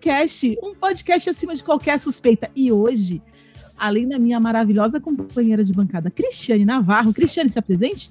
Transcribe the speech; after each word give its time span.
Podcast, 0.00 0.58
um 0.62 0.74
podcast 0.74 1.28
acima 1.28 1.54
de 1.54 1.62
qualquer 1.62 2.00
suspeita. 2.00 2.50
E 2.56 2.72
hoje, 2.72 3.20
além 3.76 4.08
da 4.08 4.18
minha 4.18 4.40
maravilhosa 4.40 4.98
companheira 4.98 5.62
de 5.62 5.74
bancada, 5.74 6.10
Cristiane 6.10 6.64
Navarro, 6.64 7.12
Cristiane, 7.12 7.50
se 7.50 7.58
apresente? 7.58 8.10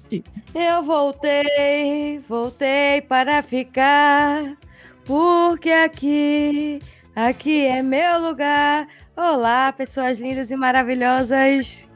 Eu 0.54 0.84
voltei, 0.84 2.20
voltei 2.28 3.00
para 3.02 3.42
ficar, 3.42 4.56
porque 5.04 5.70
aqui, 5.70 6.80
aqui 7.16 7.66
é 7.66 7.82
meu 7.82 8.20
lugar. 8.28 8.86
Olá, 9.16 9.72
pessoas 9.72 10.20
lindas 10.20 10.52
e 10.52 10.56
maravilhosas. 10.56 11.90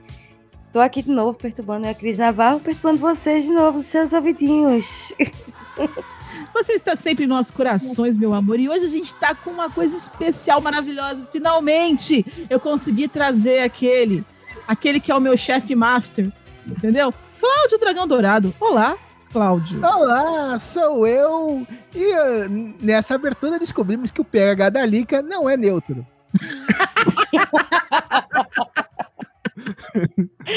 Tô 0.73 0.81
aqui 0.81 1.03
de 1.03 1.11
novo 1.11 1.39
perturbando 1.39 1.87
a 1.87 1.95
Cris 1.95 2.19
Navarro, 2.19 2.59
perturbando 2.59 2.99
vocês 2.99 3.45
de 3.45 3.53
novo, 3.53 3.81
seus 3.81 4.13
ouvidinhos. 4.13 5.15
Você 6.55 6.75
está 6.75 6.95
sempre 6.95 7.25
em 7.25 7.27
nossos 7.27 7.51
corações, 7.51 8.17
meu 8.17 8.33
amor, 8.33 8.61
e 8.61 8.69
hoje 8.69 8.85
a 8.85 8.89
gente 8.89 9.07
está 9.07 9.35
com 9.35 9.51
uma 9.51 9.69
coisa 9.69 9.97
especial, 9.97 10.61
maravilhosa. 10.61 11.29
Finalmente, 11.33 12.25
eu 12.49 12.61
consegui 12.61 13.09
trazer 13.09 13.59
aquele, 13.59 14.25
aquele 14.67 15.01
que 15.01 15.11
é 15.11 15.15
o 15.17 15.21
meu 15.21 15.37
chefe 15.37 15.75
master, 15.75 16.31
entendeu? 16.65 17.13
Cláudio 17.41 17.79
Dragão 17.79 18.07
Dourado. 18.07 18.55
Olá, 18.61 18.97
Cláudio. 19.33 19.85
Olá, 19.85 20.57
sou 20.61 21.05
eu. 21.05 21.67
E 21.93 22.13
ah, 22.13 22.47
nessa 22.81 23.17
abertura 23.17 23.59
descobrimos 23.59 24.13
que 24.13 24.21
o 24.21 24.25
pH 24.25 24.71
da 24.71 24.87
Lica 24.87 25.21
não 25.21 25.51
é 25.51 25.57
neutro. 25.57 26.07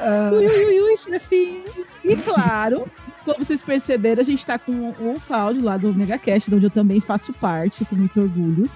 Ah, 0.00 0.30
Ui, 0.32 0.46
ui, 0.46 0.80
ui, 0.80 0.96
chefinho. 0.96 1.64
E 2.04 2.16
claro, 2.16 2.88
como 3.28 3.44
vocês 3.44 3.60
perceberam, 3.60 4.22
a 4.22 4.24
gente 4.24 4.44
tá 4.46 4.58
com 4.58 4.88
o 4.88 5.20
Cláudio 5.26 5.62
lá 5.62 5.76
do 5.76 5.92
MegaCast, 5.92 6.48
de 6.48 6.56
onde 6.56 6.64
eu 6.64 6.70
também 6.70 6.98
faço 6.98 7.30
parte, 7.34 7.84
com 7.84 7.94
muito 7.94 8.18
orgulho. 8.18 8.70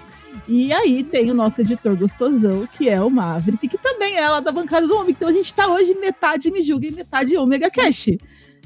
E 0.47 0.71
aí 0.71 1.03
tem 1.03 1.31
o 1.31 1.33
nosso 1.33 1.61
editor 1.61 1.95
gostosão, 1.97 2.67
que 2.67 2.87
é 2.87 3.01
o 3.01 3.09
Maverick, 3.09 3.67
que 3.67 3.77
também 3.79 4.17
é 4.17 4.29
lá 4.29 4.39
da 4.39 4.51
bancada 4.51 4.85
do 4.85 4.95
Homem. 4.95 5.09
Então 5.11 5.27
a 5.27 5.31
gente 5.31 5.51
tá 5.51 5.67
hoje 5.67 5.95
metade 5.95 6.51
Me 6.51 6.61
Julga 6.61 6.85
e 6.85 6.91
metade 6.91 7.35
Omega 7.35 7.71
Cash. 7.71 8.09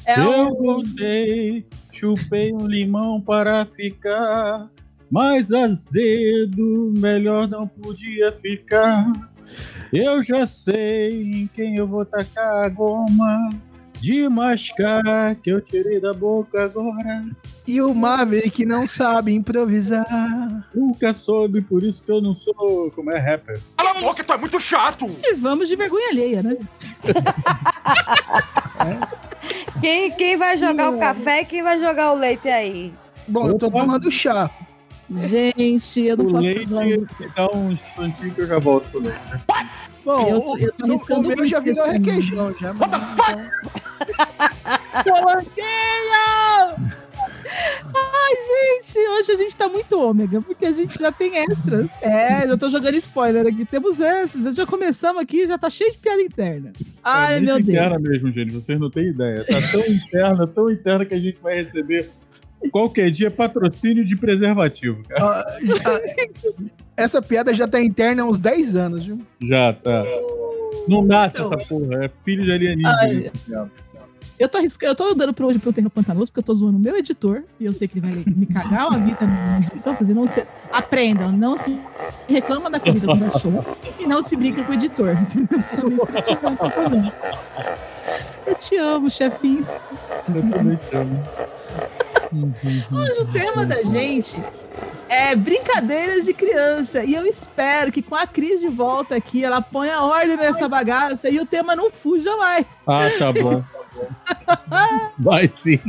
É 0.06 0.20
Eu 0.20 0.48
o... 0.48 0.58
voltei, 0.58 1.66
chupei 1.94 2.52
um 2.52 2.68
limão 2.68 3.22
para 3.22 3.66
ficar 3.66 4.70
mais 5.10 5.54
azedo, 5.54 6.94
melhor 6.98 7.48
não 7.48 7.66
podia 7.66 8.34
ficar. 8.34 9.10
Eu 9.94 10.22
já 10.22 10.46
sei 10.46 11.22
em 11.24 11.48
quem 11.48 11.78
eu 11.78 11.88
vou 11.88 12.04
tacar 12.04 12.66
a 12.66 12.70
goma 12.70 13.50
de 14.00 14.28
mascar 14.30 15.36
que 15.42 15.50
eu 15.50 15.62
tirei 15.62 16.00
da 16.00 16.14
boca 16.14 16.64
agora. 16.66 17.26
e 17.66 17.82
o 17.82 17.94
Maverick 17.94 18.66
não 18.66 18.88
sabe 18.88 19.34
improvisar. 19.34 20.06
Nunca 20.74 21.14
soube, 21.14 21.62
por 21.62 21.84
isso 21.84 22.04
que 22.04 22.12
eu 22.12 22.22
não 22.22 22.36
sou 22.36 22.92
como 22.96 23.12
é 23.12 23.20
rapper. 23.20 23.60
Cala 23.78 23.92
a 23.92 24.02
boca, 24.02 24.24
tu 24.24 24.34
é 24.34 24.38
muito 24.38 24.60
chato! 24.60 25.06
E 25.24 25.34
vamos 25.36 25.68
de 25.68 25.76
vergonha 25.76 26.10
alheia, 26.10 26.44
né? 26.44 26.58
Quem, 29.82 30.12
quem 30.12 30.38
vai 30.38 30.58
jogar 30.58 30.90
o 30.90 30.98
café 30.98 31.42
e 31.42 31.46
quem 31.46 31.62
vai 31.64 31.80
jogar 31.80 32.12
o 32.12 32.16
leite 32.16 32.48
aí? 32.50 32.92
Bom, 33.28 33.48
eu 33.50 33.58
tô 33.58 33.70
tomando 33.70 34.12
chá. 34.12 34.50
Gente, 35.10 36.02
eu 36.02 36.18
não 36.18 36.26
O 36.26 36.32
posso 36.32 36.44
leite, 36.44 36.68
falar. 36.68 36.86
dá 37.36 37.50
um 37.56 37.72
instantinho 37.72 38.34
que 38.34 38.42
eu 38.42 38.48
já 38.48 38.60
volto 38.60 38.90
pro 38.90 39.00
leite. 39.02 39.20
Bom, 40.08 40.30
Eu 40.30 40.40
tô- 40.42 40.58
eu 40.58 40.72
tô 40.72 40.86
o- 41.16 41.20
o, 41.20 41.22
meu 41.22 41.46
já 41.46 41.60
virou 41.60 41.86
requeijão. 41.86 42.56
Já, 42.60 42.72
What 42.72 42.92
the 42.92 43.00
fuck? 43.18 45.04
Polanquinho! 45.04 46.98
Ai, 47.94 48.36
gente, 48.86 48.98
hoje 49.00 49.32
a 49.34 49.36
gente 49.38 49.56
tá 49.56 49.68
muito 49.68 50.00
ômega, 50.00 50.42
porque 50.42 50.66
a 50.66 50.72
gente 50.72 50.98
já 50.98 51.12
tem 51.12 51.36
extras. 51.38 51.90
É, 52.02 52.50
eu 52.50 52.58
tô 52.58 52.70
jogando 52.70 52.96
spoiler 52.96 53.48
aqui. 53.48 53.66
Temos 53.66 54.00
extras. 54.00 54.56
Já 54.56 54.66
começamos 54.66 55.22
aqui, 55.22 55.46
já 55.46 55.58
tá 55.58 55.70
cheio 55.70 55.92
de 55.92 55.98
piada 55.98 56.22
interna. 56.22 56.72
Ai, 57.04 57.38
é 57.38 57.40
meu 57.42 57.56
muito 57.56 57.66
Deus. 57.68 57.78
interna 57.86 58.00
mesmo, 58.00 58.32
gente. 58.32 58.52
Vocês 58.54 58.80
não 58.80 58.90
têm 58.90 59.08
ideia. 59.10 59.44
Tá 59.46 59.56
tão 59.72 59.82
interna, 59.88 60.48
tão 60.48 60.72
interna 60.72 61.06
que 61.06 61.14
a 61.14 61.20
gente 61.20 61.38
vai 61.42 61.56
receber 61.64 62.10
qualquer 62.72 63.10
dia 63.12 63.30
patrocínio 63.32 64.06
de 64.06 64.16
preservativo. 64.16 65.04
cara. 65.08 65.24
Ah, 65.26 65.58
essa 66.96 67.22
piada 67.22 67.54
já 67.54 67.68
tá 67.68 67.80
interna 67.82 68.24
há 68.24 68.26
uns 68.26 68.40
10 68.40 68.76
anos, 68.76 69.06
viu? 69.06 69.20
Já 69.42 69.74
tá. 69.74 70.04
Não 70.88 71.02
nasce 71.04 71.38
Então. 71.38 71.54
essa 71.54 71.68
porra. 71.68 72.06
É 72.06 72.12
filho 72.24 72.44
de 72.46 72.52
alienígena. 72.52 72.98
Ai. 73.02 73.32
piada. 73.46 73.72
Eu 74.40 74.48
tô 74.48 74.60
arriscando, 74.60 74.92
eu 74.92 74.96
tô 74.96 75.14
dando 75.16 75.34
pra 75.34 75.48
hoje 75.48 75.58
pro 75.58 75.74
Terra 75.74 75.90
Pantanoso, 75.90 76.30
porque 76.32 76.42
eu 76.42 76.44
tô 76.44 76.54
zoando 76.54 76.78
o 76.78 76.80
meu 76.80 76.96
editor, 76.96 77.42
e 77.60 77.66
eu 77.66 77.74
sei 77.74 77.88
que 77.88 77.98
ele 77.98 78.08
vai 78.08 78.24
me 78.36 78.46
cagar 78.46 78.94
a 78.94 78.98
vida 79.00 79.18
na 79.26 79.58
edição, 79.58 79.96
dizer, 80.00 80.14
não 80.14 80.28
se... 80.28 80.46
aprendam, 80.72 81.32
não 81.32 81.58
se 81.58 81.76
reclama 82.30 82.70
da 82.70 82.80
comida 82.80 83.08
do 83.08 83.20
cachorro 83.32 83.66
e 84.00 84.06
não 84.06 84.22
se 84.22 84.36
brinca 84.36 84.64
com 84.64 84.72
o 84.72 84.76
editor. 84.76 85.18
problema. 86.72 87.12
Eu 88.46 88.54
te 88.56 88.76
amo, 88.78 89.10
chefinho. 89.10 89.66
Eu 90.36 90.52
também 90.52 90.76
te 90.78 90.96
amo. 90.96 91.24
Hoje 92.34 93.20
o 93.22 93.26
tema 93.32 93.66
da 93.66 93.82
gente 93.84 94.36
é 95.08 95.36
brincadeiras 95.36 96.26
de 96.26 96.34
criança. 96.34 97.04
E 97.04 97.14
eu 97.14 97.26
espero 97.26 97.92
que 97.92 98.02
com 98.02 98.16
a 98.16 98.28
Cris 98.28 98.60
de 98.60 98.68
volta 98.68 99.16
aqui, 99.16 99.44
ela 99.44 99.62
ponha 99.62 100.02
ordem 100.02 100.36
nessa 100.38 100.68
bagaça 100.68 101.30
e 101.30 101.40
o 101.40 101.46
tema 101.46 101.76
não 101.76 101.90
fuja 101.92 102.36
mais. 102.38 102.66
Ah, 102.86 103.10
tá 103.18 103.32
bom. 103.32 103.64
Vai 105.18 105.48
sim. 105.48 105.80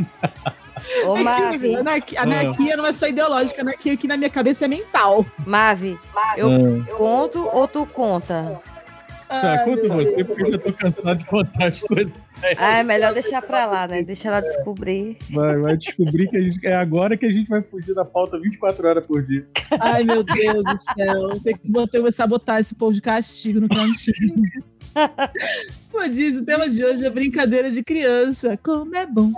Ô, 1.05 1.17
É 1.17 1.23
Mavi, 1.23 1.57
incrível, 1.57 1.81
anarqui- 1.81 2.17
anarquia 2.17 2.77
não 2.77 2.87
é 2.87 2.93
só 2.93 3.07
ideológica, 3.09 3.61
anarquia 3.61 3.93
aqui 3.93 4.07
na 4.07 4.17
minha 4.17 4.31
cabeça 4.31 4.65
é 4.65 4.69
mental. 4.69 5.27
Mavi, 5.45 5.99
eu 6.37 6.49
Ah. 6.49 6.97
conto 6.97 7.47
ou 7.53 7.67
tu 7.69 7.85
conta? 7.85 8.61
Tá, 9.29 9.59
Ai, 9.59 9.65
conta 9.65 9.89
você, 9.89 10.25
porque 10.25 10.43
eu 10.43 10.53
já 10.53 10.59
tô 10.59 10.73
cansado 10.73 11.19
de 11.19 11.25
contar 11.27 11.67
as 11.67 11.81
coisas. 11.81 12.13
Ah, 12.57 12.79
é 12.79 12.83
melhor 12.83 13.13
deixar 13.13 13.43
pra 13.43 13.67
lá, 13.67 13.87
né? 13.87 14.03
Deixa 14.03 14.29
ela 14.29 14.41
descobrir. 14.41 15.19
Vai, 15.31 15.57
vai 15.59 15.77
descobrir 15.77 16.29
que 16.29 16.37
a 16.37 16.41
gente, 16.41 16.67
é 16.67 16.75
agora 16.75 17.17
que 17.17 17.27
a 17.27 17.31
gente 17.31 17.49
vai 17.49 17.61
fugir 17.61 17.95
da 17.95 18.07
pauta 18.07 18.39
24 18.39 18.89
horas 18.89 19.05
por 19.05 19.23
dia. 19.23 19.47
Ai, 19.81 20.03
meu 20.03 20.23
Deus 20.23 20.65
do 20.65 20.79
céu. 20.79 21.41
Tem 21.45 21.55
que 21.55 21.71
vou 21.71 21.87
ter 21.87 22.03
que 22.03 22.11
sabotar 22.11 22.61
esse 22.61 22.75
povo 22.75 22.95
de 22.95 23.03
castigo 23.03 23.61
no 23.61 23.69
cantinho. 23.69 24.43
Tema 25.93 26.09
disso, 26.09 26.41
o 26.41 26.45
tema 26.45 26.69
de 26.69 26.85
hoje 26.85 27.05
é 27.05 27.11
brincadeira 27.11 27.71
de 27.71 27.83
criança. 27.83 28.57
Como 28.57 28.97
é 28.97 29.05
bom. 29.05 29.33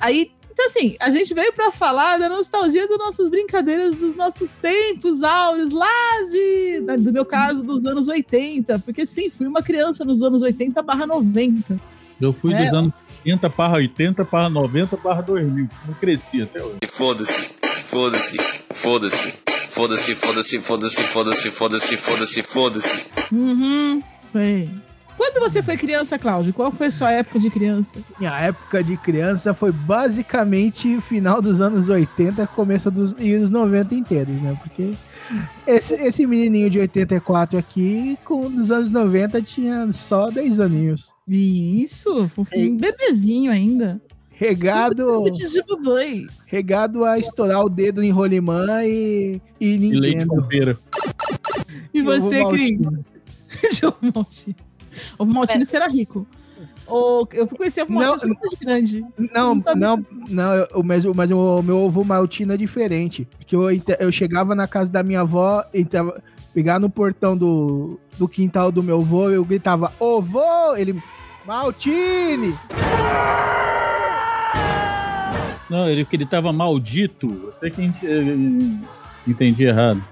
Aí, 0.00 0.32
então 0.52 0.66
assim, 0.66 0.96
a 1.00 1.10
gente 1.10 1.32
veio 1.34 1.52
pra 1.52 1.72
falar 1.72 2.18
da 2.18 2.28
nostalgia 2.28 2.86
das 2.86 2.98
nossas 2.98 3.28
brincadeiras 3.28 3.96
dos 3.96 4.14
nossos 4.14 4.52
tempos 4.54 5.22
áureos, 5.22 5.72
lá 5.72 5.88
de, 6.30 6.80
da- 6.82 6.96
do 6.96 7.12
meu 7.12 7.24
caso, 7.24 7.62
dos 7.62 7.84
anos 7.86 8.06
80. 8.08 8.78
Porque 8.80 9.04
sim, 9.06 9.30
fui 9.30 9.46
uma 9.46 9.62
criança 9.62 10.04
nos 10.04 10.22
anos 10.22 10.42
80 10.42 10.80
barra 10.82 11.06
90. 11.06 11.78
Eu 12.20 12.32
fui 12.32 12.52
É. 12.54 12.64
dos 12.66 12.74
anos 12.74 12.92
80 13.24 13.50
para 13.50 13.74
80 13.74 14.24
para 14.24 14.48
90 14.50 14.96
para 14.96 15.20
2000. 15.22 15.68
Não 15.86 15.94
cresci 15.94 16.42
até 16.42 16.62
hoje. 16.62 16.76
Foda-se, 16.86 17.50
foda-se, 17.84 18.36
foda-se, 18.70 19.32
foda-se, 19.70 20.14
foda-se, 20.14 20.58
foda-se, 20.60 21.02
foda-se, 21.02 21.50
foda-se, 21.50 21.96
foda-se, 21.96 22.42
foda-se. 22.42 23.06
Uhum, 23.34 24.02
sei. 24.30 24.68
Quando 25.22 25.38
você 25.38 25.62
foi 25.62 25.76
criança, 25.76 26.18
Cláudio? 26.18 26.52
Qual 26.52 26.72
foi 26.72 26.88
a 26.88 26.90
sua 26.90 27.12
época 27.12 27.38
de 27.38 27.48
criança? 27.48 27.92
Minha 28.18 28.36
época 28.40 28.82
de 28.82 28.96
criança 28.96 29.54
foi 29.54 29.70
basicamente 29.70 31.00
final 31.00 31.40
dos 31.40 31.60
anos 31.60 31.88
80, 31.88 32.44
começo 32.48 32.90
dos 32.90 33.14
e 33.20 33.32
os 33.36 33.48
90 33.48 33.94
inteiros, 33.94 34.34
né? 34.42 34.58
Porque 34.60 34.90
esse, 35.64 35.94
esse 35.94 36.26
menininho 36.26 36.68
de 36.68 36.80
84 36.80 37.56
aqui, 37.56 38.18
com 38.24 38.48
nos 38.48 38.72
anos 38.72 38.90
90, 38.90 39.40
tinha 39.42 39.92
só 39.92 40.28
10 40.28 40.58
aninhos. 40.58 41.12
Isso, 41.28 42.28
um 42.36 42.76
bebezinho 42.76 43.52
ainda. 43.52 44.02
Regado, 44.28 45.30
de 45.30 46.26
regado 46.46 47.04
a 47.04 47.16
estourar 47.16 47.64
o 47.64 47.68
dedo 47.68 48.02
em 48.02 48.10
Rolimã 48.10 48.84
e, 48.84 49.40
e 49.60 49.76
E 49.76 50.00
leite 50.00 50.26
pera. 50.48 50.76
E 51.94 52.02
você, 52.02 52.44
Cris? 52.46 52.80
João 53.78 53.94
Maltino. 54.12 54.71
O 55.18 55.24
Maltino 55.24 55.64
será 55.64 55.88
rico. 55.88 56.26
Eu 57.32 57.46
fui 57.48 57.56
conhecer 57.58 57.82
o 57.84 57.90
Não, 57.90 58.00
Maltino 58.00 58.34
super 58.34 58.58
grande. 58.60 59.04
Não, 59.32 59.54
Não 59.54 59.74
não, 59.74 60.06
não, 60.28 60.54
eu- 60.54 60.82
mas, 60.84 61.04
o- 61.04 61.14
mas 61.14 61.30
o 61.30 61.62
meu 61.62 61.76
ovo 61.78 62.04
maltino 62.04 62.52
é 62.52 62.56
diferente. 62.56 63.26
Porque 63.38 63.56
eu, 63.56 63.62
eu 63.98 64.12
chegava 64.12 64.54
na 64.54 64.66
casa 64.68 64.90
da 64.92 65.02
minha 65.02 65.20
avó, 65.20 65.64
entrava, 65.72 66.22
pegar 66.52 66.78
no 66.78 66.90
portão 66.90 67.36
do, 67.36 67.98
do 68.18 68.28
quintal 68.28 68.70
do 68.70 68.82
meu 68.82 68.98
avô, 68.98 69.30
eu 69.30 69.44
gritava, 69.44 69.92
ô 69.98 70.20
vô! 70.20 70.74
Ele, 70.76 71.00
Maltine! 71.46 72.54
Não, 75.70 75.88
ele 75.88 76.06
tava 76.26 76.52
maldito. 76.52 77.28
Você 77.46 77.70
que 77.70 77.82
eh, 78.02 78.80
entendi 79.26 79.64
errado. 79.64 80.02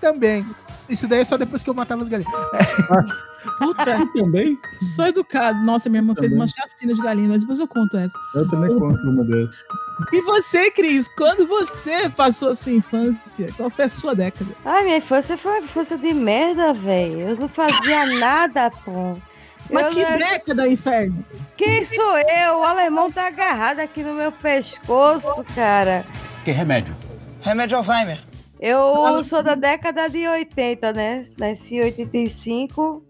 Também. 0.00 0.44
Isso 0.88 1.06
daí 1.06 1.20
é 1.20 1.24
só 1.24 1.36
depois 1.36 1.62
que 1.62 1.68
eu 1.70 1.74
matava 1.74 2.02
os 2.02 2.08
galinhos. 2.08 2.32
Puta, 3.58 4.06
Também? 4.14 4.58
sou 4.94 5.06
educado. 5.06 5.58
Nossa, 5.64 5.88
minha 5.88 6.00
irmã 6.00 6.14
fez 6.14 6.32
Também. 6.32 6.40
uma 6.44 6.46
chacina 6.46 6.94
de 6.94 7.00
galinha, 7.02 7.28
mas 7.28 7.40
depois 7.42 7.60
eu 7.60 7.68
conto 7.68 7.96
essa. 7.96 8.12
Eu 8.34 8.48
também 8.48 8.76
conto 8.78 9.00
uma 9.08 9.24
dessas. 9.24 9.54
E 10.12 10.20
você, 10.22 10.70
Cris, 10.70 11.08
quando 11.16 11.46
você 11.46 12.08
passou 12.10 12.50
a 12.50 12.54
sua 12.54 12.72
infância, 12.72 13.52
qual 13.56 13.68
foi 13.70 13.84
a 13.86 13.88
sua 13.88 14.14
década? 14.14 14.50
Ai, 14.64 14.84
minha 14.84 14.96
infância 14.98 15.36
foi 15.36 15.52
uma 15.52 15.64
infância 15.64 15.98
de 15.98 16.12
merda, 16.14 16.72
velho. 16.72 17.20
Eu 17.20 17.36
não 17.36 17.48
fazia 17.48 18.06
nada, 18.18 18.70
pô. 18.84 19.16
Mas 19.70 19.86
Eu 19.86 19.92
que 19.92 20.02
não- 20.02 20.18
década, 20.18 20.68
inferno? 20.68 21.24
Quem 21.56 21.84
sou 21.84 22.18
eu? 22.18 22.58
O 22.60 22.62
alemão 22.64 23.10
tá 23.10 23.26
agarrado 23.26 23.80
aqui 23.80 24.02
no 24.02 24.14
meu 24.14 24.30
pescoço, 24.32 25.44
cara. 25.54 26.04
Que 26.44 26.50
remédio? 26.52 26.94
Remédio 27.42 27.76
Alzheimer. 27.76 28.20
Eu 28.60 29.22
sou 29.24 29.42
da 29.42 29.54
década 29.54 30.08
de 30.08 30.26
80, 30.26 30.92
né? 30.92 31.22
Nasci 31.38 31.76
em 31.76 31.82
85. 31.82 33.04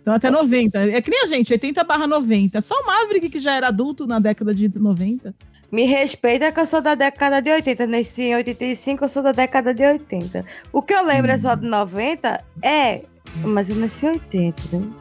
Então 0.00 0.14
até 0.14 0.30
90. 0.30 0.78
É 0.90 1.00
que 1.00 1.10
nem 1.10 1.22
a 1.22 1.26
gente, 1.26 1.52
80 1.52 1.82
barra 1.84 2.06
90. 2.06 2.60
Só 2.60 2.74
o 2.80 2.86
Maverick 2.86 3.30
que 3.30 3.38
já 3.38 3.54
era 3.54 3.68
adulto 3.68 4.06
na 4.06 4.18
década 4.18 4.54
de 4.54 4.68
90. 4.78 5.34
Me 5.72 5.86
respeita 5.86 6.52
que 6.52 6.60
eu 6.60 6.66
sou 6.66 6.80
da 6.80 6.94
década 6.94 7.40
de 7.40 7.50
80. 7.50 7.86
Nasci 7.86 8.22
em 8.22 8.34
85, 8.36 9.04
eu 9.04 9.08
sou 9.08 9.22
da 9.22 9.32
década 9.32 9.72
de 9.72 9.84
80. 9.84 10.44
O 10.72 10.82
que 10.82 10.92
eu 10.92 11.04
lembro 11.04 11.32
é 11.32 11.38
só 11.38 11.54
de 11.54 11.66
90? 11.66 12.44
É. 12.62 13.02
Mas 13.42 13.70
eu 13.70 13.76
nasci 13.76 14.06
em 14.06 14.10
80, 14.10 14.76
né? 14.76 14.92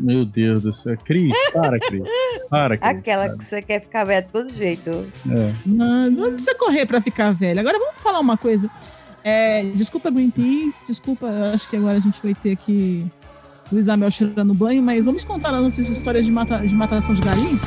Meu 0.00 0.24
Deus 0.24 0.62
do 0.62 0.72
céu. 0.72 0.96
Cris, 1.04 1.34
para, 1.52 1.78
Cris. 1.78 2.02
Para, 2.48 2.78
Cris. 2.78 2.90
Aquela 2.90 3.36
que 3.36 3.44
você 3.44 3.60
quer 3.60 3.80
ficar 3.80 4.04
velha 4.04 4.22
de 4.22 4.28
todo 4.28 4.54
jeito. 4.54 5.06
É. 5.30 5.52
Não, 5.66 6.10
não 6.10 6.32
precisa 6.32 6.54
correr 6.54 6.86
pra 6.86 7.00
ficar 7.00 7.32
velho. 7.32 7.60
Agora 7.60 7.78
vamos 7.78 8.00
falar 8.00 8.20
uma 8.20 8.36
coisa. 8.36 8.70
É, 9.24 9.64
desculpa, 9.74 10.10
Greenpeace. 10.10 10.86
Desculpa, 10.86 11.26
eu 11.26 11.54
acho 11.54 11.68
que 11.68 11.76
agora 11.76 11.98
a 11.98 12.00
gente 12.00 12.18
vai 12.22 12.34
ter 12.34 12.56
que 12.56 13.06
Luiz 13.70 13.88
Amel 13.88 14.10
cheirando 14.10 14.54
banho, 14.54 14.82
mas 14.82 15.04
vamos 15.04 15.24
contar 15.24 15.54
as 15.54 15.62
nossas 15.62 15.88
histórias 15.88 16.24
de, 16.24 16.30
mata, 16.30 16.58
de 16.58 16.74
matação 16.74 17.14
de 17.14 17.20
galinha? 17.20 17.58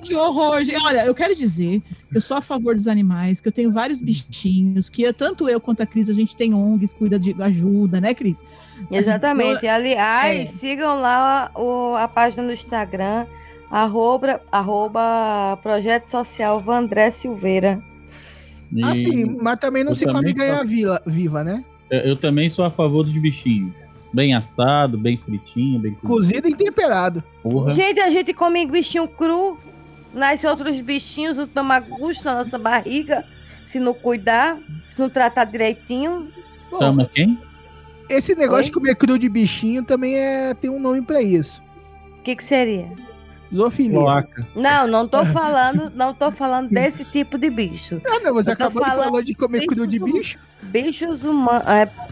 Que 0.00 0.14
horror. 0.14 0.62
gente. 0.64 0.82
Olha, 0.84 1.04
eu 1.04 1.14
quero 1.14 1.34
dizer 1.34 1.80
que 2.10 2.16
eu 2.16 2.20
sou 2.20 2.36
a 2.36 2.40
favor 2.42 2.74
dos 2.74 2.86
animais, 2.88 3.40
que 3.40 3.48
eu 3.48 3.52
tenho 3.52 3.72
vários 3.72 4.00
bichinhos, 4.00 4.88
que 4.88 5.02
eu- 5.02 5.14
tanto 5.14 5.48
eu 5.48 5.60
quanto 5.60 5.82
a 5.82 5.86
Cris, 5.86 6.08
a 6.10 6.12
gente 6.12 6.34
tem 6.34 6.52
ONGs, 6.54 6.92
cuida 6.92 7.18
de 7.18 7.34
ajuda, 7.42 8.00
né, 8.00 8.14
Cris? 8.14 8.42
Exatamente. 8.90 9.66
Aliás, 9.66 10.40
É. 10.40 10.46
sigam 10.46 11.00
lá 11.00 11.50
o, 11.54 11.94
a 11.96 12.08
página 12.08 12.42
no 12.42 12.52
Instagram, 12.52 13.26
arroba, 13.70 14.40
arroba 14.50 15.58
Projeto 15.62 16.06
Social 16.08 16.58
Vandré 16.60 17.10
Silveira. 17.10 17.80
e 18.72 18.82
Assim, 18.84 19.36
mas 19.40 19.56
também 19.58 19.84
não 19.84 19.92
eu 19.92 19.96
se 19.96 20.04
come 20.06 20.18
também 20.18 20.34
ganhar 20.34 20.56
sou- 20.58 20.66
vila, 20.66 21.02
viva, 21.06 21.44
né? 21.44 21.64
eu- 21.90 22.00
eu 22.00 22.16
também 22.16 22.48
sou 22.50 22.64
a 22.64 22.70
favor 22.70 23.04
dos 23.04 23.12
bichinhos. 23.12 23.72
Bem 24.12 24.34
assado, 24.34 24.98
bem 24.98 25.16
fritinho, 25.16 25.78
bem 25.78 25.92
Cozido 25.94 26.48
e 26.48 26.54
temperado. 26.54 27.22
Porra. 27.44 27.70
Gente, 27.70 28.00
a 28.00 28.10
gente 28.10 28.34
come 28.34 28.66
bichinho 28.66 29.06
cru, 29.06 29.56
nasce 30.12 30.46
outros 30.46 30.80
bichinhos, 30.80 31.36
toma 31.54 31.78
gosto 31.80 32.24
na 32.24 32.36
nossa 32.36 32.58
barriga, 32.58 33.24
se 33.64 33.78
não 33.78 33.94
cuidar, 33.94 34.58
se 34.88 34.98
não 35.00 35.08
tratar 35.08 35.44
direitinho. 35.44 36.28
Bom, 36.70 36.78
Chama 36.78 37.10
quem? 37.12 37.38
esse 38.08 38.34
negócio 38.34 38.58
Oi? 38.62 38.64
de 38.64 38.72
comer 38.72 38.96
cru 38.96 39.18
de 39.18 39.28
bichinho 39.28 39.84
também 39.84 40.16
é, 40.16 40.52
tem 40.54 40.68
um 40.70 40.80
nome 40.80 41.00
pra 41.02 41.22
isso. 41.22 41.62
O 42.18 42.22
que, 42.22 42.34
que 42.36 42.44
seria? 42.44 42.88
Zoofilia. 43.52 43.98
Não, 44.54 44.86
não 44.86 45.08
tô 45.08 45.24
falando, 45.26 45.90
não 45.94 46.14
tô 46.14 46.30
falando 46.30 46.68
desse 46.70 47.04
tipo 47.04 47.36
de 47.36 47.50
bicho. 47.50 48.00
Ah, 48.06 48.20
não, 48.20 48.32
você 48.34 48.52
acabou 48.52 48.82
de 48.82 48.88
falando 48.88 49.04
falar 49.10 49.22
de 49.22 49.34
comer 49.34 49.66
cru 49.66 49.86
de 49.86 49.98
bicho- 49.98 50.12
bicho. 50.18 50.38
Bichos 50.62 51.24
humanos, 51.24 51.64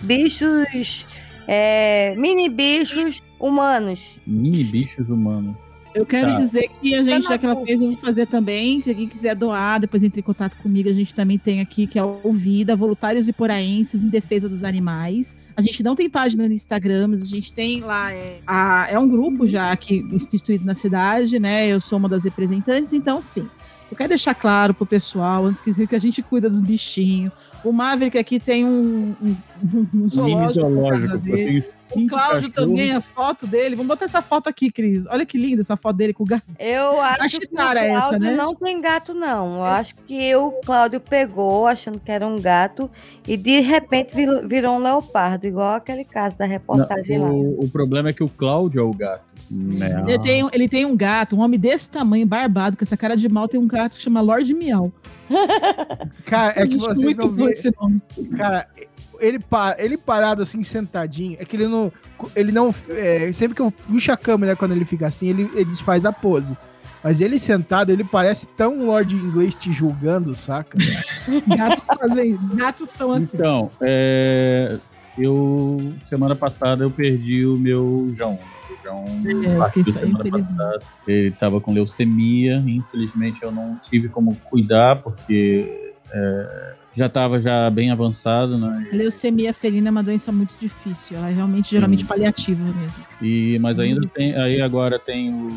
bichos, 0.02 1.06
é, 1.46 2.14
mini 2.16 2.48
bichos 2.48 3.22
humanos. 3.38 4.00
Mini 4.26 4.64
bichos 4.64 5.08
humanos. 5.08 5.54
Eu 5.98 6.06
quero 6.06 6.32
Tá. 6.32 6.40
dizer 6.40 6.68
que 6.80 6.94
a 6.94 7.02
gente, 7.02 7.24
Tá 7.24 7.30
já 7.30 7.38
que 7.38 7.44
ela 7.46 7.54
na 7.54 7.66
fez, 7.66 7.80
eu 7.82 7.90
vou 7.90 7.98
fazer 8.00 8.26
também. 8.26 8.80
Se 8.80 8.90
alguém 8.90 9.08
quiser 9.08 9.34
doar, 9.34 9.80
depois 9.80 10.02
entre 10.02 10.20
em 10.20 10.22
contato 10.22 10.56
comigo. 10.62 10.88
A 10.88 10.92
gente 10.92 11.14
também 11.14 11.36
tem 11.38 11.60
aqui, 11.60 11.86
que 11.86 11.98
é 11.98 12.02
o 12.04 12.32
Vida, 12.32 12.76
Voluntários 12.76 13.28
e 13.28 13.32
Poraenses 13.32 14.04
em 14.04 14.08
Defesa 14.08 14.48
dos 14.48 14.62
Animais. 14.64 15.40
A 15.56 15.60
gente 15.62 15.82
não 15.82 15.96
tem 15.96 16.08
página 16.08 16.46
no 16.46 16.54
Instagram, 16.54 17.08
mas 17.08 17.22
a 17.22 17.26
gente 17.26 17.52
tem 17.52 17.80
lá. 17.80 18.12
É, 18.12 18.38
a- 18.46 18.86
é 18.90 18.98
um 18.98 19.08
grupo 19.08 19.44
já 19.46 19.72
aqui 19.72 19.96
instituído 20.12 20.64
na 20.64 20.74
cidade, 20.74 21.38
né? 21.40 21.66
Eu 21.66 21.80
sou 21.80 21.98
uma 21.98 22.08
das 22.08 22.22
representantes, 22.24 22.92
então 22.92 23.20
sim. 23.20 23.48
Eu 23.90 23.96
quero 23.96 24.10
deixar 24.10 24.34
claro 24.34 24.72
pro 24.74 24.86
pessoal, 24.86 25.46
antes 25.46 25.60
que, 25.60 25.86
que 25.86 25.96
a 25.96 25.98
gente 25.98 26.22
cuida 26.22 26.48
dos 26.48 26.60
bichinhos. 26.60 27.32
O 27.64 27.72
Maverick 27.72 28.16
aqui 28.16 28.38
tem 28.38 28.64
um, 28.64 29.14
um, 29.20 29.36
um 29.94 30.08
zoológico. 30.08 30.36
casa 30.46 30.52
zoológico. 30.52 31.14
Eu 31.14 31.20
tenho 31.20 31.64
O 31.92 32.06
Cláudio 32.06 32.50
também, 32.50 32.92
a 32.92 33.00
foto 33.00 33.46
dele. 33.46 33.74
Vamos 33.76 33.88
botar 33.88 34.04
essa 34.04 34.20
foto 34.22 34.48
aqui, 34.48 34.70
Cris. 34.70 35.04
Olha 35.08 35.24
que 35.24 35.38
linda 35.38 35.62
essa 35.62 35.76
foto 35.76 35.96
dele 35.96 36.12
com 36.12 36.22
o 36.22 36.26
gato. 36.26 36.44
Eu 36.58 37.00
acho 37.00 37.18
que 37.20 37.26
o 37.26 37.48
chitara 37.48 37.80
é 37.84 37.88
essa, 37.90 38.00
Cláudio 38.08 38.18
né? 38.20 38.36
não 38.36 38.54
tem 38.54 38.80
gato, 38.80 39.14
não. 39.14 39.56
Eu 39.56 39.64
acho 39.64 39.94
que 40.06 40.34
o 40.36 40.52
Cláudio 40.64 41.00
pegou, 41.00 41.66
achando 41.66 41.98
que 41.98 42.10
era 42.10 42.26
um 42.26 42.40
gato, 42.40 42.90
e 43.26 43.36
de 43.36 43.60
repente 43.60 44.14
virou, 44.46 44.76
um 44.76 44.78
leopardo, 44.78 45.46
igual 45.46 45.74
aquele 45.74 46.04
caso 46.04 46.36
da 46.36 46.44
reportagem 46.44 47.18
lá. 47.18 47.30
O, 47.30 47.64
o 47.64 47.68
problema 47.70 48.10
é 48.10 48.12
que 48.12 48.22
o 48.22 48.28
Cláudio 48.28 48.80
é 48.80 48.84
o 48.84 48.92
gato. 48.92 49.24
Né? 49.50 50.04
Ele 50.06 50.18
tem, 50.18 50.44
um- 50.44 50.50
ele 50.52 50.68
tem 50.68 50.84
um 50.84 50.94
gato, 50.96 51.34
um 51.34 51.40
homem 51.40 51.58
desse 51.58 51.88
tamanho, 51.88 52.26
barbado, 52.26 52.76
com 52.76 52.84
essa 52.84 52.96
cara 52.98 53.16
de 53.16 53.28
mal, 53.30 53.48
tem 53.48 53.58
um 53.58 53.66
gato 53.66 53.96
que 53.96 54.02
chama 54.02 54.20
Lorde 54.20 54.52
Miau. 54.52 54.92
Cara, 56.24 56.54
é 56.56 56.66
que 56.66 56.76
vocês 56.76 56.98
muito 56.98 57.20
não 57.26 57.28
viram. 57.30 57.48
esse 57.50 57.70
nome. 57.80 58.00
Cara, 58.36 58.66
ele, 59.20 59.38
pa- 59.38 59.76
ele 59.78 59.96
parado 59.96 60.42
assim, 60.42 60.62
sentadinho, 60.62 61.36
é 61.40 61.44
que 61.44 61.56
ele 61.56 61.68
não. 61.68 61.92
Ele 62.34 62.50
não. 62.52 62.74
é, 62.90 63.32
sempre 63.32 63.54
que 63.54 63.62
eu 63.62 63.70
puxo 63.70 64.10
a 64.12 64.16
câmera 64.16 64.56
quando 64.56 64.72
ele 64.72 64.84
fica 64.84 65.06
assim, 65.06 65.28
ele, 65.28 65.50
ele 65.54 65.64
desfaz 65.66 66.04
a 66.04 66.12
pose. 66.12 66.56
Mas 67.02 67.20
ele 67.20 67.38
sentado, 67.38 67.90
ele 67.92 68.02
parece 68.02 68.44
tão 68.46 68.78
um 68.80 68.86
Lord 68.86 69.14
inglês 69.14 69.54
te 69.54 69.72
julgando, 69.72 70.34
saca? 70.34 70.76
Gatos 71.56 71.86
fazem. 71.86 72.36
Gatos 72.54 72.88
são 72.90 73.12
assim. 73.12 73.28
Então, 73.34 73.70
é, 73.80 74.76
eu 75.16 75.92
semana 76.08 76.34
passada 76.34 76.82
eu 76.84 76.90
perdi 76.90 77.46
o 77.46 77.56
meu 77.56 78.12
João. 78.16 78.34
O 78.68 78.84
João 78.84 79.04
É, 79.44 79.56
partiu 79.56 79.84
semana 79.84 80.26
infeliz. 80.28 80.46
passada. 80.48 80.80
Ele 81.06 81.28
estava 81.28 81.60
com 81.60 81.72
leucemia, 81.72 82.56
infelizmente 82.66 83.38
eu 83.42 83.52
não 83.52 83.76
tive 83.76 84.08
como 84.08 84.34
cuidar 84.34 84.96
porque 85.00 85.92
é, 86.12 86.74
já 86.94 87.06
estava 87.06 87.40
já 87.40 87.70
bem 87.70 87.90
avançado, 87.90 88.58
né? 88.58 88.88
A 88.92 88.96
leucemia 88.96 89.54
felina 89.54 89.88
é 89.88 89.90
uma 89.90 90.02
doença 90.02 90.32
muito 90.32 90.54
difícil. 90.58 91.16
Ela 91.16 91.30
é 91.30 91.34
realmente, 91.34 91.70
geralmente, 91.70 92.04
paliativa 92.04 92.64
mesmo. 92.64 93.04
E, 93.22 93.58
mas 93.60 93.78
ainda 93.78 94.06
tem, 94.08 94.34
aí 94.34 94.60
agora 94.60 94.98
tem 94.98 95.32
o 95.32 95.50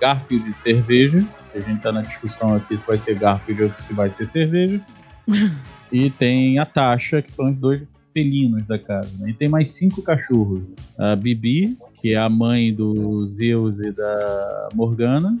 Garfield 0.00 0.48
de 0.48 0.56
cerveja, 0.56 1.24
a 1.54 1.60
gente 1.60 1.80
tá 1.80 1.92
na 1.92 2.02
discussão 2.02 2.54
aqui 2.54 2.78
se 2.78 2.86
vai 2.86 2.98
ser 2.98 3.18
Garfield 3.18 3.62
ou 3.64 3.70
se 3.70 3.92
vai 3.92 4.10
ser 4.10 4.26
cerveja. 4.26 4.80
e 5.92 6.10
tem 6.10 6.58
a 6.58 6.66
Tasha, 6.66 7.22
que 7.22 7.32
são 7.32 7.50
os 7.50 7.56
dois 7.56 7.86
felinos 8.12 8.66
da 8.66 8.78
casa. 8.78 9.10
né? 9.18 9.30
E 9.30 9.32
tem 9.32 9.48
mais 9.48 9.70
cinco 9.70 10.02
cachorros. 10.02 10.62
A 10.98 11.14
Bibi, 11.14 11.76
que 12.00 12.14
é 12.14 12.18
a 12.18 12.28
mãe 12.28 12.74
do 12.74 13.26
Zeus 13.28 13.78
e 13.78 13.92
da 13.92 14.68
Morgana. 14.74 15.38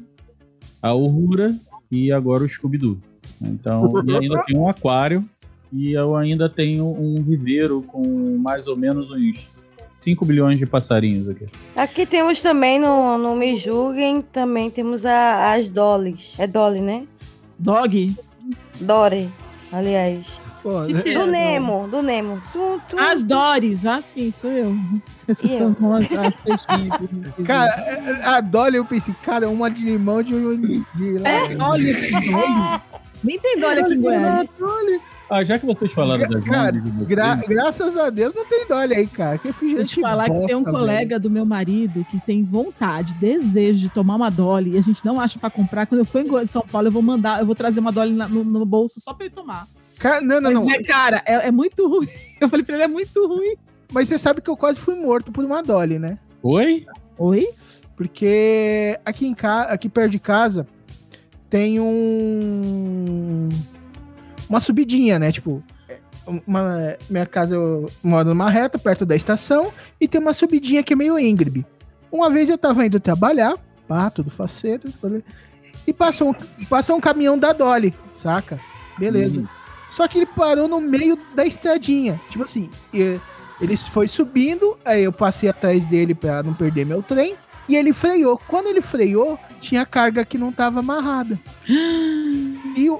A 0.82 0.94
Uhura 0.94 1.54
e 1.90 2.12
agora 2.12 2.44
o 2.44 2.48
Scooby-Doo. 2.48 2.98
Então, 3.40 3.92
e 4.06 4.16
ainda 4.16 4.42
tem 4.44 4.56
um 4.58 4.68
aquário. 4.68 5.24
E 5.72 5.92
eu 5.92 6.16
ainda 6.16 6.48
tenho 6.48 6.84
um 6.86 7.22
viveiro 7.22 7.80
com 7.82 8.36
mais 8.38 8.66
ou 8.66 8.76
menos 8.76 9.08
uns 9.10 9.48
5 9.94 10.24
bilhões 10.24 10.58
de 10.58 10.66
passarinhos 10.66 11.28
aqui. 11.28 11.46
Aqui 11.76 12.04
temos 12.06 12.42
também, 12.42 12.78
no, 12.78 13.16
no 13.18 13.36
Me 13.36 13.56
Julguem, 13.56 14.20
também 14.20 14.68
temos 14.70 15.04
a- 15.06 15.52
as 15.54 15.68
Dollys. 15.68 16.34
É 16.38 16.46
Dolly, 16.46 16.80
né? 16.80 17.04
Dog? 17.56 18.16
Dory, 18.80 19.28
aliás. 19.72 20.40
Pô, 20.62 20.82
Que 20.86 21.02
que 21.02 21.08
é, 21.10 21.12
Do 21.14 21.20
Dolly? 21.20 21.30
Nemo, 21.32 21.88
do 21.88 22.02
Nemo. 22.02 22.42
Tu, 22.52 22.80
tu, 22.90 22.98
As 22.98 23.22
Dores, 23.22 23.86
ah, 23.86 24.02
sim, 24.02 24.30
sou 24.32 24.50
eu. 24.50 24.74
Essas 25.28 25.48
E 25.48 25.54
eu? 25.54 25.74
são 25.78 25.92
as, 25.94 26.04
as 26.12 26.34
peixinhas. 26.34 26.98
Cara, 27.46 27.72
a 28.24 28.40
Dolly, 28.40 28.76
eu 28.76 28.84
pensei, 28.84 29.14
cara, 29.22 29.48
uma 29.48 29.70
de 29.70 29.84
limão 29.84 30.20
de 30.22 30.34
um 30.34 30.60
de 30.60 30.82
É, 31.24 31.56
olha. 31.62 32.82
Nem 33.24 33.38
tem 33.38 33.60
Dolly 33.60 33.80
aqui 33.80 33.94
em 33.94 34.00
Goiás. 34.00 34.48
Ah, 35.28 35.44
já 35.44 35.58
que 35.60 35.66
vocês 35.66 35.92
falaram 35.92 36.28
das 36.28 36.44
Cara, 36.44 36.72
de 36.72 36.90
vocês, 36.90 37.08
gra- 37.08 37.36
graças 37.36 37.96
a 37.96 38.10
Deus 38.10 38.34
não 38.34 38.44
tem 38.46 38.66
Dolly 38.66 38.94
aí, 38.94 39.06
cara. 39.06 39.38
Que 39.38 39.52
Deixa 39.52 39.64
eu 39.64 39.78
gente 39.78 39.94
te 39.94 40.00
falar 40.00 40.24
que 40.28 40.46
tem 40.46 40.56
um 40.56 40.64
bosta, 40.64 40.78
colega 40.78 41.20
do 41.20 41.30
meu 41.30 41.44
marido 41.46 42.04
que 42.10 42.18
tem 42.20 42.42
vontade, 42.42 43.14
desejo 43.14 43.78
de 43.80 43.88
tomar 43.90 44.16
uma 44.16 44.28
Dolly 44.28 44.72
e 44.72 44.78
a 44.78 44.82
gente 44.82 45.04
não 45.06 45.20
acha 45.20 45.38
pra 45.38 45.48
comprar. 45.48 45.86
Quando 45.86 46.00
eu 46.00 46.04
for 46.04 46.20
em 46.20 46.46
São 46.46 46.62
Paulo, 46.62 46.88
eu 46.88 46.92
vou 46.92 47.00
mandar, 47.02 47.38
eu 47.40 47.46
vou 47.46 47.54
trazer 47.54 47.78
uma 47.78 47.92
Dolly 47.92 48.12
na- 48.12 48.28
no, 48.28 48.42
no 48.42 48.64
bolso 48.66 48.98
só 49.00 49.14
pra 49.14 49.26
ele 49.26 49.34
tomar. 49.34 49.66
velho. 49.66 49.80
Cara, 50.00 50.20
não, 50.20 50.40
não, 50.40 50.52
Mas 50.52 50.64
não. 50.66 50.72
é, 50.72 50.82
cara, 50.82 51.22
é, 51.24 51.46
é 51.46 51.50
muito 51.52 51.86
ruim. 51.86 52.08
Eu 52.40 52.48
falei 52.48 52.64
pra 52.64 52.74
ele, 52.74 52.84
é 52.84 52.88
muito 52.88 53.26
ruim. 53.28 53.54
Mas 53.92 54.08
você 54.08 54.18
sabe 54.18 54.40
que 54.40 54.48
eu 54.48 54.56
quase 54.56 54.78
fui 54.80 54.94
morto 54.94 55.30
por 55.30 55.44
uma 55.44 55.62
Dolly, 55.62 55.98
né? 55.98 56.16
Oi? 56.42 56.86
Oi? 57.18 57.46
Porque 57.96 58.98
aqui 59.04 59.26
em 59.26 59.34
ca... 59.34 59.64
aqui 59.64 59.88
perto 59.90 60.10
de 60.12 60.18
casa 60.18 60.66
tem 61.50 61.80
um 61.80 63.48
uma 64.48 64.60
subidinha, 64.60 65.18
né? 65.18 65.30
Tipo, 65.30 65.62
uma... 66.46 66.96
minha 67.08 67.26
casa 67.26 67.54
eu 67.56 67.90
moro 68.02 68.30
numa 68.30 68.48
reta 68.48 68.78
perto 68.78 69.04
da 69.04 69.14
estação 69.14 69.72
e 70.00 70.08
tem 70.08 70.20
uma 70.20 70.32
subidinha 70.32 70.82
que 70.82 70.92
é 70.92 70.96
meio 70.96 71.18
íngreme. 71.18 71.66
Uma 72.10 72.30
vez 72.30 72.48
eu 72.48 72.56
tava 72.56 72.86
indo 72.86 72.98
trabalhar, 72.98 73.54
pá, 73.86 74.10
tudo 74.10 74.30
faceiro, 74.30 74.92
e 75.86 75.92
passou 75.92 76.30
um, 76.30 76.64
passou 76.66 76.96
um 76.96 77.00
caminhão 77.00 77.38
da 77.38 77.52
Dolly, 77.52 77.94
saca? 78.16 78.58
Beleza. 78.98 79.44
Só 79.92 80.06
que 80.06 80.18
ele 80.18 80.26
parou 80.26 80.68
no 80.68 80.80
meio 80.80 81.18
da 81.34 81.44
estradinha. 81.44 82.20
Tipo 82.30 82.44
assim, 82.44 82.70
ele 82.92 83.76
foi 83.76 84.08
subindo, 84.08 84.76
aí 84.84 85.04
eu 85.04 85.12
passei 85.12 85.48
atrás 85.48 85.84
dele 85.86 86.14
pra 86.14 86.42
não 86.42 86.54
perder 86.54 86.84
meu 86.86 87.02
trem. 87.02 87.34
E 87.70 87.76
ele 87.76 87.92
freou. 87.92 88.36
Quando 88.48 88.66
ele 88.66 88.80
freou, 88.80 89.38
tinha 89.60 89.86
carga 89.86 90.24
que 90.24 90.36
não 90.36 90.50
tava 90.50 90.80
amarrada. 90.80 91.38
E, 92.76 92.88
o- 92.88 92.98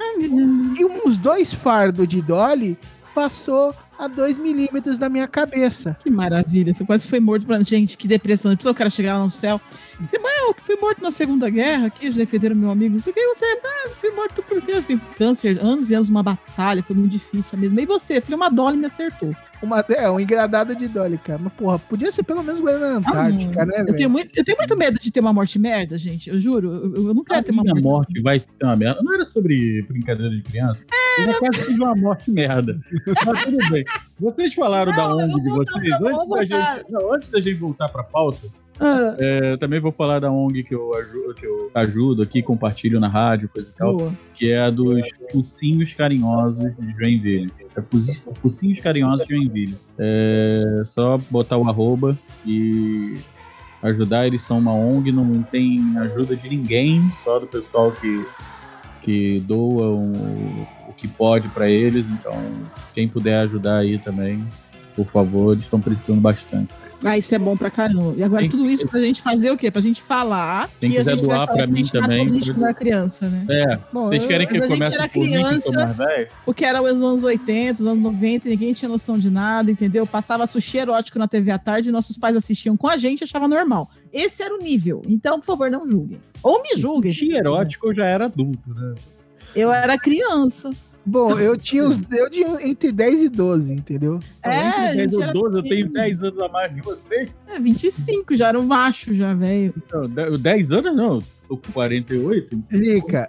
e 0.78 0.84
uns 0.84 1.18
dois 1.18 1.52
fardos 1.52 2.06
de 2.08 2.20
Dolly 2.20 2.76
passou 3.14 3.72
a 3.98 4.08
2 4.08 4.36
milímetros 4.36 4.98
da 4.98 5.08
minha 5.08 5.28
cabeça. 5.28 5.96
Que 6.02 6.10
maravilha. 6.10 6.74
Você 6.74 6.84
quase 6.84 7.06
foi 7.06 7.20
morto 7.20 7.46
pra 7.46 7.60
gente, 7.62 7.96
que 7.96 8.08
depressão. 8.08 8.50
Depois 8.50 8.66
o 8.66 8.74
cara 8.76 8.90
chegar 8.90 9.16
lá 9.18 9.24
no 9.24 9.30
céu. 9.30 9.60
Você, 10.00 10.18
mãe, 10.18 10.32
eu 10.40 10.54
fui 10.64 10.76
morto 10.76 11.00
na 11.02 11.10
Segunda 11.10 11.48
Guerra 11.48 11.86
aqui, 11.86 12.06
eles 12.06 12.16
defenderam 12.16 12.56
meu 12.56 12.70
amigo. 12.70 12.94
Não 12.94 13.00
sei 13.02 13.12
o 13.12 13.14
que 13.14 13.26
você. 13.34 13.44
Ah, 13.64 13.84
eu 13.88 13.90
fui 13.96 14.10
morto 14.10 14.42
porque 14.48 14.72
eu 14.72 14.82
tive 14.82 15.00
câncer, 15.16 15.58
anos 15.62 15.90
e 15.90 15.94
anos, 15.94 16.08
uma 16.08 16.22
batalha, 16.22 16.82
foi 16.82 16.96
muito 16.96 17.12
difícil 17.12 17.58
mesmo. 17.58 17.78
E 17.78 17.86
você, 17.86 18.20
filho, 18.20 18.36
uma 18.36 18.48
Dolly 18.50 18.76
me 18.76 18.86
acertou. 18.86 19.34
Uma, 19.62 19.84
é, 19.90 20.10
um 20.10 20.18
engradado 20.18 20.74
de 20.74 20.88
Dolly, 20.88 21.18
cara. 21.18 21.38
Mas, 21.38 21.52
porra, 21.52 21.78
podia 21.78 22.10
ser 22.10 22.22
pelo 22.22 22.42
menos 22.42 22.60
Guarana 22.60 22.96
Antártica, 22.96 23.66
né, 23.66 23.84
eu, 23.86 23.94
tenho 23.94 24.08
muito, 24.08 24.30
eu 24.34 24.42
tenho 24.44 24.56
muito 24.56 24.76
medo 24.76 24.98
de 24.98 25.10
ter 25.10 25.20
uma 25.20 25.32
morte 25.34 25.58
merda, 25.58 25.98
gente. 25.98 26.30
Eu 26.30 26.38
juro. 26.38 26.92
Eu, 26.94 27.08
eu 27.08 27.14
não 27.14 27.22
quero 27.22 27.40
A 27.40 27.42
ter 27.42 27.52
uma 27.52 27.62
morte. 27.62 27.82
morte 27.82 28.22
vai 28.22 28.40
ser 28.40 28.64
uma 28.64 28.76
merda. 28.76 29.02
Não 29.02 29.12
era 29.14 29.26
sobre 29.26 29.82
brincadeira 29.82 30.34
de 30.34 30.42
criança? 30.42 30.82
Eu 31.18 31.24
já 31.24 31.38
quase 31.38 31.66
tive 31.66 31.82
uma 31.82 31.94
morte 31.94 32.30
merda. 32.30 32.80
Mas 33.26 33.44
tudo 33.44 33.58
bem. 33.70 33.84
Vocês 34.18 34.54
falaram 34.54 34.92
da 34.96 35.08
Não, 35.08 35.20
eu 35.20 35.26
ONG 35.28 35.42
de 35.42 35.50
vocês. 35.50 35.92
Antes 36.00 36.28
da, 36.28 36.44
gente, 36.44 36.90
não, 36.90 37.14
antes 37.14 37.28
da 37.30 37.40
gente 37.40 37.56
voltar 37.58 37.88
pra 37.90 38.02
pauta, 38.02 38.46
Ah, 38.80 39.14
é, 39.18 39.52
eu 39.52 39.58
também 39.58 39.78
vou 39.78 39.92
falar 39.92 40.20
da 40.20 40.32
ONG 40.32 40.64
que 40.64 40.74
eu, 40.74 40.94
ajudo, 40.94 41.34
que 41.34 41.46
eu 41.46 41.70
ajudo 41.74 42.22
aqui, 42.22 42.42
compartilho 42.42 42.98
na 42.98 43.08
rádio, 43.08 43.50
coisa 43.50 43.68
e 43.68 43.78
tal. 43.78 43.96
boa. 43.96 44.14
que 44.34 44.50
é 44.50 44.58
a 44.58 44.70
dos 44.70 45.02
Focinhos 45.30 45.92
Carinhosos 45.92 46.74
de 46.78 46.92
Joinville. 46.98 47.52
É 47.76 47.82
Focinhos 48.40 48.80
Carinhosos 48.80 49.26
de 49.26 49.34
Joinville. 49.34 49.76
É 49.98 50.82
só 50.88 51.18
botar 51.30 51.58
o 51.58 51.68
arroba 51.68 52.18
e 52.46 53.18
ajudar. 53.82 54.26
Eles 54.26 54.42
são 54.42 54.58
uma 54.58 54.72
ONG, 54.72 55.12
não 55.12 55.42
tem 55.42 55.78
ajuda 55.98 56.34
de 56.34 56.48
ninguém, 56.48 57.02
só 57.22 57.38
do 57.38 57.46
pessoal 57.46 57.92
que, 57.92 58.24
que 59.02 59.40
doa 59.40 59.88
o, 59.88 60.12
o 60.88 60.92
que 60.96 61.06
pode 61.06 61.48
para 61.50 61.68
eles. 61.68 62.06
Então, 62.06 62.32
quem 62.94 63.06
puder 63.06 63.40
ajudar 63.40 63.80
aí 63.80 63.98
também, 63.98 64.42
por 64.96 65.06
favor, 65.06 65.52
eles 65.52 65.64
estão 65.64 65.80
precisando 65.82 66.20
bastante. 66.22 66.80
Ah, 67.02 67.16
isso 67.16 67.34
é 67.34 67.38
bom 67.38 67.56
pra 67.56 67.70
caramba. 67.70 68.14
E 68.16 68.22
agora 68.22 68.42
Tem- 68.42 68.50
tudo 68.50 68.68
isso 68.68 68.86
pra 68.86 69.00
gente 69.00 69.22
fazer 69.22 69.50
o 69.50 69.56
quê? 69.56 69.70
Pra 69.70 69.80
gente 69.80 70.02
falar 70.02 70.68
Quem 70.80 70.90
que 70.90 70.96
a 70.96 71.00
quiser 71.00 71.16
gente 71.16 71.26
vai 71.26 71.36
doar 71.36 71.46
falar 71.46 71.46
pra 71.46 71.56
que 71.56 71.62
a 71.62 71.66
mim 71.66 71.74
gente 71.76 71.92
também, 71.92 72.28
o 72.28 72.40
quando 72.44 72.62
era 72.64 72.74
criança, 72.74 73.28
né? 73.28 73.46
É, 73.48 73.78
Bom, 73.92 74.06
vocês 74.08 74.26
querem 74.26 74.46
que 74.46 74.52
mas 74.58 74.62
a 74.62 74.64
eu 74.64 74.68
gente 74.68 74.78
comece 74.78 74.94
era 74.96 75.08
por 75.08 75.18
mim, 75.20 75.26
que 75.26 75.32
criança, 75.32 75.86
velho? 75.86 76.28
Porque 76.44 76.64
era 76.64 76.82
os 76.82 77.02
anos 77.02 77.22
80, 77.22 77.82
os 77.82 77.88
anos 77.88 78.02
90, 78.02 78.48
ninguém 78.48 78.72
tinha 78.74 78.88
noção 78.88 79.16
de 79.18 79.30
nada, 79.30 79.70
entendeu? 79.70 80.06
Passava 80.06 80.46
sushi 80.46 80.78
erótico 80.78 81.18
na 81.18 81.26
TV 81.26 81.50
à 81.50 81.58
tarde 81.58 81.88
e 81.88 81.92
nossos 81.92 82.18
pais 82.18 82.36
assistiam 82.36 82.76
com 82.76 82.86
a 82.88 82.96
gente 82.98 83.22
e 83.22 83.24
achava 83.24 83.48
normal. 83.48 83.90
Esse 84.12 84.42
era 84.42 84.54
o 84.54 84.58
nível. 84.58 85.02
Então, 85.08 85.40
por 85.40 85.46
favor, 85.46 85.70
não 85.70 85.88
julguem. 85.88 86.20
Ou 86.42 86.62
me 86.62 86.76
julguem. 86.76 87.12
Sushi 87.12 87.32
erótico 87.34 87.88
eu 87.88 87.94
já 87.94 88.04
era 88.04 88.26
adulto, 88.26 88.74
né? 88.74 88.94
Eu 89.56 89.72
era 89.72 89.98
criança. 89.98 90.70
Bom, 91.10 91.38
eu 91.40 91.58
tinha, 91.58 91.84
os, 91.84 92.00
eu 92.12 92.30
tinha 92.30 92.66
entre 92.66 92.92
10 92.92 93.22
e 93.22 93.28
12, 93.28 93.72
entendeu? 93.72 94.20
É, 94.42 94.58
Entre 94.68 94.80
10 94.80 94.96
gente 94.96 95.16
ou 95.16 95.22
era 95.24 95.32
12, 95.32 95.56
eu 95.56 95.62
tenho 95.62 95.84
assim. 95.86 95.92
10 95.92 96.22
anos 96.22 96.40
a 96.40 96.48
mais 96.48 96.72
que 96.72 96.80
vocês. 96.82 97.28
É, 97.48 97.58
25, 97.58 98.36
já 98.36 98.48
era 98.48 98.58
um 98.60 98.64
macho, 98.66 99.12
já, 99.14 99.34
velho. 99.34 99.74
Não, 99.92 100.08
de- 100.08 100.38
10 100.38 100.70
anos 100.70 100.94
não, 100.96 101.14
eu 101.16 101.22
tô 101.48 101.56
com 101.56 101.72
48. 101.72 102.64
Lica, 102.70 103.28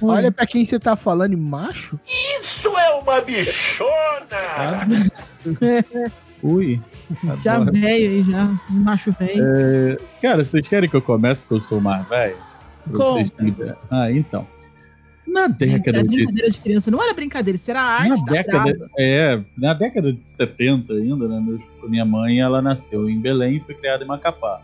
olha 0.00 0.32
pra 0.32 0.46
quem 0.46 0.64
você 0.64 0.80
tá 0.80 0.96
falando, 0.96 1.32
e 1.32 1.36
macho. 1.36 1.98
Isso 2.40 2.68
é 2.76 2.90
uma 2.94 3.20
bichona! 3.20 3.86
Ui. 6.42 6.80
Já 7.44 7.60
velho 7.60 7.84
aí, 7.86 8.22
já. 8.24 8.44
um 8.70 8.74
Macho 8.80 9.12
velho. 9.12 9.44
É, 9.44 9.96
cara, 10.20 10.44
vocês 10.44 10.66
querem 10.66 10.90
que 10.90 10.96
eu 10.96 11.02
comece 11.02 11.46
que 11.46 11.52
eu 11.54 11.60
sou 11.60 11.80
mais 11.80 12.04
velho? 12.08 12.36
Ah, 13.88 14.10
então. 14.10 14.44
Na 15.26 15.46
isso 15.46 15.54
década 15.58 16.02
de. 16.02 16.16
brincadeira 16.16 16.50
de 16.50 16.60
criança. 16.60 16.90
Não 16.90 17.02
era 17.02 17.14
brincadeira, 17.14 17.56
isso 17.56 17.70
era 17.70 17.80
Na 17.80 17.88
arte 17.88 18.24
da 18.24 18.32
década, 18.32 18.64
brava. 18.76 18.90
é, 18.98 19.40
na 19.56 19.72
década 19.74 20.12
de 20.12 20.22
70 20.24 20.92
ainda, 20.94 21.28
né? 21.28 21.40
meus- 21.40 21.62
minha 21.88 22.04
mãe 22.04 22.40
ela 22.40 22.60
nasceu 22.60 23.08
em 23.08 23.18
Belém 23.20 23.56
e 23.56 23.60
foi 23.60 23.74
criada 23.74 24.04
em 24.04 24.06
Macapá. 24.06 24.60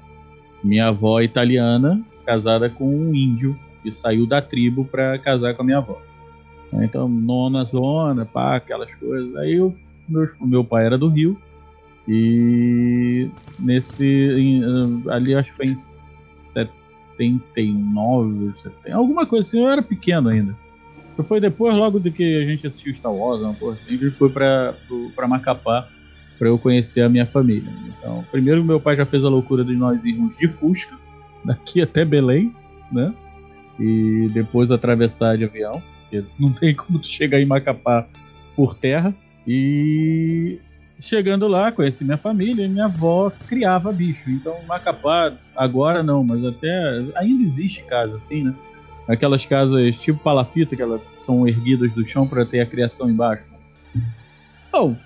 Minha 0.63 0.89
avó 0.89 1.21
é 1.21 1.25
italiana, 1.25 2.01
casada 2.27 2.69
com 2.69 2.89
um 2.89 3.15
índio, 3.15 3.59
que 3.83 3.93
saiu 3.93 4.27
da 4.27 4.43
tribo 4.43 4.85
pra 4.85 5.19
casar 5.19 5.55
com 5.55 5.63
a 5.63 5.65
minha 5.65 5.79
avó. 5.79 6.01
Então, 6.73 7.09
nona 7.09 7.65
zona, 7.65 8.27
pá, 8.27 8.57
aquelas 8.57 8.93
coisas. 8.97 9.35
Aí 9.37 9.55
eu, 9.55 9.75
o 10.41 10.47
meu 10.47 10.63
pai 10.65 10.85
era 10.85 10.99
do 10.99 11.09
Rio. 11.09 11.41
E 12.07 13.29
nesse. 13.59 14.05
em, 14.05 14.63
ali 15.11 15.35
acho 15.35 15.51
que 15.51 15.57
foi 15.57 15.67
em 15.67 15.77
79, 17.19 18.53
70, 18.63 18.97
alguma 18.97 19.27
coisa 19.27 19.47
assim, 19.47 19.61
eu 19.61 19.69
era 19.69 19.83
pequeno 19.83 20.29
ainda. 20.29 20.55
Foi 21.27 21.41
depois, 21.41 21.75
logo 21.75 21.99
do 21.99 22.13
que 22.13 22.43
a 22.43 22.47
gente 22.47 22.65
assistiu 22.67 22.95
Star 22.95 23.13
Wars, 23.13 23.43
uma 23.43 23.53
porra 23.53 23.75
assim, 23.75 23.95
a 23.95 23.99
gente 23.99 24.11
foi 24.13 24.29
pra, 24.31 24.73
pro- 24.87 25.11
pra 25.17 25.27
Macapá 25.27 25.89
pra 26.39 26.47
eu 26.49 26.57
conhecer 26.57 27.01
a 27.01 27.09
minha 27.09 27.27
família. 27.27 27.69
Então, 27.99 28.25
primeiro 28.31 28.65
meu 28.65 28.79
pai 28.79 28.97
já 28.97 29.05
fez 29.05 29.25
a 29.25 29.29
loucura 29.29 29.65
de 29.65 29.75
nós 29.75 30.05
irmos 30.05 30.39
de 30.39 30.47
Fusca, 30.49 30.97
daqui 31.45 31.83
até 31.83 32.05
Belém, 32.05 32.53
né? 32.93 33.13
E 33.81 34.29
depois 34.33 34.71
atravessar 34.71 35.37
de 35.37 35.45
avião, 35.45 35.83
porque 36.03 36.25
não 36.39 36.53
tem 36.53 36.73
como 36.75 37.01
tu 37.01 37.09
chegar 37.09 37.41
em 37.41 37.47
Macapá 37.47 38.07
por 38.55 38.77
terra. 38.77 39.13
E 39.47 40.59
chegando 41.01 41.47
lá, 41.47 41.71
conheci 41.71 42.05
minha 42.05 42.17
família 42.17 42.65
e 42.65 42.69
minha 42.69 42.87
avó 42.87 43.31
criava 43.47 43.93
bicho. 43.93 44.31
Então, 44.31 44.57
Macapá, 44.67 45.33
agora 45.57 46.03
não, 46.03 46.25
mas 46.25 46.45
até. 46.45 47.01
Ainda 47.17 47.45
existe 47.45 47.83
casa 47.85 48.17
assim, 48.17 48.45
né? 48.45 48.55
Aquelas 49.07 49.45
casas 49.47 49.99
tipo 50.01 50.19
palafita, 50.19 50.77
que 50.77 50.83
elas 50.83 51.01
são 51.25 51.47
erguidas 51.47 51.93
do 51.93 52.07
chão 52.07 52.27
para 52.27 52.45
ter 52.45 52.61
a 52.61 52.67
criação 52.67 53.09
embaixo. 53.09 53.43
Bom, 54.71 54.97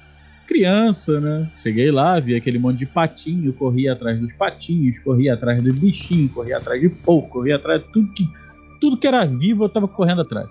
criança, 0.46 1.20
né? 1.20 1.48
Cheguei 1.62 1.90
lá, 1.90 2.18
vi 2.18 2.34
aquele 2.34 2.58
monte 2.58 2.78
de 2.78 2.86
patinho, 2.86 3.52
corria 3.52 3.92
atrás 3.92 4.18
dos 4.18 4.32
patinhos, 4.32 4.98
corria 5.00 5.34
atrás 5.34 5.62
do 5.62 5.72
bichinho, 5.72 6.28
corria 6.28 6.56
atrás 6.56 6.80
de 6.80 6.88
pouco, 6.88 7.28
corria 7.28 7.56
atrás 7.56 7.82
de 7.82 7.92
tudo 7.92 8.12
que, 8.12 8.28
tudo 8.80 8.96
que 8.96 9.06
era 9.06 9.24
vivo, 9.24 9.64
eu 9.64 9.68
tava 9.68 9.86
correndo 9.86 10.22
atrás. 10.22 10.48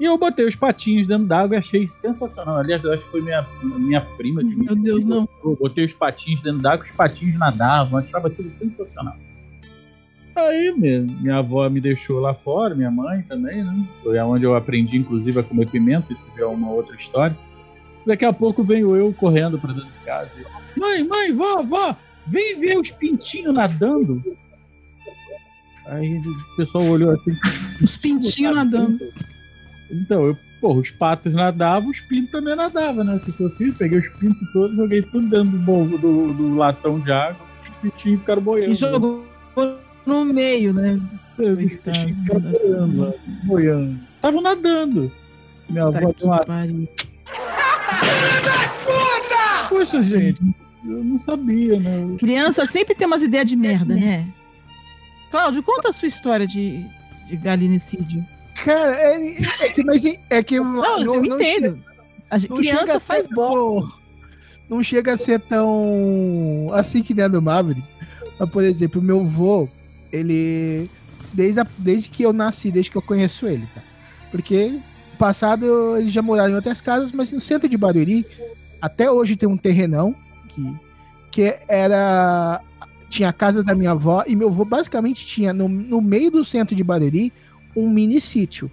E 0.00 0.04
eu 0.04 0.16
botei 0.16 0.46
os 0.46 0.54
patinhos 0.54 1.08
dentro 1.08 1.26
d'água 1.26 1.56
e 1.56 1.58
achei 1.58 1.88
sensacional. 1.88 2.58
Aliás, 2.58 2.82
eu 2.84 2.92
acho 2.92 3.02
que 3.02 3.10
foi 3.10 3.20
minha, 3.20 3.44
minha 3.62 4.00
prima 4.00 4.42
que 4.42 4.54
Meu 4.54 4.76
Deus, 4.76 5.04
não. 5.04 5.28
Eu 5.44 5.56
botei 5.56 5.84
os 5.86 5.92
patinhos 5.92 6.40
dentro 6.40 6.60
d'água, 6.60 6.84
os 6.84 6.92
patinhos 6.92 7.38
nadavam, 7.38 7.98
achava 7.98 8.28
aquilo 8.28 8.52
sensacional. 8.54 9.16
Aí 10.36 10.72
minha, 10.76 11.00
minha 11.00 11.36
avó 11.38 11.68
me 11.68 11.80
deixou 11.80 12.20
lá 12.20 12.32
fora, 12.32 12.74
minha 12.74 12.92
mãe 12.92 13.22
também, 13.22 13.64
né? 13.64 13.84
Foi 14.04 14.16
onde 14.20 14.44
eu 14.44 14.54
aprendi, 14.54 14.96
inclusive, 14.98 15.40
a 15.40 15.42
comer 15.42 15.68
pimenta, 15.68 16.12
isso 16.12 16.26
é 16.38 16.46
uma 16.46 16.70
outra 16.70 16.94
história. 16.94 17.36
Daqui 18.06 18.24
a 18.24 18.32
pouco 18.32 18.62
venho 18.62 18.94
eu 18.94 19.12
correndo 19.12 19.58
pra 19.58 19.72
dentro 19.72 19.88
de 19.88 20.04
casa. 20.04 20.30
e, 20.38 20.78
Mãe, 20.78 21.02
mãe, 21.02 21.32
vó, 21.32 21.60
vó, 21.62 21.96
vem 22.26 22.58
ver 22.60 22.78
os 22.78 22.90
pintinhos 22.92 23.52
nadando. 23.52 24.22
Aí 25.86 26.18
o 26.18 26.56
pessoal 26.56 26.84
olhou 26.84 27.10
assim. 27.10 27.32
Os 27.82 27.96
pintinhos 27.96 28.54
nadando. 28.54 28.98
Então, 29.90 30.26
eu, 30.26 30.38
porra, 30.60 30.80
os 30.80 30.90
patos 30.90 31.32
nadavam, 31.32 31.90
os 31.90 32.00
pintos 32.00 32.30
também 32.30 32.54
nadavam, 32.54 33.04
né? 33.04 33.14
O 33.16 33.20
que 33.20 33.40
eu 33.40 33.50
fiz? 33.50 33.76
Peguei 33.76 33.98
os 33.98 34.08
pintos 34.18 34.52
todos, 34.52 34.76
joguei 34.76 35.02
tudo 35.02 35.28
dentro 35.28 35.58
do, 35.58 35.98
do, 35.98 36.32
do 36.34 36.54
latão 36.56 37.00
de 37.00 37.10
água, 37.10 37.36
os 37.62 37.70
pintinhos 37.80 38.20
ficaram 38.20 38.42
boiando. 38.42 38.72
E 38.72 38.74
jogou 38.74 39.24
no 40.06 40.24
meio, 40.24 40.72
né? 40.72 41.00
Os 41.38 41.56
pintinhos 41.56 42.18
ficaram 42.20 42.40
boiando 42.40 43.00
lá, 43.02 43.12
boiando. 43.44 44.00
Estavam 44.16 44.40
nadando. 44.42 45.12
Minha 45.70 45.92
Tá 45.92 45.98
avó 45.98 46.14
deu 46.18 46.26
uma 46.28 46.44
pariu. 46.44 46.88
Poxa, 49.68 50.02
gente, 50.02 50.40
eu 50.84 51.04
não 51.04 51.18
sabia, 51.18 51.78
né? 51.78 52.02
Criança 52.18 52.66
sempre 52.66 52.94
tem 52.94 53.06
umas 53.06 53.22
ideias 53.22 53.46
de 53.46 53.56
merda, 53.56 53.94
né? 53.94 54.26
Cláudio, 55.30 55.62
conta 55.62 55.90
a 55.90 55.92
sua 55.92 56.08
história 56.08 56.46
de, 56.46 56.84
de 57.26 57.36
galinicídio. 57.36 58.24
Cara, 58.64 58.96
é, 58.96 59.36
é 59.60 59.68
que, 59.70 59.84
mas 59.84 60.02
é 60.30 60.42
que 60.42 60.58
Não, 60.58 60.98
eu 61.14 61.24
entendo. 61.24 61.38
chega- 61.38 61.76
A 62.30 62.38
gente- 62.38 62.50
não 62.50 62.56
criança 62.58 62.86
chega 62.86 63.00
faz 63.00 63.26
bosta. 63.26 63.94
Não 64.68 64.82
chega 64.82 65.14
a 65.14 65.18
ser 65.18 65.40
tão 65.40 66.68
assim 66.74 67.02
que 67.02 67.14
nem 67.14 67.24
a 67.24 67.28
do 67.28 67.40
Maverick. 67.40 67.82
Mas, 68.38 68.50
por 68.50 68.62
exemplo, 68.62 69.00
o 69.00 69.04
meu 69.04 69.24
vô, 69.24 69.68
ele. 70.12 70.90
Desde, 71.32 71.60
a- 71.60 71.66
desde 71.78 72.08
que 72.10 72.22
eu 72.22 72.32
nasci, 72.32 72.70
desde 72.70 72.90
que 72.90 72.96
eu 72.96 73.02
conheço 73.02 73.46
ele, 73.46 73.66
tá? 73.74 73.80
Porque 74.30 74.78
passado 75.18 75.96
eles 75.96 76.12
já 76.12 76.22
moraram 76.22 76.52
em 76.52 76.54
outras 76.54 76.80
casas, 76.80 77.12
mas 77.12 77.32
no 77.32 77.40
centro 77.40 77.68
de 77.68 77.76
Barueri, 77.76 78.24
até 78.80 79.10
hoje 79.10 79.36
tem 79.36 79.48
um 79.48 79.56
terrenão 79.56 80.14
que, 80.48 80.72
que 81.30 81.56
era. 81.68 82.60
Tinha 83.10 83.30
a 83.30 83.32
casa 83.32 83.62
da 83.62 83.74
minha 83.74 83.92
avó 83.92 84.22
e 84.26 84.36
meu 84.36 84.48
avô 84.48 84.66
basicamente 84.66 85.26
tinha 85.26 85.50
no, 85.54 85.66
no 85.66 85.98
meio 86.00 86.30
do 86.30 86.44
centro 86.44 86.76
de 86.76 86.84
Barueri 86.84 87.32
um 87.78 87.88
mini 87.88 88.20
sítio. 88.20 88.70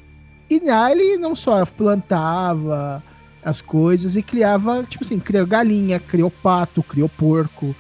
E 0.50 0.60
lá 0.60 0.92
ele 0.92 1.18
não 1.18 1.36
só 1.36 1.66
plantava 1.66 3.04
as 3.44 3.62
coisas 3.62 4.16
e 4.16 4.22
criava, 4.22 4.84
tipo 4.84 5.04
assim, 5.04 5.20
criou 5.20 5.46
galinha, 5.46 6.00
criou 6.00 6.32
pato, 6.32 6.82
criou 6.82 7.10
porco. 7.10 7.76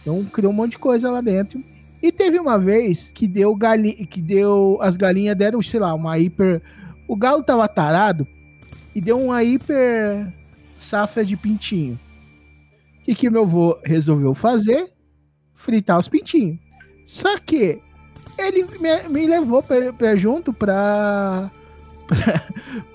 Então 0.00 0.24
criou 0.24 0.52
um 0.52 0.56
monte 0.56 0.72
de 0.72 0.78
coisa 0.78 1.10
lá 1.10 1.20
dentro. 1.20 1.62
E 2.00 2.12
teve 2.12 2.38
uma 2.38 2.58
vez 2.58 3.10
que 3.12 3.26
deu 3.26 3.54
galinha, 3.56 4.06
que 4.06 4.22
deu 4.22 4.78
as 4.80 4.96
galinhas 4.96 5.36
deram, 5.36 5.60
sei 5.60 5.80
lá, 5.80 5.92
uma 5.94 6.18
hiper, 6.18 6.62
o 7.08 7.16
galo 7.16 7.42
tava 7.42 7.66
tarado 7.66 8.26
e 8.94 9.00
deu 9.00 9.20
uma 9.20 9.42
hiper 9.42 10.32
safra 10.78 11.24
de 11.24 11.36
pintinho. 11.36 11.98
O 13.00 13.04
que 13.04 13.14
que 13.14 13.30
meu 13.30 13.42
avô 13.42 13.78
resolveu 13.84 14.34
fazer? 14.34 14.92
Fritar 15.54 15.98
os 15.98 16.08
pintinhos. 16.08 16.58
Só 17.04 17.38
que 17.38 17.80
ele 18.38 18.64
me, 18.78 19.08
me 19.08 19.26
levou 19.26 19.62
pra, 19.62 19.92
pra 19.92 20.16
junto 20.16 20.52
pra, 20.52 21.50
pra, 22.06 22.46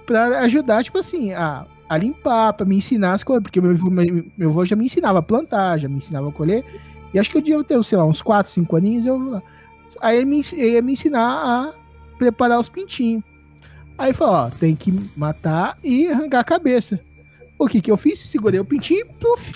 pra 0.05 0.39
ajudar, 0.41 0.83
tipo 0.83 0.97
assim, 0.97 1.33
a, 1.33 1.65
a 1.89 1.97
limpar, 1.97 2.53
pra 2.53 2.65
me 2.65 2.77
ensinar 2.77 3.13
as 3.13 3.23
coisas, 3.23 3.43
porque 3.43 3.59
meu, 3.59 3.75
meu, 3.91 4.25
meu 4.37 4.49
avô 4.49 4.65
já 4.65 4.75
me 4.75 4.85
ensinava 4.85 5.19
a 5.19 5.23
plantar, 5.23 5.77
já 5.79 5.89
me 5.89 5.97
ensinava 5.97 6.29
a 6.29 6.31
colher, 6.31 6.63
e 7.13 7.19
acho 7.19 7.29
que 7.29 7.37
eu 7.37 7.41
devia 7.41 7.63
ter, 7.63 7.83
sei 7.83 7.97
lá, 7.97 8.05
uns 8.05 8.21
4, 8.21 8.51
5 8.51 8.75
aninhos, 8.75 9.05
eu. 9.05 9.41
Aí 10.01 10.17
ele, 10.17 10.25
me, 10.25 10.41
ele 10.53 10.71
ia 10.71 10.81
me 10.81 10.93
ensinar 10.93 11.21
a 11.21 11.73
preparar 12.17 12.59
os 12.59 12.69
pintinhos. 12.69 13.23
Aí 13.97 14.11
falou, 14.11 14.33
ó, 14.33 14.49
tem 14.49 14.75
que 14.75 14.91
matar 15.15 15.77
e 15.83 16.07
arrancar 16.07 16.39
a 16.39 16.43
cabeça. 16.43 16.99
O 17.59 17.67
que 17.67 17.79
que 17.79 17.91
eu 17.91 17.97
fiz? 17.97 18.19
Segurei 18.19 18.59
o 18.59 18.65
pintinho 18.65 19.01
e 19.01 19.05
pluf, 19.05 19.51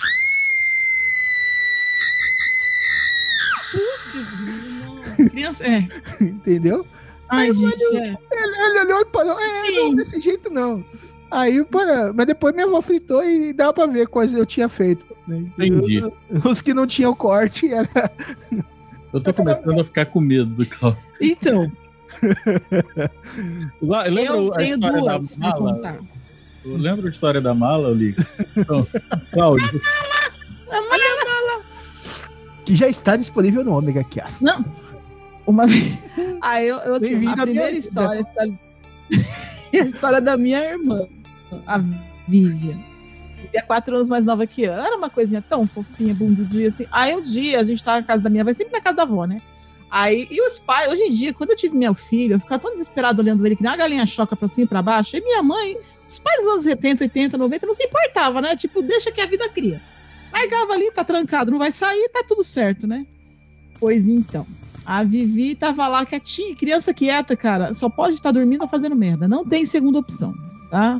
Putz, 3.70 4.77
criança. 5.26 5.64
É. 5.64 5.86
entendeu? 6.20 6.86
Ai, 7.28 7.52
gente, 7.52 7.84
é. 7.96 8.16
Ele, 8.32 8.56
ele 8.56 8.78
olhou 8.80 9.00
e 9.00 9.04
parou, 9.06 9.38
é, 9.38 9.70
não, 9.72 9.94
desse 9.94 10.20
jeito 10.20 10.48
não. 10.50 10.82
Aí, 11.30 11.62
para, 11.64 12.10
mas 12.14 12.26
depois 12.26 12.54
minha 12.54 12.66
avó 12.66 12.80
fritou 12.80 13.22
e 13.22 13.52
dá 13.52 13.70
pra 13.72 13.84
ver 13.86 14.06
quais 14.08 14.32
eu 14.32 14.46
tinha 14.46 14.66
feito. 14.68 15.04
né? 15.26 15.44
Entendi. 15.58 16.00
Os 16.44 16.62
que 16.62 16.72
não 16.72 16.86
tinham 16.86 17.14
corte 17.14 17.70
era. 17.72 17.88
Eu 19.12 19.22
tô 19.22 19.32
começando 19.32 19.80
a 19.80 19.84
ficar 19.84 20.04
com 20.06 20.20
medo 20.20 20.50
do 20.50 20.66
Cláudio. 20.66 21.00
Então, 21.18 21.72
Lá- 23.80 24.02
Lembra 24.02 24.36
eu 24.36 24.52
a 24.52 24.56
tenho 24.58 24.74
história 24.74 25.02
da 25.02 25.18
mala? 25.38 25.98
Lembra 26.64 27.06
a 27.06 27.10
história 27.10 27.40
da 27.40 27.54
mala, 27.54 27.88
Lico? 27.90 28.22
Então, 28.54 28.86
Cláudio, 29.32 29.80
Que 32.64 32.76
já 32.76 32.88
está 32.88 33.16
disponível 33.16 33.64
no 33.64 33.76
Omega 33.78 34.04
Cast. 34.04 34.44
Não. 34.44 34.62
Uma. 35.48 35.64
Ah, 36.42 36.60
eu, 36.62 36.76
eu 36.76 36.94
assim, 36.96 37.26
a 37.26 37.36
primeira 37.36 37.72
história, 37.72 38.18
a 38.18 38.20
história, 38.20 38.52
a 39.72 39.76
história 39.78 40.20
da 40.20 40.36
minha 40.36 40.62
irmã, 40.62 41.08
a 41.66 41.78
Vivian. 41.78 41.96
Vivian 42.28 42.76
é 43.54 43.62
quatro 43.62 43.94
anos 43.94 44.10
mais 44.10 44.24
nova 44.24 44.46
que 44.46 44.62
eu. 44.62 44.72
Ela 44.74 44.88
era 44.88 44.96
uma 44.96 45.08
coisinha 45.08 45.42
tão 45.48 45.66
fofinha, 45.66 46.14
bundudinha 46.14 46.68
assim. 46.68 46.86
Aí 46.92 47.16
um 47.16 47.22
dia 47.22 47.60
a 47.60 47.64
gente 47.64 47.82
tava 47.82 48.00
na 48.00 48.06
casa 48.06 48.22
da 48.22 48.28
minha 48.28 48.42
avó, 48.42 48.52
sempre 48.52 48.74
na 48.74 48.80
casa 48.80 48.96
da 48.96 49.02
avó, 49.04 49.24
né? 49.24 49.40
Aí, 49.90 50.28
e 50.30 50.46
os 50.46 50.58
pais, 50.58 50.92
hoje 50.92 51.04
em 51.04 51.10
dia, 51.10 51.32
quando 51.32 51.50
eu 51.50 51.56
tive 51.56 51.74
meu 51.74 51.94
filho, 51.94 52.34
eu 52.34 52.40
ficava 52.40 52.60
tão 52.60 52.72
desesperado 52.72 53.22
olhando 53.22 53.46
ele 53.46 53.56
que 53.56 53.62
nem 53.62 53.72
uma 53.72 53.78
galinha 53.78 54.04
choca 54.04 54.36
pra 54.36 54.46
cima 54.46 54.66
e 54.66 54.68
pra 54.68 54.82
baixo. 54.82 55.16
E 55.16 55.20
minha 55.22 55.42
mãe, 55.42 55.78
os 56.06 56.18
pais 56.18 56.44
dos 56.44 56.52
anos 56.52 56.64
70, 56.64 57.04
80, 57.04 57.38
90, 57.38 57.66
não 57.66 57.74
se 57.74 57.84
importava, 57.84 58.42
né? 58.42 58.54
Tipo, 58.54 58.82
deixa 58.82 59.10
que 59.10 59.20
a 59.22 59.26
vida 59.26 59.48
cria. 59.48 59.80
Largava 60.30 60.74
ali, 60.74 60.90
tá 60.90 61.02
trancado, 61.02 61.50
não 61.50 61.58
vai 61.58 61.72
sair, 61.72 62.06
tá 62.10 62.22
tudo 62.28 62.44
certo, 62.44 62.86
né? 62.86 63.06
Pois 63.80 64.06
então. 64.06 64.46
A 64.88 65.04
Vivi 65.04 65.54
tava 65.54 65.86
lá 65.86 66.06
quietinha, 66.06 66.56
criança 66.56 66.94
quieta, 66.94 67.36
cara, 67.36 67.74
só 67.74 67.90
pode 67.90 68.14
estar 68.14 68.32
dormindo 68.32 68.62
ou 68.62 68.68
fazendo 68.68 68.96
merda. 68.96 69.28
Não 69.28 69.44
tem 69.44 69.66
segunda 69.66 69.98
opção, 69.98 70.34
tá? 70.70 70.98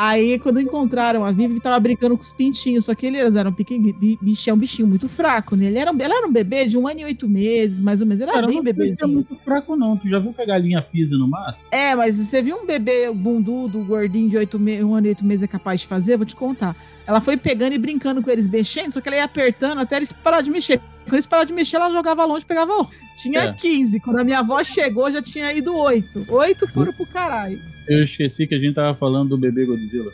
Aí, 0.00 0.38
quando 0.38 0.60
encontraram 0.60 1.24
a 1.24 1.32
Vivi, 1.32 1.58
tava 1.58 1.80
brincando 1.80 2.16
com 2.16 2.22
os 2.22 2.30
pintinhos, 2.30 2.84
só 2.84 2.94
que 2.94 3.04
eles 3.04 3.34
eram 3.34 3.52
pequeno, 3.52 3.92
bicho, 4.22 4.48
é 4.48 4.54
um 4.54 4.56
bichinho 4.56 4.86
muito 4.86 5.08
fraco, 5.08 5.56
né? 5.56 5.66
Ele 5.66 5.76
era, 5.76 5.90
um, 5.90 6.00
ela 6.00 6.18
era 6.18 6.24
um 6.24 6.32
bebê 6.32 6.66
de 6.66 6.78
um 6.78 6.86
ano 6.86 7.00
e 7.00 7.04
oito 7.04 7.28
meses, 7.28 7.80
mais 7.80 8.00
ou 8.00 8.06
menos. 8.06 8.20
Ele 8.20 8.30
era 8.30 8.40
cara, 8.40 8.46
bem 8.46 8.58
não 8.58 8.62
sei 8.62 8.72
se 8.74 8.78
é 8.78 8.82
bebezinho. 8.84 9.08
muito 9.08 9.34
fraco, 9.38 9.74
não. 9.74 9.96
Tu 9.96 10.08
já 10.08 10.20
viu 10.20 10.32
que 10.32 10.40
a 10.40 10.46
galinha 10.46 10.80
pisa 10.80 11.16
no 11.18 11.26
mato? 11.26 11.58
É, 11.72 11.96
mas 11.96 12.16
você 12.16 12.40
viu 12.40 12.58
um 12.58 12.64
bebê 12.64 13.10
bundudo, 13.12 13.82
gordinho 13.82 14.30
de 14.30 14.36
oito 14.36 14.56
me... 14.56 14.80
um 14.84 14.94
ano 14.94 15.08
e 15.08 15.10
oito 15.10 15.24
meses 15.24 15.42
é 15.42 15.48
capaz 15.48 15.80
de 15.80 15.88
fazer? 15.88 16.16
Vou 16.16 16.24
te 16.24 16.36
contar. 16.36 16.76
Ela 17.04 17.20
foi 17.20 17.36
pegando 17.36 17.72
e 17.72 17.78
brincando 17.78 18.22
com 18.22 18.30
eles, 18.30 18.48
mexendo, 18.48 18.92
só 18.92 19.00
que 19.00 19.08
ela 19.08 19.16
ia 19.16 19.24
apertando 19.24 19.80
até 19.80 19.96
eles 19.96 20.12
parar 20.12 20.42
de 20.42 20.50
mexer. 20.50 20.78
Quando 21.06 21.14
eles 21.14 21.26
pararam 21.26 21.48
de 21.48 21.54
mexer, 21.54 21.74
ela 21.74 21.90
jogava 21.90 22.24
longe 22.24 22.44
e 22.44 22.46
pegava. 22.46 22.86
Tinha 23.16 23.40
É. 23.40 23.52
15. 23.52 23.98
Quando 23.98 24.20
a 24.20 24.24
minha 24.24 24.38
avó 24.38 24.62
chegou, 24.62 25.10
já 25.10 25.20
tinha 25.20 25.52
ido 25.52 25.74
oito. 25.74 26.24
Oito 26.32 26.68
foram 26.68 26.92
pro 26.92 27.04
caralho. 27.04 27.60
Eu 27.88 28.04
esqueci 28.04 28.46
que 28.46 28.54
a 28.54 28.58
gente 28.58 28.74
tava 28.74 28.94
falando 28.94 29.30
do 29.30 29.38
bebê 29.38 29.64
Godzilla. 29.64 30.12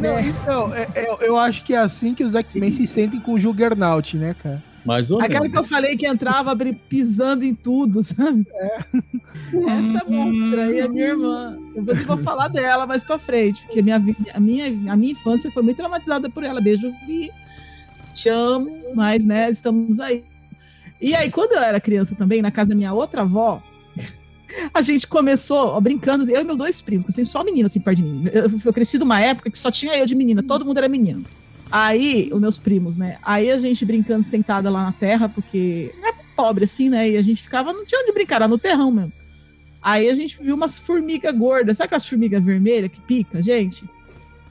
Não, 0.00 0.20
então, 0.20 0.74
é- 0.74 0.88
é- 0.94 1.28
eu 1.28 1.36
acho 1.38 1.64
que 1.64 1.72
é 1.72 1.78
assim 1.78 2.14
que 2.14 2.24
os 2.24 2.34
X-Men 2.34 2.72
se 2.72 2.86
sentem 2.86 3.20
com 3.20 3.32
o 3.34 3.38
Juggernaut, 3.38 4.16
né, 4.16 4.34
cara? 4.42 4.62
Mais 4.84 5.10
ou 5.10 5.18
Aquela 5.18 5.48
que 5.48 5.56
eu 5.56 5.64
falei 5.64 5.96
que 5.96 6.06
entrava 6.06 6.54
pisando 6.90 7.42
em 7.42 7.54
tudo, 7.54 8.04
sabe? 8.04 8.46
Essa 8.92 10.04
monstra 10.06 10.64
aí 10.66 10.80
é 10.80 10.88
minha 10.88 11.06
irmã. 11.06 11.56
Eu 11.74 11.82
vou, 11.84 11.94
eu 11.94 12.04
vou 12.04 12.18
falar 12.18 12.48
dela 12.48 12.86
mais 12.86 13.02
pra 13.02 13.18
frente, 13.18 13.62
porque 13.64 13.80
minha, 13.80 13.96
a, 14.34 14.40
minha, 14.40 14.66
a 14.92 14.96
minha 14.96 15.12
infância 15.12 15.50
foi 15.50 15.62
muito 15.62 15.78
traumatizada 15.78 16.28
por 16.28 16.44
ela. 16.44 16.60
Beijo, 16.60 16.92
Vi. 17.06 17.30
Te 18.14 18.28
amo, 18.28 18.70
mas, 18.94 19.24
né, 19.24 19.50
estamos 19.50 20.00
aí. 20.00 20.24
E 21.00 21.14
aí, 21.14 21.30
quando 21.30 21.52
eu 21.52 21.58
era 21.58 21.80
criança 21.80 22.14
também, 22.14 22.40
na 22.40 22.50
casa 22.50 22.70
da 22.70 22.74
minha 22.74 22.92
outra 22.92 23.22
avó, 23.22 23.62
a 24.72 24.80
gente 24.80 25.06
começou 25.06 25.68
ó, 25.68 25.80
brincando, 25.80 26.30
eu 26.30 26.40
e 26.40 26.44
meus 26.44 26.58
dois 26.58 26.80
primos, 26.80 27.14
sempre 27.14 27.30
só 27.30 27.44
menino 27.44 27.66
assim 27.66 27.80
perto 27.80 27.98
de 27.98 28.02
mim. 28.04 28.30
Eu, 28.32 28.50
eu 28.64 28.72
cresci 28.72 28.96
numa 28.96 29.20
época 29.20 29.50
que 29.50 29.58
só 29.58 29.70
tinha 29.70 29.96
eu 29.98 30.06
de 30.06 30.14
menina, 30.14 30.42
todo 30.42 30.64
mundo 30.64 30.78
era 30.78 30.88
menino. 30.88 31.24
Aí, 31.70 32.30
os 32.32 32.40
meus 32.40 32.56
primos, 32.56 32.96
né? 32.96 33.18
Aí 33.22 33.50
a 33.50 33.58
gente 33.58 33.84
brincando 33.84 34.24
sentada 34.24 34.70
lá 34.70 34.84
na 34.84 34.92
terra, 34.92 35.28
porque 35.28 35.92
é 36.04 36.12
pobre 36.36 36.64
assim, 36.64 36.88
né? 36.88 37.10
E 37.10 37.16
a 37.16 37.22
gente 37.22 37.42
ficava, 37.42 37.72
não 37.72 37.84
tinha 37.84 38.00
onde 38.00 38.12
brincar, 38.12 38.36
era 38.36 38.48
no 38.48 38.58
terrão 38.58 38.92
mesmo. 38.92 39.12
Aí 39.82 40.08
a 40.08 40.14
gente 40.14 40.38
viu 40.40 40.54
umas 40.54 40.78
formigas 40.78 41.36
gordas, 41.36 41.76
sabe 41.76 41.86
aquelas 41.86 42.06
formigas 42.06 42.42
vermelhas 42.42 42.90
que 42.90 43.00
pica, 43.00 43.42
gente? 43.42 43.84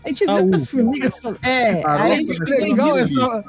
A 0.04 0.10
gente 0.10 0.26
viu 0.26 0.36
aquelas 0.36 0.66
formigas. 0.66 1.14
É, 1.42 1.82
aí 1.86 2.12
a 2.12 2.16
gente 2.16 2.40
Que 2.40 2.52
legal 2.52 2.98
essa, 2.98 3.44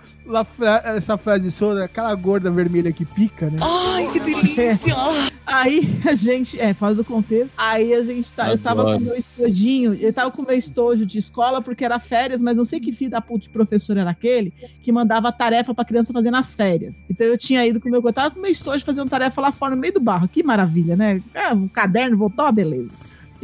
essa 0.85 1.19
frase 1.19 1.51
sua, 1.51 1.85
aquela 1.85 2.14
gorda 2.14 2.51
vermelha 2.51 2.93
que 2.93 3.05
pica, 3.05 3.47
né? 3.51 3.59
Ai, 3.61 4.11
que 4.12 4.21
delícia! 4.21 4.95
Aí 5.47 5.83
a 6.07 6.14
gente, 6.14 6.59
é, 6.59 6.73
fora 6.73 6.95
do 6.95 7.05
contexto, 7.05 7.53
aí 7.55 7.93
a 7.93 8.03
gente 8.03 8.33
tá, 8.33 8.49
eu 8.49 8.57
tava 8.57 8.83
com 8.83 8.88
Adoro. 8.88 9.05
o 9.05 9.07
meu 9.09 9.17
estojinho, 9.17 9.93
eu 9.93 10.11
tava 10.11 10.31
com 10.31 10.40
o 10.40 10.47
meu 10.47 10.57
estojo 10.57 11.05
de 11.05 11.19
escola 11.19 11.61
porque 11.61 11.85
era 11.85 11.99
férias, 11.99 12.40
mas 12.40 12.57
não 12.57 12.64
sei 12.64 12.81
que 12.81 12.90
filho 12.90 13.11
da 13.11 13.21
puta 13.21 13.43
de 13.43 13.51
professor 13.51 13.95
era 13.99 14.09
aquele 14.09 14.55
que 14.83 14.90
mandava 14.90 15.31
tarefa 15.31 15.75
pra 15.75 15.85
criança 15.85 16.14
fazer 16.14 16.31
nas 16.31 16.55
férias. 16.55 17.05
Então 17.11 17.27
eu 17.27 17.37
tinha 17.37 17.64
ido 17.67 17.79
com 17.79 17.90
o 17.90 17.93
meu, 17.93 18.03
eu 18.03 18.12
tava 18.12 18.31
com 18.31 18.38
o 18.38 18.43
meu 18.43 18.51
estojo 18.51 18.83
fazendo 18.83 19.11
tarefa 19.11 19.38
lá 19.38 19.53
fora 19.53 19.75
no 19.75 19.81
meio 19.81 19.93
do 19.93 20.01
barro, 20.01 20.29
que 20.29 20.43
maravilha, 20.43 20.97
né? 20.97 21.21
Ah, 21.35 21.53
um 21.53 21.69
caderno 21.69 22.17
voltou, 22.17 22.51
beleza. 22.51 22.88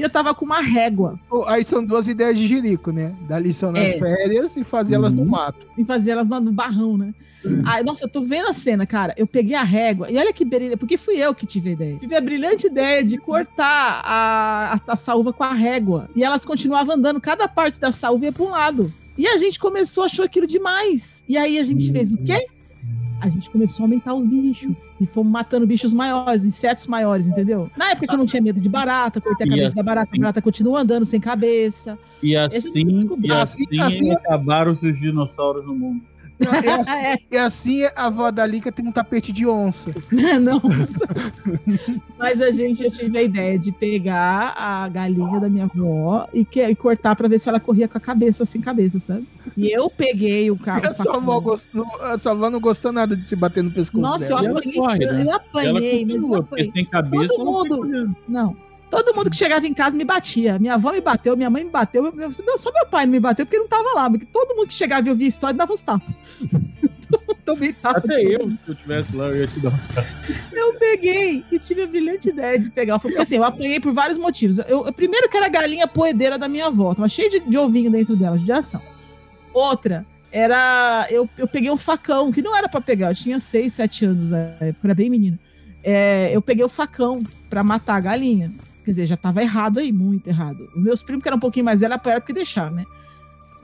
E 0.01 0.03
eu 0.03 0.09
tava 0.09 0.35
com 0.35 0.47
uma 0.47 0.63
régua 0.63 1.21
Aí 1.47 1.63
são 1.63 1.85
duas 1.85 2.09
ideias 2.09 2.39
de 2.39 2.49
jirico, 2.49 2.91
né? 2.91 3.15
Dar 3.29 3.39
lição 3.39 3.71
nas 3.71 3.85
É. 3.87 3.99
férias 3.99 4.57
e 4.57 4.65
fazer 4.65 4.95
elas 4.95 5.13
no 5.13 5.21
Uhum. 5.21 5.29
mato. 5.29 5.67
e 5.77 5.85
fazer 5.85 6.13
elas 6.13 6.27
no 6.27 6.51
barrão, 6.51 6.97
né? 6.97 7.13
Aí, 7.67 7.85
nossa, 7.85 8.05
eu 8.05 8.09
tô 8.09 8.23
vendo 8.23 8.49
a 8.49 8.53
cena, 8.55 8.87
cara. 8.87 9.13
Eu 9.19 9.27
peguei 9.27 9.55
a 9.55 9.63
régua 9.63 10.11
e 10.11 10.17
olha 10.17 10.33
que 10.33 10.43
brilhante, 10.43 10.79
porque 10.79 10.97
fui 10.97 11.17
eu 11.17 11.35
que 11.35 11.45
tive 11.45 11.69
a 11.69 11.73
ideia. 11.73 11.99
Tive 11.99 12.17
a 12.17 12.21
brilhante 12.21 12.67
ideia 12.67 13.05
de 13.05 13.19
cortar 13.19 14.01
a, 14.03 14.75
a, 14.87 14.93
a 14.93 14.97
saúva 14.97 15.35
com 15.35 15.45
a 15.45 15.53
régua. 15.53 16.09
E 16.17 16.25
elas 16.25 16.47
continuavam 16.47 16.95
andando, 16.97 17.21
cada 17.21 17.47
parte 17.47 17.79
da 17.79 17.93
saúva 17.93 18.25
ia 18.25 18.33
pra 18.33 18.43
um 18.45 18.49
lado. 18.51 18.91
E 19.19 19.27
a 19.29 19.37
gente 19.37 19.59
começou, 19.61 20.05
achou 20.05 20.25
aquilo 20.25 20.47
demais. 20.47 21.23
E 21.29 21.37
aí 21.37 21.59
a 21.59 21.65
gente 21.65 21.93
fez 21.93 22.11
o 22.11 22.17
quê? 22.25 22.47
A 23.21 23.29
gente 23.29 23.51
começou 23.51 23.83
a 23.83 23.87
aumentar 23.87 24.15
os 24.15 24.25
bichos. 24.27 24.73
E 25.01 25.07
fomos 25.07 25.33
matando 25.33 25.67
bichos 25.67 25.95
maiores, 25.95 26.45
insetos 26.45 26.87
maiores, 26.87 27.27
entendeu? 27.27 27.71
Na 27.75 27.91
época 27.93 28.07
que 28.07 28.13
eu 28.15 28.19
não 28.19 28.27
tinha 28.27 28.43
medo 28.43 28.61
de 28.61 28.69
barata, 28.69 29.19
cortei 29.21 29.47
a 29.47 29.51
cabeça 29.51 29.75
da 29.75 29.83
barata, 29.83 30.11
a 30.15 30.19
barata 30.19 30.43
continua 30.43 30.81
andando 30.83 31.07
sem 31.07 31.19
cabeça. 31.19 31.99
E 32.23 32.35
Esse 32.37 32.69
assim, 32.69 33.09
e 33.23 33.33
Assim- 33.33 33.65
assim, 33.65 33.81
assim- 33.81 34.11
acabaram-se 34.13 34.87
os 34.87 35.01
dinossauros 35.01 35.65
no 35.65 35.75
mundo. 35.75 36.03
Não, 36.41 36.55
e, 36.63 36.69
assim, 36.69 36.91
É. 36.93 37.19
e 37.31 37.37
assim 37.37 37.85
a 37.85 38.07
avó 38.07 38.31
da 38.31 38.47
Lica 38.47 38.73
tem 38.73 38.87
um 38.87 38.93
tapete 38.93 39.31
de 39.33 39.47
onça. 39.47 39.91
não. 40.41 40.61
Mas 42.19 42.41
a 42.41 42.51
gente, 42.51 42.83
eu 42.83 42.91
tive 42.91 43.19
a 43.19 43.23
ideia 43.23 43.59
de 43.59 43.71
pegar 43.73 44.55
a 44.57 44.89
galinha 44.89 45.39
da 45.41 45.49
minha 45.49 45.65
avó 45.65 46.27
e, 46.33 46.45
que, 46.45 46.63
e 46.63 46.75
cortar 46.75 47.15
pra 47.17 47.29
ver 47.29 47.39
se 47.39 47.49
ela 47.49 47.61
corria 47.61 47.89
com 47.89 47.99
a 47.99 48.01
cabeça 48.01 48.45
sem 48.45 48.61
cabeça, 48.61 49.01
sabe? 49.07 49.27
E 49.57 49.71
eu 49.71 49.91
peguei 49.91 50.51
o 50.51 50.57
carro. 50.59 50.83
E 50.85 50.87
a 50.89 50.95
sua 50.95 51.17
avó, 51.17 51.41
gostou, 51.41 51.85
a 52.03 52.19
sua 52.19 52.33
avó 52.33 52.51
não 52.51 52.61
gostou 52.61 52.93
nada 52.93 53.17
de 53.17 53.27
se 53.27 53.37
bater 53.37 53.63
no 53.63 53.71
pescoço 53.71 54.01
Nossa, 54.03 54.27
dela. 54.27 54.41
eu 54.41 54.45
E 54.45 54.47
ela 54.47 54.59
apanhei, 54.59 54.79
corre, 54.79 55.05
eu, 55.05 55.13
né? 55.13 55.25
eu 55.27 55.35
apanhei, 55.35 55.71
ela 56.03 56.07
mas 56.07 56.15
eu 56.17 56.21
continua, 56.21 56.39
apanhei. 56.41 56.71
sem 56.73 56.85
cabeça 56.87 57.29
Todo 57.29 57.45
mundo-. 57.45 58.17
Não. 58.29 58.57
Todo 58.91 59.15
mundo 59.15 59.31
que 59.31 59.37
chegava 59.37 59.67
em 59.67 59.73
casa 59.75 59.97
me 59.97 60.05
batia. 60.05 60.59
Minha 60.59 60.75
avó 60.75 60.91
me 60.93 61.01
bateu, 61.01 61.37
minha 61.37 61.49
mãe 61.49 61.65
me 61.65 61.71
bateu. 61.71 62.03
meu- 62.13 62.33
Só 62.59 62.73
meu 62.73 62.87
pai 62.87 63.07
não 63.07 63.13
me 63.13 63.21
bateu 63.21 63.47
porque 63.47 63.59
não 63.59 63.69
tava 63.69 63.93
lá. 63.95 64.11
Porque 64.11 64.27
todo 64.27 64.55
mundo 64.57 64.69
que 64.69 64.75
chegava 64.75 65.07
e 65.07 65.11
ouvia 65.11 65.27
a 65.27 65.29
história 65.29 65.57
dava 65.57 65.73
uns 65.73 65.81
tapas. 65.81 66.09
Tomei 67.45 67.73
tapa 67.73 67.99
Até 67.99 68.23
eu, 68.23 68.49
se 68.51 68.59
eu 68.69 68.75
tivesse 68.75 69.17
lá, 69.17 69.27
eu 69.27 69.37
ia 69.39 69.47
te 69.47 69.59
dar 69.61 69.71
uns 69.71 69.87
caras. 69.89 70.09
Eu 70.53 70.75
peguei 70.75 71.43
e 71.51 71.59
tive 71.59 71.83
a 71.83 71.87
brilhante 71.87 72.29
ideia 72.29 72.59
de 72.59 72.71
pegar. 72.71 72.99
Porque 72.99 73.17
assim, 73.19 73.37
eu 73.37 73.45
apanhei 73.45 73.81
por 73.81 73.93
vários 73.93 74.19
motivos. 74.19 74.59
Eu, 74.59 74.87
eu- 74.87 74.93
primeiro 74.93 75.29
que 75.29 75.37
era 75.37 75.47
a 75.47 75.49
galinha 75.49 75.87
poedeira 75.89 76.39
da 76.39 76.47
minha 76.49 76.67
avó, 76.67 76.95
tava 76.95 77.09
cheio 77.09 77.31
de, 77.31 77.41
de 77.41 77.59
ovinho 77.59 77.91
dentro 77.91 78.15
dela, 78.17 78.39
de 78.39 78.51
ação. 78.53 78.81
Outra, 79.53 80.05
era. 80.31 81.07
Eu, 81.11 81.29
eu 81.37 81.49
peguei 81.49 81.71
um 81.71 81.77
facão, 81.77 82.31
que 82.31 82.43
não 82.43 82.57
era 82.57 82.69
pra 82.69 82.81
pegar, 82.81 83.11
eu 83.11 83.15
tinha 83.15 83.41
6, 83.41 83.73
7 83.73 84.05
anos 84.05 84.31
na 84.31 84.39
época, 84.61 84.77
era 84.85 84.95
bem 84.95 85.11
menina. 85.11 85.39
É, 85.83 86.31
eu 86.33 86.43
peguei 86.43 86.65
o 86.65 86.69
facão 86.69 87.23
pra 87.49 87.65
matar 87.65 87.97
a 87.97 88.01
galinha. 88.01 88.53
Quer 88.91 88.95
dizer, 88.95 89.07
já 89.07 89.17
tava 89.17 89.41
errado 89.41 89.79
aí, 89.79 89.93
muito 89.93 90.27
errado. 90.27 90.69
Os 90.75 90.83
meus 90.83 91.01
primos, 91.01 91.23
que 91.23 91.29
eram 91.29 91.37
um 91.37 91.41
pouquinho 91.41 91.65
mais 91.65 91.79
velhos, 91.79 91.95
apoiaram 91.95 92.21
porque 92.21 92.33
deixaram, 92.33 92.73
né? 92.73 92.85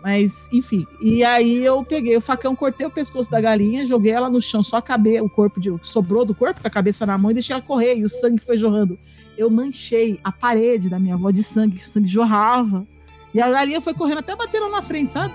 Mas, 0.00 0.48
enfim. 0.52 0.86
E 1.00 1.24
aí 1.24 1.64
eu 1.64 1.82
peguei 1.84 2.16
o 2.16 2.20
facão, 2.20 2.54
cortei 2.54 2.86
o 2.86 2.90
pescoço 2.90 3.28
da 3.28 3.40
galinha, 3.40 3.84
joguei 3.84 4.12
ela 4.12 4.30
no 4.30 4.40
chão, 4.40 4.62
só 4.62 4.76
a 4.76 4.82
cabeça, 4.82 5.24
o 5.24 5.28
corpo 5.28 5.60
de, 5.60 5.68
o 5.68 5.80
que 5.80 5.88
sobrou 5.88 6.24
do 6.24 6.32
corpo, 6.32 6.60
com 6.60 6.68
a 6.68 6.70
cabeça 6.70 7.04
na 7.04 7.18
mão, 7.18 7.32
e 7.32 7.34
deixei 7.34 7.54
ela 7.54 7.60
correr, 7.60 7.96
e 7.96 8.04
o 8.04 8.08
sangue 8.08 8.38
foi 8.38 8.56
jorrando. 8.56 8.96
Eu 9.36 9.50
manchei 9.50 10.20
a 10.22 10.30
parede 10.30 10.88
da 10.88 11.00
minha 11.00 11.14
avó 11.14 11.32
de 11.32 11.42
sangue, 11.42 11.80
o 11.84 11.88
sangue 11.88 12.06
jorrava. 12.06 12.86
E 13.34 13.40
a 13.40 13.50
galinha 13.50 13.80
foi 13.80 13.94
correndo 13.94 14.18
até 14.18 14.36
bater 14.36 14.60
lá 14.60 14.68
na 14.70 14.82
frente, 14.82 15.10
sabe? 15.10 15.34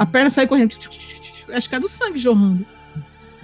A 0.00 0.04
perna 0.04 0.30
saiu 0.30 0.48
correndo. 0.48 0.76
Acho 1.52 1.68
que 1.68 1.74
é 1.76 1.78
do 1.78 1.86
sangue 1.86 2.18
jorrando. 2.18 2.66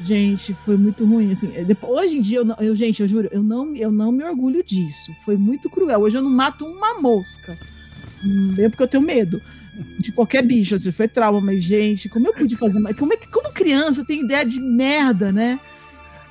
Gente, 0.05 0.53
foi 0.65 0.77
muito 0.77 1.05
ruim, 1.07 1.33
assim. 1.33 1.51
é, 1.57 1.65
depois- 1.65 2.01
hoje 2.05 2.19
em 2.19 2.21
dia, 2.21 2.39
eu, 2.39 2.45
não- 2.45 2.57
eu- 2.61 2.77
gente, 2.77 3.01
eu 3.01 3.09
juro, 3.09 3.29
eu 3.33 3.43
não, 3.43 3.75
eu 3.75 3.91
não 3.91 4.13
me 4.13 4.23
orgulho 4.25 4.63
disso. 4.63 5.11
Foi 5.25 5.37
muito 5.37 5.71
cruel. 5.71 6.01
Hoje 6.01 6.17
eu 6.19 6.23
não 6.23 6.31
mato 6.31 6.67
uma 6.67 7.01
mosca. 7.01 7.59
Hum, 8.25 8.53
Mesmo 8.57 8.71
porque 8.71 8.83
eu 8.83 8.89
tenho 8.89 9.03
medo 9.03 9.41
de 9.99 10.13
qualquer 10.13 10.43
bicho, 10.43 10.75
assim, 10.75 10.91
foi 10.91 11.07
trauma, 11.09 11.41
mas, 11.41 11.63
gente, 11.63 12.09
como 12.09 12.27
eu 12.27 12.35
pude 12.35 12.57
fazer? 12.57 12.79
mais- 12.79 12.97
Como, 12.97 13.13
é 13.13 13.17
que, 13.17 13.27
como 13.29 13.51
criança 13.53 14.05
tem 14.05 14.23
ideia 14.25 14.45
de 14.45 14.61
merda, 14.61 15.31
né? 15.33 15.59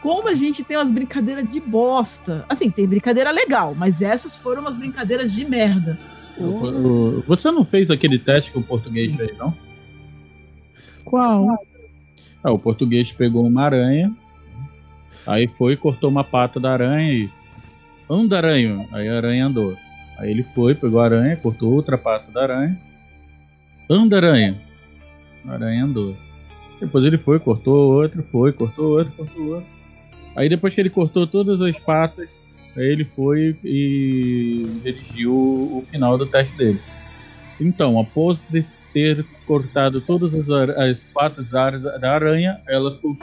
Como 0.02 0.28
a 0.28 0.36
gente 0.36 0.64
tem 0.64 0.78
umas 0.78 0.92
brincadeiras 0.92 1.48
de 1.50 1.60
bosta. 1.60 2.46
Assim, 2.48 2.70
tem 2.70 2.88
brincadeira 2.88 3.32
legal, 3.32 3.74
mas 3.76 4.02
essas 4.02 4.38
foram 4.38 4.62
umas 4.62 4.78
brincadeiras 4.78 5.34
de 5.34 5.44
merda. 5.46 5.98
Você 7.28 7.50
não 7.50 7.66
fez 7.66 7.90
aquele 7.90 8.20
teste 8.20 8.52
que 8.52 8.58
o 8.60 8.62
português 8.64 9.16
fez, 9.16 9.36
não? 9.38 9.56
Qual? 11.04 11.58
Ah, 12.46 12.52
o 12.52 12.60
português 12.60 13.12
pegou 13.12 13.44
uma 13.44 13.64
aranha, 13.64 14.16
aí 15.26 15.48
foi, 15.48 15.76
cortou 15.76 16.12
uma 16.12 16.24
pata 16.24 16.60
da 16.60 16.74
aranha 16.74 17.12
e. 17.12 17.30
Anda, 18.08 18.38
aranha! 18.38 18.88
Aí 18.92 19.10
a 19.10 19.18
aranha 19.18 19.48
andou. 19.48 19.76
Aí 20.16 20.30
ele 20.30 20.46
foi, 20.54 20.76
pegou 20.76 21.02
a 21.02 21.06
aranha, 21.06 21.36
cortou 21.38 21.74
outra 21.74 21.98
pata 21.98 22.32
da 22.32 22.44
aranha. 22.44 22.80
Anda, 23.90 24.18
aranha! 24.18 24.56
A 25.48 25.54
aranha 25.54 25.86
andou. 25.86 26.16
Depois 26.80 27.04
ele 27.04 27.18
foi, 27.18 27.40
cortou 27.40 27.94
outra, 27.94 28.22
foi, 28.22 28.52
cortou 28.52 29.00
outra, 29.00 29.12
cortou 29.18 29.48
outra. 29.48 29.66
Aí 30.36 30.48
depois 30.48 30.72
que 30.76 30.82
ele 30.82 30.92
cortou 30.92 31.26
todas 31.26 31.60
as 31.60 31.80
patas, 31.80 32.30
aí 32.78 32.86
ele 32.86 33.06
foi 33.06 33.58
e 33.64 34.68
dirigiu 34.84 35.34
o 35.34 35.84
final 35.90 36.16
do 36.16 36.28
teste 36.28 36.56
dele. 36.56 36.80
Então, 37.60 38.00
após 38.00 38.44
ter 38.96 39.26
cortado 39.46 40.00
todas 40.00 40.34
as, 40.34 40.50
ar- 40.50 40.80
as 40.80 41.04
patas 41.04 41.50
da 41.50 41.66
ar- 41.66 42.00
da 42.00 42.14
aranha, 42.14 42.62
ela 42.66 42.96
ficou 42.96 43.12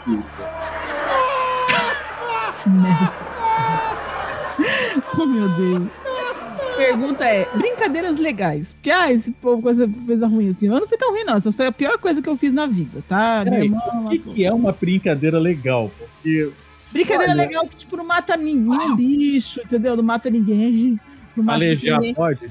oh, 5.18 5.26
meu 5.26 5.48
Deus. 5.48 5.88
Pergunta 6.76 7.24
é: 7.24 7.48
brincadeiras 7.56 8.18
legais. 8.18 8.74
Porque, 8.74 8.90
ah, 8.90 9.10
esse 9.10 9.32
povo 9.32 9.62
coisa, 9.62 9.88
coisa 10.06 10.26
ruim 10.26 10.50
assim. 10.50 10.66
Eu 10.66 10.78
não 10.78 10.86
fui 10.86 10.98
tão 10.98 11.10
ruim, 11.10 11.24
não. 11.24 11.36
Essa 11.36 11.50
foi 11.50 11.66
a 11.66 11.72
pior 11.72 11.96
coisa 11.96 12.20
que 12.20 12.28
eu 12.28 12.36
fiz 12.36 12.52
na 12.52 12.66
vida, 12.66 13.02
tá? 13.08 13.40
Peraí, 13.42 13.70
o 13.70 14.08
que, 14.10 14.18
que 14.18 14.44
é 14.44 14.52
uma 14.52 14.72
brincadeira 14.72 15.38
legal? 15.38 15.90
Porque 15.98 16.50
Brincadeira 16.92 17.32
Olha. 17.32 17.46
legal 17.46 17.66
que, 17.66 17.76
tipo, 17.76 17.96
não 17.96 18.06
mata 18.06 18.36
nenhum 18.36 18.94
bicho, 18.94 19.58
entendeu? 19.64 19.96
Não 19.96 20.04
mata 20.04 20.28
ninguém. 20.28 21.00
Não 21.34 21.42
mata 21.42 21.56
alejar 21.56 21.98
ninguém. 21.98 22.14
pode? 22.14 22.46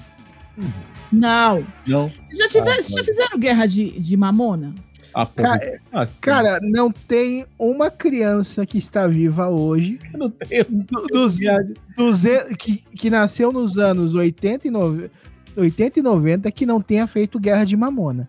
Não. 1.11 1.65
Não. 1.87 2.11
Já, 2.31 2.47
tiver, 2.47 2.69
Ah, 2.71 2.75
vocês 2.75 2.87
já 2.89 2.95
pode. 2.95 3.05
fizeram 3.07 3.39
guerra 3.39 3.65
de, 3.65 3.99
de 3.99 4.15
mamona? 4.17 4.73
Ah, 5.13 5.25
Cara, 5.25 5.81
ah, 5.91 6.07
sim. 6.07 6.17
Cara, 6.21 6.59
não 6.61 6.89
tem 6.89 7.45
uma 7.59 7.91
criança 7.91 8.65
que 8.65 8.77
está 8.77 9.05
viva 9.07 9.49
hoje 9.49 9.99
Eu 10.13 10.19
não 10.19 10.29
tenho. 10.29 10.65
do- 10.69 11.07
dos, 11.07 11.37
dos 11.97 12.23
que, 12.57 12.77
que 12.95 13.09
nasceu 13.09 13.51
nos 13.51 13.77
anos 13.77 14.15
80 14.15 14.69
e, 14.69 14.71
90, 14.71 15.11
80 15.57 15.99
e 15.99 16.01
90 16.01 16.51
que 16.51 16.65
não 16.65 16.81
tenha 16.81 17.05
feito 17.07 17.37
guerra 17.39 17.65
de 17.65 17.75
mamona. 17.75 18.27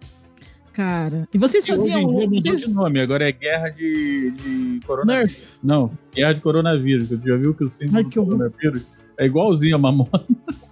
Cara. 0.73 1.29
E 1.33 1.39
vocês 1.39 1.63
Hoje 1.69 1.73
em 1.73 1.93
faziam. 1.93 2.17
dia 2.19 2.29
Vocês... 2.41 2.61
de 2.63 2.75
nome, 2.75 2.99
agora 2.99 3.29
é 3.29 3.33
guerra 3.33 3.69
de, 3.69 4.31
de 4.33 4.81
coronavírus. 4.85 5.33
Nerf. 5.37 5.43
Não, 5.63 5.91
guerra 6.13 6.33
de 6.33 6.41
coronavírus. 6.41 7.09
Você 7.09 7.29
já 7.29 7.37
viu 7.37 7.55
que 7.55 7.63
o 7.63 7.71
símbolo 7.71 7.99
Ai, 7.99 8.05
do 8.05 8.21
horror. 8.21 8.33
coronavírus 8.39 8.83
é 9.19 9.27
igualzinho 9.27 9.77
a 9.77 9.79
mamona? 9.79 10.11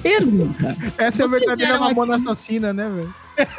Pergunta. 0.00 0.76
Essa 0.98 1.22
é 1.22 1.24
a 1.26 1.28
verdadeira 1.28 1.78
mamona 1.78 2.14
aqui- 2.16 2.24
assassina, 2.24 2.72
né, 2.72 2.88
velho? 2.88 3.14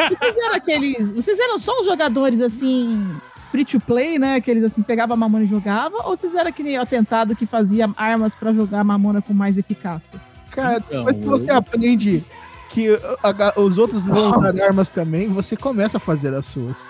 Vocês 0.10 0.38
eram 0.38 0.56
aqueles. 0.56 1.12
Vocês 1.12 1.39
eram 1.39 1.58
só 1.58 1.80
os 1.80 1.86
jogadores 1.86 2.41
assim. 2.41 3.08
Free 3.52 3.65
to 3.65 3.80
play, 3.80 4.17
né? 4.17 4.36
Aqueles 4.36 4.63
assim, 4.63 4.82
pegava 4.82 5.13
a 5.13 5.17
mamona 5.17 5.46
e 5.46 5.48
jogava? 5.48 5.98
Ou 6.08 6.17
vocês 6.17 6.34
eram 6.34 6.52
que 6.52 6.63
nem 6.63 6.78
o 6.78 6.82
atentado 6.82 7.36
que 7.36 7.46
fazia 7.46 7.88
armas 7.96 8.34
pra 8.34 8.52
jogar 8.52 8.80
a 8.80 8.84
mamona 8.84 9.22
com 9.22 9.32
mais 9.34 9.58
eficácia? 9.58 10.19
Cara, 10.50 10.78
Então, 10.88 11.04
depois 11.06 11.17
que 11.17 11.26
você 11.46 11.52
eu- 11.52 11.56
aprende 11.58 12.24
que 12.72 12.88
a- 13.24 13.30
a- 13.56 13.60
os 13.60 13.78
outros 13.78 14.06
vão 14.08 14.32
usar 14.39 14.60
armas 14.63 14.89
também, 14.89 15.28
você 15.28 15.56
começa 15.56 15.98
a 15.98 16.00
fazer 16.00 16.34
as 16.34 16.48
suas. 16.48 16.82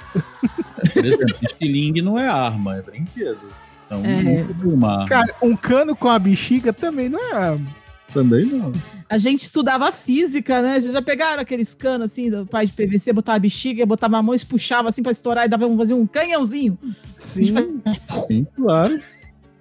Por 0.93 1.05
exemplo, 1.05 1.35
estilingue 1.41 2.01
não 2.01 2.17
é 2.17 2.27
arma, 2.29 2.77
é 2.77 2.81
brinquedo. 2.81 3.39
Então, 3.85 4.01
É. 4.05 4.45
uma 4.65 4.91
arma. 4.93 5.05
Cara, 5.05 5.35
um 5.41 5.55
cano 5.57 5.95
com 5.95 6.07
a 6.07 6.17
bexiga 6.17 6.71
também 6.71 7.09
não 7.09 7.19
é 7.19 7.33
arma. 7.33 7.65
Também 8.13 8.45
não. 8.45 8.71
A 9.09 9.17
gente 9.17 9.41
estudava 9.41 9.91
física, 9.91 10.61
né? 10.61 10.79
Vocês 10.79 10.93
já 10.93 11.01
pegaram 11.01 11.41
aqueles 11.41 11.73
canos 11.73 12.11
assim, 12.11 12.29
do 12.29 12.45
pai 12.45 12.67
de 12.67 12.73
PVC, 12.73 13.11
botava 13.11 13.37
a 13.37 13.39
bexiga, 13.39 13.85
botava 13.85 14.17
a 14.17 14.23
mão, 14.23 14.35
e 14.35 14.45
puxava 14.45 14.89
assim 14.89 15.01
pra 15.01 15.11
estourar 15.11 15.45
e 15.45 15.49
dava 15.49 15.65
um, 15.65 15.77
fazia 15.77 15.95
um 15.95 16.05
canhãozinho. 16.05 16.77
Sim. 17.17 17.81
Sim, 18.27 18.47
claro. 18.55 18.99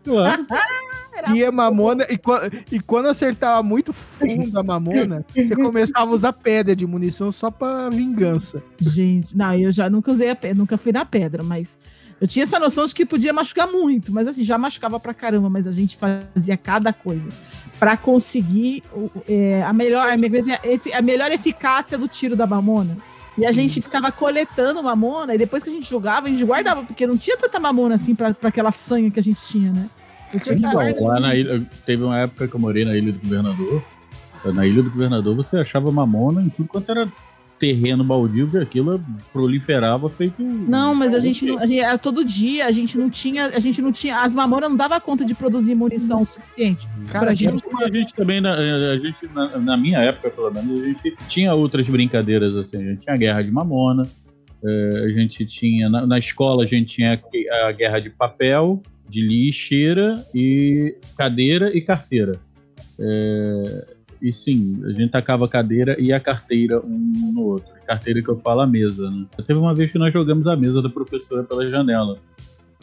Claro. 0.05 0.47
E 1.35 1.45
a 1.45 1.53
mamona, 1.53 2.05
e, 2.11 2.19
e 2.75 2.81
quando 2.81 3.07
acertava 3.07 3.63
muito 3.63 3.93
fundo 3.93 4.59
a 4.59 4.63
mamona, 4.63 5.25
você 5.33 5.55
começava 5.55 6.11
a 6.11 6.15
usar 6.15 6.33
pedra 6.33 6.75
de 6.75 6.87
munição 6.87 7.31
só 7.31 7.51
pra 7.51 7.89
vingança. 7.91 8.63
Gente, 8.81 9.37
não, 9.37 9.55
eu 9.55 9.71
já 9.71 9.89
nunca 9.89 10.11
usei 10.11 10.31
a 10.31 10.35
pedra, 10.35 10.57
nunca 10.57 10.77
fui 10.77 10.91
na 10.91 11.05
pedra, 11.05 11.43
mas 11.43 11.79
eu 12.21 12.27
tinha 12.27 12.45
essa 12.45 12.59
noção 12.59 12.87
de 12.87 12.95
que 12.95 13.05
podia 13.05 13.33
machucar 13.33 13.69
muito, 13.69 14.11
mas 14.11 14.27
assim, 14.27 14.43
já 14.43 14.57
machucava 14.57 14.99
pra 14.99 15.13
caramba, 15.13 15.51
mas 15.51 15.67
a 15.67 15.73
gente 15.73 15.97
fazia 15.97 16.57
cada 16.57 16.93
coisa 16.93 17.29
pra 17.83 17.97
conseguir 17.97 18.85
é, 19.29 19.61
a, 19.65 19.73
melhor, 19.73 20.09
a, 20.09 21.03
melhor, 21.03 21.33
eficácia 21.33 21.99
do 21.99 22.07
tiro 22.07 22.37
da 22.37 22.47
mamona. 22.47 22.97
E 23.37 23.45
a 23.45 23.51
gente 23.51 23.83
ficava 23.83 24.13
coletando 24.13 24.81
mamona, 24.81 25.35
e 25.35 25.39
depois 25.39 25.65
que 25.65 25.69
a 25.69 25.73
gente 25.73 25.91
jogava, 25.91 26.29
a 26.29 26.31
gente 26.31 26.45
guardava, 26.45 26.85
porque 26.85 27.05
não 27.09 27.19
tinha 27.19 27.37
tanta 27.37 27.59
mamona 27.59 27.97
assim 27.97 28.15
pra, 28.15 28.33
pra 28.33 28.51
aquela 28.51 28.71
sanha 28.71 29.11
que 29.11 29.19
a 29.19 29.23
gente 29.23 29.45
tinha, 29.49 29.73
né? 29.73 29.91
Tinha 30.45 30.55
Então, 30.55 31.07
lá 31.09 31.19
na 31.19 31.35
ilha, 31.35 31.67
teve 31.85 32.05
uma 32.05 32.21
época 32.21 32.47
que 32.47 32.55
eu 32.55 32.61
morei 32.61 32.85
na 32.85 32.97
Ilha 32.97 33.13
do 33.13 33.19
Governador. 33.19 33.83
Na 34.45 34.65
Ilha 34.65 34.81
do 34.85 34.91
Governador 34.91 35.35
você 35.35 35.57
achava 35.57 35.91
mamona 35.91 36.41
em 36.41 36.51
tudo 36.51 36.69
quanto 36.69 36.89
era 36.89 37.09
terreno 37.63 38.03
baldio, 38.03 38.51
que 38.51 38.59
aquilo 38.59 39.01
proliferava 39.33 40.09
feito. 40.09 40.43
Não, 40.43 40.97
mas 40.97 41.15
a 41.15 41.21
gente, 41.21 41.47
não, 41.47 41.61
a 41.61 41.65
gente 41.65 41.79
era 41.79 41.97
todo 41.97 42.25
dia, 42.25 42.67
a 42.67 42.73
gente 42.73 42.99
não 42.99 43.09
tinha, 43.09 43.47
a 43.47 43.61
gente 43.61 43.81
não 43.81 43.93
tinha, 43.93 44.21
as 44.21 44.35
mamonas 44.35 44.69
não 44.69 44.77
dava 44.77 45.01
conta 45.01 45.25
de 45.25 45.33
produzir 45.33 45.77
munição 45.77 46.23
o 46.23 46.27
suficiente. 46.27 46.89
Cara, 47.13 47.27
pra 47.27 47.37
Tinha- 47.37 47.53
gente. 47.53 47.65
a 47.85 47.89
gente 47.89 48.15
também, 48.15 48.41
na, 48.41 48.55
a 48.55 48.99
gente, 48.99 49.29
na, 49.33 49.59
na 49.59 49.77
minha 49.77 50.01
época, 50.01 50.29
pelo 50.31 50.51
menos, 50.51 50.83
a 50.83 50.87
gente 50.87 51.17
tinha 51.29 51.55
outras 51.55 51.89
brincadeiras, 51.89 52.53
assim, 52.57 52.79
a 52.79 52.91
gente 52.91 53.03
tinha 53.03 53.15
a 53.15 53.17
guerra 53.17 53.43
de 53.43 53.53
mamona, 53.53 54.09
eh, 54.65 55.05
a 55.05 55.09
gente 55.11 55.47
tinha, 55.47 55.89
na, 55.89 56.05
na 56.05 56.19
escola 56.19 56.65
a 56.65 56.67
gente 56.67 56.97
tinha 56.97 57.23
a 57.65 57.71
guerra 57.71 58.01
de 58.01 58.11
papel, 58.11 58.83
de 59.09 59.21
lixeira 59.21 60.21
e 60.35 60.97
cadeira 61.17 61.71
e 61.73 61.81
carteira. 61.81 62.41
Eh, 62.99 63.87
e 64.23 64.33
sim, 64.33 64.81
a 64.85 64.91
gente 64.91 65.11
tacava 65.11 65.45
a 65.45 65.49
cadeira 65.49 65.97
e 66.01 66.13
a 66.13 66.21
carteira 66.21 66.81
um 66.85 67.33
no 67.35 67.41
outro. 67.43 67.73
Carteira 67.87 68.23
que 68.23 68.29
eu 68.29 68.39
falo 68.39 68.61
a 68.61 68.67
mesa, 68.67 69.11
né? 69.11 69.27
Teve 69.47 69.59
uma 69.59 69.75
vez 69.75 69.91
que 69.91 69.99
nós 69.99 70.13
jogamos 70.13 70.47
a 70.47 70.57
mesa 70.57 70.81
da 70.81 70.89
professora 70.89 71.43
pela 71.43 71.69
janela. 71.69 72.17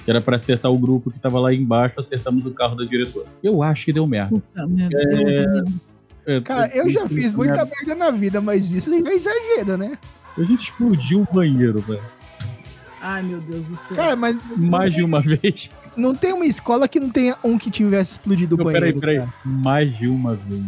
Que 0.03 0.09
era 0.11 0.21
pra 0.21 0.37
acertar 0.37 0.71
o 0.71 0.77
grupo 0.77 1.09
que 1.11 1.19
tava 1.19 1.39
lá 1.39 1.53
embaixo, 1.53 1.99
acertamos 1.99 2.45
o 2.45 2.51
carro 2.51 2.75
da 2.75 2.83
diretora. 2.85 3.25
Eu 3.43 3.61
acho 3.63 3.85
que 3.85 3.93
deu 3.93 4.05
merda. 4.07 4.29
Puta 4.29 4.67
merda. 4.67 4.97
É, 5.01 5.45
eu- 5.45 5.65
É, 6.25 6.41
Cara, 6.41 6.67
eu 6.75 6.89
já 6.89 7.07
fiz 7.07 7.33
muita 7.33 7.55
merda. 7.65 7.71
merda 7.75 7.95
na 7.95 8.11
vida, 8.11 8.39
mas 8.41 8.71
isso 8.71 8.91
já 8.91 9.11
exagera, 9.13 9.77
né? 9.77 9.97
A 10.37 10.41
gente 10.43 10.61
explodiu 10.63 11.21
o 11.29 11.33
banheiro, 11.33 11.79
velho. 11.79 12.01
Ai, 13.01 13.23
meu 13.23 13.39
Deus 13.39 13.65
do 13.67 13.75
céu. 13.75 13.95
Cara, 13.97 14.15
mas 14.15 14.37
Mais 14.57 14.93
de 14.93 15.01
uma 15.01 15.21
vez. 15.21 15.69
não 15.97 16.13
tem 16.13 16.33
uma 16.33 16.45
escola 16.45 16.87
que 16.87 16.99
não 16.99 17.09
tenha 17.09 17.35
um 17.43 17.57
que 17.57 17.71
tivesse 17.71 18.11
explodido 18.11 18.55
o 18.55 18.57
peraí, 18.57 18.73
banheiro. 18.93 18.99
peraí. 18.99 19.17
cara. 19.19 19.33
Mais 19.45 19.97
de 19.97 20.07
uma 20.07 20.35
vez. 20.35 20.61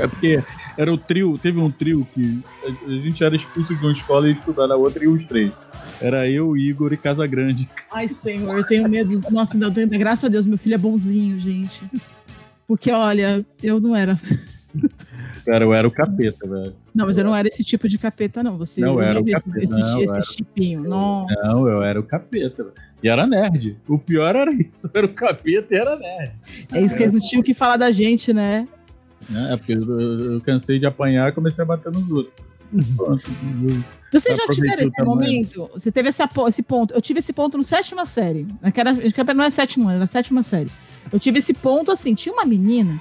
É 0.00 0.08
porque 0.08 0.42
era 0.76 0.92
o 0.92 0.98
trio, 0.98 1.38
teve 1.38 1.58
um 1.58 1.70
trio 1.70 2.06
que 2.14 2.40
a, 2.64 2.86
a 2.86 2.90
gente 2.98 3.22
era 3.22 3.36
expulso 3.36 3.74
de 3.74 3.80
uma 3.84 3.92
escola 3.92 4.28
e 4.28 4.32
estudar 4.32 4.66
na 4.66 4.76
outra 4.76 5.04
e 5.04 5.08
os 5.08 5.24
três. 5.26 5.52
Era 6.00 6.28
eu, 6.28 6.56
Igor 6.56 6.92
e 6.92 6.96
Casagrande. 6.96 7.68
Ai, 7.92 8.08
senhor, 8.08 8.56
eu 8.56 8.64
tenho 8.64 8.88
medo. 8.88 9.20
Nossa, 9.30 9.54
ainda 9.54 9.70
tenho, 9.70 9.88
graças 9.88 10.24
a 10.24 10.28
Deus, 10.28 10.46
meu 10.46 10.56
filho 10.58 10.74
é 10.74 10.78
bonzinho, 10.78 11.38
gente. 11.38 11.82
Porque, 12.66 12.90
olha, 12.90 13.44
eu 13.62 13.80
não 13.80 13.94
era. 13.94 14.18
Cara, 15.44 15.64
eu 15.64 15.74
era 15.74 15.86
o 15.88 15.90
capeta, 15.90 16.46
velho. 16.46 16.74
Não, 16.94 17.06
mas 17.06 17.18
eu 17.18 17.24
não 17.24 17.34
era 17.34 17.48
esse 17.48 17.64
tipo 17.64 17.88
de 17.88 17.98
capeta, 17.98 18.42
não. 18.42 18.56
Você 18.58 18.80
Não, 18.80 19.00
era 19.00 19.20
o 19.20 19.24
capeta, 19.24 19.58
esses, 19.58 19.70
não, 19.70 20.00
esses 20.02 20.16
era. 20.16 20.22
tipinhos. 20.36 20.88
Nossa. 20.88 21.34
Não, 21.42 21.66
eu 21.66 21.82
era 21.82 21.98
o 21.98 22.02
capeta, 22.02 22.62
velho. 22.62 22.74
E 23.02 23.08
era 23.08 23.26
nerd. 23.26 23.76
O 23.88 23.98
pior 23.98 24.36
era 24.36 24.52
isso. 24.52 24.86
Eu 24.86 24.90
era 24.94 25.06
o 25.06 25.08
capeta 25.14 25.74
e 25.74 25.76
era 25.76 25.96
nerd. 25.96 26.32
É 26.72 26.80
isso 26.80 26.94
que 26.94 27.02
eles 27.02 27.14
não 27.14 27.20
tinham 27.20 27.42
que 27.42 27.54
falar 27.54 27.76
da 27.78 27.90
gente, 27.90 28.32
né? 28.32 28.68
Né? 29.28 29.52
É 29.52 29.56
porque 29.56 29.72
eu, 29.74 30.00
eu- 30.00 30.32
eu 30.34 30.40
cansei 30.40 30.78
de 30.78 30.86
apanhar 30.86 31.28
e 31.28 31.32
comecei 31.32 31.62
a 31.62 31.66
bater 31.66 31.92
nos 31.92 32.10
outros. 32.10 32.34
Pronto. 32.96 33.22
Vocês 34.12 34.36
já 34.36 34.46
tiveram 34.48 34.82
esse 34.82 35.02
momento? 35.02 35.68
Você 35.74 35.90
teve 35.90 36.08
esse, 36.08 36.22
esse 36.48 36.62
ponto. 36.62 36.94
Eu 36.94 37.02
tive 37.02 37.18
esse 37.18 37.32
ponto 37.32 37.58
no 37.58 37.64
sétima 37.64 38.04
série. 38.06 38.46
Naquela, 38.62 38.92
não 39.34 39.44
é 39.44 39.50
sétimo 39.50 39.88
ano, 39.88 39.96
era 39.96 40.06
sétima 40.06 40.42
série. 40.42 40.70
Eu 41.12 41.18
tive 41.18 41.38
esse 41.40 41.52
ponto 41.52 41.90
assim, 41.90 42.14
tinha 42.14 42.32
uma 42.32 42.44
menina, 42.44 43.00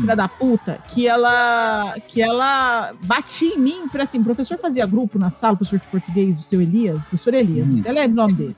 filha 0.00 0.14
da 0.14 0.28
puta, 0.28 0.78
que 0.88 1.06
ela 1.08 1.94
que 2.06 2.22
ela 2.22 2.92
batia 3.04 3.54
em 3.54 3.58
mim, 3.58 3.88
por 3.88 4.00
assim, 4.00 4.20
o 4.20 4.24
professor 4.24 4.56
fazia 4.58 4.86
grupo 4.86 5.18
na 5.18 5.30
sala, 5.30 5.54
o 5.54 5.56
professor 5.56 5.80
de 5.80 5.86
português, 5.88 6.38
o 6.38 6.42
seu 6.42 6.60
Elias, 6.62 6.96
o 6.98 7.00
professor 7.06 7.34
Elias, 7.34 7.66
Hum. 7.66 7.80
até 7.80 7.90
lembro 7.92 8.12
o 8.12 8.16
nome 8.16 8.34
dele. 8.34 8.56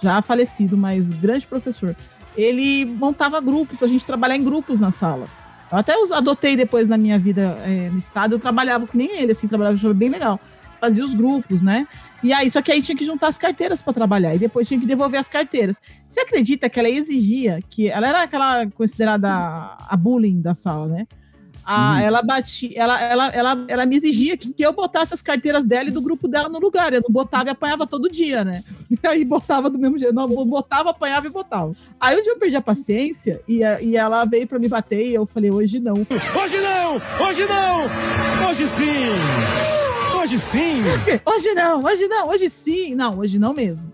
Já 0.00 0.22
falecido, 0.22 0.76
mas 0.76 1.08
grande 1.08 1.46
professor. 1.46 1.96
Ele 2.36 2.84
montava 2.84 3.40
grupos 3.40 3.76
pra 3.78 3.88
gente 3.88 4.04
trabalhar 4.04 4.36
em 4.36 4.44
grupos 4.44 4.78
na 4.78 4.90
sala. 4.90 5.26
Eu 5.72 5.78
até 5.78 5.94
adotei 6.12 6.54
depois 6.54 6.86
na 6.86 6.98
minha 6.98 7.18
vida 7.18 7.56
eh, 7.64 7.88
no 7.90 7.98
estado, 7.98 8.34
eu 8.34 8.38
trabalhava 8.38 8.86
com 8.86 8.98
nem 8.98 9.10
ele, 9.16 9.32
assim, 9.32 9.48
trabalhava 9.48 9.94
bem 9.94 10.10
legal. 10.10 10.38
Fazia 10.78 11.02
os 11.02 11.14
grupos, 11.14 11.62
né? 11.62 11.86
E 12.22 12.32
aí, 12.32 12.50
só 12.50 12.60
que 12.60 12.70
aí 12.70 12.82
tinha 12.82 12.96
que 12.96 13.04
juntar 13.04 13.28
as 13.28 13.38
carteiras 13.38 13.80
para 13.80 13.92
trabalhar, 13.92 14.34
e 14.34 14.38
depois 14.38 14.68
tinha 14.68 14.78
que 14.78 14.86
devolver 14.86 15.18
as 15.18 15.28
carteiras. 15.28 15.80
Você 16.06 16.20
acredita 16.20 16.68
que 16.68 16.78
ela 16.78 16.90
exigia 16.90 17.60
que. 17.70 17.88
Ela 17.88 18.08
era 18.08 18.22
aquela 18.22 18.66
considerada 18.70 19.28
a 19.30 19.96
bullying 19.96 20.40
da 20.40 20.54
sala, 20.54 20.88
né? 20.88 21.06
A, 21.64 21.94
Hum. 21.94 21.98
Ela 21.98 22.22
batia, 22.22 22.72
ela, 22.74 23.00
ela, 23.00 23.26
ela, 23.28 23.64
ela 23.68 23.86
me 23.86 23.96
exigia 23.96 24.36
que, 24.36 24.52
que 24.52 24.62
eu 24.64 24.72
botasse 24.72 25.14
as 25.14 25.22
carteiras 25.22 25.64
dela 25.64 25.88
e 25.88 25.92
do 25.92 26.00
grupo 26.02 26.26
dela 26.28 26.48
no 26.48 26.58
lugar. 26.58 26.92
Eu 26.92 27.00
não 27.02 27.10
botava 27.10 27.48
e 27.48 27.50
apanhava 27.50 27.86
todo 27.86 28.10
dia, 28.10 28.44
né? 28.44 28.62
E 28.90 28.98
aí 29.06 29.24
botava 29.24 29.70
do 29.70 29.78
mesmo 29.78 29.98
jeito. 29.98 30.14
Não, 30.14 30.26
botava, 30.28 30.90
apanhava 30.90 31.26
e 31.26 31.30
botava. 31.30 31.72
Aí 32.00 32.18
um 32.18 32.22
dia 32.22 32.32
eu 32.32 32.38
perdi 32.38 32.56
a 32.56 32.60
paciência 32.62 33.40
e, 33.46 33.62
a- 33.62 33.80
e 33.80 33.96
ela 33.96 34.24
veio 34.24 34.46
pra 34.46 34.58
me 34.58 34.68
bater 34.68 35.06
e 35.06 35.14
eu 35.14 35.24
falei, 35.26 35.50
hoje 35.50 35.78
não. 35.78 35.94
Hoje 35.94 36.60
não! 36.60 36.96
Hoje 37.26 37.44
não! 37.46 38.48
Hoje 38.48 38.68
sim! 38.70 40.18
Hoje 40.20 40.38
sim! 40.38 40.82
Hoje 41.26 41.54
não, 41.54 41.82
hoje 41.82 42.06
não, 42.06 42.28
hoje 42.28 42.50
sim. 42.50 42.94
Não, 42.94 43.18
hoje 43.18 43.38
não 43.38 43.52
mesmo. 43.54 43.92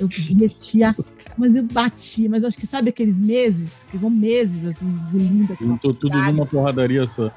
Eu 0.00 0.08
meti 0.34 0.82
a 0.82 0.92
cara, 0.92 1.34
mas 1.38 1.54
eu 1.54 1.62
bati, 1.62 2.28
mas 2.28 2.44
acho 2.44 2.56
que 2.56 2.66
sabe 2.66 2.90
aqueles 2.90 3.18
meses, 3.18 3.86
que 3.90 3.96
vão 3.96 4.10
meses 4.10 4.64
assim, 4.64 4.86
engolindo 4.86 5.56
Juntou 5.60 5.94
tudo 5.94 6.16
numa 6.16 6.46
porradaria 6.46 7.06
só. 7.08 7.30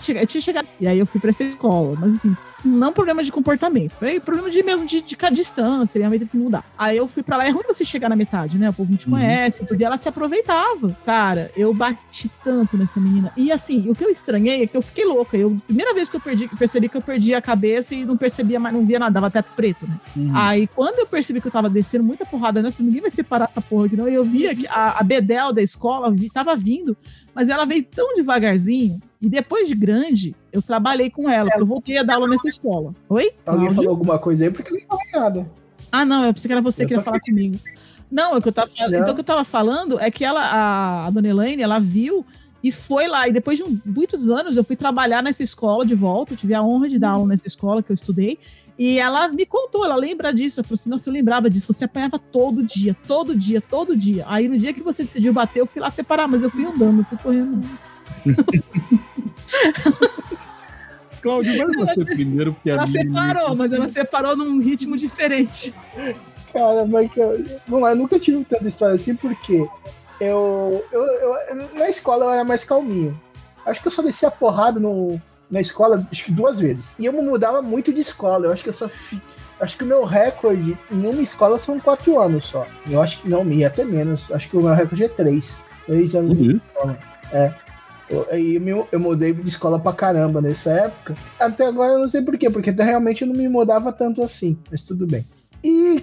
Chegar. 0.00 0.20
Eu 0.20 0.26
tinha 0.26 0.40
chegado. 0.40 0.68
E 0.78 0.86
aí 0.86 0.98
eu 0.98 1.06
fui 1.06 1.20
pra 1.20 1.30
essa 1.30 1.44
escola, 1.44 1.96
mas 1.98 2.16
assim, 2.16 2.36
não 2.64 2.92
problema 2.92 3.22
de 3.24 3.30
comportamento, 3.32 3.92
foi 3.92 4.20
problema 4.20 4.50
de 4.50 4.62
mesmo 4.62 4.84
de, 4.86 5.00
de, 5.02 5.16
de 5.16 5.34
distância, 5.34 5.98
minha 5.98 6.08
mãe 6.08 6.18
teve 6.18 6.30
que 6.30 6.36
mudar. 6.36 6.64
Aí 6.76 6.96
eu 6.96 7.06
fui 7.08 7.22
pra 7.22 7.36
lá, 7.36 7.46
é 7.46 7.50
ruim 7.50 7.62
você 7.66 7.84
chegar 7.84 8.08
na 8.08 8.16
metade, 8.16 8.58
né? 8.58 8.70
O 8.70 8.72
povo 8.72 8.90
não 8.90 8.98
te 8.98 9.06
Uhum. 9.06 9.12
conhece, 9.12 9.64
tudo, 9.64 9.80
e 9.80 9.84
ela 9.84 9.96
se 9.96 10.08
aproveitava. 10.08 10.96
Cara, 11.04 11.50
eu 11.56 11.72
bati 11.74 12.30
tanto 12.44 12.76
nessa 12.76 13.00
menina. 13.00 13.32
E 13.36 13.50
assim, 13.50 13.88
o 13.88 13.94
que 13.94 14.04
eu 14.04 14.10
estranhei 14.10 14.62
é 14.62 14.66
que 14.66 14.76
eu 14.76 14.82
fiquei 14.82 15.04
louca. 15.04 15.36
Eu, 15.36 15.56
primeira 15.66 15.94
vez 15.94 16.08
que 16.08 16.16
eu 16.16 16.20
perdi, 16.20 16.48
percebi 16.48 16.88
que 16.88 16.96
eu 16.96 17.02
perdi 17.02 17.34
a 17.34 17.40
cabeça 17.42 17.94
e 17.94 18.04
não 18.04 18.16
percebia 18.16 18.60
mais, 18.60 18.74
não 18.74 18.84
via 18.84 18.98
nada, 18.98 19.12
dava 19.12 19.30
teto 19.30 19.50
preto, 19.56 19.86
né? 19.86 19.96
Uhum. 20.16 20.30
Aí, 20.34 20.66
quando 20.66 20.98
eu 20.98 21.06
percebi 21.06 21.40
que 21.40 21.46
eu 21.48 21.52
tava 21.52 21.68
descendo 21.70 22.04
muita 22.04 22.24
porrada, 22.26 22.60
né? 22.62 22.68
eu 22.68 22.72
falei, 22.72 22.86
ninguém 22.86 23.02
vai 23.02 23.10
separar 23.10 23.46
essa 23.46 23.60
porra 23.60 23.86
aqui, 23.86 23.96
não. 23.96 24.08
E 24.08 24.14
eu 24.14 24.24
via 24.24 24.54
que 24.54 24.66
a, 24.66 24.98
a 25.00 25.02
Bedel 25.02 25.52
da 25.52 25.62
escola 25.62 26.10
vi, 26.10 26.28
tava 26.30 26.54
vindo, 26.56 26.96
mas 27.34 27.48
ela 27.48 27.64
veio 27.64 27.82
tão 27.84 28.14
devagarzinho. 28.14 29.00
E 29.20 29.28
depois 29.28 29.68
de 29.68 29.74
grande, 29.74 30.34
eu 30.52 30.60
trabalhei 30.62 31.10
com 31.10 31.28
ela, 31.28 31.50
eu 31.56 31.66
voltei 31.66 31.98
a 31.98 32.02
dar 32.02 32.14
aula 32.16 32.28
nessa 32.28 32.48
escola. 32.48 32.94
Oi? 33.08 33.32
Alguém 33.46 33.72
falou 33.74 33.90
alguma 33.90 34.18
coisa 34.18 34.44
aí 34.44 34.50
porque 34.50 34.72
ele 34.74 34.80
não 34.88 34.98
falou 34.98 35.04
nada. 35.12 35.50
Ah, 35.92 36.04
não, 36.04 36.24
eu 36.24 36.32
pensei 36.34 36.48
que 36.48 36.52
era 36.52 36.62
você 36.62 36.84
Eu 36.84 36.88
que 36.88 36.94
tô 36.94 37.02
falar 37.02 37.18
comigo. 37.20 37.58
Não, 38.10 38.36
o 38.36 38.42
que 38.42 38.48
eu 38.48 38.52
tava 38.52 38.68
falando. 38.68 38.92
Não. 38.92 38.98
Então, 39.00 39.10
o 39.12 39.14
que 39.14 39.20
eu 39.20 39.24
tava 39.24 39.44
falando 39.44 40.00
é 40.00 40.10
que 40.10 40.24
ela, 40.24 40.40
a, 40.40 41.06
a 41.06 41.10
dona 41.10 41.28
Elaine, 41.28 41.62
ela 41.62 41.78
viu 41.78 42.24
e 42.62 42.70
foi 42.72 43.06
lá. 43.06 43.28
E 43.28 43.32
depois 43.32 43.56
de 43.58 43.64
um- 43.64 43.78
muitos 43.84 44.28
anos, 44.28 44.56
eu 44.56 44.64
fui 44.64 44.76
trabalhar 44.76 45.22
nessa 45.22 45.42
escola 45.42 45.84
de 45.86 45.94
volta. 45.94 46.32
Eu 46.32 46.36
tive 46.36 46.54
a 46.54 46.62
honra 46.62 46.88
de 46.88 46.98
dar 46.98 47.10
aula 47.10 47.26
nessa 47.28 47.46
escola 47.46 47.82
que 47.82 47.90
eu 47.90 47.94
estudei. 47.94 48.38
E 48.78 48.98
ela 48.98 49.28
me 49.28 49.44
contou, 49.44 49.84
ela 49.84 49.94
lembra 49.96 50.32
disso. 50.32 50.60
Eu 50.60 50.64
falei 50.64 50.74
assim: 50.74 50.90
nossa, 50.90 51.08
eu 51.08 51.12
lembrava 51.12 51.50
disso. 51.50 51.72
Você 51.72 51.84
apanhava 51.84 52.18
todo 52.18 52.62
dia, 52.62 52.96
todo 53.06 53.36
dia, 53.36 53.60
todo 53.60 53.96
dia. 53.96 54.24
Aí 54.28 54.48
no 54.48 54.58
dia 54.58 54.72
que 54.72 54.82
você 54.82 55.02
decidiu 55.04 55.32
bater, 55.32 55.60
eu 55.60 55.66
fui 55.66 55.80
lá 55.80 55.90
separar, 55.90 56.26
mas 56.26 56.42
eu 56.42 56.50
fui 56.50 56.64
andando, 56.64 56.98
não 56.98 57.04
fui 57.04 57.18
correndo. 57.18 57.60
Cláudio, 61.22 61.56
vai 61.74 61.86
você 61.96 62.04
primeiro, 62.04 62.52
porque 62.54 62.70
a 62.70 62.74
Ela 62.74 62.86
minha- 62.86 63.02
separou, 63.04 63.54
mas 63.56 63.72
ela 63.72 63.88
separou 63.88 64.36
num 64.36 64.60
ritmo 64.60 64.96
diferente. 64.96 65.74
Cara, 66.52 66.84
mas 66.86 67.10
que 67.12 67.20
eu, 67.20 67.44
vamos 67.66 67.82
lá, 67.84 67.90
eu 67.92 67.96
nunca 67.96 68.18
tive 68.18 68.42
tanta 68.44 68.68
história 68.68 68.94
assim, 68.96 69.14
porque 69.14 69.64
eu, 70.20 70.84
eu, 70.90 71.02
eu- 71.06 71.68
na 71.78 71.88
escola 71.88 72.24
eu 72.26 72.30
era 72.32 72.44
mais 72.44 72.64
calminho. 72.64 73.18
Acho 73.64 73.80
que 73.80 73.88
eu 73.88 73.92
só 73.92 74.02
descia 74.02 74.28
a 74.28 74.32
porrada 74.32 74.80
no, 74.80 75.20
na 75.50 75.60
escola, 75.60 76.06
acho 76.10 76.24
que 76.24 76.32
duas 76.32 76.58
vezes. 76.58 76.86
E 76.98 77.04
eu 77.06 77.12
me 77.12 77.20
mudava 77.22 77.60
muito 77.62 77.92
de 77.92 78.00
escola. 78.00 78.46
Eu 78.46 78.52
acho 78.52 78.62
que 78.62 78.68
eu 78.68 78.74
só 78.74 78.88
fi- 78.88 79.20
Acho 79.60 79.76
que 79.76 79.84
o 79.84 79.86
meu 79.86 80.04
recorde 80.06 80.74
em 80.90 81.06
uma 81.06 81.20
escola 81.20 81.58
são 81.58 81.78
quatro 81.78 82.18
anos 82.18 82.46
só. 82.46 82.66
Eu 82.88 83.02
acho 83.02 83.20
que 83.20 83.28
não, 83.28 83.44
ia 83.52 83.66
até 83.66 83.84
menos. 83.84 84.32
Acho 84.32 84.48
que 84.48 84.56
o 84.56 84.62
meu 84.62 84.72
recorde 84.72 85.04
é 85.04 85.08
três. 85.08 85.58
Três 85.84 86.14
anos 86.14 86.38
de 86.38 86.56
escola. 86.56 86.98
É. 87.30 87.52
Eu, 88.10 88.26
aí 88.30 88.58
meu- 88.58 88.88
eu 88.90 88.98
mudei 88.98 89.32
de 89.32 89.48
escola 89.48 89.78
pra 89.78 89.92
caramba 89.92 90.40
nessa 90.40 90.70
época. 90.70 91.14
Até 91.38 91.64
agora 91.66 91.92
eu 91.92 91.98
não 92.00 92.08
sei 92.08 92.20
porquê, 92.20 92.50
porque 92.50 92.70
realmente 92.72 93.22
eu 93.22 93.28
não 93.28 93.34
me 93.36 93.48
mudava 93.48 93.92
tanto 93.92 94.20
assim. 94.22 94.58
Mas 94.70 94.82
tudo 94.82 95.06
bem. 95.06 95.24
E 95.62 96.02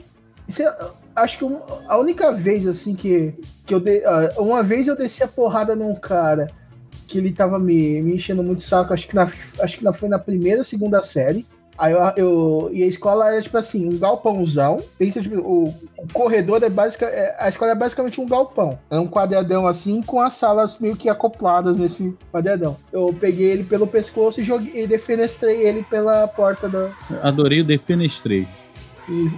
eu- 0.58 0.72
acho 1.16 1.38
que 1.38 1.44
um- 1.44 1.60
a 1.88 1.98
única 1.98 2.32
vez 2.32 2.66
assim 2.66 2.96
que, 2.96 3.34
que 3.66 3.74
eu 3.74 3.80
dei. 3.80 4.04
ah, 4.06 4.32
Uma 4.38 4.64
vez 4.64 4.88
eu 4.88 4.96
desci 4.96 5.22
a 5.22 5.28
porrada 5.28 5.76
num 5.76 5.94
cara 5.96 6.50
que 7.08 7.18
ele 7.18 7.32
tava 7.32 7.60
me, 7.60 8.02
me 8.02 8.16
enchendo 8.16 8.42
muito 8.44 8.62
saco, 8.62 8.94
acho 8.94 9.08
que, 9.08 9.16
na, 9.16 9.30
acho 9.62 9.78
que 9.78 9.84
na, 9.84 9.92
foi 9.94 10.08
na 10.10 10.20
primeira, 10.20 10.64
segunda 10.64 11.02
série. 11.04 11.46
Aí 11.78 11.94
eu, 11.94 12.00
eu- 12.18 12.70
e 12.74 12.82
a 12.84 12.88
escola 12.88 13.28
era 13.32 13.42
tipo 13.42 13.56
assim, 13.58 13.88
um 13.88 13.98
galpãozão. 14.00 14.82
Pensa, 14.98 15.22
tipo, 15.22 15.38
o, 15.40 15.68
o 15.98 16.08
corredor 16.12 16.64
é 16.64 16.70
basicamente. 16.70 17.16
A 17.38 17.50
escola 17.50 17.72
é 17.72 17.76
basicamente 17.76 18.20
um 18.20 18.26
galpão. 18.26 18.80
É 18.90 18.98
um 19.00 19.08
quadradão 19.08 19.68
assim, 19.68 20.02
com 20.02 20.20
as 20.20 20.34
salas 20.34 20.80
meio 20.80 20.96
que 20.96 21.08
acopladas 21.08 21.78
nesse 21.78 22.16
quadradão. 22.32 22.78
Eu 22.92 23.16
peguei 23.20 23.48
ele 23.52 23.64
pelo 23.64 23.86
pescoço 23.86 24.42
e 24.42 24.44
joguei 24.44 24.84
e 24.84 24.88
defenestrei 24.88 25.62
ele 25.68 25.84
pela 25.84 26.28
porta 26.28 26.68
da. 26.68 26.90
Adorei 27.22 27.62
o 27.62 27.64
defenestrei. 27.64 28.48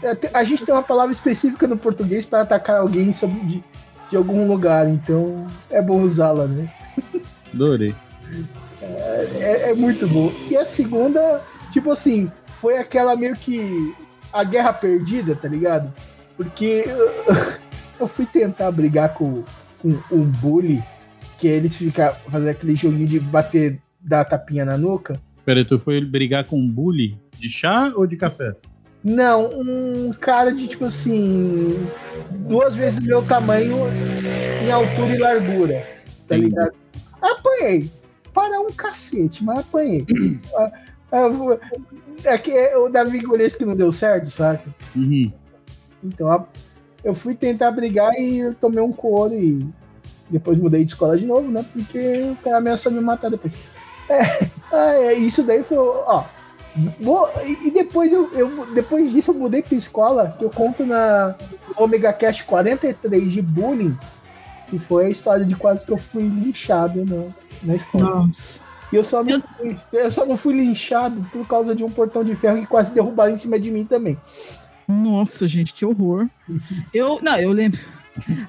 é, 0.03 0.17
A 0.33 0.43
gente 0.43 0.65
tem 0.65 0.73
uma 0.73 0.81
palavra 0.83 1.11
específica 1.11 1.67
no 1.67 1.77
português 1.77 2.25
para 2.25 2.41
atacar 2.41 2.79
alguém 2.79 3.11
sobre, 3.13 3.39
de, 3.41 3.63
de 4.09 4.15
algum 4.15 4.47
lugar, 4.47 4.87
então 4.89 5.45
é 5.69 5.81
bom 5.81 6.01
usá-la, 6.01 6.45
né? 6.45 6.69
Adorei. 7.53 7.93
É, 8.81 9.69
é 9.69 9.73
muito 9.73 10.07
bom. 10.07 10.31
E 10.49 10.55
a 10.57 10.65
segunda, 10.65 11.41
tipo 11.71 11.91
assim, 11.91 12.31
foi 12.59 12.77
aquela 12.77 13.15
meio 13.15 13.35
que 13.35 13.93
a 14.31 14.43
guerra 14.43 14.73
perdida, 14.73 15.35
tá 15.35 15.47
ligado? 15.47 15.93
Porque 16.35 16.83
eu, 16.85 17.11
eu 18.01 18.07
fui 18.07 18.25
tentar 18.25 18.71
brigar 18.71 19.13
com, 19.13 19.43
com 19.81 19.89
um 20.11 20.23
bully, 20.23 20.81
que 21.37 21.47
eles 21.47 21.75
ficam 21.75 22.13
fazendo 22.29 22.49
aquele 22.49 22.75
joguinho 22.75 23.07
de 23.07 23.19
bater, 23.19 23.81
dar 23.99 24.25
tapinha 24.25 24.65
na 24.65 24.77
nuca. 24.77 25.19
Peraí, 25.45 25.65
tu 25.65 25.79
foi 25.79 25.99
brigar 26.01 26.43
com 26.43 26.57
um 26.59 26.67
bully 26.67 27.17
de 27.37 27.49
chá 27.49 27.91
ou 27.95 28.05
de 28.05 28.15
café? 28.15 28.53
Não, 29.03 29.49
um 29.57 30.11
cara 30.19 30.53
de 30.53 30.67
tipo 30.67 30.85
assim, 30.85 31.87
duas 32.31 32.75
vezes 32.75 32.99
o 32.99 33.03
meu 33.03 33.21
tamanho 33.23 33.77
em 34.61 34.69
altura 34.69 35.15
e 35.15 35.17
largura, 35.17 35.87
tá 36.27 36.35
Entendi. 36.35 36.49
ligado? 36.49 36.73
Apanhei. 37.21 37.89
Para 38.33 38.59
um 38.59 38.71
cacete, 38.71 39.43
mas 39.43 39.59
apanhei. 39.59 40.05
Vou- 41.11 41.59
é 42.23 42.37
que 42.37 42.51
é 42.51 42.77
o 42.77 42.89
Davi 42.89 43.19
Goles 43.19 43.55
que 43.55 43.65
não 43.65 43.75
deu 43.75 43.91
certo, 43.91 44.29
sabe? 44.29 44.61
Uhum. 44.95 45.31
Então 46.03 46.47
eu 47.03 47.13
fui 47.15 47.35
tentar 47.35 47.71
brigar 47.71 48.11
e 48.19 48.39
eu 48.39 48.53
tomei 48.55 48.83
um 48.83 48.91
couro 48.91 49.33
e 49.33 49.65
depois 50.29 50.57
mudei 50.59 50.83
de 50.83 50.91
escola 50.91 51.17
de 51.17 51.25
novo, 51.25 51.49
né? 51.49 51.65
Porque 51.73 51.99
o 52.31 52.35
cara 52.43 52.57
ameaçou 52.57 52.91
me 52.91 53.01
matar 53.01 53.29
depois. 53.31 53.53
É, 54.09 54.47
ah, 54.71 54.93
é, 54.95 55.13
isso 55.13 55.43
daí 55.43 55.63
foi, 55.63 55.77
ó. 55.77 56.23
E 57.45 57.67
e 57.67 57.71
depois, 57.71 58.11
eu, 58.13 58.31
eu- 58.33 58.65
depois 58.73 59.11
disso 59.11 59.31
eu 59.31 59.35
mudei 59.35 59.61
pra 59.61 59.75
escola, 59.77 60.35
que 60.37 60.45
eu 60.45 60.49
conto 60.49 60.85
na 60.85 61.35
Omega 61.77 62.13
Cash 62.13 62.41
43 62.43 63.31
de 63.31 63.41
bullying, 63.41 63.97
que 64.67 64.77
foi 64.79 65.07
a 65.07 65.09
história 65.09 65.43
de 65.45 65.55
quase 65.55 65.85
que 65.85 65.91
eu 65.91 65.97
fui 65.97 66.23
linchado 66.23 67.03
na, 67.05 67.23
na 67.63 67.75
escola. 67.75 68.03
Nossa. 68.27 68.59
E 68.91 68.95
eu 68.95 69.03
só, 69.03 69.23
não 69.23 69.39
fui, 69.41 69.77
eu 69.93 70.11
só 70.11 70.25
não 70.25 70.35
fui 70.37 70.53
linchado 70.55 71.23
por 71.31 71.47
causa 71.47 71.75
de 71.75 71.83
um 71.83 71.91
portão 71.91 72.23
de 72.23 72.35
ferro 72.35 72.59
que 72.59 72.65
quase 72.67 72.91
derrubaram 72.91 73.33
em 73.33 73.37
cima 73.37 73.59
de 73.59 73.69
mim 73.69 73.85
também. 73.85 74.17
Nossa, 74.87 75.45
gente, 75.47 75.73
que 75.73 75.85
horror. 75.85 76.27
Eu, 76.93 77.19
não, 77.21 77.37
eu 77.37 77.51
lembro. 77.51 77.79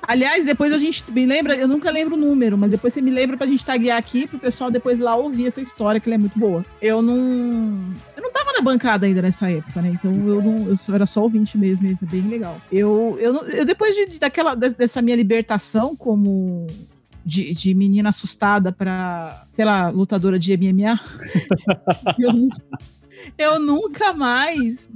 Aliás, 0.03 0.45
depois 0.45 0.73
a 0.73 0.79
gente 0.79 1.05
me 1.13 1.25
lembra, 1.27 1.55
eu 1.55 1.69
nunca 1.69 1.91
lembro 1.91 2.15
o 2.15 2.19
número, 2.19 2.57
mas 2.59 2.71
depois 2.71 2.93
você 2.93 3.01
me 3.01 3.11
lembra 3.11 3.37
pra 3.37 3.47
gente 3.47 3.65
taguear 3.65 3.99
aqui 3.99 4.27
pro 4.27 4.39
pessoal 4.39 4.71
depois 4.71 4.99
lá 4.99 5.15
ouvir 5.15 5.47
essa 5.47 5.61
história, 5.61 6.01
que 6.01 6.09
ela 6.09 6.15
é 6.17 6.19
muito 6.19 6.37
boa. 6.39 6.65
Eu 6.83 7.01
não. 7.03 7.15
Eu 8.17 8.23
não 8.23 8.33
tava 8.33 8.53
na 8.53 8.63
bancada 8.63 9.07
ainda 9.07 9.23
nessa 9.23 9.49
época, 9.51 9.81
né? 9.83 9.91
Então 9.95 10.11
eu 10.27 10.43
não. 10.43 10.67
Eu 10.67 10.77
só, 10.77 10.95
era 10.95 11.07
só 11.07 11.23
ouvinte 11.23 11.57
mesmo, 11.57 11.87
isso 11.87 12.05
é 12.05 12.09
bem 12.09 12.23
legal. 12.23 12.61
Eu, 12.73 13.17
eu, 13.21 13.35
eu 13.49 13.65
depois 13.65 13.95
de, 13.95 14.19
daquela, 14.19 14.55
de- 14.57 14.71
dessa 14.71 15.01
minha 15.03 15.15
libertação 15.17 15.95
como. 15.95 16.67
De, 17.25 17.53
de 17.53 17.75
menina 17.75 18.09
assustada 18.09 18.73
pra, 18.73 19.47
sei 19.53 19.65
lá, 19.65 19.91
lutadora 19.91 20.39
de 20.39 20.57
MMA, 20.57 20.99
eu, 22.19 22.49
eu 23.37 23.61
nunca 23.61 24.13
mais 24.15 24.89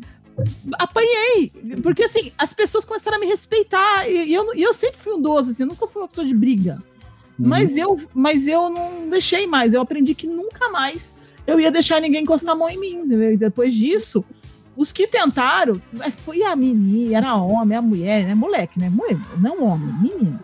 apanhei. 0.79 1.53
Porque 1.83 2.05
assim, 2.05 2.33
as 2.39 2.53
pessoas 2.53 2.85
começaram 2.85 3.19
a 3.19 3.21
me 3.21 3.27
respeitar. 3.27 4.09
E, 4.09 4.33
eu, 4.33 4.55
eu 4.55 4.73
sempre 4.75 4.97
fui 4.99 5.13
um 5.13 5.23
doce, 5.23 5.51
assim, 5.51 5.63
eu 5.63 5.69
nunca 5.69 5.87
fui 5.87 6.03
uma 6.03 6.09
pessoa 6.09 6.27
de 6.27 6.35
briga. 6.35 6.83
Mas, 7.39 7.77
eu, 7.77 8.01
mas 8.15 8.47
eu 8.47 8.71
não 8.71 9.09
deixei 9.11 9.47
mais. 9.47 9.75
Eu 9.75 9.81
aprendi 9.81 10.15
que 10.15 10.27
nunca 10.27 10.69
mais 10.71 11.17
eu 11.47 11.59
ia 11.59 11.71
deixar 11.71 12.01
ninguém 12.01 12.23
encostar 12.23 12.55
a 12.55 12.59
mão 12.59 12.69
em 12.69 12.79
mim. 12.79 12.95
Entendeu? 13.01 13.33
E 13.33 13.37
depois 13.37 13.75
disso, 13.75 14.25
os 14.77 14.93
que 14.93 15.07
tentaram, 15.07 15.81
foi 16.25 16.43
a 16.43 16.55
menina, 16.55 17.17
era 17.17 17.35
homem, 17.35 17.77
a 17.77 17.83
mulher, 17.83 18.25
né? 18.25 18.35
Moleque, 18.35 18.79
né? 18.79 18.89
Mulher, 18.89 19.19
não 19.39 19.65
homem, 19.65 19.93
menino. 20.01 20.41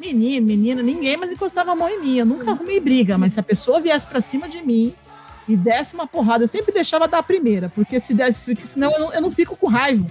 Menino, 0.00 0.46
menina, 0.46 0.82
ninguém 0.82 1.18
mais 1.18 1.30
encostava 1.30 1.72
a 1.72 1.76
mão 1.76 1.86
em 1.86 2.00
mim. 2.00 2.16
Eu 2.16 2.24
nunca 2.24 2.50
arrumei 2.50 2.80
briga, 2.80 3.18
mas 3.18 3.34
se 3.34 3.40
a 3.40 3.42
pessoa 3.42 3.80
viesse 3.80 4.06
pra 4.06 4.22
cima 4.22 4.48
de 4.48 4.62
mim 4.62 4.94
e 5.46 5.54
desse 5.54 5.94
uma 5.94 6.06
porrada, 6.06 6.44
eu 6.44 6.48
sempre 6.48 6.72
deixava 6.72 7.06
dar 7.06 7.18
a 7.18 7.22
primeira, 7.22 7.68
porque 7.68 8.00
se 8.00 8.14
desse, 8.14 8.46
porque 8.46 8.66
senão 8.66 8.90
eu 8.92 8.98
não, 8.98 9.14
eu 9.14 9.20
não 9.20 9.30
fico 9.30 9.54
com 9.56 9.66
raiva. 9.66 10.06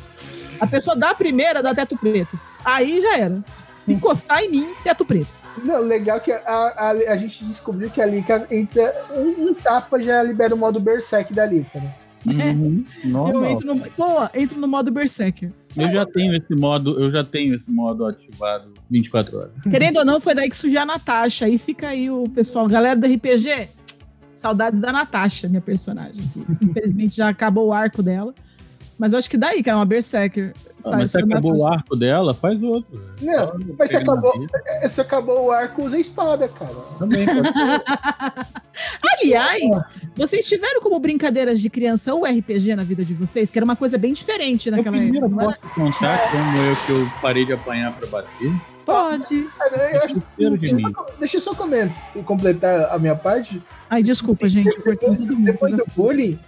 A 0.60 0.68
pessoa 0.68 0.96
dá 0.96 1.10
a 1.10 1.16
primeira, 1.16 1.64
dá 1.64 1.74
teto 1.74 1.98
preto. 1.98 2.40
Aí 2.64 3.02
já 3.02 3.18
era. 3.18 3.44
Se 3.82 3.92
encostar 3.92 4.44
em 4.44 4.52
mim, 4.52 4.74
teto 4.84 5.04
preto. 5.04 5.30
Não, 5.64 5.80
legal 5.80 6.20
que 6.20 6.32
a, 6.32 6.44
a, 6.46 6.90
a 6.90 7.18
gente 7.18 7.44
descobriu 7.44 7.90
que 7.90 8.00
a 8.00 8.06
Lika 8.06 8.46
entra 8.52 8.94
um, 9.12 9.48
um 9.48 9.54
tapa 9.56 10.00
já 10.00 10.22
libera 10.22 10.54
o 10.54 10.58
modo 10.58 10.80
Berserk 10.80 11.34
da 11.34 11.46
Lika, 11.46 11.80
né? 11.80 11.96
Uhum. 12.26 12.84
Eu 13.34 13.46
entro 13.46 13.68
no, 13.74 13.76
boa, 13.98 14.32
entro 14.34 14.60
no 14.60 14.68
modo 14.68 14.92
Berserker. 14.92 15.52
Eu 15.76 15.92
já 15.92 16.06
tenho 16.06 16.36
esse 16.36 16.56
modo, 16.56 17.00
eu 17.00 17.12
já 17.12 17.24
tenho 17.24 17.56
esse 17.56 17.70
modo 17.70 18.06
ativado 18.06 18.74
24 18.90 19.38
horas. 19.38 19.52
Querendo 19.70 19.98
ou 19.98 20.06
não, 20.06 20.20
foi 20.20 20.34
daí 20.34 20.50
que 20.50 20.56
surgiu 20.56 20.82
a 20.82 20.86
Natasha. 20.86 21.46
Aí 21.46 21.58
fica 21.58 21.90
aí 21.90 22.10
o 22.10 22.28
pessoal, 22.28 22.68
galera 22.68 23.00
do 23.00 23.06
RPG. 23.06 23.70
Saudades 24.36 24.80
da 24.80 24.92
Natasha, 24.92 25.48
minha 25.48 25.62
personagem. 25.62 26.24
infelizmente 26.62 27.16
já 27.18 27.30
acabou 27.30 27.68
o 27.68 27.74
arco 27.74 28.02
dela. 28.02 28.34
Mas 29.00 29.14
eu 29.14 29.20
acho 29.20 29.30
que 29.30 29.38
daí, 29.38 29.64
que 29.64 29.70
era 29.70 29.78
uma 29.80 29.86
Berserker. 29.86 30.54
Ah, 30.84 30.98
mas 30.98 31.12
se 31.14 31.20
acabou 31.20 31.56
o 31.58 31.66
arco 31.66 31.96
dela, 31.96 32.34
faz 32.34 32.62
outro. 32.62 33.02
Não, 33.22 33.54
mas 33.78 33.90
se 33.90 33.96
acabou, 33.96 34.34
vida. 34.38 34.90
se 34.90 35.00
acabou 35.02 35.46
o 35.46 35.52
arco, 35.52 35.84
usa 35.84 35.98
espada, 35.98 36.48
cara. 36.50 36.76
Também. 37.00 37.26
Aliás, 39.18 39.62
vocês 40.16 40.48
tiveram 40.48 40.82
como 40.82 41.00
brincadeiras 41.00 41.60
de 41.60 41.70
criança 41.70 42.14
o 42.14 42.26
RPG 42.26 42.76
na 42.76 42.84
vida 42.84 43.04
de 43.04 43.14
vocês? 43.14 43.50
Que 43.50 43.58
era 43.60 43.66
uma 43.66 43.76
coisa 43.76 43.98
bem 43.98 44.14
diferente 44.14 44.68
Eu 44.70 44.76
naquela 44.78 44.98
primeiro 44.98 45.26
época. 45.28 45.42
não 45.44 45.50
era? 45.52 45.60
posso 45.62 45.76
contar 45.76 46.32
como 46.32 46.58
eu 46.58 46.76
que 46.86 46.92
eu 46.92 47.12
parei 47.22 47.46
de 47.46 47.54
apanhar 47.54 47.94
pra 47.94 48.08
bater. 48.08 48.52
Pode. 48.86 49.48
Eu 49.94 49.98
acho- 50.04 50.08
Desespero 50.08 50.58
de 50.58 50.74
mim. 50.76 50.94
Deixa 51.20 51.38
eu 51.38 51.42
só 51.42 51.54
comentar, 51.54 51.96
completar 52.26 52.90
a 52.94 52.98
minha 52.98 53.16
parte. 53.16 53.62
Ai, 53.90 54.02
desculpa, 54.02 54.48
gente. 54.50 54.76
eu 54.86 55.14
mundo. 55.14 55.36
Depois 55.44 55.76
do 55.76 55.86
bullying, 55.96 56.40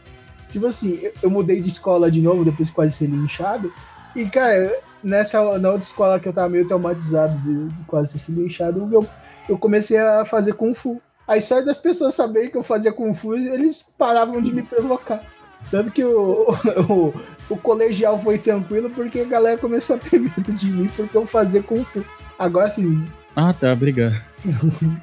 tipo 0.51 0.67
assim, 0.67 0.99
eu, 1.01 1.13
eu 1.23 1.29
mudei 1.29 1.61
de 1.61 1.69
escola 1.69 2.11
de 2.11 2.21
novo, 2.21 2.45
depois 2.45 2.67
de 2.67 2.73
quase 2.73 2.93
ser 2.93 3.05
linchado. 3.07 3.71
E, 4.15 4.25
cara, 4.25 4.71
nessa 5.03 5.57
na 5.57 5.69
outra 5.69 5.87
escola 5.87 6.19
que 6.19 6.27
eu 6.27 6.33
tava 6.33 6.49
meio 6.49 6.67
traumatizado 6.67 7.37
de, 7.39 7.69
de 7.69 7.83
quase 7.85 8.19
ser 8.19 8.31
linchado, 8.31 8.87
eu, 8.91 9.07
eu 9.49 9.57
comecei 9.57 9.97
a 9.97 10.25
fazer 10.25 10.53
Kung 10.53 10.73
Fu. 10.73 11.01
Aí 11.27 11.41
só 11.41 11.61
das 11.61 11.77
pessoas 11.77 12.15
saberem 12.15 12.49
que 12.49 12.57
eu 12.57 12.63
fazia 12.63 12.91
Kung 12.91 13.13
Fu, 13.13 13.35
eles 13.35 13.85
paravam 13.97 14.41
de 14.41 14.53
me 14.53 14.63
provocar. 14.63 15.23
Tanto 15.69 15.91
que 15.91 16.03
o, 16.03 16.47
o, 16.89 17.13
o 17.49 17.57
colegial 17.57 18.19
foi 18.19 18.37
tranquilo 18.37 18.89
porque 18.89 19.19
a 19.21 19.25
galera 19.25 19.57
começou 19.57 19.95
a 19.95 19.99
ter 19.99 20.19
medo 20.19 20.51
de 20.53 20.65
mim 20.67 20.89
porque 20.95 21.15
eu 21.15 21.25
fazia 21.25 21.63
Kung 21.63 21.83
Fu. 21.83 22.03
Agora, 22.37 22.67
assim, 22.67 23.05
Ah, 23.35 23.53
tá, 23.53 23.71
obrigado. 23.71 24.30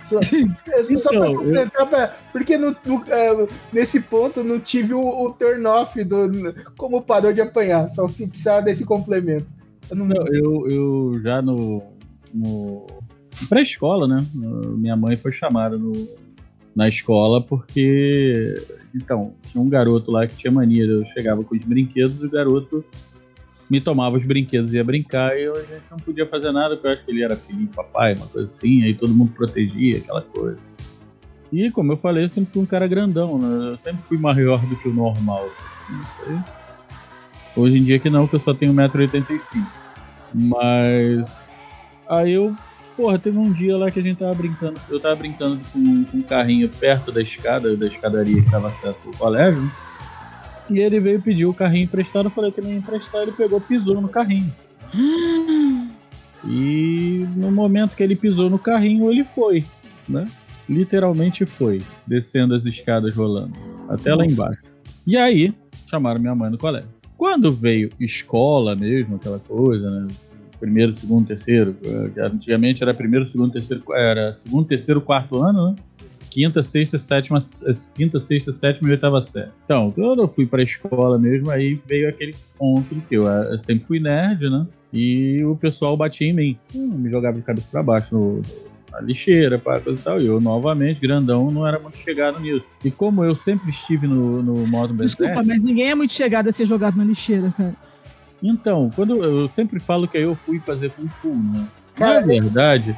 Só, 0.05 0.21
eu 0.21 0.99
só 0.99 1.09
pra 1.11 1.19
Então, 1.19 1.25
eu- 1.33 1.39
completar, 1.39 1.89
pra- 1.89 2.17
porque 2.33 2.57
no- 2.59 2.77
no- 2.85 3.05
é, 3.09 3.47
nesse 3.73 4.01
ponto 4.01 4.41
eu 4.41 4.45
não 4.45 4.59
tive 4.61 4.95
o, 4.95 5.01
o 5.01 5.33
turn 5.33 5.65
off 5.67 6.03
do 6.05 6.55
como 6.77 7.03
parou 7.03 7.33
de 7.33 7.41
apanhar, 7.41 7.89
só 7.89 8.09
precisava 8.09 8.63
desse 8.63 8.85
complemento. 8.85 9.47
Eu 9.91 9.97
não, 9.97 10.07
Não, 10.07 10.27
eu, 10.29 10.71
eu 10.71 11.21
já 11.23 11.41
no, 11.41 11.83
no 12.35 12.87
pré-escola, 13.49 14.07
né? 14.07 14.25
Minha 14.35 14.97
mãe 14.97 15.17
foi 15.17 15.33
chamada 15.33 15.79
no, 15.79 15.93
na 16.75 16.89
escola 16.89 17.41
porque. 17.43 18.55
Então, 18.95 19.33
tinha 19.51 19.63
um 19.63 19.69
garoto 19.69 20.11
lá 20.11 20.27
que 20.27 20.35
tinha 20.37 20.51
mania. 20.51 20.85
Eu 20.85 21.05
chegava 21.07 21.43
com 21.45 21.55
os 21.55 21.63
brinquedos 21.65 22.21
e 22.21 22.27
o 22.27 22.31
garoto 22.31 22.85
me 23.71 23.81
tomava 23.81 24.17
os 24.17 24.25
brinquedos 24.25 24.73
e 24.73 24.77
ia 24.77 24.85
brincar 24.85 25.37
e 25.39 25.45
eu, 25.45 25.55
a 25.55 25.61
gente 25.61 25.85
não 25.91 25.99
podia 25.99 26.27
fazer 26.27 26.53
nada, 26.53 26.75
porque 26.75 26.89
eu 26.89 26.93
acho 26.93 27.05
que 27.05 27.11
ele 27.11 27.23
era 27.23 27.37
filhinho 27.37 27.69
papai, 27.69 28.15
uma 28.15 28.27
coisa 28.27 28.49
assim, 28.49 28.83
aí 28.85 28.95
todo 28.95 29.15
mundo 29.15 29.33
protegia 29.33 29.99
aquela 29.99 30.23
coisa. 30.23 30.59
E 31.53 31.71
como 31.71 31.93
eu 31.93 31.97
falei, 31.97 32.25
eu 32.25 32.29
sempre 32.29 32.53
fui 32.53 32.63
um 32.63 32.67
cara 32.67 32.87
grandão, 32.87 33.39
né? 33.39 33.73
Eu 33.73 33.79
sempre 33.79 34.03
fui 34.07 34.19
maior 34.19 34.65
do 34.67 34.77
que 34.77 34.89
o 34.89 34.95
normal. 34.95 35.51
Aí, 36.27 36.39
Hoje 37.57 37.79
em 37.79 37.83
dia 37.83 37.99
que 37.99 38.09
não, 38.09 38.27
que 38.29 38.37
eu 38.37 38.41
só 38.41 38.55
tenho 38.55 38.73
1,85m. 38.73 39.67
Mas. 40.33 41.29
Aí 42.09 42.33
eu. 42.33 42.55
Porra, 42.97 43.19
teve 43.19 43.39
um 43.39 43.53
dia 43.53 43.77
lá 43.77 43.91
que 43.91 43.99
a 43.99 44.03
gente 44.03 44.19
tava 44.19 44.35
brincando. 44.35 44.79
Eu 44.89 45.01
tava 45.01 45.17
brincando 45.17 45.61
com, 45.73 46.05
com 46.05 46.17
um 46.19 46.23
carrinho 46.23 46.69
perto 46.69 47.11
da 47.11 47.23
escada, 47.23 47.77
da 47.77 47.87
escadaria 47.87 48.43
que 48.43 48.51
dava 48.51 48.69
acesso 48.69 49.07
ao 49.07 49.13
colégio. 49.15 49.71
E 50.71 50.79
ele 50.79 51.01
veio 51.01 51.21
pedir 51.21 51.47
o 51.47 51.55
carrinho 51.55 51.85
emprestado. 51.85 52.27
Eu 52.27 52.31
falei 52.31 52.53
que 52.53 52.61
ele 52.61 52.69
ia 52.69 52.77
emprestar. 52.77 53.23
Ele 53.23 53.33
pegou, 53.33 53.61
pisou 53.61 54.01
no 54.01 54.09
carrinho. 54.09 54.53
E 56.45 57.27
no 57.37 57.51
momento 57.51 57.95
que 57.97 58.03
ele 58.03 58.17
pisou 58.17 58.49
no 58.49 58.59
carrinho, 58.59 59.11
ele 59.11 59.25
foi, 59.25 59.65
né? 60.09 60.27
Literalmente 60.69 61.45
foi, 61.47 61.81
descendo 62.07 62.55
as 62.55 62.65
escadas 62.65 63.15
rolando, 63.15 63.55
até 63.89 64.15
lá 64.15 64.23
Nossa. 64.23 64.35
embaixo. 64.35 64.59
E 65.07 65.17
aí, 65.17 65.53
chamaram 65.89 66.21
minha 66.21 66.35
mãe 66.35 66.51
no 66.51 66.59
colégio. 66.59 66.89
Quando 67.17 67.51
veio 67.51 67.91
escola 67.99 68.77
mesmo, 68.77 69.17
aquela 69.17 69.39
coisa, 69.39 69.91
né? 69.91 70.09
Primeiro, 70.61 70.97
segundo, 70.97 71.27
terceiro. 71.27 71.77
eh, 71.85 72.21
Antigamente 72.21 72.83
era 72.83 72.93
primeiro, 72.93 73.29
segundo, 73.29 73.53
terceiro, 73.53 73.83
era 73.95 74.37
segundo, 74.37 74.67
terceiro, 74.67 75.01
quarto 75.01 75.39
ano, 75.43 75.71
né? 75.71 75.77
Quinta, 76.31 76.63
sexta, 76.63 76.99
sétima, 76.99 77.39
eh, 77.67 77.77
quinta, 77.95 78.25
sexta, 78.25 78.53
sétima 78.57 78.89
e 78.89 78.93
oitava 78.93 79.25
série. 79.25 79.51
Então, 79.65 79.91
quando 79.91 80.23
eu 80.23 80.29
fui 80.29 80.47
pra 80.47 80.63
escola 80.63 81.19
mesmo, 81.19 81.51
aí 81.51 81.81
veio 81.87 82.09
aquele 82.09 82.35
ponto 82.59 82.95
que 83.09 83.15
eu, 83.15 83.29
eh, 83.29 83.55
eu 83.55 83.59
sempre 83.59 83.87
fui 83.87 84.01
nerd, 84.01 84.49
né? 84.51 84.67
E 84.93 85.45
o 85.45 85.57
pessoal 85.57 85.97
batia 85.97 86.29
em 86.29 86.33
mim. 86.33 86.59
Hum, 86.75 86.93
me 86.97 87.11
jogava 87.11 87.37
de 87.37 87.43
cabeça 87.43 87.67
pra 87.71 87.83
baixo 87.83 88.15
no, 88.15 88.43
na 88.91 89.01
lixeira, 89.01 89.59
pá, 89.59 89.81
coisa 89.81 90.01
e 90.01 90.03
tal. 90.03 90.21
E 90.21 90.27
eu, 90.27 90.41
novamente, 90.41 91.01
grandão, 91.01 91.51
não 91.51 91.67
era 91.67 91.79
muito 91.79 91.99
chegado 91.99 92.41
nisso. 92.41 92.65
E 92.85 92.91
como 92.91 93.25
eu 93.25 93.37
sempre 93.37 93.71
estive 93.71 94.07
no, 94.07 94.43
no 94.43 94.67
modo 94.67 94.95
Desculpa, 94.95 95.43
mas 95.43 95.63
ninguém 95.63 95.91
é 95.91 95.95
muito 95.95 96.13
chegado 96.13 96.49
a 96.49 96.53
ser 96.53 96.65
jogado 96.65 96.97
na 96.97 97.05
lixeira, 97.05 97.53
cara. 97.57 97.75
Então, 98.43 98.91
quando 98.95 99.23
eu 99.25 99.49
sempre 99.51 99.81
falo 99.81 100.07
que 100.07 100.17
aí 100.17 100.25
eu 100.25 100.35
fui 100.35 100.61
fazer 100.61 100.91
Kung 100.93 101.09
Fu, 101.09 101.35
né? 101.35 101.67
Na 101.99 102.21
verdade, 102.21 102.97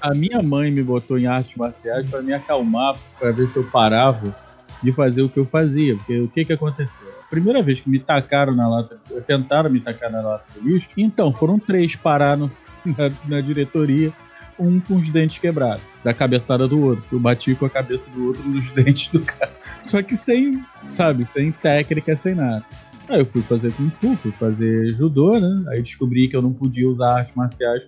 A 0.00 0.14
minha 0.14 0.42
mãe 0.42 0.70
me 0.70 0.82
botou 0.82 1.18
em 1.18 1.26
artes 1.26 1.56
marciais 1.56 2.08
para 2.10 2.20
me 2.22 2.32
acalmar, 2.32 2.96
para 3.18 3.30
ver 3.32 3.48
se 3.48 3.56
eu 3.56 3.64
parava 3.64 4.34
de 4.82 4.92
fazer 4.92 5.22
o 5.22 5.28
que 5.28 5.38
eu 5.38 5.46
fazia. 5.46 5.96
Porque 5.96 6.18
o 6.20 6.28
que 6.28 6.44
que 6.44 6.52
aconteceu? 6.52 7.08
A 7.22 7.30
primeira 7.30 7.62
vez 7.62 7.80
que 7.80 7.88
me 7.88 7.98
tacaram 7.98 8.54
na 8.54 8.68
lata, 8.68 8.98
tentaram 9.26 9.70
me 9.70 9.80
tacar 9.80 10.10
na 10.10 10.20
lata 10.20 10.44
do 10.54 10.68
lixo, 10.68 10.88
então 10.96 11.32
foram 11.32 11.58
três 11.58 11.96
parar 11.96 12.36
no- 12.36 12.50
na, 12.84 13.10
na 13.28 13.40
diretoria, 13.40 14.12
um 14.58 14.78
com 14.78 14.96
os 14.96 15.08
dentes 15.08 15.38
quebrados, 15.38 15.82
da 16.04 16.12
cabeçada 16.14 16.68
do 16.68 16.80
outro. 16.80 17.04
Eu 17.10 17.18
bati 17.18 17.54
com 17.54 17.66
a 17.66 17.70
cabeça 17.70 18.04
do 18.10 18.26
outro 18.28 18.48
nos 18.48 18.70
dentes 18.74 19.08
do 19.08 19.20
cara. 19.20 19.50
Só 19.84 20.02
que 20.02 20.16
sem, 20.16 20.62
sabe, 20.90 21.26
sem 21.26 21.50
técnica, 21.50 22.16
sem 22.16 22.34
nada. 22.34 22.64
Aí 23.08 23.20
eu 23.20 23.26
fui 23.26 23.42
fazer 23.42 23.72
Kung 23.72 23.90
Fu, 23.90 24.16
fui 24.16 24.32
fazer 24.32 24.94
judô, 24.94 25.38
né? 25.38 25.64
Aí 25.70 25.82
descobri 25.82 26.26
que 26.28 26.36
eu 26.36 26.40
não 26.42 26.52
podia 26.52 26.88
usar 26.88 27.18
artes 27.18 27.34
marciais 27.34 27.82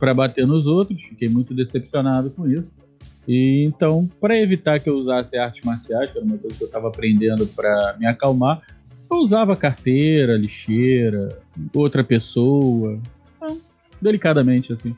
para 0.00 0.14
bater 0.14 0.46
nos 0.46 0.66
outros, 0.66 1.00
fiquei 1.02 1.28
muito 1.28 1.54
decepcionado 1.54 2.30
com 2.30 2.48
isso. 2.48 2.66
E 3.28 3.64
então, 3.64 4.08
para 4.18 4.36
evitar 4.40 4.80
que 4.80 4.88
eu 4.88 4.96
usasse 4.96 5.36
artes 5.36 5.62
marciais, 5.62 6.10
que 6.10 6.16
era 6.16 6.26
uma 6.26 6.38
coisa 6.38 6.56
que 6.56 6.64
eu 6.64 6.66
estava 6.66 6.88
aprendendo 6.88 7.46
para 7.46 7.94
me 7.98 8.06
acalmar, 8.06 8.62
eu 9.10 9.18
usava 9.18 9.54
carteira, 9.54 10.36
lixeira, 10.36 11.38
outra 11.74 12.02
pessoa, 12.02 12.98
então, 13.36 13.60
delicadamente 14.00 14.72
assim. 14.72 14.96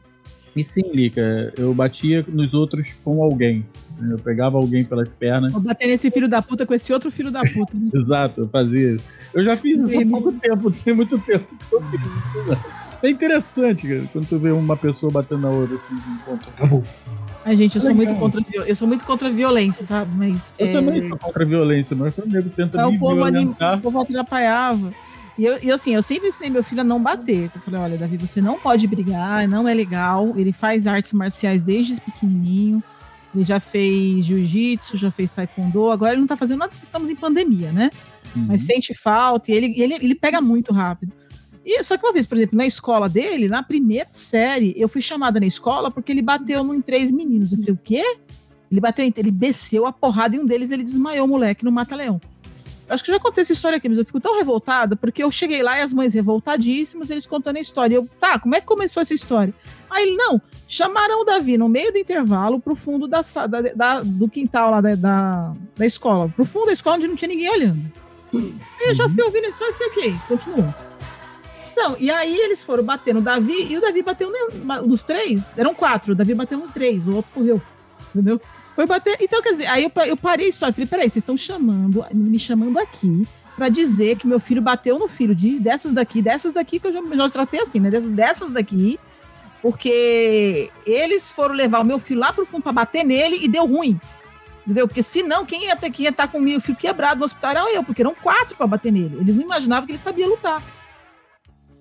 E 0.54 0.64
sim, 0.64 0.84
Lica, 0.92 1.52
eu 1.56 1.74
batia 1.74 2.24
nos 2.28 2.52
outros 2.52 2.92
com 3.02 3.22
alguém. 3.22 3.66
Eu 4.10 4.18
pegava 4.18 4.58
alguém 4.58 4.84
pelas 4.84 5.08
pernas. 5.08 5.52
Vou 5.52 5.62
bater 5.62 5.86
nesse 5.86 6.10
filho 6.10 6.28
da 6.28 6.42
puta 6.42 6.66
com 6.66 6.74
esse 6.74 6.92
outro 6.92 7.10
filho 7.10 7.30
da 7.30 7.40
puta. 7.40 7.74
né? 7.74 7.90
Exato, 7.94 8.42
eu 8.42 8.48
fazia 8.48 8.94
isso. 8.94 9.04
Eu 9.32 9.42
já 9.42 9.56
fiz 9.56 9.78
isso 9.78 10.00
há 10.00 10.06
pouco 10.06 10.32
tempo, 10.32 10.70
tem 10.70 10.94
muito 10.94 11.18
tempo 11.18 11.46
que 11.56 11.74
eu 11.74 11.82
fiz 11.82 12.00
isso. 12.00 12.81
É 13.02 13.10
interessante, 13.10 13.88
cara, 13.88 14.08
quando 14.12 14.26
tu 14.28 14.38
vê 14.38 14.50
uma 14.50 14.76
pessoa 14.76 15.10
batendo 15.10 15.40
na 15.42 15.50
outra 15.50 15.76
assim, 15.76 16.16
ponto. 16.24 16.48
Acabou. 16.50 16.82
Ai, 17.44 17.56
gente, 17.56 17.74
eu 17.74 17.80
sou 17.82 17.92
Legal. 17.92 18.14
muito 18.14 18.20
contra 18.20 18.68
eu 18.68 18.76
sou 18.76 18.86
muito 18.86 19.04
contra 19.04 19.28
a 19.28 19.30
violência, 19.30 19.84
sabe? 19.84 20.14
Mas 20.16 20.52
Eu 20.58 20.68
é, 20.68 20.72
também 20.72 21.08
sou 21.08 21.18
contra 21.18 21.42
a 21.42 21.46
violência, 21.46 21.96
mas 21.96 22.16
o 22.16 22.28
nego 22.28 22.48
tenta 22.50 22.80
é, 22.80 22.86
me 22.86 22.96
o 22.96 23.00
povo 23.00 23.24
anim- 23.24 23.40
violentar. 23.40 23.78
o 23.78 23.80
povo 23.80 24.00
atrapalhava. 24.00 24.92
E 25.36 25.44
eu, 25.44 25.74
assim, 25.74 25.94
eu 25.94 26.02
sempre 26.02 26.28
ensinei 26.28 26.50
meu 26.50 26.62
filho 26.62 26.82
a 26.82 26.84
não 26.84 27.02
bater. 27.02 27.50
Eu 27.54 27.60
falei, 27.62 27.80
olha, 27.80 27.98
Davi, 27.98 28.16
você 28.18 28.40
não 28.40 28.58
pode 28.58 28.86
brigar, 28.86 29.48
não 29.48 29.66
é 29.66 29.74
legal. 29.74 30.34
Ele 30.36 30.52
faz 30.52 30.86
artes 30.86 31.12
marciais 31.12 31.62
desde 31.62 32.00
pequenininho. 32.00 32.82
Ele 33.34 33.44
já 33.44 33.58
fez 33.58 34.26
jiu-jitsu, 34.26 34.98
já 34.98 35.10
fez 35.10 35.30
taekwondo. 35.30 35.90
Agora 35.90 36.12
ele 36.12 36.20
não 36.20 36.28
tá 36.28 36.36
fazendo 36.36 36.58
nada, 36.58 36.72
estamos 36.82 37.10
em 37.10 37.16
pandemia, 37.16 37.72
né? 37.72 37.90
Uhum. 38.36 38.44
Mas 38.46 38.62
sente 38.62 38.92
falta 38.94 39.50
e 39.50 39.54
ele, 39.54 39.80
ele, 39.80 39.94
ele 39.94 40.14
pega 40.14 40.40
muito 40.40 40.72
rápido. 40.72 41.12
E 41.64 41.82
só 41.84 41.96
que 41.96 42.04
uma 42.04 42.12
vez, 42.12 42.26
por 42.26 42.36
exemplo, 42.36 42.56
na 42.58 42.66
escola 42.66 43.08
dele, 43.08 43.48
na 43.48 43.62
primeira 43.62 44.08
série, 44.12 44.74
eu 44.76 44.88
fui 44.88 45.00
chamada 45.00 45.38
na 45.38 45.46
escola 45.46 45.90
porque 45.90 46.10
ele 46.12 46.22
bateu 46.22 46.64
num 46.64 46.80
três 46.80 47.10
meninos. 47.10 47.52
Eu 47.52 47.58
falei, 47.58 47.74
o 47.74 47.78
quê? 47.82 48.16
Ele 48.70 48.80
bateu, 48.80 49.04
em- 49.04 49.14
ele 49.16 49.30
desceu 49.30 49.86
a 49.86 49.92
porrada 49.92 50.34
e 50.34 50.40
um 50.40 50.46
deles 50.46 50.70
ele 50.70 50.82
desmaiou 50.82 51.24
o 51.26 51.28
moleque 51.28 51.64
no 51.64 51.70
Mata-Leão. 51.70 52.20
Acho 52.88 53.04
que 53.04 53.12
já 53.12 53.18
contei 53.20 53.42
essa 53.42 53.52
história 53.52 53.76
aqui, 53.78 53.88
mas 53.88 53.96
eu 53.96 54.04
fico 54.04 54.20
tão 54.20 54.36
revoltada 54.36 54.96
porque 54.96 55.22
eu 55.22 55.30
cheguei 55.30 55.62
lá 55.62 55.78
e 55.78 55.82
as 55.82 55.94
mães 55.94 56.12
revoltadíssimas, 56.14 57.08
eles 57.10 57.26
contando 57.26 57.56
a 57.56 57.60
história. 57.60 57.94
E 57.94 57.96
eu, 57.96 58.08
tá, 58.20 58.38
como 58.38 58.54
é 58.54 58.60
que 58.60 58.66
começou 58.66 59.00
essa 59.00 59.14
história? 59.14 59.54
Aí 59.88 60.02
ele, 60.08 60.16
não, 60.16 60.40
chamaram 60.68 61.20
o 61.22 61.24
Davi 61.24 61.56
no 61.56 61.68
meio 61.68 61.92
do 61.92 61.98
intervalo 61.98 62.58
pro 62.60 62.74
fundo 62.74 63.06
da, 63.06 63.22
da- 63.22 63.60
da- 63.74 64.00
do 64.02 64.28
quintal 64.28 64.70
lá 64.72 64.80
da, 64.80 64.94
da, 64.94 65.54
da 65.76 65.86
escola, 65.86 66.28
pro 66.34 66.44
fundo 66.44 66.66
da 66.66 66.72
escola 66.72 66.96
onde 66.96 67.06
não 67.08 67.14
tinha 67.14 67.28
ninguém 67.28 67.50
olhando. 67.50 67.80
Aí 68.34 68.88
eu 68.88 68.94
já 68.94 69.08
fui 69.08 69.22
ouvindo 69.22 69.44
a 69.44 69.48
história 69.48 69.72
e 69.72 69.76
falei, 69.76 69.90
ok, 69.90 70.14
continua. 70.28 70.74
Não, 71.76 71.96
e 71.98 72.10
aí 72.10 72.36
eles 72.36 72.62
foram 72.62 72.84
bater 72.84 73.14
no 73.14 73.20
Davi 73.20 73.66
e 73.70 73.76
o 73.76 73.80
Davi 73.80 74.02
bateu 74.02 74.30
nos 74.84 75.02
três. 75.02 75.52
Eram 75.56 75.74
quatro, 75.74 76.12
o 76.12 76.14
Davi 76.14 76.34
bateu 76.34 76.58
nos 76.58 76.70
três, 76.70 77.06
o 77.06 77.16
outro 77.16 77.30
correu. 77.32 77.62
Entendeu? 78.14 78.40
Foi 78.74 78.86
bater. 78.86 79.16
Então, 79.20 79.42
quer 79.42 79.52
dizer, 79.52 79.66
aí 79.66 79.84
eu, 79.84 79.92
eu 80.04 80.16
parei 80.16 80.48
a. 80.48 80.52
Falei, 80.52 80.86
peraí, 80.86 81.10
vocês 81.10 81.16
estão 81.22 81.36
chamando, 81.36 82.04
me 82.12 82.38
chamando 82.38 82.78
aqui 82.78 83.26
pra 83.56 83.68
dizer 83.68 84.16
que 84.16 84.26
meu 84.26 84.40
filho 84.40 84.62
bateu 84.62 84.98
no 84.98 85.08
filho 85.08 85.34
de 85.34 85.58
dessas 85.58 85.92
daqui, 85.92 86.22
dessas 86.22 86.52
daqui, 86.52 86.80
que 86.80 86.86
eu 86.86 86.92
já, 86.92 87.02
já 87.02 87.28
tratei 87.28 87.60
assim, 87.60 87.80
né? 87.80 87.90
Dessas, 87.90 88.10
dessas 88.10 88.50
daqui, 88.50 88.98
porque 89.60 90.70
eles 90.86 91.30
foram 91.30 91.54
levar 91.54 91.80
o 91.80 91.84
meu 91.84 91.98
filho 91.98 92.20
lá 92.20 92.32
pro 92.32 92.46
fundo 92.46 92.62
pra 92.62 92.72
bater 92.72 93.04
nele 93.04 93.38
e 93.42 93.48
deu 93.48 93.66
ruim. 93.66 94.00
Entendeu? 94.64 94.86
Porque 94.86 95.02
senão, 95.02 95.44
quem 95.44 95.64
ia 95.64 95.76
ter 95.76 95.90
que 95.90 96.06
estar 96.06 96.28
com 96.28 96.38
o 96.38 96.42
meu 96.42 96.60
filho 96.60 96.78
quebrado 96.78 97.18
no 97.18 97.24
hospital 97.24 97.50
era 97.50 97.72
eu, 97.72 97.82
porque 97.82 98.00
eram 98.00 98.14
quatro 98.14 98.56
pra 98.56 98.66
bater 98.66 98.92
nele. 98.92 99.18
Eles 99.20 99.34
não 99.34 99.42
imaginavam 99.42 99.86
que 99.86 99.92
ele 99.92 99.98
sabia 99.98 100.26
lutar. 100.26 100.62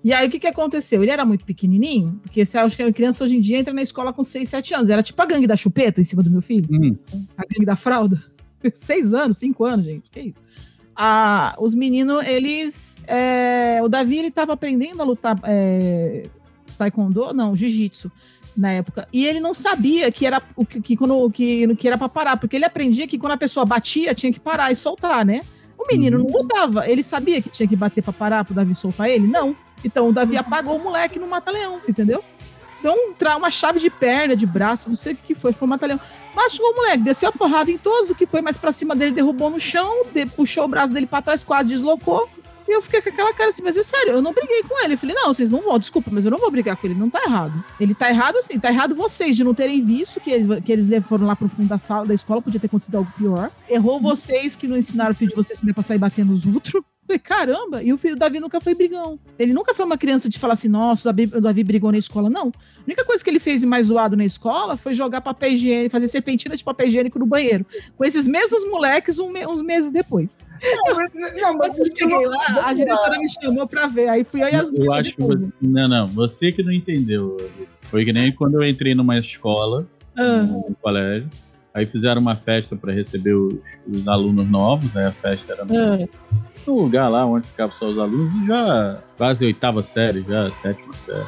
E 0.04 0.12
aí, 0.12 0.26
o 0.26 0.30
que, 0.30 0.40
que 0.40 0.46
aconteceu? 0.46 1.02
Ele 1.02 1.12
era 1.12 1.24
muito 1.24 1.44
pequenininho, 1.44 2.20
porque 2.22 2.44
você 2.44 2.58
acha 2.58 2.76
que 2.76 2.82
a 2.82 2.92
criança 2.92 3.22
hoje 3.22 3.36
em 3.36 3.40
dia 3.40 3.58
entra 3.58 3.72
na 3.72 3.82
escola 3.82 4.12
com 4.12 4.24
6, 4.24 4.48
7 4.48 4.74
anos. 4.74 4.88
Era 4.88 5.02
tipo 5.02 5.20
a 5.22 5.26
gangue 5.26 5.46
da 5.46 5.54
chupeta 5.54 6.00
em 6.00 6.04
cima 6.04 6.22
do 6.22 6.30
meu 6.30 6.42
filho. 6.42 6.66
Hum. 6.70 6.96
A 7.36 7.42
gangue 7.42 7.64
da 7.64 7.76
fralda. 7.76 8.22
Seis 8.74 9.14
anos, 9.14 9.38
cinco 9.38 9.64
anos, 9.64 9.84
gente. 9.84 10.10
Que 10.10 10.20
isso? 10.20 10.40
Ah, 10.94 11.54
os 11.58 11.74
meninos, 11.74 12.24
eles. 12.26 13.00
é, 13.06 13.80
o 13.82 13.88
Davi, 13.88 14.18
ele 14.18 14.30
tava 14.30 14.52
aprendendo 14.52 15.00
a 15.00 15.04
lutar 15.04 15.38
é, 15.44 16.26
taekwondo, 16.76 17.32
não, 17.32 17.56
jiu-jitsu 17.56 18.10
na 18.56 18.72
época. 18.72 19.08
E 19.12 19.24
ele 19.24 19.40
não 19.40 19.54
sabia 19.54 20.12
que 20.12 20.26
era 20.26 20.42
o 20.54 20.64
que, 20.66 20.80
que, 20.80 20.96
quando, 20.96 21.30
que, 21.30 21.74
que 21.76 21.88
era 21.88 21.96
pra 21.96 22.08
parar, 22.08 22.36
porque 22.36 22.56
ele 22.56 22.64
aprendia 22.64 23.06
que 23.06 23.18
quando 23.18 23.32
a 23.32 23.38
pessoa 23.38 23.64
batia, 23.64 24.14
tinha 24.14 24.32
que 24.32 24.40
parar 24.40 24.70
e 24.70 24.76
soltar, 24.76 25.24
né? 25.24 25.40
O 25.82 25.86
menino 25.90 26.18
não 26.18 26.26
lutava. 26.26 26.88
Ele 26.88 27.02
sabia 27.02 27.40
que 27.42 27.50
tinha 27.50 27.66
que 27.68 27.76
bater 27.76 28.02
pra 28.02 28.12
parar 28.12 28.44
pro 28.44 28.54
Davi 28.54 28.74
soltar 28.74 29.08
ele? 29.10 29.26
Não. 29.26 29.54
Então 29.84 30.08
o 30.08 30.12
Davi 30.12 30.36
apagou 30.36 30.76
o 30.76 30.82
moleque 30.82 31.18
no 31.18 31.26
mata-leão, 31.26 31.80
entendeu? 31.88 32.22
Deu 32.82 32.94
tra- 33.18 33.36
uma 33.36 33.50
chave 33.50 33.78
de 33.78 33.88
perna, 33.90 34.34
de 34.36 34.44
braço, 34.46 34.88
não 34.88 34.96
sei 34.96 35.12
o 35.12 35.16
que, 35.16 35.22
que 35.28 35.34
foi, 35.34 35.52
foi 35.52 35.66
um 35.66 35.70
mata-leão. 35.70 36.00
Machucou 36.34 36.72
o 36.72 36.76
moleque, 36.76 37.02
desceu 37.04 37.28
a 37.28 37.32
porrada 37.32 37.70
em 37.70 37.78
todos, 37.78 38.10
o 38.10 38.14
que 38.14 38.26
foi 38.26 38.40
mais 38.40 38.56
pra 38.56 38.72
cima 38.72 38.94
dele, 38.96 39.12
derrubou 39.12 39.50
no 39.50 39.60
chão, 39.60 40.04
de- 40.12 40.26
puxou 40.26 40.64
o 40.64 40.68
braço 40.68 40.92
dele 40.92 41.06
pra 41.06 41.22
trás, 41.22 41.42
quase 41.42 41.68
deslocou. 41.68 42.28
E 42.68 42.72
eu 42.72 42.82
fiquei 42.82 43.00
com 43.00 43.08
aquela 43.08 43.32
cara 43.34 43.50
assim, 43.50 43.62
mas 43.62 43.76
é 43.76 43.82
sério, 43.82 44.12
eu 44.12 44.22
não 44.22 44.32
briguei 44.32 44.62
com 44.62 44.82
ele. 44.84 44.94
Eu 44.94 44.98
falei, 44.98 45.14
não, 45.14 45.32
vocês 45.32 45.50
não 45.50 45.60
vão, 45.60 45.78
desculpa, 45.78 46.10
mas 46.12 46.24
eu 46.24 46.30
não 46.30 46.38
vou 46.38 46.50
brigar 46.50 46.76
com 46.76 46.86
ele, 46.86 46.94
não 46.94 47.10
tá 47.10 47.22
errado. 47.24 47.64
Ele 47.78 47.94
tá 47.94 48.10
errado 48.10 48.36
sim, 48.42 48.58
tá 48.58 48.70
errado 48.70 48.94
vocês 48.94 49.36
de 49.36 49.44
não 49.44 49.54
terem 49.54 49.84
visto 49.84 50.20
que 50.20 50.30
eles, 50.30 50.64
que 50.64 50.72
eles 50.72 51.04
foram 51.06 51.26
lá 51.26 51.36
pro 51.36 51.48
fundo 51.48 51.68
da 51.68 51.78
sala 51.78 52.06
da 52.06 52.14
escola, 52.14 52.42
podia 52.42 52.60
ter 52.60 52.66
acontecido 52.66 52.96
algo 52.96 53.12
pior. 53.16 53.50
Errou 53.68 54.00
vocês 54.00 54.56
que 54.56 54.66
não 54.66 54.76
ensinaram 54.76 55.10
o 55.10 55.14
filho 55.14 55.30
de 55.30 55.36
vocês 55.36 55.60
pra 55.74 55.82
sair 55.82 55.98
batendo 55.98 56.32
nos 56.32 56.46
outros. 56.46 56.82
Falei, 57.04 57.18
caramba, 57.18 57.82
e 57.82 57.92
o 57.92 57.98
filho 57.98 58.14
do 58.14 58.20
Davi 58.20 58.38
nunca 58.38 58.60
foi 58.60 58.74
brigão. 58.76 59.18
Ele 59.36 59.52
nunca 59.52 59.74
foi 59.74 59.84
uma 59.84 59.98
criança 59.98 60.28
de 60.28 60.38
falar 60.38 60.54
assim, 60.54 60.68
nossa, 60.68 61.08
o 61.08 61.12
Davi, 61.12 61.36
o 61.36 61.40
Davi 61.40 61.64
brigou 61.64 61.90
na 61.90 61.98
escola. 61.98 62.30
Não. 62.30 62.48
A 62.48 62.84
única 62.86 63.04
coisa 63.04 63.22
que 63.22 63.28
ele 63.28 63.40
fez 63.40 63.60
de 63.60 63.66
mais 63.66 63.86
zoado 63.86 64.16
na 64.16 64.24
escola 64.24 64.76
foi 64.76 64.94
jogar 64.94 65.20
papel 65.20 65.52
higiênico, 65.52 65.90
fazer 65.90 66.06
serpentina 66.06 66.56
de 66.56 66.62
papel 66.62 66.86
higiênico 66.86 67.18
no 67.18 67.26
banheiro. 67.26 67.66
Com 67.96 68.04
esses 68.04 68.28
mesmos 68.28 68.64
moleques 68.70 69.18
um 69.18 69.32
uns 69.50 69.60
meses 69.62 69.90
depois. 69.90 70.38
Não, 70.62 70.94
mas 70.94 71.70
Quando 71.74 71.78
eu 71.78 71.84
cheguei 71.84 72.26
lá, 72.26 72.68
a 72.68 72.72
diretora 72.72 73.18
me 73.18 73.28
chamou 73.28 73.66
pra 73.66 73.88
ver. 73.88 74.08
Aí 74.08 74.22
fui 74.22 74.40
eu 74.42 74.48
e 74.48 74.54
as 74.54 74.72
Eu 74.72 74.92
acho 74.92 75.14
você, 75.18 75.48
não, 75.60 75.88
não, 75.88 76.06
você 76.06 76.52
que 76.52 76.62
não 76.62 76.72
entendeu. 76.72 77.50
Foi 77.82 78.04
que 78.04 78.12
nem 78.12 78.32
quando 78.32 78.62
eu 78.62 78.68
entrei 78.68 78.94
numa 78.94 79.18
escola, 79.18 79.88
Ah. 80.16 80.42
no 80.42 80.76
colégio, 80.80 81.28
Aí 81.74 81.86
fizeram 81.86 82.20
uma 82.20 82.36
festa 82.36 82.76
para 82.76 82.92
receber 82.92 83.32
os, 83.32 83.54
os 83.88 84.06
alunos 84.06 84.46
novos, 84.46 84.92
né? 84.92 85.06
A 85.06 85.12
festa 85.12 85.54
era 85.54 85.64
É. 86.66 86.70
no 86.70 86.80
lugar 86.80 87.08
lá 87.08 87.26
onde 87.26 87.46
ficavam 87.46 87.74
só 87.76 87.86
os 87.86 87.98
alunos, 87.98 88.46
já 88.46 88.98
quase 89.16 89.44
oitava 89.44 89.82
série, 89.82 90.22
já 90.22 90.50
sétima 90.62 90.92
série. 90.94 91.26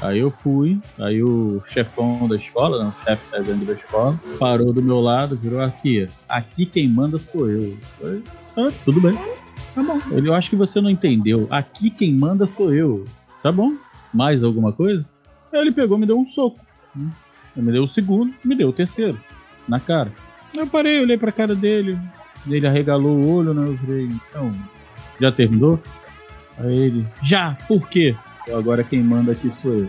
Aí 0.00 0.20
eu 0.20 0.30
fui, 0.30 0.78
aí 0.98 1.22
o 1.22 1.60
chefão 1.66 2.28
da 2.28 2.36
escola, 2.36 2.84
né, 2.84 2.92
o 2.96 3.04
chefe 3.04 3.32
da 3.32 3.38
dentro 3.38 3.66
da 3.66 3.72
escola, 3.72 4.20
parou 4.38 4.72
do 4.72 4.80
meu 4.80 5.00
lado, 5.00 5.36
virou 5.36 5.60
aqui. 5.60 6.06
Aqui 6.28 6.66
quem 6.66 6.88
manda 6.88 7.18
sou 7.18 7.50
eu. 7.50 7.76
Falei, 7.98 8.22
ah, 8.56 8.70
tudo 8.84 9.00
bem. 9.00 9.18
Tá 9.74 9.82
bom. 9.82 9.96
Ele, 10.12 10.28
eu 10.28 10.34
acho 10.34 10.50
que 10.50 10.56
você 10.56 10.80
não 10.80 10.90
entendeu. 10.90 11.46
Aqui 11.50 11.90
quem 11.90 12.12
manda 12.14 12.48
sou 12.56 12.72
eu. 12.72 13.04
Tá 13.42 13.50
bom. 13.50 13.72
Mais 14.12 14.42
alguma 14.42 14.72
coisa? 14.72 15.04
Aí 15.52 15.60
ele 15.60 15.72
pegou 15.72 15.98
me 15.98 16.06
deu 16.06 16.18
um 16.18 16.26
soco. 16.26 16.60
Ele 16.96 17.66
me 17.66 17.72
deu 17.72 17.84
o 17.84 17.88
segundo, 17.88 18.32
me 18.44 18.54
deu 18.54 18.68
o 18.68 18.72
terceiro. 18.72 19.18
Na 19.66 19.80
cara. 19.80 20.12
Eu 20.56 20.66
parei, 20.66 21.00
olhei 21.00 21.18
pra 21.18 21.32
cara 21.32 21.54
dele. 21.54 21.98
Ele 22.46 22.66
arregalou 22.66 23.16
o 23.16 23.36
olho, 23.36 23.54
né? 23.54 23.66
Eu 23.68 23.78
falei, 23.78 24.04
então, 24.04 24.50
já 25.20 25.32
terminou? 25.32 25.80
Aí 26.58 26.76
ele, 26.76 27.06
já, 27.22 27.56
por 27.66 27.88
quê? 27.88 28.14
Eu, 28.46 28.58
Agora 28.58 28.82
quem 28.82 29.02
manda 29.02 29.32
aqui 29.32 29.52
sou 29.60 29.74
eu. 29.74 29.88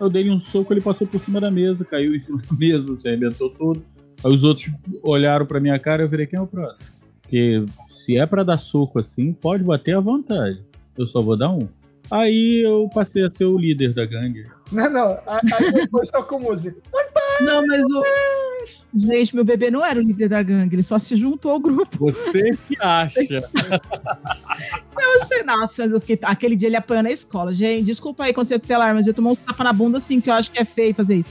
Eu 0.00 0.08
dei 0.08 0.30
um 0.30 0.40
soco, 0.40 0.72
ele 0.72 0.80
passou 0.80 1.06
por 1.06 1.20
cima 1.20 1.40
da 1.40 1.50
mesa, 1.50 1.84
caiu 1.84 2.14
em 2.14 2.20
cima 2.20 2.38
da 2.38 2.54
mesa, 2.56 2.96
se 2.96 3.08
arrebentou 3.08 3.50
todo. 3.50 3.82
Aí 4.24 4.34
os 4.34 4.42
outros 4.42 4.70
olharam 5.02 5.46
pra 5.46 5.60
minha 5.60 5.78
cara 5.78 6.02
e 6.02 6.04
eu 6.04 6.08
virei, 6.08 6.26
quem 6.26 6.38
é 6.38 6.42
o 6.42 6.46
próximo? 6.46 6.88
Porque 7.22 7.64
se 8.04 8.16
é 8.16 8.24
pra 8.24 8.42
dar 8.42 8.58
soco 8.58 8.98
assim, 8.98 9.32
pode 9.32 9.62
bater 9.62 9.96
à 9.96 10.00
vontade. 10.00 10.60
Eu 10.96 11.06
só 11.08 11.20
vou 11.20 11.36
dar 11.36 11.50
um. 11.50 11.68
Aí 12.10 12.62
eu 12.64 12.88
passei 12.92 13.24
a 13.24 13.30
ser 13.30 13.44
o 13.44 13.58
líder 13.58 13.92
da 13.92 14.06
gangue. 14.06 14.46
Não, 14.72 14.90
não. 14.90 15.18
Aí 15.26 15.72
depois 15.72 16.10
tocou 16.10 16.40
música. 16.40 16.76
Não, 17.40 17.66
mas 17.66 17.84
o. 17.90 18.02
Gente, 18.94 19.34
meu 19.34 19.44
bebê 19.44 19.70
não 19.70 19.84
era 19.84 19.98
o 19.98 20.02
líder 20.02 20.28
da 20.30 20.42
gangue, 20.42 20.76
ele 20.76 20.82
só 20.82 20.98
se 20.98 21.14
juntou 21.14 21.52
ao 21.52 21.60
grupo. 21.60 22.06
Você 22.06 22.56
que 22.66 22.76
acha. 22.80 23.20
Eu 25.00 25.22
achei, 25.22 25.42
nossa, 25.44 25.84
eu 25.84 26.00
fiquei, 26.00 26.18
aquele 26.22 26.56
dia 26.56 26.68
ele 26.68 26.76
apanhou 26.76 27.02
na 27.02 27.10
escola. 27.10 27.52
Gente, 27.52 27.84
desculpa 27.84 28.24
aí, 28.24 28.32
conselho 28.32 28.60
tutelar, 28.60 28.94
mas 28.94 29.06
eu 29.06 29.14
tomei 29.14 29.32
um 29.32 29.36
tapa 29.36 29.62
na 29.62 29.72
bunda 29.72 29.98
assim, 29.98 30.20
que 30.20 30.30
eu 30.30 30.34
acho 30.34 30.50
que 30.50 30.58
é 30.58 30.64
feio 30.64 30.94
fazer 30.94 31.16
isso. 31.16 31.28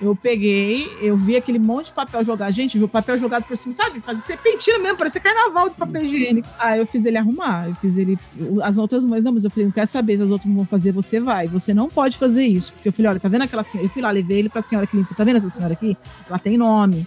Eu 0.00 0.14
peguei, 0.14 0.88
eu 1.00 1.16
vi 1.16 1.36
aquele 1.36 1.58
monte 1.58 1.86
de 1.86 1.92
papel 1.92 2.22
jogado. 2.24 2.52
Gente, 2.52 2.78
viu 2.78 2.88
papel 2.88 3.18
jogado 3.18 3.42
por 3.44 3.58
cima, 3.58 3.74
sabe? 3.74 3.98
Fazer 4.00 4.20
serpentina 4.20 4.78
mesmo, 4.78 4.96
parecia 4.96 5.20
carnaval 5.20 5.68
de 5.68 5.74
papel 5.74 6.04
higiênico. 6.04 6.46
Aí 6.56 6.78
eu 6.78 6.86
fiz 6.86 7.04
ele 7.04 7.16
arrumar, 7.18 7.68
eu 7.68 7.74
fiz 7.74 7.96
ele. 7.96 8.16
As 8.62 8.78
outras 8.78 9.04
mães, 9.04 9.24
não, 9.24 9.32
mas 9.32 9.42
eu 9.42 9.50
falei, 9.50 9.64
não 9.66 9.72
quero 9.72 9.88
saber 9.88 10.16
se 10.16 10.22
as 10.22 10.30
outras 10.30 10.46
não 10.48 10.54
vão 10.56 10.66
fazer, 10.66 10.92
você 10.92 11.18
vai. 11.18 11.48
Você 11.48 11.74
não 11.74 11.88
pode 11.88 12.16
fazer 12.16 12.46
isso. 12.46 12.72
Porque 12.74 12.88
eu 12.90 12.92
falei, 12.92 13.10
olha, 13.10 13.20
tá 13.20 13.28
vendo 13.28 13.42
aquela 13.42 13.64
senhora? 13.64 13.86
Eu 13.88 13.90
fui 13.92 14.00
lá, 14.00 14.10
levei 14.12 14.38
ele 14.38 14.48
pra 14.48 14.62
senhora 14.62 14.86
que 14.86 14.96
limpa. 14.96 15.14
Tá 15.16 15.24
vendo 15.24 15.36
essa 15.36 15.50
senhora 15.50 15.72
aqui? 15.72 15.96
Ela 16.28 16.38
tem 16.38 16.56
nome. 16.56 17.04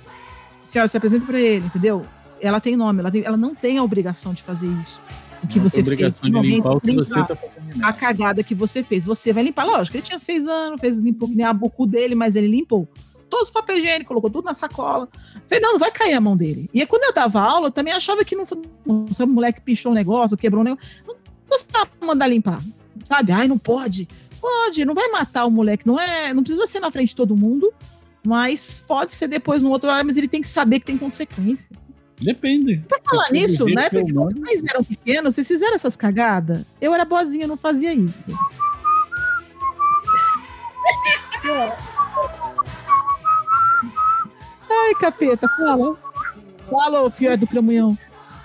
Senhora, 0.68 0.88
se 0.90 0.98
apresenta 0.98 1.26
pra 1.26 1.40
ele, 1.40 1.66
entendeu? 1.66 2.02
Ela 2.42 2.60
tem 2.60 2.76
nome, 2.76 3.00
ela, 3.00 3.12
tem- 3.12 3.24
ela 3.24 3.38
não 3.38 3.56
tem 3.56 3.78
a 3.78 3.84
obrigação 3.84 4.34
de 4.34 4.42
fazer 4.44 4.68
isso. 4.82 5.00
O 5.44 5.48
que 5.48 5.60
Não 5.60 5.70
você 5.70 5.84
fez. 5.84 6.16
de 6.18 6.30
limpar 6.30 6.72
o 6.74 6.82
que 6.82 6.94
você 6.94 7.14
limpar 7.14 7.28
tá 7.28 7.36
fazendo. 7.36 7.84
a 7.84 7.94
cagada 7.94 8.44
que 8.44 8.54
você 8.54 8.84
fez. 8.84 9.06
Você 9.06 9.34
vai 9.34 9.44
limpar. 9.44 9.66
Lógico, 9.66 9.98
ele 9.98 10.04
tinha 10.04 10.20
seis 10.20 10.48
anos, 10.48 10.80
fez 10.80 11.00
limpou 11.00 11.28
que 11.28 11.36
nem 11.36 11.46
a 11.46 11.54
bocu 11.54 11.88
dele, 11.88 12.14
mas 12.16 12.36
ele 12.36 12.48
limpou 12.48 12.88
todos 13.32 13.48
os 13.48 13.54
papéis 13.54 13.80
higiênicos, 13.80 14.08
colocou 14.10 14.30
tudo 14.30 14.46
na 14.46 14.54
sacola. 14.54 15.08
Falei, 15.48 15.64
não, 15.64 15.72
não 15.72 15.80
vai 15.80 15.90
cair 15.90 16.14
a 16.14 16.22
mão 16.22 16.36
dele. 16.36 16.70
E 16.74 16.82
aí, 16.82 16.86
quando 16.86 17.06
eu 17.06 17.14
dava 17.14 17.40
aula, 17.40 17.68
eu 17.68 17.72
também 17.72 17.94
achava 17.94 18.24
que 18.26 18.36
não 18.36 18.46
se 18.46 19.24
o 19.24 19.28
moleque 19.28 19.62
pichou 19.62 19.92
um 19.92 19.96
negócio, 19.96 20.38
quebrou 20.38 20.62
um 20.62 20.66
negócio, 20.66 20.88
não 21.08 21.16
custava 21.50 21.90
mandar 22.02 22.28
limpar. 22.28 22.62
Sabe? 23.06 23.32
Ai, 23.32 23.48
não 23.48 23.58
pode. 23.58 24.08
Pode, 24.40 24.84
não 24.86 24.94
vai 24.94 25.08
matar 25.10 25.46
o 25.46 25.52
moleque. 25.52 25.88
Não 25.88 26.00
é, 26.00 26.34
não 26.34 26.44
precisa 26.44 26.68
ser 26.68 26.80
na 26.82 26.92
frente 26.92 27.10
de 27.10 27.16
todo 27.16 27.38
mundo, 27.38 27.72
mas 28.26 28.84
pode 28.86 29.14
ser 29.14 29.28
depois 29.28 29.62
no 29.62 29.70
outro 29.70 29.88
horário, 29.88 30.06
mas 30.06 30.18
ele 30.18 30.28
tem 30.28 30.42
que 30.42 30.48
saber 30.48 30.80
que 30.80 30.86
tem 30.86 30.98
consequência. 30.98 31.72
Depende. 32.22 32.78
Pra 32.88 33.00
falar 33.04 33.30
Depende 33.30 33.48
nisso, 33.48 33.66
na 33.66 33.82
jeito 33.82 33.90
que 33.90 33.98
época 33.98 34.12
que 34.12 34.18
eu 34.18 34.24
os 34.24 34.34
pais 34.34 34.64
eram 34.64 34.84
pequenos, 34.84 35.36
vocês 35.36 35.48
fizeram 35.48 35.76
essas 35.76 35.96
cagadas? 35.96 36.64
Eu 36.80 36.94
era 36.94 37.04
boazinha, 37.04 37.46
eu 37.46 37.50
não 37.50 37.58
fazia 37.58 37.94
isso. 37.94 38.24
Ai, 44.70 44.96
capeta, 45.00 45.48
fala. 45.50 45.96
Fala, 46.70 47.02
ô 47.02 47.10
fiel 47.10 47.38
do 47.38 47.48
cramunhão. 47.48 47.98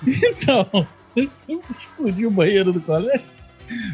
Então, 0.07 0.87
eu 1.15 1.63
explodi 1.79 2.27
o 2.27 2.31
banheiro 2.31 2.73
do 2.73 2.81
colégio. 2.81 3.27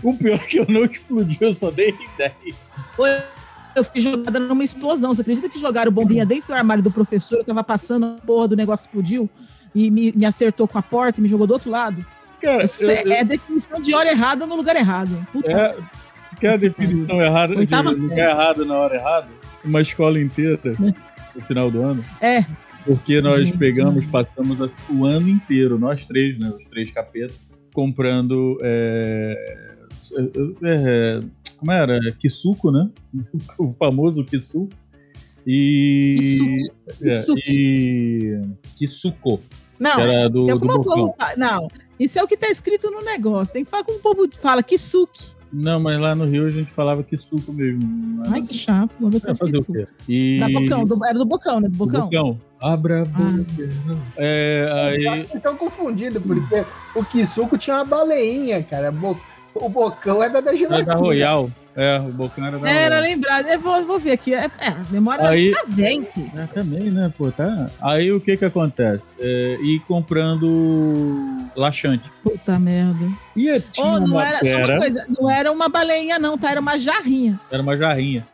O 0.03 0.17
pior 0.17 0.35
é 0.35 0.39
que 0.39 0.59
eu 0.59 0.67
não 0.69 0.85
explodi, 0.85 1.39
eu 1.41 1.55
só 1.55 1.71
dei 1.71 1.95
ideia. 2.15 2.35
Eu 3.75 3.85
fui 3.85 4.01
jogada 4.01 4.39
numa 4.39 4.65
explosão. 4.65 5.15
Você 5.15 5.23
acredita 5.23 5.49
que 5.49 5.59
jogaram 5.59 5.91
bombinha 5.91 6.27
dentro 6.27 6.49
do 6.49 6.55
armário 6.55 6.83
do 6.83 6.91
professor? 6.91 7.39
Eu 7.39 7.45
tava 7.45 7.65
passando, 7.65 8.07
a 8.07 8.27
porra 8.27 8.49
do 8.49 8.57
negócio 8.57 8.85
explodiu 8.85 9.31
e 9.75 9.91
me, 9.91 10.13
me 10.13 10.25
acertou 10.27 10.67
com 10.69 10.79
a 10.79 10.83
porta 10.83 11.19
e 11.21 11.23
me 11.23 11.29
jogou 11.29 11.47
do 11.47 11.53
outro 11.55 11.71
lado. 11.71 12.05
Cara, 12.41 12.65
Isso 12.65 12.83
eu- 12.85 12.91
é, 12.91 13.03
eu- 13.05 13.13
é 13.13 13.25
definição 13.25 13.81
de 13.81 13.95
hora 13.95 14.11
errada 14.11 14.47
no 14.47 14.57
lugar 14.57 14.75
errado. 14.77 15.11
Puta 15.33 15.51
É, 15.51 15.77
que 16.39 16.47
é 16.47 16.55
a 16.55 16.57
definição 16.57 17.23
errada 17.23 17.55
de 17.55 17.61
lugar 17.61 17.95
série. 17.95 18.21
errado 18.31 18.65
na 18.65 18.75
hora 18.77 18.95
errada? 18.97 19.29
Uma 19.65 19.81
escola 19.81 20.21
inteira 20.21 20.59
no 20.79 21.41
final 21.43 21.71
do 21.71 21.83
ano. 21.83 22.05
É. 22.21 22.45
Porque 22.85 23.21
nós 23.21 23.41
Gente. 23.45 23.57
pegamos, 23.57 24.05
passamos 24.07 24.59
o 24.91 25.07
ano 25.07 25.29
inteiro, 25.29 25.79
nós 25.79 26.05
três, 26.05 26.37
né? 26.37 26.49
Os 26.49 26.67
três 26.69 26.91
capetas, 26.91 27.39
comprando. 27.73 28.59
é, 28.61 29.61
é, 30.65 31.21
como 31.59 31.71
era? 31.73 31.99
Kisuko, 32.19 32.71
né? 32.73 32.91
O 33.59 33.73
famoso 33.79 34.25
Kisuko. 34.25 34.69
E. 35.47 36.17
Kisuko. 36.19 36.77
é, 37.03 37.09
Kisuko. 37.11 37.41
e. 37.47 38.41
Kisuko. 38.79 39.41
Não, 39.79 39.95
que 39.97 40.01
era 40.01 40.29
do, 40.31 40.49
eu, 40.49 40.59
do 40.59 40.67
como 40.67 40.73
o 40.73 40.79
Bocão. 40.83 40.97
povo 40.97 41.15
fa- 41.19 41.35
Não, 41.37 41.69
isso 41.99 42.19
é 42.19 42.23
o 42.23 42.29
que 42.29 42.37
tá 42.37 42.49
escrito 42.49 42.91
no 42.91 43.03
negócio. 43.03 43.53
Tem 43.53 43.65
que 43.65 43.71
falar 43.71 43.83
como 43.85 43.99
o 43.99 44.01
povo 44.01 44.29
fala, 44.41 44.63
que 44.63 44.79
suque. 44.79 45.33
Não, 45.53 45.79
mas 45.79 46.01
lá 46.01 46.15
no 46.15 46.25
Rio 46.25 46.47
a 46.47 46.51
gente 46.51 46.71
falava 46.73 47.03
Kisuko 47.03 47.53
mesmo. 47.53 48.23
Ai, 48.29 48.41
que 48.43 48.55
chato. 48.55 48.93
Vou 48.99 49.11
É, 49.15 49.35
fazer 49.35 49.59
o 49.59 49.65
quê? 49.65 49.87
E... 50.09 50.39
Da 50.39 50.49
Bocão, 50.49 50.87
do- 50.87 51.05
era 51.05 51.19
do 51.19 51.27
Bocão, 51.27 51.61
né? 51.61 51.69
Do 51.69 51.73
Do 51.73 51.79
Bocão. 51.87 52.05
Bocão. 52.09 52.41
Abra 52.61 53.03
a 53.03 53.05
boca. 53.05 53.45
É, 54.17 54.71
aí. 54.73 55.03
Vocês 55.05 55.35
estão 55.35 55.57
confundidos, 55.57 56.23
porque 56.23 56.65
o 56.95 57.05
Kisuko 57.05 57.59
tinha 57.59 57.77
uma 57.77 57.85
baleinha, 57.85 58.63
cara. 58.63 58.95
O 59.55 59.69
Bocão 59.69 60.23
é 60.23 60.31
da 60.31 60.41
da 60.41 60.51
Era 60.51 60.59
gelatina. 60.59 60.87
da 60.87 60.95
Royal. 60.95 61.51
É, 61.75 61.99
o 61.99 62.13
Bocão 62.13 62.45
era 62.47 62.59
da 62.59 62.69
Era 62.71 62.97
Royal. 62.97 63.03
lembrado. 63.11 63.47
Eu 63.49 63.59
vou, 63.61 63.85
vou 63.87 63.99
ver 63.99 64.13
aqui. 64.13 64.35
É, 64.35 64.51
é, 64.61 64.69
a 64.69 64.85
memória 64.91 65.27
Aí- 65.29 65.51
tá 65.53 65.65
bem, 65.67 66.05
filho. 66.05 66.31
É, 66.37 66.47
também, 66.47 66.91
né, 66.91 67.11
pô, 67.17 67.31
tá. 67.33 67.71
Aí 67.81 68.13
o 68.13 68.21
que 68.21 68.37
que 68.37 68.45
acontece? 68.45 69.03
É, 69.19 69.57
ir 69.63 69.81
comprando 69.81 71.49
laxante. 71.57 72.05
Puta 72.23 72.59
merda. 72.59 73.09
E 73.37 73.47
eu 73.49 73.61
tinha 73.61 73.87
Oh, 73.87 73.99
não 73.99 74.07
uma 74.07 74.27
era, 74.27 74.39
só 74.45 74.57
uma 74.73 74.79
coisa, 74.79 75.07
não 75.09 75.31
era 75.31 75.51
uma 75.53 75.69
baleinha, 75.69 76.19
não, 76.19 76.37
tá? 76.37 76.51
Era 76.51 76.61
uma 76.61 76.79
jarrinha. 76.79 77.39
era 77.51 77.63
uma 77.63 77.77
jarrinha. 77.77 78.27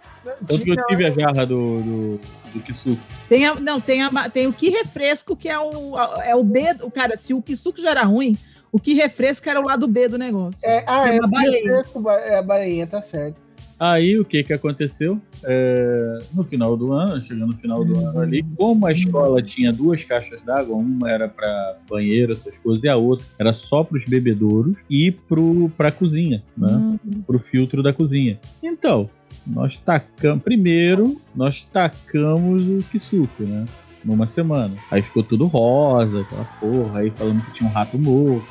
Tanto 0.47 0.63
que 0.63 0.71
eu 0.71 0.87
tive 0.89 1.07
a 1.07 1.11
jarra 1.11 1.47
do, 1.47 1.81
do, 1.81 2.21
do 2.55 2.61
Kisuko. 2.61 3.01
Tem 3.29 3.47
a- 3.47 3.55
não, 3.55 3.81
tem, 3.81 4.03
a, 4.03 4.11
tem 4.29 4.47
o 4.47 4.53
que 4.53 4.69
refresco, 4.69 5.35
que 5.37 5.49
é 5.49 5.59
o, 5.59 5.97
é 6.23 6.35
o 6.35 6.43
B. 6.45 6.61
Cara, 6.93 7.17
se 7.17 7.33
o 7.33 7.41
Kisuko 7.41 7.81
já 7.81 7.91
era 7.91 8.03
ruim, 8.03 8.37
o 8.73 8.79
que 8.79 8.95
refresca 8.95 9.51
era 9.51 9.61
o 9.61 9.65
lado 9.65 9.87
B 9.87 10.09
do 10.09 10.19
negócio. 10.19 10.59
É, 10.63 10.85
ah, 10.87 11.09
É 11.13 11.17
é, 11.17 11.21
o 11.21 11.27
refresco, 11.29 12.11
é 12.11 12.39
a 12.39 12.43
baleinha, 12.43 12.87
tá 12.87 13.03
certo. 13.03 13.49
Aí 13.81 14.19
o 14.19 14.25
que 14.25 14.43
que 14.43 14.53
aconteceu? 14.53 15.21
É, 15.45 16.19
no 16.35 16.43
final 16.43 16.77
do 16.77 16.93
ano, 16.93 17.25
chegando 17.25 17.53
no 17.53 17.59
final 17.59 17.85
do 17.85 17.97
ano 17.97 18.21
ali, 18.21 18.45
como 18.57 18.85
a 18.87 18.93
escola 18.93 19.41
tinha 19.41 19.73
duas 19.73 20.03
caixas 20.03 20.43
d'água, 20.43 20.77
uma 20.77 21.09
era 21.09 21.29
para 21.29 21.77
banheiro, 21.89 22.33
essas 22.33 22.57
coisas, 22.59 22.83
e 22.83 22.89
a 22.89 22.97
outra 22.97 23.25
era 23.39 23.55
só 23.55 23.85
para 23.85 23.99
os 23.99 24.05
bebedouros 24.05 24.77
e 24.91 25.13
pro, 25.13 25.71
pra 25.77 25.93
cozinha, 25.93 26.43
né? 26.57 26.73
Hum. 26.73 27.23
Pro 27.25 27.39
filtro 27.39 27.81
da 27.81 27.93
cozinha. 27.93 28.41
Então, 28.61 29.09
nós 29.47 29.79
tacamos. 29.79 30.43
Primeiro, 30.43 31.15
nós 31.35 31.65
tacamos 31.73 32.63
o 32.69 32.83
Kisuko, 32.91 33.45
né? 33.45 33.65
Numa 34.05 34.27
semana. 34.27 34.75
Aí 34.91 35.03
ficou 35.03 35.23
tudo 35.23 35.47
rosa, 35.47 36.21
aquela 36.21 36.45
porra. 36.61 37.01
Aí 37.01 37.11
falando 37.11 37.45
que 37.45 37.53
tinha 37.55 37.69
um 37.69 37.73
rato 37.73 37.99
morto. 37.99 38.47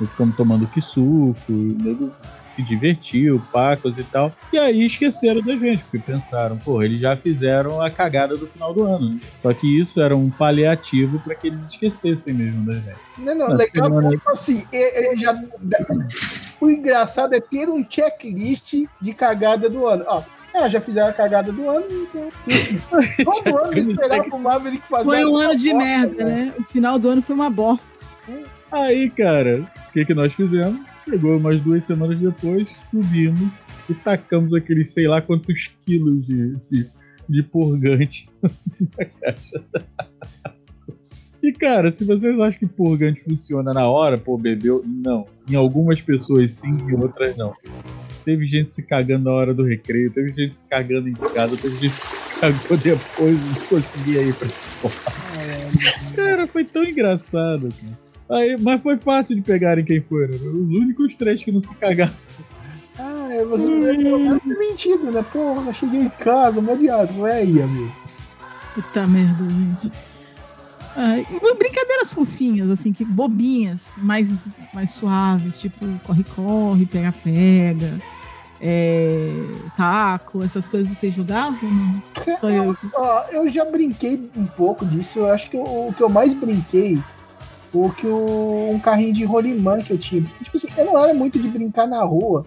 E 0.00 0.06
ficamos 0.06 0.36
tomando 0.36 0.66
Kisuko. 0.68 1.34
E 1.48 1.52
o 1.52 1.82
nego 1.82 2.12
se 2.54 2.62
divertiu, 2.62 3.40
pacos 3.52 3.96
e 3.96 4.02
tal. 4.02 4.32
E 4.52 4.58
aí 4.58 4.84
esqueceram 4.84 5.40
da 5.42 5.54
gente, 5.56 5.78
porque 5.84 5.98
pensaram, 6.00 6.56
porra, 6.58 6.84
eles 6.86 7.00
já 7.00 7.16
fizeram 7.16 7.80
a 7.80 7.88
cagada 7.88 8.36
do 8.36 8.48
final 8.48 8.74
do 8.74 8.82
ano. 8.84 9.10
né? 9.14 9.20
Só 9.42 9.54
que 9.54 9.80
isso 9.80 10.00
era 10.00 10.16
um 10.16 10.28
paliativo 10.28 11.20
para 11.20 11.36
que 11.36 11.46
eles 11.48 11.64
esquecessem 11.66 12.34
mesmo 12.34 12.66
da 12.66 12.74
gente. 12.74 12.96
Não, 13.18 13.34
não, 13.34 13.48
legal 13.54 13.84
semana- 13.86 14.08
tipo 14.10 14.30
assim, 14.30 14.66
ele 14.72 15.08
ele 15.08 15.16
já... 15.22 15.40
o 16.60 16.68
engraçado 16.68 17.32
é 17.34 17.40
ter 17.40 17.68
um 17.68 17.84
checklist 17.88 18.74
de 19.00 19.14
cagada 19.14 19.70
do 19.70 19.86
ano. 19.86 20.04
Ó, 20.08 20.22
é, 20.54 20.68
já 20.68 20.80
fizeram 20.80 21.08
a 21.08 21.12
cagada 21.12 21.52
do 21.52 21.68
ano, 21.68 21.86
então. 21.90 22.28
Todo 23.24 23.58
ano 23.58 23.78
esperar 23.78 24.24
pro 24.24 24.38
Maverick 24.38 24.86
fazer. 24.86 25.04
Foi 25.04 25.24
um 25.24 25.36
ano 25.36 25.56
de 25.56 25.70
bosta, 25.70 25.84
merda, 25.84 26.24
né? 26.24 26.44
né? 26.44 26.54
O 26.58 26.64
final 26.64 26.98
do 26.98 27.08
ano 27.10 27.22
foi 27.22 27.34
uma 27.34 27.50
bosta. 27.50 27.92
Aí, 28.70 29.08
cara, 29.10 29.60
o 29.88 29.92
que, 29.92 30.04
que 30.04 30.14
nós 30.14 30.32
fizemos? 30.34 30.80
Chegou 31.04 31.36
umas 31.36 31.60
duas 31.60 31.84
semanas 31.84 32.18
depois, 32.18 32.68
subimos 32.90 33.50
e 33.88 33.94
tacamos 33.94 34.52
aqueles 34.52 34.92
sei 34.92 35.08
lá 35.08 35.22
quantos 35.22 35.70
quilos 35.86 36.26
de, 36.26 36.56
de, 36.70 36.90
de 37.28 37.42
purgante 37.44 38.28
na 38.42 39.04
caixa 39.04 39.64
E 41.42 41.52
cara, 41.52 41.92
se 41.92 42.04
vocês 42.04 42.38
acham 42.38 42.58
que 42.58 42.66
purgante 42.66 43.22
funciona 43.22 43.72
na 43.72 43.88
hora, 43.88 44.18
pô, 44.18 44.36
bebeu, 44.36 44.82
não. 44.84 45.26
Em 45.48 45.54
algumas 45.54 46.00
pessoas 46.00 46.52
sim, 46.52 46.76
em 46.88 46.94
outras 46.94 47.36
não. 47.36 47.54
Teve 48.24 48.46
gente 48.46 48.74
se 48.74 48.82
cagando 48.82 49.24
na 49.24 49.32
hora 49.32 49.54
do 49.54 49.62
recreio, 49.62 50.10
teve 50.10 50.32
gente 50.32 50.56
se 50.56 50.64
cagando 50.68 51.08
em 51.08 51.14
casa, 51.14 51.56
teve 51.56 51.76
gente 51.76 51.94
que 51.94 52.06
se 52.06 52.40
cagou 52.40 52.76
depois 52.76 53.36
e 53.36 53.58
não 53.60 53.66
conseguia 53.66 54.22
ir 54.22 54.34
pra 54.34 54.48
escola. 54.48 54.94
Cara, 56.14 56.46
foi 56.46 56.64
tão 56.64 56.82
engraçado, 56.82 57.68
cara. 57.68 58.40
Aí, 58.40 58.58
mas 58.60 58.82
foi 58.82 58.98
fácil 58.98 59.34
de 59.36 59.42
pegarem 59.42 59.84
quem 59.84 60.02
foi, 60.02 60.26
né? 60.26 60.34
Os 60.34 60.42
únicos 60.42 61.14
três 61.14 61.42
que 61.42 61.50
não 61.50 61.60
se 61.60 61.74
cagaram. 61.76 62.12
Ah, 62.98 63.28
é, 63.30 63.44
você 63.44 63.64
não 63.68 64.38
ter 64.40 64.58
mentido, 64.58 65.10
né? 65.10 65.24
Porra, 65.32 65.72
cheguei 65.72 66.00
em 66.00 66.08
casa, 66.08 66.60
mó 66.60 66.74
diabo, 66.74 67.26
é 67.26 67.38
aí, 67.38 67.62
amigo. 67.62 67.92
Puta 68.74 69.06
merda, 69.06 69.44
gente. 69.48 69.92
Ai, 71.00 71.24
brincadeiras 71.56 72.10
fofinhas, 72.10 72.68
assim, 72.70 72.92
que 72.92 73.04
bobinhas, 73.04 73.88
mais, 73.98 74.58
mais 74.74 74.90
suaves, 74.90 75.56
tipo 75.56 75.86
corre-corre, 76.04 76.86
pega-pega, 76.86 78.00
é, 78.60 79.30
taco, 79.76 80.42
essas 80.42 80.66
coisas 80.66 80.98
vocês 80.98 81.14
jogavam? 81.14 81.56
Só 82.40 82.50
eu. 82.50 82.76
Eu 83.30 83.48
já 83.48 83.64
brinquei 83.64 84.28
um 84.36 84.46
pouco 84.46 84.84
disso. 84.84 85.20
Eu 85.20 85.30
acho 85.30 85.48
que 85.48 85.56
o, 85.56 85.88
o 85.88 85.94
que 85.96 86.02
eu 86.02 86.08
mais 86.08 86.34
brinquei 86.34 86.98
foi 87.70 87.90
que 87.90 88.06
o, 88.08 88.70
um 88.72 88.80
carrinho 88.80 89.12
de 89.12 89.24
rolimã 89.24 89.78
que 89.78 89.92
eu 89.92 89.98
tinha. 89.98 90.22
Tipo 90.42 90.56
assim, 90.56 90.68
eu 90.76 90.84
não 90.84 90.98
era 90.98 91.14
muito 91.14 91.38
de 91.38 91.46
brincar 91.46 91.86
na 91.86 92.02
rua, 92.02 92.44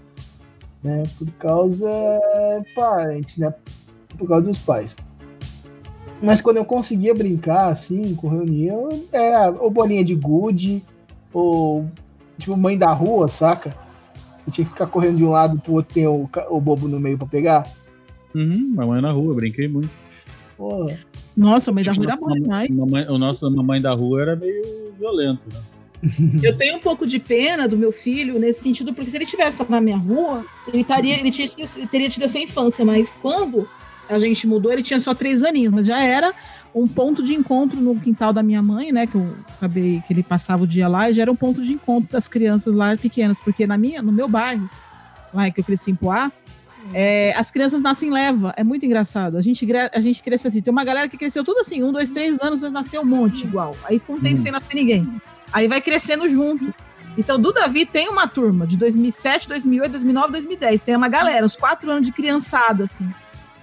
né? 0.84 1.04
Por 1.18 1.32
causa 1.40 1.90
parentes, 2.76 3.38
né? 3.38 3.54
Por 4.18 4.28
causa 4.28 4.48
dos 4.48 4.60
pais. 4.60 4.98
Mas 6.22 6.42
quando 6.42 6.58
eu 6.58 6.66
conseguia 6.66 7.14
brincar, 7.16 7.70
assim, 7.70 8.14
com 8.16 8.28
reunião, 8.28 9.04
é 9.12 9.50
ou 9.50 9.72
bolinha 9.72 10.04
de 10.04 10.14
gude, 10.14 10.84
ou 11.34 11.90
tipo 12.38 12.56
mãe 12.56 12.78
da 12.78 12.92
rua, 12.94 13.28
saca? 13.28 13.76
Você 14.46 14.52
tinha 14.52 14.66
que 14.66 14.72
ficar 14.72 14.88
correndo 14.88 15.18
de 15.18 15.24
um 15.24 15.30
lado 15.30 15.60
pro 15.60 15.74
outro 15.74 15.94
ter 15.94 16.08
o, 16.08 16.30
o 16.50 16.62
bobo 16.62 16.88
no 16.88 17.00
meio 17.00 17.18
pra 17.18 17.28
pegar. 17.28 17.68
Uhum, 18.36 18.74
mamãe 18.76 19.02
na 19.02 19.12
rua, 19.12 19.34
brinquei 19.34 19.68
muito. 19.68 19.90
Pô, 20.58 20.92
Nossa, 21.36 21.72
mãe 21.72 21.84
da 21.84 21.92
rua 21.94 22.04
era 22.06 22.16
bom 22.18 22.32
demais. 22.32 22.70
Mamãe- 22.70 23.08
o 23.08 23.18
nosso 23.18 23.50
mamãe 23.50 23.82
da 23.82 23.94
rua 23.94 24.22
era 24.22 24.36
meio 24.36 24.94
violento, 24.98 25.42
né? 25.52 25.60
Eu 26.42 26.58
tenho 26.58 26.78
um 26.78 26.80
pouco 26.80 27.06
de 27.06 27.20
pena 27.20 27.68
do 27.68 27.78
meu 27.78 27.92
filho 27.92 28.40
nesse 28.40 28.62
sentido, 28.62 28.94
porque 28.94 29.12
se 29.12 29.18
ele 29.18 29.26
tivesse 29.26 29.64
na 29.70 29.80
minha 29.82 29.98
rua, 29.98 30.44
ele, 30.68 30.82
estaria, 30.82 31.20
ele 31.20 31.30
tinha, 31.30 31.50
ele 31.58 31.88
teria 31.88 32.10
tido 32.10 32.24
essa 32.24 32.40
infância, 32.40 32.84
mas 32.84 33.16
quando 33.22 33.68
a 34.12 34.20
gente 34.20 34.46
mudou, 34.48 34.72
ele 34.72 34.84
tinha 34.84 35.00
só 35.00 35.14
três 35.14 35.44
aninhos, 35.44 35.74
mas 35.74 35.86
já 35.86 36.00
era 36.00 36.34
um 36.74 36.88
ponto 36.88 37.22
de 37.24 37.34
encontro 37.34 37.80
no 37.80 37.96
quintal 38.00 38.32
da 38.32 38.42
minha 38.42 38.62
mãe, 38.62 38.92
né? 38.92 39.06
Que 39.08 39.16
eu 39.16 39.36
acabei 39.58 40.02
que 40.08 40.14
ele 40.14 40.24
passava 40.24 40.64
o 40.64 40.68
dia 40.68 40.88
lá, 40.88 41.10
e 41.10 41.14
já 41.14 41.24
era 41.24 41.32
um 41.32 41.36
ponto 41.36 41.62
de 41.62 41.74
encontro 41.74 42.12
das 42.12 42.28
crianças 42.28 42.74
lá 42.74 42.96
pequenas, 42.96 43.40
porque 43.40 43.68
na 43.68 43.78
minha, 43.78 44.02
no 44.02 44.12
meu 44.12 44.28
bairro, 44.28 44.70
lá 45.34 45.50
que 45.50 45.60
eu 45.60 45.64
cresci 45.64 45.92
em 45.92 45.96
Poá, 45.96 46.32
é, 46.94 47.34
as 47.38 47.52
crianças 47.52 47.82
nascem 47.82 48.10
em 48.10 48.12
leva, 48.12 48.54
é 48.58 48.64
muito 48.64 48.86
engraçado. 48.86 49.38
A 49.38 49.42
gente, 49.42 49.68
a 49.94 50.00
gente 50.00 50.22
cresce 50.22 50.48
assim. 50.48 50.62
Tem 50.62 50.72
uma 50.72 50.84
galera 50.84 51.08
que 51.08 51.18
cresceu 51.18 51.44
tudo 51.44 51.60
assim, 51.60 51.84
um, 51.84 51.92
dois, 51.92 52.10
três 52.10 52.42
anos, 52.42 52.62
nasceu 52.64 53.02
um 53.02 53.06
monte 53.06 53.44
igual. 53.44 53.76
Aí 53.86 54.00
ficou 54.00 54.16
um 54.16 54.20
tempo 54.20 54.36
Hum. 54.36 54.40
sem 54.40 54.52
nascer 54.52 54.76
ninguém. 54.76 55.08
Aí 55.54 55.68
vai 55.68 55.80
crescendo 55.80 56.28
junto. 56.28 56.74
Então, 57.18 57.40
do 57.40 57.52
Davi 57.52 57.86
tem 57.86 58.10
uma 58.10 58.28
turma 58.28 58.66
de 58.66 58.78
2007, 58.78 59.48
2008, 59.48 59.92
2009, 59.92 60.32
2010. 60.32 60.82
Tem 60.82 60.96
uma 60.96 61.10
galera, 61.10 61.46
uns 61.46 61.56
quatro 61.56 61.92
anos 61.92 62.06
de 62.06 62.14
criançada, 62.14 62.86
assim. 62.86 63.08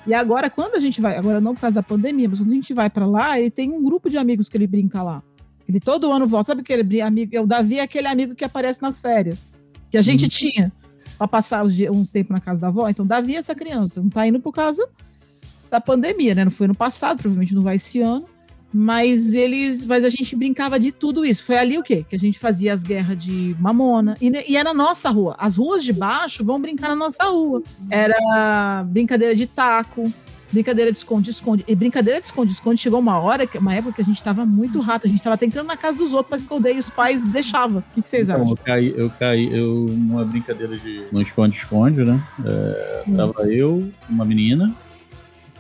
E 0.09 0.15
agora, 0.15 0.49
quando 0.49 0.75
a 0.75 0.81
gente 0.81 1.03
vai, 1.03 1.19
agora 1.19 1.39
não 1.39 1.55
por 1.55 1.61
causa 1.61 1.75
da 1.75 1.83
pandemia, 1.83 2.31
mas 2.31 2.39
quando 2.39 2.51
a 2.51 2.55
gente 2.55 2.73
vai 2.73 2.89
pra 2.89 3.05
lá, 3.05 3.39
ele 3.39 3.51
tem 3.51 3.71
um 3.71 3.85
grupo 3.85 4.09
de 4.09 4.17
amigos 4.17 4.49
que 4.49 4.57
ele 4.57 4.67
brinca 4.67 5.03
lá. 5.03 5.23
Ele 5.69 5.79
todo 5.79 6.11
ano 6.11 6.27
volta. 6.27 6.47
Sabe 6.47 6.63
aquele 6.63 7.03
amigo? 7.03 7.39
O 7.43 7.47
Davi 7.47 7.79
é 7.79 7.83
aquele 7.83 8.07
amigo 8.07 8.35
que 8.35 8.43
aparece 8.43 8.81
nas 8.81 8.99
férias. 8.99 9.47
Que 9.91 9.99
a 9.99 10.01
gente 10.01 10.27
tinha 10.27 10.73
pra 11.19 11.29
passar 11.29 11.69
dias, 11.69 11.95
uns 11.95 12.09
tempos 12.09 12.31
na 12.31 12.41
casa 12.41 12.59
da 12.59 12.69
avó. 12.69 12.89
Então, 12.89 13.07
Davi 13.07 13.35
é 13.35 13.39
essa 13.39 13.55
criança. 13.55 14.01
Não 14.01 14.09
tá 14.09 14.27
indo 14.27 14.41
por 14.41 14.51
causa 14.51 14.89
da 15.71 15.79
pandemia, 15.79 16.35
né? 16.35 16.43
Não 16.43 16.51
foi 16.51 16.67
no 16.67 16.75
passado, 16.75 17.19
provavelmente 17.19 17.55
não 17.55 17.63
vai 17.63 17.77
esse 17.77 18.01
ano. 18.01 18.25
Mas 18.73 19.33
eles. 19.33 19.85
Mas 19.85 20.05
a 20.05 20.09
gente 20.11 20.37
brincava 20.37 20.79
de 20.79 20.93
tudo 20.93 21.25
isso. 21.25 21.45
Foi 21.45 21.57
ali 21.57 21.79
o 21.79 21.83
quê? 21.83 22.05
Que 22.09 22.17
a 22.17 22.19
gente 22.19 22.39
fazia 22.39 22.73
as 22.73 22.83
guerras 22.83 23.17
de 23.23 23.57
mamona. 23.59 24.17
E, 24.21 24.29
e 24.53 24.57
era 24.57 24.75
na 24.75 24.85
nossa 24.85 25.09
rua. 25.11 25.35
As 25.39 25.57
ruas 25.57 25.83
de 25.83 25.93
baixo 25.93 26.45
vão 26.45 26.61
brincar 26.61 26.89
na 26.91 26.97
nossa 26.97 27.25
rua. 27.25 27.63
Era 27.91 28.85
brincadeira 28.87 29.35
de 29.35 29.47
taco, 29.47 30.13
brincadeira 30.53 30.93
de 30.93 30.99
esconde-esconde. 30.99 31.65
E 31.67 31.75
brincadeira 31.75 32.21
de 32.21 32.27
esconde-esconde 32.27 32.79
chegou 32.81 33.01
uma 33.01 33.19
hora, 33.19 33.47
que- 33.47 33.57
uma 33.57 33.75
época 33.75 33.95
que 33.95 34.03
a 34.03 34.05
gente 34.05 34.23
tava 34.23 34.45
muito 34.45 34.81
rato. 34.81 35.07
A 35.07 35.11
gente 35.11 35.23
tava 35.23 35.39
tentando 35.39 35.67
na 35.67 35.77
casa 35.77 35.97
dos 35.97 36.13
outros 36.13 36.29
pra 36.29 36.37
esconder 36.37 36.75
e 36.77 36.79
os 36.79 36.91
pais 36.91 37.25
deixavam. 37.25 37.79
O 37.79 37.95
que, 37.95 38.03
que 38.03 38.09
vocês 38.09 38.29
Então, 38.29 38.43
acham? 38.43 38.51
eu 38.51 38.57
caí, 38.59 38.95
eu 38.97 39.11
caí, 39.19 39.51
eu, 39.51 39.75
numa 39.89 40.25
brincadeira 40.27 40.77
de. 40.77 41.05
No 41.11 41.23
esconde-esconde, 41.23 42.05
né? 42.05 42.23
É, 42.45 43.03
Hum. 43.09 43.17
Tava 43.17 43.51
eu, 43.51 43.91
uma 44.11 44.27
menina, 44.27 44.75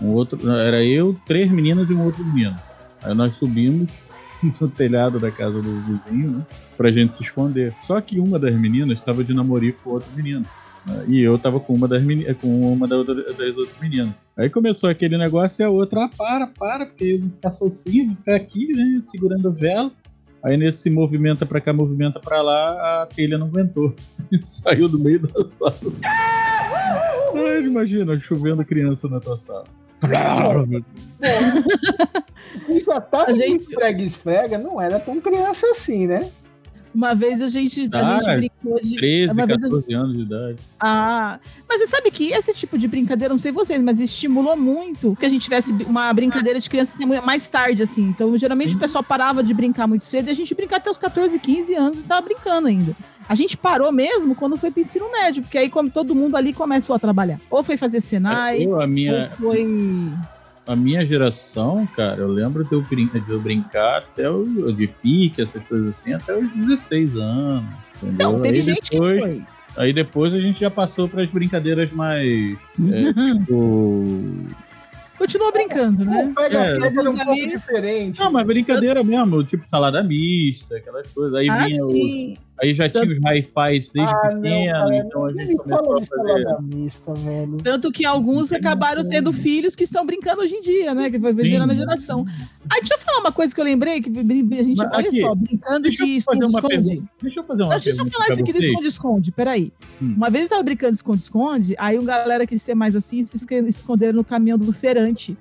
um 0.01 0.09
outro. 0.09 0.39
Era 0.51 0.85
eu, 0.85 1.17
três 1.25 1.51
meninas 1.51 1.89
e 1.89 1.95
um 1.95 2.05
outro 2.05 2.23
menino. 2.23 2.55
Aí 3.03 3.15
nós 3.15 3.35
subimos 3.37 3.91
no 4.61 4.69
telhado 4.69 5.19
da 5.19 5.31
casa 5.31 5.61
do 5.61 5.81
vizinho, 5.83 6.31
né? 6.33 6.47
Pra 6.77 6.91
gente 6.93 7.17
se 7.17 7.23
esconder. 7.23 7.75
Só 7.83 8.01
que 8.01 8.19
uma 8.21 8.39
das 8.39 8.55
meninas 8.55 8.99
estava 8.99 9.23
de 9.25 9.35
namorico 9.35 9.83
com 9.85 9.91
outro 9.91 10.09
menino. 10.15 10.45
né, 10.87 11.05
E 11.09 11.21
eu 11.21 11.39
tava 11.39 11.59
com 11.61 11.75
uma 11.75 11.89
das 11.89 12.03
meni- 12.03 12.33
com 12.35 12.73
uma 12.73 12.87
das 12.87 12.99
outras 12.99 13.69
meninas. 13.81 14.11
Aí 14.37 14.49
começou 14.49 14.89
aquele 14.89 15.19
negócio 15.19 15.61
e 15.61 15.65
a 15.65 15.69
outra, 15.71 16.05
ah, 16.05 16.11
para, 16.17 16.47
para, 16.47 16.87
porque 16.87 17.05
eu 17.05 17.21
vou 17.21 17.31
ficar 17.31 17.51
sozinho, 17.51 18.07
vou 18.07 18.17
ficar 18.17 18.37
aqui, 18.37 18.73
né? 18.73 19.03
Segurando 19.11 19.49
a 19.49 19.51
vela. 19.51 19.91
Aí 20.45 20.57
nesse 20.57 20.89
movimenta 20.89 21.45
pra 21.45 21.61
cá, 21.61 21.73
movimenta 21.73 22.21
pra 22.21 22.41
lá, 22.41 23.03
a 23.03 23.07
telha 23.07 23.37
não 23.37 23.49
aguentou. 23.49 23.93
Saiu 24.43 24.89
do 24.89 24.97
meio 24.99 25.19
da 25.19 25.45
sala. 25.49 25.75
Ai, 27.35 27.65
imagina, 27.65 28.19
chovendo 28.21 28.65
criança 28.65 29.09
na 29.09 29.19
tua 29.19 29.37
sala. 29.39 29.65
E 32.69 32.81
já 32.81 33.01
tava 33.01 33.31
A 33.31 33.33
gente- 33.33 33.63
esfrega 33.65 34.03
esfrega, 34.03 34.59
não 34.59 34.81
era 34.81 34.99
tão 35.01 35.21
criança 35.21 35.67
assim, 35.71 36.07
né? 36.07 36.31
Uma 36.99 37.15
vez 37.15 37.41
a 37.41 37.47
gente, 37.47 37.89
a 37.93 38.17
Ah, 38.17 38.19
gente 38.21 38.37
brincou 38.39 38.81
de. 38.81 38.97
13, 38.97 39.33
uma 39.33 39.47
vez 39.47 39.59
a 39.59 39.63
14 39.69 39.95
anos 39.95 40.17
de 40.17 40.23
idade. 40.25 40.59
Ah, 40.81 41.39
mas 41.69 41.81
você 41.81 41.87
sabe 41.87 42.11
que 42.11 42.33
esse 42.33 42.53
tipo 42.53 42.77
de 42.77 42.89
brincadeira, 42.89 43.33
não 43.33 43.39
sei 43.39 43.53
vocês, 43.53 43.81
mas 43.81 44.01
estimulou 44.01 44.57
muito 44.57 45.15
que 45.15 45.25
a 45.25 45.29
gente 45.29 45.43
tivesse 45.43 45.73
uma 45.87 46.13
brincadeira 46.13 46.59
de 46.59 46.69
criança 46.69 46.93
mais 47.25 47.47
tarde, 47.47 47.85
assim. 47.85 48.03
Então, 48.03 48.37
geralmente 48.37 48.75
o 48.75 48.79
pessoal 48.81 49.05
parava 49.05 49.45
de 49.45 49.55
brincar 49.55 49.87
muito 49.87 50.07
cedo 50.07 50.27
e 50.27 50.31
a 50.33 50.35
gente 50.35 50.53
brincava 50.57 50.81
até 50.81 50.91
os 50.91 50.99
14, 50.99 51.39
15 51.39 51.73
anos 51.77 52.01
e 52.01 52.03
tava 52.03 52.23
brincando 52.23 52.67
ainda. 52.67 52.97
A 53.29 53.35
gente 53.37 53.57
parou 53.57 53.93
mesmo 53.93 54.35
quando 54.35 54.57
foi 54.57 54.73
pro 54.73 54.81
ensino 54.81 55.09
médio, 55.13 55.45
porque 55.45 55.57
aí 55.59 55.71
como 55.71 55.89
todo 55.89 56.17
mundo 56.17 56.37
ali 56.37 56.53
começou 56.53 56.97
a 56.97 56.99
trabalhar. 56.99 57.39
Ou 57.49 57.63
foi 57.63 57.77
fazer 57.77 58.01
Senai, 58.01 58.65
Eu, 58.65 58.81
a 58.81 58.89
minha, 58.89 59.31
ou 59.41 59.53
foi. 59.53 59.65
A 60.69 60.77
minha 60.77 61.05
geração, 61.07 61.87
cara, 61.97 62.21
eu 62.21 62.29
lembro 62.29 62.63
de 62.65 62.73
eu, 62.75 62.83
brin- 62.83 63.07
de 63.09 63.31
eu 63.31 63.41
brincar 63.41 63.99
até 63.99 64.29
o 64.31 64.71
de 64.73 64.87
pique, 64.87 65.41
essas 65.43 65.63
coisas 65.65 65.99
assim, 65.99 66.13
até 66.13 66.37
os 66.37 66.49
16 66.53 67.17
anos. 67.17 67.65
Entendeu? 68.03 68.33
Não, 68.33 68.41
teve 68.43 68.59
aí 68.59 68.63
gente 68.63 68.91
depois, 68.91 69.15
que 69.15 69.21
foi. 69.21 69.43
Aí 69.77 69.93
depois 69.93 70.35
a 70.35 70.41
gente 70.41 70.61
já 70.61 70.71
passou 70.71 71.09
para 71.09 71.23
as 71.23 71.31
brincadeiras 71.31 71.91
mais. 71.93 72.57
É, 72.93 73.13
tipo. 73.39 74.15
Continuou 75.17 75.51
brincando, 75.53 76.05
né? 76.05 76.33
Pega 76.37 76.59
É, 76.59 76.77
era 76.77 77.11
um 77.11 77.17
pouco 77.17 77.35
diferente. 77.49 78.21
Não, 78.21 78.31
mas 78.31 78.47
brincadeira 78.47 79.03
mesmo, 79.03 79.43
tipo 79.43 79.69
salada 79.69 80.01
mista, 80.03 80.77
aquelas 80.77 81.09
coisas. 81.09 81.35
Aí 81.35 81.49
Ah, 81.49 81.67
vinha 81.67 81.85
o- 81.85 81.91
sim. 81.93 82.37
Aí 82.61 82.75
já 82.75 82.89
tinha 82.89 83.05
os 83.05 83.13
hi-fis 83.13 83.91
desde 83.91 84.15
Ah, 84.15 84.31
não, 84.33 84.41
pequeno, 84.43 84.73
cara, 84.73 84.97
então 84.97 85.25
a 85.25 85.33
gente 85.33 85.49
me 85.49 85.57
começou 85.57 85.97
a 85.97 86.05
fazer. 86.05 86.63
mista, 86.63 87.15
velho. 87.15 87.57
Tanto 87.59 87.93
que 87.93 88.05
alguns 88.05 88.53
acabaram 88.53 89.09
tendo 89.09 89.33
filhos 89.33 89.75
que 89.77 89.85
estão 89.85 90.05
brincando 90.05 90.43
hoje 90.43 90.57
em 90.57 90.61
dia, 90.61 90.95
né? 90.95 91.11
Que 91.11 91.19
vai 91.19 91.33
Sim. 91.35 91.45
gerando 91.45 91.71
a 91.71 91.75
geração. 91.75 92.27
Aí 92.71 92.81
deixa 92.81 92.95
eu 92.95 92.99
falar 92.99 93.21
uma 93.21 93.33
coisa 93.33 93.55
que 93.55 93.61
eu 93.61 93.65
lembrei, 93.65 94.01
que 94.01 94.11
a 94.11 94.63
gente, 94.63 94.77
Mas 94.77 94.93
olha 94.93 95.09
aqui, 95.09 95.21
só, 95.21 95.35
brincando 95.35 95.91
de 95.91 96.17
esconde-esconde. 96.17 97.03
Deixa 97.23 97.41
eu 97.41 97.45
fazer 97.45 97.63
uma 97.63 97.71
Não, 97.71 97.81
deixa 97.81 98.03
eu 98.03 98.07
falar 98.07 98.29
isso 98.31 98.43
aqui 98.43 98.53
do 98.53 98.59
esconde-esconde, 98.59 99.33
peraí. 99.33 99.73
Hum. 100.03 100.15
Uma 100.17 100.29
vez 100.31 100.45
eu 100.45 100.51
tava 100.51 100.63
brincando 100.63 100.93
de 100.93 100.99
esconde-esconde, 100.99 101.75
aí 101.79 101.99
um 101.99 102.05
galera 102.05 102.47
quis 102.47 102.61
ser 102.61 102.75
mais 102.75 102.97
assim, 102.97 103.23
se 103.23 103.37
esconderam 103.69 104.17
no 104.17 104.25
caminhão 104.25 104.59
do 104.59 104.73
Ferante. 104.73 105.37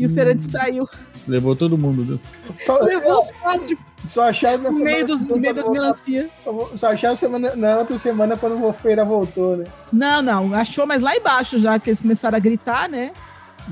E 0.00 0.06
o 0.06 0.08
Hum. 0.08 0.14
Ferante 0.14 0.50
saiu. 0.50 0.88
Levou 1.28 1.54
todo 1.54 1.76
mundo. 1.76 2.04
né? 2.14 2.18
Só, 2.64 2.82
Levou 2.82 3.20
os 3.20 3.30
quatro 3.32 3.78
só 4.08 4.22
acharam 4.22 4.62
na 4.62 4.70
no 4.70 4.78
meio, 4.78 5.06
dos, 5.06 5.20
no 5.20 5.36
meio 5.36 5.52
das 5.54 5.68
melancias. 5.68 6.30
Só, 6.42 6.70
só 6.74 6.86
acharam 6.88 7.16
semana, 7.18 7.54
na 7.54 7.76
outra 7.76 7.98
semana 7.98 8.34
quando 8.34 8.64
o 8.64 8.72
feira 8.72 9.04
voltou, 9.04 9.58
né? 9.58 9.64
Não, 9.92 10.22
não, 10.22 10.54
achou, 10.54 10.86
mas 10.86 11.02
lá 11.02 11.14
embaixo 11.14 11.58
já, 11.58 11.78
que 11.78 11.90
eles 11.90 12.00
começaram 12.00 12.36
a 12.36 12.40
gritar, 12.40 12.88
né? 12.88 13.12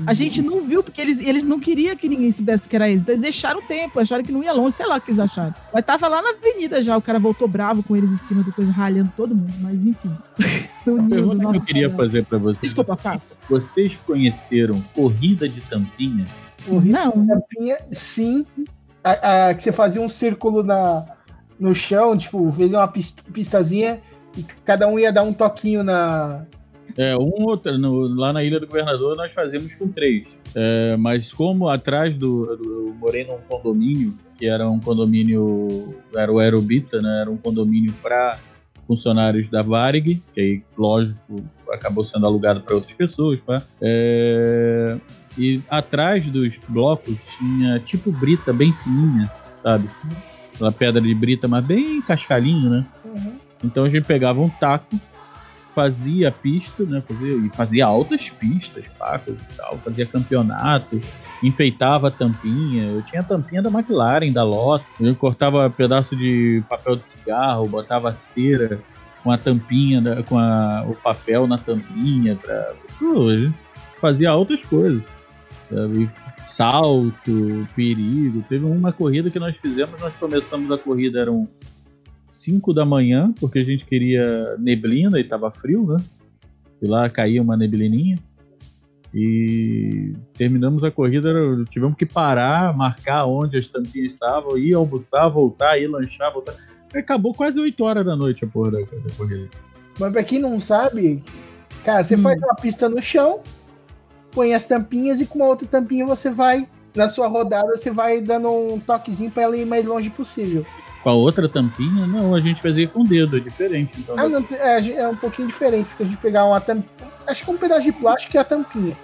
A 0.05 0.13
gente 0.13 0.41
não 0.41 0.61
viu, 0.61 0.81
porque 0.83 1.01
eles, 1.01 1.19
eles 1.19 1.43
não 1.43 1.59
queriam 1.59 1.95
que 1.95 2.07
ninguém 2.07 2.31
soubesse 2.31 2.67
que 2.67 2.75
era 2.75 2.87
eles. 2.89 3.01
Então 3.01 3.13
eles 3.13 3.21
deixaram 3.21 3.59
o 3.59 3.63
tempo, 3.63 3.99
acharam 3.99 4.23
que 4.23 4.31
não 4.31 4.43
ia 4.43 4.53
longe, 4.53 4.75
sei 4.77 4.85
lá 4.85 4.97
o 4.97 5.01
que 5.01 5.11
eles 5.11 5.19
acharam. 5.19 5.53
Mas 5.73 5.85
tava 5.85 6.07
lá 6.07 6.21
na 6.21 6.29
avenida 6.29 6.81
já, 6.81 6.95
o 6.97 7.01
cara 7.01 7.19
voltou 7.19 7.47
bravo 7.47 7.83
com 7.83 7.95
eles 7.95 8.09
em 8.09 8.17
cima 8.17 8.43
do 8.43 8.51
coisa, 8.53 8.71
ralhando 8.71 9.11
todo 9.17 9.35
mundo, 9.35 9.53
mas 9.61 9.85
enfim. 9.85 10.11
A 10.87 11.09
pergunta 11.09 11.51
que 11.51 11.57
eu 11.57 11.61
queria 11.61 11.89
fazer 11.89 12.25
pra 12.25 12.37
vocês. 12.37 12.61
Desculpa, 12.61 12.95
faça. 12.95 13.33
Vocês 13.49 13.95
conheceram 14.07 14.81
corrida 14.95 15.47
de 15.47 15.61
tampinha? 15.61 16.25
Não. 16.67 17.25
Tampinha, 17.27 17.77
sim. 17.91 18.45
A, 19.03 19.49
a- 19.49 19.53
que 19.53 19.63
você 19.63 19.71
fazia 19.71 20.01
um 20.01 20.09
círculo 20.09 20.63
na, 20.63 21.05
no 21.59 21.75
chão, 21.75 22.17
tipo, 22.17 22.51
fez 22.51 22.71
uma 22.71 22.87
pis- 22.87 23.15
pistazinha 23.31 23.99
e 24.37 24.43
cada 24.65 24.87
um 24.87 24.97
ia 24.97 25.11
dar 25.11 25.23
um 25.23 25.33
toquinho 25.33 25.83
na. 25.83 26.45
É, 26.99 27.15
um 27.15 27.45
outro, 27.45 27.71
lá 28.13 28.33
na 28.33 28.43
Ilha 28.43 28.59
do 28.59 28.67
Governador 28.67 29.15
nós 29.15 29.31
fazíamos 29.31 29.73
com 29.75 29.87
três. 29.87 30.27
É, 30.53 30.97
mas 30.97 31.31
como 31.31 31.69
atrás 31.69 32.13
do, 32.13 32.57
do. 32.57 32.89
Eu 32.89 32.93
morei 32.95 33.23
num 33.23 33.37
condomínio, 33.47 34.13
que 34.37 34.45
era 34.45 34.69
um 34.69 34.81
condomínio. 34.81 35.95
Era 36.13 36.29
o 36.29 36.39
Aerobita, 36.39 37.01
né? 37.01 37.21
Era 37.21 37.31
um 37.31 37.37
condomínio 37.37 37.93
para 38.01 38.37
funcionários 38.85 39.49
da 39.49 39.61
Varig, 39.61 40.21
que 40.33 40.41
aí, 40.41 40.61
lógico, 40.77 41.41
acabou 41.71 42.03
sendo 42.03 42.25
alugado 42.25 42.59
para 42.59 42.75
outras 42.75 42.91
pessoas. 42.93 43.39
Pá. 43.39 43.63
É, 43.81 44.97
e 45.37 45.61
atrás 45.69 46.25
dos 46.25 46.53
blocos 46.67 47.15
tinha 47.37 47.79
tipo 47.79 48.11
brita 48.11 48.51
bem 48.51 48.73
fininha, 48.73 49.31
sabe? 49.63 49.89
Aquela 50.53 50.71
pedra 50.73 51.01
de 51.01 51.15
brita, 51.15 51.47
mas 51.47 51.65
bem 51.65 52.01
cascalhinho, 52.01 52.69
né? 52.69 52.85
Então 53.63 53.85
a 53.85 53.89
gente 53.89 54.05
pegava 54.05 54.41
um 54.41 54.49
taco, 54.49 54.99
fazia 55.79 56.29
pista, 56.31 56.83
né? 56.83 57.01
Fazia, 57.07 57.35
e 57.35 57.49
fazia 57.55 57.85
altas 57.85 58.29
pistas, 58.29 58.83
pacas 58.97 59.35
e 59.35 59.55
tal, 59.55 59.77
fazia 59.77 60.05
campeonato, 60.05 60.99
enfeitava 61.41 62.09
a 62.09 62.11
tampinha. 62.11 62.83
Eu 62.83 63.01
tinha 63.03 63.21
a 63.21 63.23
tampinha 63.23 63.61
da 63.61 63.69
McLaren, 63.69 64.33
da 64.33 64.43
Lotus. 64.43 64.85
Eu 64.99 65.15
cortava 65.15 65.69
pedaço 65.69 66.17
de 66.17 66.61
papel 66.67 66.97
de 66.97 67.07
cigarro, 67.07 67.65
botava 67.67 68.13
cera 68.15 68.79
com 69.23 69.31
a 69.31 69.37
tampinha, 69.37 70.01
da- 70.01 70.21
com 70.23 70.37
a- 70.37 70.83
o 70.85 70.93
papel 70.95 71.47
na 71.47 71.57
tampinha. 71.57 72.35
Pra, 72.35 72.73
fazia 74.01 74.33
outras 74.35 74.61
coisas. 74.65 75.01
sabe? 75.69 76.09
Salto, 76.43 77.67
perigo. 77.75 78.43
Teve 78.49 78.65
uma 78.65 78.91
corrida 78.91 79.29
que 79.29 79.39
nós 79.39 79.55
fizemos, 79.57 79.99
nós 80.01 80.13
começamos 80.19 80.69
a 80.71 80.77
corrida, 80.77 81.19
eram 81.19 81.47
5 82.29 82.73
da 82.73 82.85
manhã, 82.85 83.31
porque 83.39 83.59
a 83.59 83.63
gente 83.63 83.85
queria 83.85 84.55
neblina 84.57 85.19
e 85.19 85.23
tava 85.23 85.51
frio, 85.51 85.85
né? 85.85 85.97
E 86.81 86.87
lá 86.87 87.09
caía 87.09 87.41
uma 87.41 87.57
neblininha. 87.57 88.17
E 89.13 90.13
terminamos 90.35 90.83
a 90.83 90.91
corrida, 90.91 91.33
tivemos 91.71 91.97
que 91.97 92.05
parar, 92.05 92.75
marcar 92.77 93.25
onde 93.25 93.57
as 93.57 93.67
tampinhas 93.67 94.13
estavam, 94.13 94.57
ir 94.57 94.73
almoçar, 94.73 95.27
voltar, 95.29 95.79
ir 95.79 95.87
lanchar, 95.87 96.31
voltar. 96.31 96.53
Acabou 96.93 97.33
quase 97.33 97.59
8 97.59 97.83
horas 97.83 98.05
da 98.05 98.15
noite 98.15 98.45
a 98.45 98.47
porra 98.47 98.71
da, 98.71 98.79
da 98.79 99.15
corrida. 99.17 99.49
Mas 99.99 100.11
pra 100.11 100.23
quem 100.23 100.39
não 100.39 100.59
sabe, 100.59 101.23
cara, 101.83 102.03
você 102.03 102.17
faz 102.17 102.39
uma 102.41 102.55
pista 102.55 102.87
no 102.87 103.01
chão, 103.01 103.41
põe 104.31 104.53
as 104.53 104.65
tampinhas 104.65 105.19
e 105.19 105.25
com 105.25 105.39
uma 105.39 105.47
outra 105.47 105.67
tampinha 105.67 106.05
você 106.05 106.29
vai, 106.29 106.67
na 106.95 107.09
sua 107.09 107.27
rodada, 107.27 107.75
você 107.75 107.91
vai 107.91 108.21
dando 108.21 108.49
um 108.49 108.79
toquezinho 108.79 109.31
pra 109.31 109.43
ela 109.43 109.57
ir 109.57 109.65
mais 109.65 109.85
longe 109.85 110.09
possível. 110.09 110.65
Com 111.09 111.13
a 111.13 111.15
outra 111.17 111.49
tampinha, 111.49 112.05
não, 112.05 112.35
a 112.35 112.39
gente 112.39 112.61
fazia 112.61 112.87
com 112.87 113.01
o 113.01 113.03
dedo, 113.03 113.35
é 113.37 113.39
diferente. 113.39 113.93
Então, 113.97 114.13
Ah, 114.15 114.29
não, 114.29 114.45
é, 114.51 114.91
é 114.91 115.07
um 115.07 115.15
pouquinho 115.15 115.47
diferente, 115.47 115.87
porque 115.87 116.03
a 116.03 116.05
gente 116.05 116.17
pegava 116.17 116.49
uma 116.49 116.61
tampinha, 116.61 116.87
acho 117.25 117.43
que 117.43 117.49
um 117.49 117.57
pedaço 117.57 117.81
de 117.81 117.91
plástico 117.91 118.35
e 118.35 118.37
a 118.37 118.43
tampinha. 118.43 118.95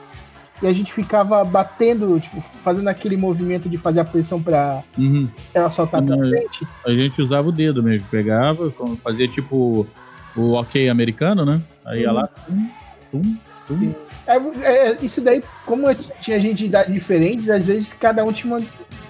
E 0.62 0.68
a 0.68 0.72
gente 0.72 0.94
ficava 0.94 1.44
batendo, 1.44 2.20
tipo, 2.20 2.40
fazendo 2.64 2.88
aquele 2.90 3.18
movimento 3.18 3.68
de 3.68 3.76
fazer 3.80 4.02
a 4.02 4.06
pressão 4.06 4.40
pra 4.40 4.84
Uhum. 4.96 5.28
ela 5.52 5.72
soltar 5.72 6.04
pra 6.06 6.16
frente. 6.16 6.68
A 6.86 6.92
gente 6.92 7.20
usava 7.24 7.50
o 7.50 7.52
dedo 7.52 7.82
mesmo, 7.82 8.08
pegava, 8.12 8.72
fazia 9.04 9.28
tipo 9.28 9.88
o 10.36 10.52
ok 10.54 10.88
americano, 10.88 11.44
né? 11.44 11.60
Aí 11.84 12.02
ia 12.02 12.12
lá, 12.12 12.28
tum, 12.28 12.68
tum, 13.12 13.36
tum. 13.68 13.96
É, 14.28 14.36
é, 14.92 14.98
isso 15.02 15.22
daí, 15.22 15.44
como 15.66 15.88
tinha 16.22 16.40
gente 16.40 16.60
de 16.60 16.66
idade 16.68 16.94
diferentes, 16.94 17.50
às 17.50 17.66
vezes 17.66 17.92
cada 17.94 18.24
um 18.24 18.32
tinha 18.32 18.56
uma- 18.56 18.66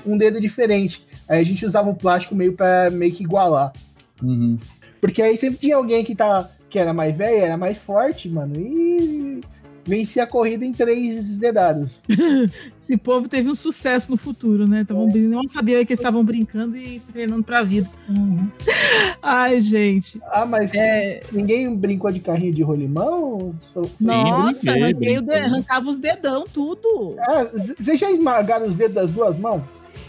um 0.05 0.17
dedo 0.17 0.39
diferente. 0.39 1.05
Aí 1.27 1.39
a 1.39 1.43
gente 1.43 1.65
usava 1.65 1.89
o 1.89 1.95
plástico 1.95 2.35
meio 2.35 2.53
pra 2.53 2.89
meio 2.89 3.13
que 3.13 3.23
igualar. 3.23 3.73
Uhum. 4.21 4.57
Porque 5.01 5.21
aí 5.21 5.37
sempre 5.37 5.57
tinha 5.59 5.75
alguém 5.75 6.03
que, 6.03 6.15
tá, 6.15 6.49
que 6.69 6.79
era 6.79 6.93
mais 6.93 7.15
velho, 7.15 7.37
era 7.43 7.57
mais 7.57 7.77
forte, 7.77 8.27
mano, 8.29 8.55
e 8.59 9.41
vencia 9.87 10.23
a 10.23 10.27
corrida 10.27 10.65
em 10.65 10.71
três 10.71 11.37
dedados. 11.37 12.01
Esse 12.77 12.97
povo 12.97 13.27
teve 13.29 13.47
um 13.49 13.53
sucesso 13.55 14.09
no 14.09 14.17
futuro, 14.17 14.67
né? 14.67 14.83
Tavam, 14.83 15.07
brin- 15.11 15.27
Não 15.27 15.47
sabia 15.47 15.85
que 15.85 15.93
eles 15.93 15.99
estavam 15.99 16.23
brincando 16.23 16.75
e 16.77 16.99
treinando 17.11 17.43
pra 17.43 17.61
vida. 17.61 17.87
Ai, 19.21 19.61
gente. 19.61 20.19
Ah, 20.31 20.45
mas 20.45 20.71
É. 20.73 21.21
ninguém 21.31 21.75
brincou 21.75 22.11
de 22.11 22.19
carrinho 22.19 22.53
de 22.53 22.61
rolimão? 22.63 23.53
Nossa, 23.99 24.71
brinquei, 24.71 24.83
arranquei 24.83 25.17
o 25.17 25.21
de- 25.21 25.25
brinquei. 25.27 25.35
arrancava 25.43 25.89
os 25.89 25.99
dedão, 25.99 26.45
tudo. 26.51 27.15
Ah, 27.19 27.43
vocês 27.79 27.99
já 27.99 28.09
esmagaram 28.11 28.67
os 28.67 28.75
dedos 28.75 28.95
das 28.95 29.11
duas 29.11 29.37
mãos? 29.37 29.61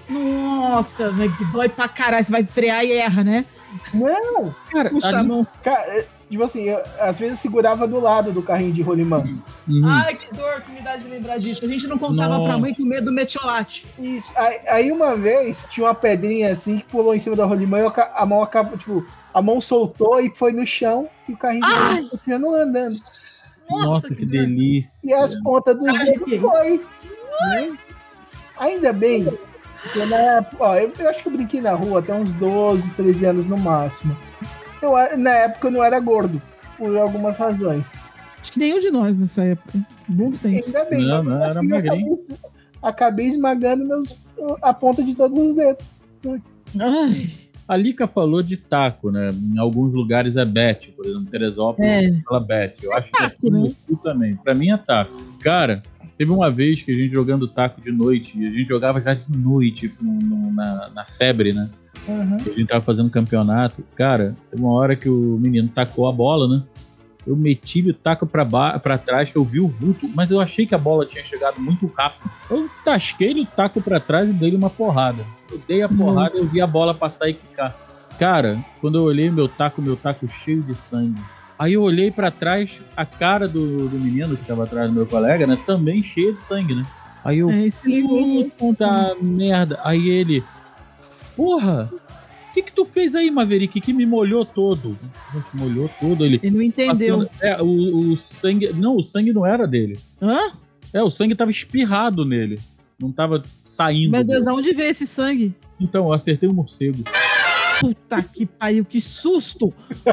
Nossa, 0.09 1.13
dói 1.53 1.69
pra 1.69 1.89
caralho. 1.89 2.25
Você 2.25 2.31
vai 2.33 2.45
frear 2.45 2.85
e 2.85 2.93
erra, 2.93 3.25
né? 3.25 3.45
Não! 3.93 4.55
Cara, 4.71 4.91
Puxa 4.91 5.17
a 5.17 5.19
ali- 5.21 5.29
mão. 5.29 5.47
Cara, 5.63 5.83
é, 5.99 6.07
tipo 6.31 6.43
assim, 6.43 6.63
eu- 6.65 6.83
às 6.99 7.19
vezes 7.19 7.35
eu 7.37 7.43
segurava 7.43 7.87
do 7.87 8.01
lado 8.01 8.33
do 8.33 8.43
carrinho 8.43 8.73
de 8.73 8.81
rolimão. 8.83 9.23
Uhum. 9.69 9.83
Ai, 9.89 10.15
que 10.15 10.33
dor 10.35 10.61
que 10.63 10.71
me 10.73 10.81
dá 10.81 10.97
de 10.97 11.07
lembrar 11.09 11.39
disso. 11.39 11.65
A 11.65 11.69
gente 11.69 11.87
não 11.87 11.99
contava 11.99 12.39
Nossa. 12.39 12.45
pra 12.51 12.59
mãe 12.59 12.73
com 12.75 12.85
medo 12.85 13.07
do 13.07 13.13
metiolate. 13.13 13.87
Isso. 13.99 14.31
Aí, 14.35 14.61
aí 14.67 14.93
uma 14.93 15.15
vez 15.17 15.67
tinha 15.71 15.87
uma 15.87 15.95
pedrinha 15.95 16.53
assim 16.53 16.79
que 16.79 16.85
pulou 16.85 17.15
em 17.15 17.21
cima 17.21 17.37
da 17.37 17.45
rolimã 17.45 17.81
e 17.81 17.93
a 18.15 18.25
mão 18.27 18.43
acabou, 18.43 18.79
tipo, 18.79 19.05
a 19.35 19.43
mão 19.43 19.61
soltou 19.61 20.21
e 20.21 20.31
foi 20.35 20.53
no 20.53 20.67
chão 20.67 21.09
e 21.29 21.33
o 21.33 21.37
carrinho 21.37 21.67
de 21.67 21.75
Ai! 21.75 22.03
continuou 22.05 22.55
andando. 22.55 22.97
Nossa, 23.69 24.09
que, 24.09 24.25
dor. 24.25 24.31
delícia. 24.31 25.11
E 25.11 25.13
as 25.13 25.35
pontas 25.43 25.77
dos 25.77 25.99
que- 25.99 26.05
dedos 26.05 26.41
foi. 26.41 26.81
né? 27.51 27.77
Ainda 28.59 28.93
bem. 28.93 29.27
Que 29.93 30.05
na 30.07 30.17
época, 30.17 30.57
ó, 30.65 30.75
eu, 30.77 30.93
eu 30.99 31.09
acho 31.09 31.23
que 31.23 31.29
eu 31.29 31.33
brinquei 31.33 31.61
na 31.61 31.73
rua 31.73 32.01
até 32.01 32.15
uns 32.15 32.33
12, 32.33 32.91
13 32.93 33.25
anos 33.27 33.47
no 33.47 33.59
máximo. 33.59 34.17
Eu, 34.83 34.93
na 35.19 35.31
época 35.31 35.69
eu 35.69 35.73
não 35.73 35.83
era 35.85 35.99
gordo, 36.01 36.41
por 36.77 36.97
algumas 36.97 37.37
razões. 37.39 37.91
Acho 38.41 38.53
que 38.53 38.59
nenhum 38.59 38.79
de 38.79 38.91
nós 38.91 39.17
nessa 39.17 39.43
época. 39.45 39.79
Bons 40.09 40.39
tempos. 40.39 40.67
Ainda 40.67 40.85
bem. 40.85 41.05
Não, 41.05 41.23
mas 41.23 41.27
não, 41.35 41.37
era 41.43 41.49
assim, 41.59 41.69
magrinho. 41.69 42.13
acabei, 42.15 42.37
acabei 42.83 43.27
esmagando 43.27 43.85
meus, 43.87 44.17
a 44.63 44.73
ponta 44.73 45.03
de 45.03 45.15
todos 45.15 45.39
os 45.39 45.55
dedos. 45.55 45.97
Ai, 46.81 47.31
A 47.69 47.77
Lica 47.77 48.07
falou 48.07 48.43
de 48.43 48.57
taco, 48.57 49.11
né? 49.11 49.31
Em 49.31 49.59
alguns 49.59 49.93
lugares 49.93 50.37
é 50.37 50.45
bet, 50.45 50.93
por 50.93 51.05
exemplo, 51.05 51.27
Teresópolis 51.27 51.91
É. 51.91 52.21
fala 52.29 52.41
bet. 52.41 52.85
Eu 52.85 52.93
acho 52.95 53.11
que 53.11 53.19
taco, 53.19 53.35
aqui 53.37 53.51
no 53.51 53.65
né? 53.65 53.73
Sul 53.89 53.97
também. 53.99 54.37
Pra 54.37 54.55
mim 54.55 54.71
é 54.71 54.77
taco. 54.77 55.17
Cara, 55.41 55.83
teve 56.17 56.31
uma 56.31 56.51
vez 56.51 56.83
que 56.83 56.91
a 56.93 56.95
gente 56.97 57.13
jogando 57.13 57.47
taco 57.49 57.81
de 57.81 57.91
noite, 57.93 58.33
e 58.39 58.47
a 58.47 58.51
gente 58.51 58.69
jogava 58.69 59.01
já 59.01 59.15
de 59.15 59.37
noite 59.37 59.93
no- 60.01 60.13
no- 60.21 60.53
na, 60.53 60.89
na 60.95 61.05
febre, 61.05 61.53
né? 61.53 61.69
Uhum. 62.09 62.37
A 62.37 62.39
gente 62.39 62.67
tava 62.67 62.85
fazendo 62.85 63.11
campeonato. 63.11 63.83
Cara, 63.95 64.37
teve 64.51 64.63
uma 64.63 64.73
hora 64.73 64.95
que 64.95 65.09
o 65.09 65.37
menino 65.41 65.69
tacou 65.69 66.09
a 66.09 66.13
bola, 66.13 66.47
né? 66.57 66.63
Eu 67.27 67.35
meti 67.35 67.81
o 67.91 67.93
taco 67.93 68.25
pra, 68.25 68.45
ba- 68.45 68.79
pra 68.79 68.97
trás, 68.97 69.29
que 69.29 69.37
eu 69.37 69.45
vi 69.45 69.59
o 69.59 69.67
vulto, 69.67 70.09
mas 70.15 70.31
eu 70.31 70.41
achei 70.41 70.65
que 70.65 70.75
a 70.77 70.79
bola 70.79 71.05
tinha 71.05 71.25
chegado 71.25 71.61
muito 71.61 71.87
rápido. 71.97 72.31
Eu 72.49 72.71
tasquei 72.85 73.41
o 73.41 73.45
taco 73.47 73.81
pra 73.83 73.99
trás 73.99 74.29
e 74.29 74.33
dei 74.33 74.55
uma 74.55 74.71
porrada. 74.71 75.25
Eu 75.51 75.61
dei 75.67 75.83
a 75.83 75.89
porrada 75.89 76.37
e 76.37 76.39
eu 76.39 76.47
vi 76.47 76.61
a 76.61 76.67
bola 76.69 76.95
passar 76.95 77.29
e 77.29 77.35
quicar. 77.35 77.77
Cara, 78.17 78.57
quando 78.81 78.99
eu 78.99 79.03
olhei 79.03 79.29
meu 79.29 79.49
taco, 79.49 79.83
meu 79.83 79.97
taco 79.97 80.29
cheio 80.29 80.63
de 80.63 80.75
sangue. 80.77 81.21
Aí 81.59 81.73
eu 81.73 81.83
olhei 81.83 82.11
pra 82.11 82.31
trás, 82.31 82.71
a 82.97 83.07
cara 83.07 83.49
do, 83.49 83.89
do 83.89 83.99
menino 83.99 84.37
que 84.37 84.45
tava 84.45 84.65
atrás 84.65 84.91
do 84.91 84.95
meu 84.95 85.07
colega, 85.07 85.47
né? 85.47 85.59
Também 85.65 86.03
cheia 86.03 86.33
de 86.33 86.43
sangue, 86.43 86.75
né? 86.75 86.85
Aí 87.25 87.39
eu, 87.39 87.51
é 87.51 87.69
negócio. 87.85 88.51
Puta 88.59 89.17
merda. 89.21 89.81
Aí 89.83 90.09
ele. 90.09 90.45
Porra! 91.35 91.91
O 91.93 92.55
que 92.55 92.63
que 92.63 92.73
tu 92.73 92.85
fez 92.87 93.15
aí, 93.15 93.31
Maverick? 93.31 93.81
Que 93.81 93.93
me 93.93 94.07
molhou 94.07 94.45
todo. 94.45 94.97
Molhou 95.55 95.91
todo. 96.01 96.25
Ele. 96.25 96.41
Ele 96.43 96.57
não 96.57 96.63
entendeu. 96.63 97.19
passando- 97.19 97.31
É, 97.43 97.61
o, 97.63 98.13
o 98.13 98.17
sangue. 98.19 98.73
Não, 98.73 98.97
o 98.97 99.05
sangue 99.05 99.33
não 99.33 99.45
era 99.45 99.67
dele. 99.67 99.99
Hã? 100.23 100.53
É, 100.93 101.03
o 101.03 101.11
sangue 101.11 101.35
tava 101.35 101.51
espirrado 101.51 102.25
nele. 102.25 102.59
Não 102.99 103.13
tava 103.13 103.43
saindo. 103.67 104.13
Meu 104.13 104.25
Deus, 104.25 104.45
dele. 104.45 104.55
de 104.57 104.61
onde 104.61 104.73
veio 104.75 104.91
esse 104.91 105.07
sangue? 105.07 105.55
Então, 105.79 106.07
eu 106.07 106.13
acertei 106.15 106.49
o 106.49 106.55
morcego. 106.55 107.03
Puta 107.81 108.23
que 108.23 108.47
pariu, 108.47 108.85
que 108.85 109.01
susto! 109.01 109.73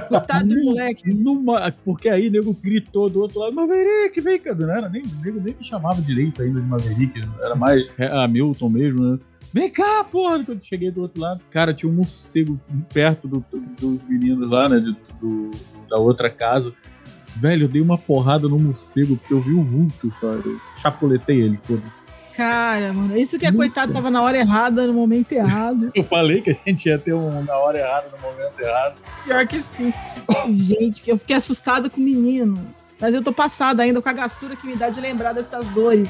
Coitado 0.09 0.49
do 0.49 0.63
moleque. 0.63 1.13
Numa, 1.13 1.71
porque 1.83 2.09
aí 2.09 2.27
o 2.27 2.31
nego 2.31 2.53
gritou 2.53 3.09
do 3.09 3.21
outro 3.21 3.39
lado, 3.39 3.53
Maverick, 3.55 4.19
vem, 4.21 4.39
cara. 4.39 4.55
Não 4.55 4.71
era 4.73 4.89
nem, 4.89 5.03
o 5.03 5.21
nego 5.23 5.39
nem 5.39 5.55
me 5.57 5.63
chamava 5.65 6.01
direito 6.01 6.41
ainda 6.41 6.59
de 6.61 6.67
Maverick. 6.67 7.21
Era 7.41 7.55
mais 7.55 7.87
é, 7.97 8.07
Hamilton 8.07 8.69
mesmo, 8.69 9.01
né? 9.03 9.19
Vem 9.53 9.69
cá, 9.69 10.03
porra! 10.03 10.43
Quando 10.43 10.57
eu 10.57 10.63
cheguei 10.63 10.89
do 10.91 11.01
outro 11.01 11.21
lado, 11.21 11.41
cara, 11.51 11.73
tinha 11.73 11.91
um 11.91 11.95
morcego 11.95 12.59
perto 12.93 13.27
do- 13.27 13.45
dos 13.79 14.01
meninos 14.09 14.49
lá, 14.49 14.67
né? 14.67 14.79
do- 15.21 15.51
da 15.89 15.97
outra 15.97 16.29
casa. 16.29 16.73
Velho, 17.35 17.65
eu 17.65 17.67
dei 17.69 17.81
uma 17.81 17.97
porrada 17.97 18.47
no 18.47 18.59
morcego 18.59 19.15
porque 19.17 19.33
eu 19.33 19.41
vi 19.41 19.53
o 19.53 19.63
vulto, 19.63 20.09
cara. 20.21 20.41
Eu 20.45 20.59
chapuletei 20.77 21.41
ele 21.41 21.57
todo. 21.67 21.81
Cara, 22.35 22.91
mano, 22.93 23.15
isso 23.15 23.37
que 23.37 23.45
é 23.45 23.51
coitado, 23.51 23.93
tava 23.93 24.09
na 24.09 24.21
hora 24.21 24.37
errada, 24.37 24.87
no 24.87 24.93
momento 24.93 25.31
errado. 25.31 25.91
Eu 25.95 26.03
falei 26.03 26.41
que 26.41 26.49
a 26.49 26.57
gente 26.65 26.87
ia 26.87 26.97
ter 26.97 27.13
um 27.13 27.43
na 27.43 27.57
hora 27.57 27.77
errada, 27.77 28.07
no 28.11 28.17
momento 28.19 28.59
errado. 28.59 28.95
Pior 29.23 29.47
que 29.47 29.61
sim. 29.77 29.93
Gente, 30.51 31.01
que 31.01 31.11
eu 31.11 31.17
fiquei 31.17 31.35
assustada 31.35 31.89
com 31.89 31.99
o 31.99 32.03
menino. 32.03 32.65
Mas 32.99 33.13
eu 33.13 33.21
tô 33.21 33.33
passada 33.33 33.83
ainda 33.83 34.01
com 34.01 34.07
a 34.07 34.13
gastura 34.13 34.55
que 34.55 34.65
me 34.65 34.75
dá 34.75 34.89
de 34.89 35.01
lembrar 35.01 35.33
dessas 35.33 35.67
dores, 35.69 36.09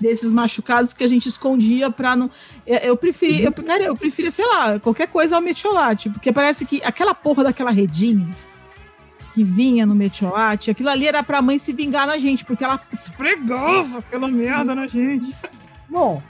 desses 0.00 0.32
machucados 0.32 0.92
que 0.92 1.04
a 1.04 1.06
gente 1.06 1.28
escondia 1.28 1.90
pra 1.90 2.16
não. 2.16 2.30
Eu, 2.66 2.78
eu 2.78 2.96
preferi, 2.96 3.44
eu, 3.44 3.52
cara, 3.52 3.84
eu 3.84 3.96
preferia, 3.96 4.30
sei 4.30 4.46
lá, 4.46 4.78
qualquer 4.80 5.06
coisa 5.06 5.36
ao 5.36 5.42
metiolate, 5.42 6.10
porque 6.10 6.32
parece 6.32 6.66
que 6.66 6.82
aquela 6.84 7.14
porra 7.14 7.44
daquela 7.44 7.70
redinha 7.70 8.28
que 9.32 9.42
vinha 9.42 9.86
no 9.86 9.94
metiolate, 9.94 10.70
aquilo 10.70 10.88
ali 10.88 11.06
era 11.06 11.22
pra 11.22 11.40
mãe 11.40 11.58
se 11.58 11.72
vingar 11.72 12.06
na 12.06 12.18
gente, 12.18 12.44
porque 12.44 12.64
ela 12.64 12.80
esfregava 12.92 13.98
aquela 13.98 14.28
merda 14.28 14.74
na 14.74 14.86
gente. 14.86 15.34
Bom, 15.92 16.22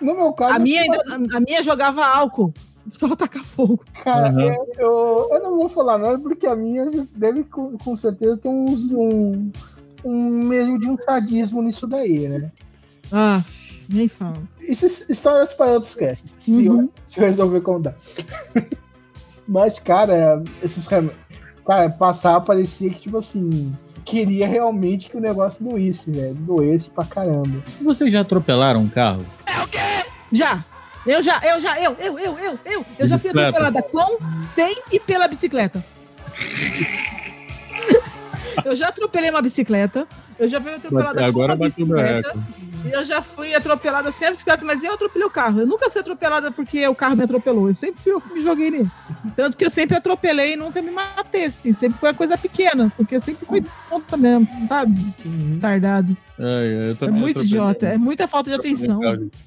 no 0.00 0.14
meu 0.14 0.32
caso. 0.32 0.54
A 0.54 0.58
minha, 0.58 0.82
ainda- 0.82 1.36
a 1.36 1.40
minha 1.40 1.62
jogava 1.62 2.04
álcool. 2.04 2.52
Precisava 2.88 3.14
tacar 3.16 3.44
fogo. 3.44 3.84
Cara, 4.02 4.32
Uhum. 4.32 4.40
eu, 4.78 5.28
eu, 5.30 5.42
não 5.42 5.56
vou 5.56 5.68
falar 5.68 5.98
nada 5.98 6.18
porque 6.18 6.46
a 6.46 6.56
minha 6.56 6.86
deve 7.14 7.44
com, 7.44 7.76
com 7.76 7.96
certeza 7.96 8.38
ter 8.38 8.48
uns, 8.48 8.90
um, 8.90 9.52
um 10.02 10.44
meio 10.44 10.78
de 10.78 10.88
um 10.88 10.96
sadismo 11.00 11.60
nisso 11.62 11.86
daí, 11.86 12.26
né? 12.26 12.50
Ah, 13.12 13.44
nem 13.88 14.08
falo. 14.08 14.48
Isso 14.60 14.86
é 14.86 15.12
histórias 15.12 15.52
para 15.52 15.72
outros 15.72 15.94
casts, 15.94 16.34
se, 16.40 16.50
Uhum. 16.50 16.82
eu, 16.84 16.90
se 17.06 17.20
eu 17.20 17.26
resolver 17.26 17.60
contar. 17.60 17.94
Mas, 19.46 19.78
cara, 19.78 20.42
esses 20.62 20.86
rem... 20.86 21.10
Cara, 21.66 21.90
passar 21.90 22.40
parecia 22.40 22.88
que, 22.90 23.00
tipo 23.00 23.18
assim, 23.18 23.72
queria 24.10 24.48
realmente 24.48 25.08
que 25.08 25.16
o 25.16 25.20
negócio 25.20 25.64
doísse, 25.64 26.10
velho. 26.10 26.34
Doesse 26.34 26.90
pra 26.90 27.04
caramba. 27.04 27.62
Vocês 27.80 28.12
já 28.12 28.20
atropelaram 28.20 28.80
um 28.80 28.88
carro? 28.88 29.24
Já. 30.32 30.64
Eu 31.06 31.22
já, 31.22 31.40
eu 31.42 31.60
já, 31.60 31.80
eu, 31.80 31.96
eu, 31.98 32.18
eu, 32.18 32.38
eu, 32.38 32.58
eu. 32.64 32.86
Eu 32.98 33.06
já 33.06 33.18
fui 33.18 33.30
atropelada 33.30 33.82
com, 33.82 34.18
sem 34.40 34.82
e 34.92 35.00
pela 35.00 35.26
bicicleta. 35.26 35.82
eu 38.64 38.74
já 38.74 38.88
atropelei 38.88 39.30
uma 39.30 39.40
bicicleta. 39.40 40.06
Eu 40.38 40.48
já 40.48 40.60
fui 40.60 40.74
atropelada 40.74 41.24
Agora 41.24 41.56
com 41.56 41.62
uma 41.62 41.68
bateu 41.68 41.86
meu 41.86 41.96
bicicleta. 41.96 42.34
Eu 42.84 43.04
já 43.04 43.20
fui 43.22 43.54
atropelada 43.54 44.10
sem 44.12 44.28
a 44.28 44.30
bicicleta, 44.30 44.64
mas 44.64 44.82
eu 44.84 44.94
atropelei 44.94 45.26
o 45.26 45.30
carro. 45.30 45.60
Eu 45.60 45.66
nunca 45.66 45.90
fui 45.90 46.00
atropelada 46.00 46.50
porque 46.50 46.86
o 46.86 46.94
carro 46.94 47.16
me 47.16 47.24
atropelou. 47.24 47.68
Eu 47.68 47.74
sempre 47.74 48.00
fui 48.02 48.12
eu 48.12 48.20
que 48.20 48.32
me 48.34 48.40
joguei 48.40 48.70
nele. 48.70 48.88
Tanto 49.36 49.56
que 49.56 49.64
eu 49.64 49.70
sempre 49.70 49.96
atropelei 49.96 50.52
e 50.52 50.56
nunca 50.56 50.80
me 50.80 50.90
matei. 50.90 51.44
Assim. 51.46 51.72
Sempre 51.72 51.98
foi 51.98 52.08
uma 52.10 52.14
coisa 52.14 52.38
pequena, 52.38 52.92
porque 52.96 53.16
eu 53.16 53.20
sempre 53.20 53.44
fui 53.46 53.64
tonta 53.88 54.16
mesmo, 54.16 54.48
sabe? 54.68 54.94
Tardado. 55.60 56.16
Ai, 56.38 56.44
eu 56.88 56.90
É 56.92 56.94
também 56.94 57.20
muito 57.20 57.42
idiota. 57.42 57.86
É 57.86 57.98
muita 57.98 58.26
falta 58.26 58.50
de 58.50 58.56
atenção. 58.56 59.00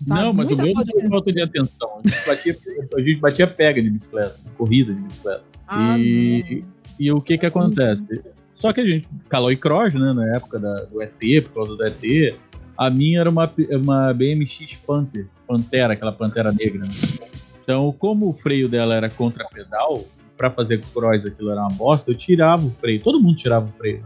Não, 0.07 0.33
mas 0.33 0.45
o 0.45 0.49
Muita 0.49 0.63
meu 0.63 0.73
falta 0.73 0.91
de 1.01 1.09
falta 1.09 1.31
de 1.33 1.41
atenção. 1.41 2.01
A 2.03 2.07
gente 2.07 2.25
batia, 2.27 2.57
a 2.95 3.01
gente 3.01 3.19
batia 3.19 3.47
pega 3.47 3.81
de 3.81 3.89
bicicleta, 3.89 4.35
corrida 4.57 4.93
de 4.93 5.01
bicicleta. 5.01 5.43
Ah, 5.67 5.97
e, 5.97 6.63
e 6.99 7.11
o 7.11 7.19
que 7.21 7.37
que 7.37 7.45
acontece? 7.45 8.21
Só 8.53 8.71
que 8.71 8.81
a 8.81 8.85
gente, 8.85 9.07
Caloi 9.27 9.55
Cross, 9.55 9.95
né, 9.95 10.13
na 10.13 10.35
época 10.35 10.59
da- 10.59 10.83
do 10.85 11.01
ET, 11.01 11.41
por 11.41 11.53
causa 11.65 11.75
do 11.75 11.83
ET, 11.83 12.35
a 12.77 12.89
minha 12.89 13.19
era 13.19 13.29
uma, 13.29 13.51
uma 13.71 14.13
BMX 14.13 14.75
Panther, 14.85 15.27
Pantera, 15.47 15.93
aquela 15.93 16.11
Pantera 16.11 16.51
negra. 16.51 16.81
né? 16.81 16.91
Então, 17.63 17.93
como 17.97 18.29
o 18.29 18.33
freio 18.33 18.67
dela 18.67 18.95
era 18.95 19.09
contra-pedal, 19.09 20.05
pra 20.37 20.49
fazer 20.49 20.81
cross 20.93 21.25
aquilo 21.25 21.51
era 21.51 21.61
uma 21.61 21.69
bosta, 21.69 22.11
eu 22.11 22.15
tirava 22.15 22.65
o 22.65 22.71
freio. 22.71 23.01
Todo 23.01 23.21
mundo 23.21 23.37
tirava 23.37 23.65
o 23.65 23.71
freio. 23.77 24.03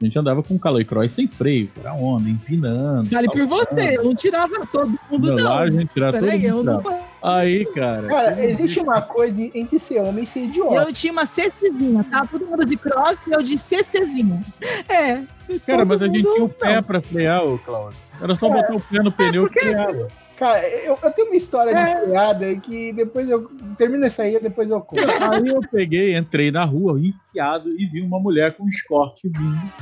A 0.00 0.04
gente 0.04 0.16
andava 0.16 0.44
com 0.44 0.56
Caloi 0.56 0.84
Cross 0.84 1.12
sem 1.12 1.26
freio, 1.26 1.68
era 1.80 1.92
onda, 1.92 2.28
empinando. 2.28 3.10
Vale 3.10 3.28
por 3.28 3.44
você, 3.46 3.96
eu 3.96 4.04
não 4.04 4.14
tirava 4.14 4.54
todo 4.70 4.96
mundo, 5.10 5.34
Não, 5.34 5.44
lá 5.44 5.62
a 5.62 5.70
gente 5.70 5.92
tirava 5.92 6.12
todo 6.12 6.24
Peraí, 6.24 6.52
mundo 6.52 6.70
eu 6.70 6.82
não. 6.82 7.00
Aí, 7.20 7.64
cara. 7.74 8.06
Cara, 8.06 8.44
existe 8.46 8.78
uma 8.78 9.00
coisa 9.02 9.42
entre 9.42 9.80
ser 9.80 10.00
homem 10.00 10.22
e 10.22 10.26
ser 10.26 10.44
idiota. 10.44 10.88
Eu 10.88 10.92
tinha 10.92 11.12
uma 11.12 11.26
CCzinha, 11.26 12.04
tá? 12.04 12.24
Todo 12.24 12.46
mundo 12.46 12.64
de 12.64 12.76
cross 12.76 13.18
e 13.26 13.32
eu 13.32 13.42
de 13.42 13.58
CCzinha. 13.58 14.40
É. 14.88 15.22
Cara, 15.66 15.84
mas 15.84 16.00
a 16.00 16.06
gente 16.06 16.22
tinha 16.22 16.44
o 16.44 16.48
pé 16.48 16.76
não. 16.76 16.82
pra 16.84 17.00
frear, 17.00 17.44
ô 17.44 17.58
Cláudio. 17.58 17.98
Era 18.20 18.36
só 18.36 18.48
Cara, 18.48 18.62
botar 18.62 18.76
o 18.76 18.80
pé 18.80 19.02
no 19.02 19.10
pneu 19.10 19.50
que 19.50 19.60
freava. 19.60 20.08
Cara, 20.38 20.68
eu, 20.68 20.96
eu 21.02 21.10
tenho 21.10 21.28
uma 21.28 21.36
história 21.36 21.70
É. 21.72 21.94
de 22.00 22.06
freada 22.06 22.54
que 22.56 22.92
depois 22.92 23.28
eu. 23.28 23.50
Termina 23.76 24.06
essa 24.06 24.22
aí, 24.22 24.38
depois 24.40 24.70
eu 24.70 24.80
conto. 24.80 25.00
Aí 25.04 25.48
eu 25.48 25.60
peguei, 25.70 26.16
entrei 26.16 26.50
na 26.50 26.64
rua, 26.64 26.98
enfiado, 27.00 27.70
e 27.70 27.86
vi 27.86 28.00
uma 28.02 28.20
mulher 28.20 28.52
com 28.54 28.64
um 28.64 28.68
escorte 28.68 29.28
vindo. 29.28 29.72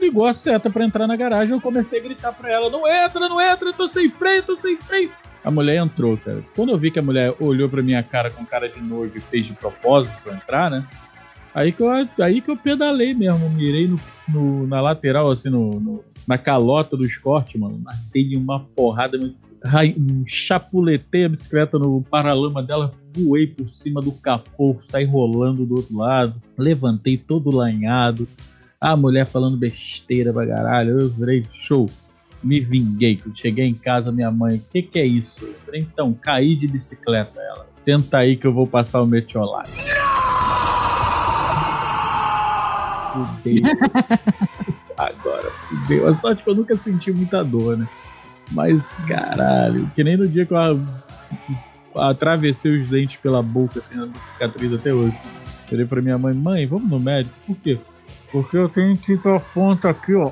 Ligou 0.00 0.26
a 0.26 0.32
seta 0.34 0.68
pra 0.70 0.84
entrar 0.84 1.06
na 1.06 1.16
garagem, 1.16 1.52
eu 1.54 1.60
comecei 1.60 1.98
a 2.00 2.02
gritar 2.02 2.32
pra 2.32 2.50
ela: 2.50 2.70
Não 2.70 2.86
entra, 2.88 3.28
não 3.28 3.40
entra, 3.40 3.68
eu 3.68 3.72
tô 3.74 3.88
sem 3.88 4.10
freio, 4.10 4.42
tô 4.42 4.56
sem 4.58 4.76
freio. 4.78 5.10
A 5.44 5.50
mulher 5.50 5.76
entrou, 5.76 6.16
cara. 6.16 6.42
Quando 6.56 6.70
eu 6.72 6.78
vi 6.78 6.90
que 6.90 6.98
a 6.98 7.02
mulher 7.02 7.34
olhou 7.38 7.68
pra 7.68 7.82
minha 7.82 8.02
cara 8.02 8.30
com 8.30 8.44
cara 8.44 8.68
de 8.68 8.80
nojo 8.80 9.12
e 9.16 9.20
fez 9.20 9.46
de 9.46 9.52
propósito 9.52 10.16
pra 10.22 10.34
entrar, 10.34 10.70
né? 10.70 10.84
Aí 11.54 11.72
que 11.72 11.80
eu, 11.82 11.88
aí 12.20 12.40
que 12.40 12.50
eu 12.50 12.56
pedalei 12.56 13.14
mesmo, 13.14 13.48
mirei 13.50 13.86
no, 13.88 13.98
no- 14.28 14.66
na 14.66 14.80
lateral, 14.80 15.30
assim, 15.30 15.48
no, 15.48 15.78
no- 15.80 16.02
na 16.26 16.36
calota 16.36 16.96
do 16.96 17.04
escorte, 17.04 17.56
mano. 17.56 17.78
Matei 17.82 18.24
de 18.24 18.36
uma 18.36 18.60
porrada, 18.60 19.16
mas 19.16 19.32
chapuletei 20.26 21.24
a 21.24 21.28
bicicleta 21.28 21.78
no 21.78 22.02
paralama 22.02 22.62
dela, 22.62 22.92
voei 23.14 23.46
por 23.46 23.68
cima 23.68 24.00
do 24.00 24.12
capô, 24.12 24.76
saí 24.88 25.04
rolando 25.04 25.64
do 25.64 25.76
outro 25.76 25.96
lado, 25.96 26.40
levantei 26.56 27.16
todo 27.16 27.50
lanhado. 27.50 28.28
A 28.80 28.96
mulher 28.96 29.26
falando 29.26 29.56
besteira 29.56 30.32
pra 30.32 30.46
caralho, 30.46 31.00
eu 31.00 31.08
virei 31.08 31.46
show. 31.52 31.88
Me 32.42 32.60
vinguei. 32.60 33.16
Quando 33.16 33.36
cheguei 33.36 33.64
em 33.64 33.74
casa, 33.74 34.12
minha 34.12 34.30
mãe, 34.30 34.56
o 34.56 34.62
que, 34.70 34.82
que 34.82 34.98
é 34.98 35.06
isso? 35.06 35.44
Eu 35.44 35.54
falei, 35.64 35.80
então, 35.80 36.12
caí 36.12 36.54
de 36.54 36.68
bicicleta. 36.68 37.40
Ela, 37.40 37.66
senta 37.82 38.18
aí 38.18 38.36
que 38.36 38.46
eu 38.46 38.52
vou 38.52 38.66
passar 38.66 39.00
o 39.00 39.06
metiolate. 39.06 39.72
Fudeu. 43.12 43.62
Agora, 44.98 45.50
fudeu. 45.50 46.08
A 46.08 46.14
sorte 46.16 46.42
que 46.42 46.50
eu 46.50 46.54
nunca 46.54 46.76
senti 46.76 47.10
muita 47.10 47.42
dor, 47.42 47.78
né? 47.78 47.88
Mas, 48.52 48.88
caralho, 49.08 49.90
que 49.94 50.04
nem 50.04 50.16
no 50.16 50.28
dia 50.28 50.46
que 50.46 50.52
eu 50.54 50.80
atravessei 51.94 52.80
os 52.80 52.88
dentes 52.88 53.16
pela 53.16 53.42
boca, 53.42 53.80
assim, 53.80 53.98
ando 53.98 54.18
cicatriz 54.32 54.72
até 54.72 54.92
hoje. 54.92 55.16
Falei 55.68 55.84
pra 55.84 56.00
minha 56.00 56.18
mãe, 56.18 56.34
mãe, 56.34 56.66
vamos 56.66 56.88
no 56.88 57.00
médico? 57.00 57.34
Por 57.46 57.56
quê? 57.56 57.78
Porque 58.30 58.56
eu 58.56 58.68
tenho 58.68 58.96
que 58.96 59.12
ir 59.12 59.20
pra 59.20 59.40
ponta 59.40 59.90
aqui, 59.90 60.14
ó. 60.14 60.30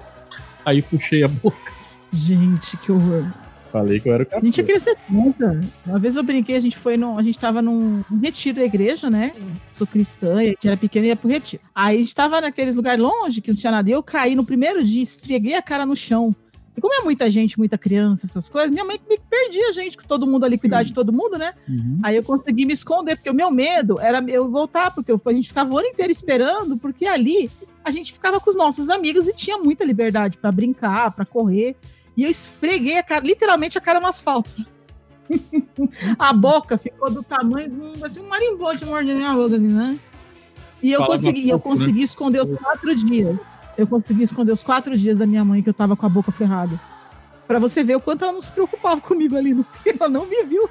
Aí 0.65 0.81
puxei 0.83 1.25
a 1.25 1.29
boca. 1.29 1.73
Gente, 2.13 2.77
que 2.77 2.93
horror. 2.93 3.25
Falei 3.73 3.99
que 3.99 4.09
eu 4.09 4.15
era 4.15 4.23
o 4.23 4.37
A 4.37 4.41
gente 4.41 4.63
ia 4.63 4.79
ser 4.79 4.97
tonta. 5.11 5.61
Uma 5.85 5.99
vez 5.99 6.15
eu 6.15 6.23
brinquei, 6.23 6.55
a 6.55 6.61
gente 6.61 6.77
foi 6.77 6.97
num. 6.97 7.19
A 7.19 7.23
gente 7.23 7.37
tava 7.37 7.61
num 7.61 8.05
um 8.09 8.21
retiro 8.21 8.59
da 8.59 8.65
igreja, 8.65 9.11
né? 9.11 9.33
Sou 9.73 9.85
cristã, 9.85 10.41
e 10.41 10.47
a 10.47 10.51
gente 10.51 10.69
era 10.69 10.77
pequena 10.77 11.07
e 11.07 11.09
ia 11.09 11.17
pro 11.17 11.29
retiro. 11.29 11.61
Aí 11.75 11.97
a 11.97 12.01
gente 12.01 12.15
tava 12.15 12.41
naqueles 12.41 12.77
lugares 12.77 13.03
longe 13.03 13.41
que 13.41 13.51
não 13.51 13.57
tinha 13.57 13.73
nada. 13.73 13.91
E 13.91 13.93
eu 13.93 14.01
caí 14.01 14.37
no 14.37 14.45
primeiro 14.45 14.85
dia, 14.85 15.03
esfreguei 15.03 15.57
a 15.57 15.63
cara 15.63 15.85
no 15.85 15.97
chão. 15.97 16.35
E 16.77 16.81
como 16.81 16.93
é 16.95 17.05
muita 17.05 17.31
gente, 17.31 17.57
muita 17.57 17.79
criança, 17.79 18.27
essas 18.27 18.49
coisas, 18.49 18.71
minha 18.71 18.85
mãe 18.85 19.01
me 19.09 19.19
perdia, 19.19 19.73
gente, 19.73 19.97
com 19.97 20.05
todo 20.05 20.27
mundo 20.27 20.45
ali, 20.45 20.59
cuidar 20.59 20.83
de 20.83 20.93
todo 20.93 21.13
mundo, 21.13 21.39
né? 21.39 21.55
Uhum. 21.69 22.01
Aí 22.03 22.17
eu 22.17 22.23
consegui 22.23 22.67
me 22.67 22.73
esconder, 22.73 23.17
porque 23.17 23.31
o 23.31 23.35
meu 23.35 23.51
medo 23.51 24.01
era 24.01 24.23
eu 24.29 24.51
voltar, 24.51 24.93
porque 24.93 25.13
a 25.13 25.33
gente 25.33 25.49
ficava 25.49 25.73
o 25.73 25.79
ano 25.79 25.87
inteiro 25.87 26.11
esperando, 26.11 26.77
porque 26.77 27.07
ali 27.07 27.49
a 27.85 27.91
gente 27.91 28.13
ficava 28.13 28.41
com 28.41 28.51
os 28.51 28.57
nossos 28.57 28.91
amigos 28.91 29.29
e 29.29 29.33
tinha 29.33 29.59
muita 29.59 29.85
liberdade 29.85 30.37
pra 30.37 30.51
brincar, 30.51 31.13
pra 31.13 31.25
correr. 31.25 31.77
E 32.17 32.25
eu 32.25 32.31
esfreguei 32.31 32.99
a 32.99 33.03
cara, 33.03 33.25
literalmente 33.25 33.79
a 33.79 33.81
cara 33.81 34.01
no 34.01 34.07
asfalto. 34.07 34.65
a 36.19 36.33
boca 36.33 36.77
ficou 36.77 37.11
do 37.11 37.23
tamanho 37.23 37.71
de 37.71 37.81
um, 37.81 38.05
assim, 38.05 38.21
um 38.21 38.29
marimbondo 38.29 38.87
mordendo 38.87 39.19
minha 39.19 39.35
boca, 39.35 39.59
né? 39.59 39.99
E 40.83 40.93
eu 40.93 41.01
Falava 41.01 41.19
consegui, 41.19 41.49
eu 41.49 41.59
pouco, 41.59 41.79
né? 41.79 41.85
consegui 41.85 42.03
esconder 42.03 42.43
os 42.43 42.59
quatro 42.59 42.95
dias. 42.95 43.39
Eu 43.77 43.87
consegui 43.87 44.23
esconder 44.23 44.53
os 44.53 44.63
quatro 44.63 44.97
dias 44.97 45.19
da 45.19 45.27
minha 45.27 45.45
mãe 45.45 45.63
que 45.63 45.69
eu 45.69 45.75
tava 45.75 45.97
com 45.97 46.07
a 46.07 46.09
boca 46.09 46.31
ferrada. 46.33 46.79
Pra 47.47 47.59
você 47.59 47.83
ver 47.85 47.97
o 47.97 48.01
quanto 48.01 48.25
ela 48.25 48.33
não 48.33 48.41
se 48.43 48.51
preocupava 48.53 49.01
comigo 49.01 49.37
ali, 49.37 49.55
porque 49.65 49.95
ela 49.99 50.09
não 50.09 50.27
me 50.27 50.43
viu. 50.45 50.69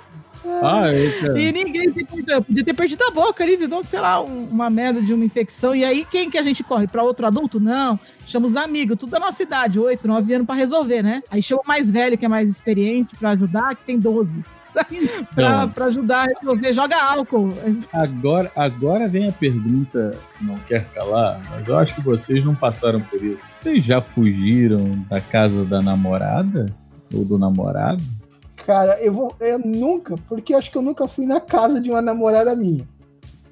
Ah, 0.61 0.83
cara. 1.21 1.39
E 1.39 1.51
ninguém 1.53 1.93
se 1.93 2.03
cuidou. 2.03 2.35
Eu 2.35 2.43
podia 2.43 2.65
ter 2.65 2.73
perdido 2.73 3.01
a 3.05 3.11
boca 3.11 3.41
ali, 3.43 3.55
virou, 3.55 3.81
sei 3.83 3.99
lá, 4.01 4.21
um- 4.21 4.45
uma 4.49 4.69
merda 4.69 5.01
de 5.01 5.13
uma 5.13 5.23
infecção. 5.23 5.73
E 5.73 5.85
aí, 5.85 6.03
quem 6.03 6.29
que 6.29 6.37
a 6.37 6.41
gente 6.43 6.63
corre? 6.63 6.85
Pra 6.85 7.01
outro 7.01 7.25
adulto? 7.25 7.61
Não. 7.61 7.97
Chama 8.25 8.45
os 8.47 8.55
amigos, 8.57 8.97
tudo 8.97 9.11
da 9.11 9.19
nossa 9.21 9.41
idade, 9.41 9.79
8, 9.79 10.05
9 10.05 10.33
anos 10.33 10.45
pra 10.45 10.55
resolver, 10.55 11.01
né? 11.01 11.23
Aí 11.31 11.41
chama 11.41 11.61
o 11.63 11.67
mais 11.67 11.89
velho, 11.89 12.17
que 12.17 12.25
é 12.25 12.27
mais 12.27 12.49
experiente, 12.49 13.15
pra 13.15 13.29
ajudar, 13.29 13.73
que 13.75 13.85
tem 13.85 13.97
12. 13.97 14.43
pra, 15.35 15.49
Não. 15.61 15.69
pra 15.69 15.85
ajudar 15.85 16.27
a 16.29 16.39
resolver, 16.39 16.73
joga 16.73 17.01
álcool. 17.01 17.49
Agora, 17.91 18.51
agora 18.55 19.07
vem 19.07 19.29
a 19.29 19.31
pergunta 19.31 20.17
que 20.37 20.45
não 20.45 20.55
quer 20.67 20.85
calar, 20.89 21.41
mas 21.51 21.67
eu 21.67 21.77
acho 21.77 21.95
que 21.95 22.01
vocês 22.01 22.43
não 22.45 22.55
passaram 22.55 22.99
por 23.01 23.23
isso. 23.23 23.39
Vocês 23.61 23.85
já 23.85 24.01
fugiram 24.01 25.05
da 25.09 25.21
casa 25.21 25.63
da 25.65 25.81
namorada? 25.81 26.73
Ou 27.13 27.23
do 27.23 27.37
namorado? 27.37 28.01
Cara, 28.65 28.99
eu 29.01 29.13
vou. 29.13 29.35
Eu 29.39 29.59
nunca, 29.59 30.15
porque 30.27 30.53
acho 30.53 30.71
que 30.71 30.77
eu 30.77 30.81
nunca 30.81 31.07
fui 31.07 31.25
na 31.25 31.39
casa 31.39 31.79
de 31.81 31.89
uma 31.89 32.01
namorada 32.01 32.55
minha. 32.55 32.87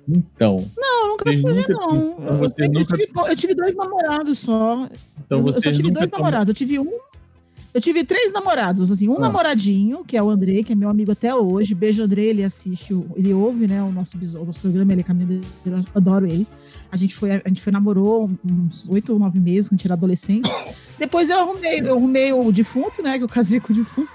Então. 0.07 0.65
Não, 0.75 1.09
nunca 1.09 1.25
fui, 1.25 1.35
nunca- 1.37 1.73
não. 1.73 2.15
então 2.17 2.65
Eu, 2.65 2.71
nunca- 2.71 2.97
tive, 2.97 3.11
eu 3.15 3.35
tive 3.35 3.55
dois 3.55 3.75
namorados 3.75 4.39
só. 4.39 4.87
Então 5.25 5.39
eu, 5.39 5.47
eu 5.53 5.61
só 5.61 5.71
tive 5.71 5.83
nunca 5.89 5.99
dois 5.99 6.11
namorados. 6.11 6.47
Eu 6.49 6.53
tive 6.55 6.79
um. 6.79 6.91
Eu 7.73 7.79
tive 7.79 8.03
três 8.03 8.33
namorados, 8.33 8.91
assim, 8.91 9.07
um 9.07 9.15
Ah. 9.17 9.21
namoradinho, 9.21 10.03
que 10.03 10.17
é 10.17 10.21
o 10.23 10.29
Andrei, 10.29 10.63
que 10.63 10.73
é 10.73 10.75
meu 10.75 10.89
amigo 10.89 11.11
até 11.11 11.33
hoje. 11.33 11.73
Beijo, 11.73 12.03
Andrei, 12.03 12.27
ele 12.29 12.43
assiste, 12.43 12.93
ele 13.15 13.33
ouve, 13.33 13.65
né, 13.67 13.81
o 13.81 13.91
nosso, 13.91 14.17
o 14.17 14.45
nosso 14.45 14.59
programa, 14.59 14.91
ele 14.91 15.01
é 15.01 15.03
caminho 15.03 15.41
eu 15.65 15.79
adoro 15.95 16.27
ele. 16.27 16.45
A 16.91 16.97
gente 16.97 17.15
foi, 17.15 17.31
a 17.31 17.47
gente 17.47 17.61
foi 17.61 17.71
namorou 17.71 18.29
uns 18.43 18.89
oito 18.89 19.13
ou 19.13 19.19
nove 19.19 19.39
meses, 19.39 19.69
quando 19.69 19.85
era 19.85 19.93
adolescente. 19.93 20.49
Depois 20.99 21.29
eu 21.29 21.39
arrumei, 21.39 21.79
eu 21.79 21.95
arrumei 21.95 22.33
o 22.33 22.51
defunto, 22.51 23.01
né, 23.01 23.17
que 23.17 23.23
eu 23.23 23.29
casei 23.29 23.59
com 23.61 23.71
o 23.71 23.75
defunto. 23.75 24.09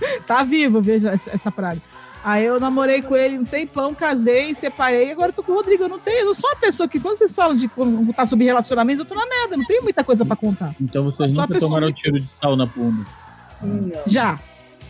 tá 0.26 0.42
vivo, 0.42 0.80
veja 0.80 1.10
essa, 1.10 1.30
essa 1.30 1.50
praga. 1.52 1.80
Aí 2.24 2.46
eu 2.46 2.58
namorei 2.58 3.02
com 3.02 3.14
ele 3.14 3.38
um 3.38 3.44
tempão, 3.44 3.94
casei, 3.94 4.54
separei, 4.54 5.12
agora 5.12 5.28
eu 5.28 5.32
tô 5.34 5.42
com 5.42 5.52
o 5.52 5.56
Rodrigo. 5.56 5.82
Eu 5.84 5.88
não 5.90 5.98
tenho, 5.98 6.20
eu 6.20 6.24
não 6.26 6.34
sou 6.34 6.48
uma 6.48 6.56
pessoa 6.56 6.88
que, 6.88 6.98
quando 6.98 7.18
vocês 7.18 7.34
falam 7.34 7.54
de 7.54 7.68
contar 7.68 8.24
sobre 8.24 8.46
relacionamentos, 8.46 9.00
eu 9.00 9.04
tô 9.04 9.14
na 9.14 9.26
merda, 9.26 9.58
não 9.58 9.64
tenho 9.66 9.82
muita 9.82 10.02
coisa 10.02 10.24
pra 10.24 10.34
contar. 10.34 10.74
Então 10.80 11.04
vocês 11.04 11.34
nunca 11.34 11.58
tomaram 11.60 11.92
que- 11.92 12.00
tiro 12.00 12.18
de 12.18 12.26
sal 12.26 12.56
na 12.56 12.64
bunda. 12.64 13.04
Já. 14.06 14.38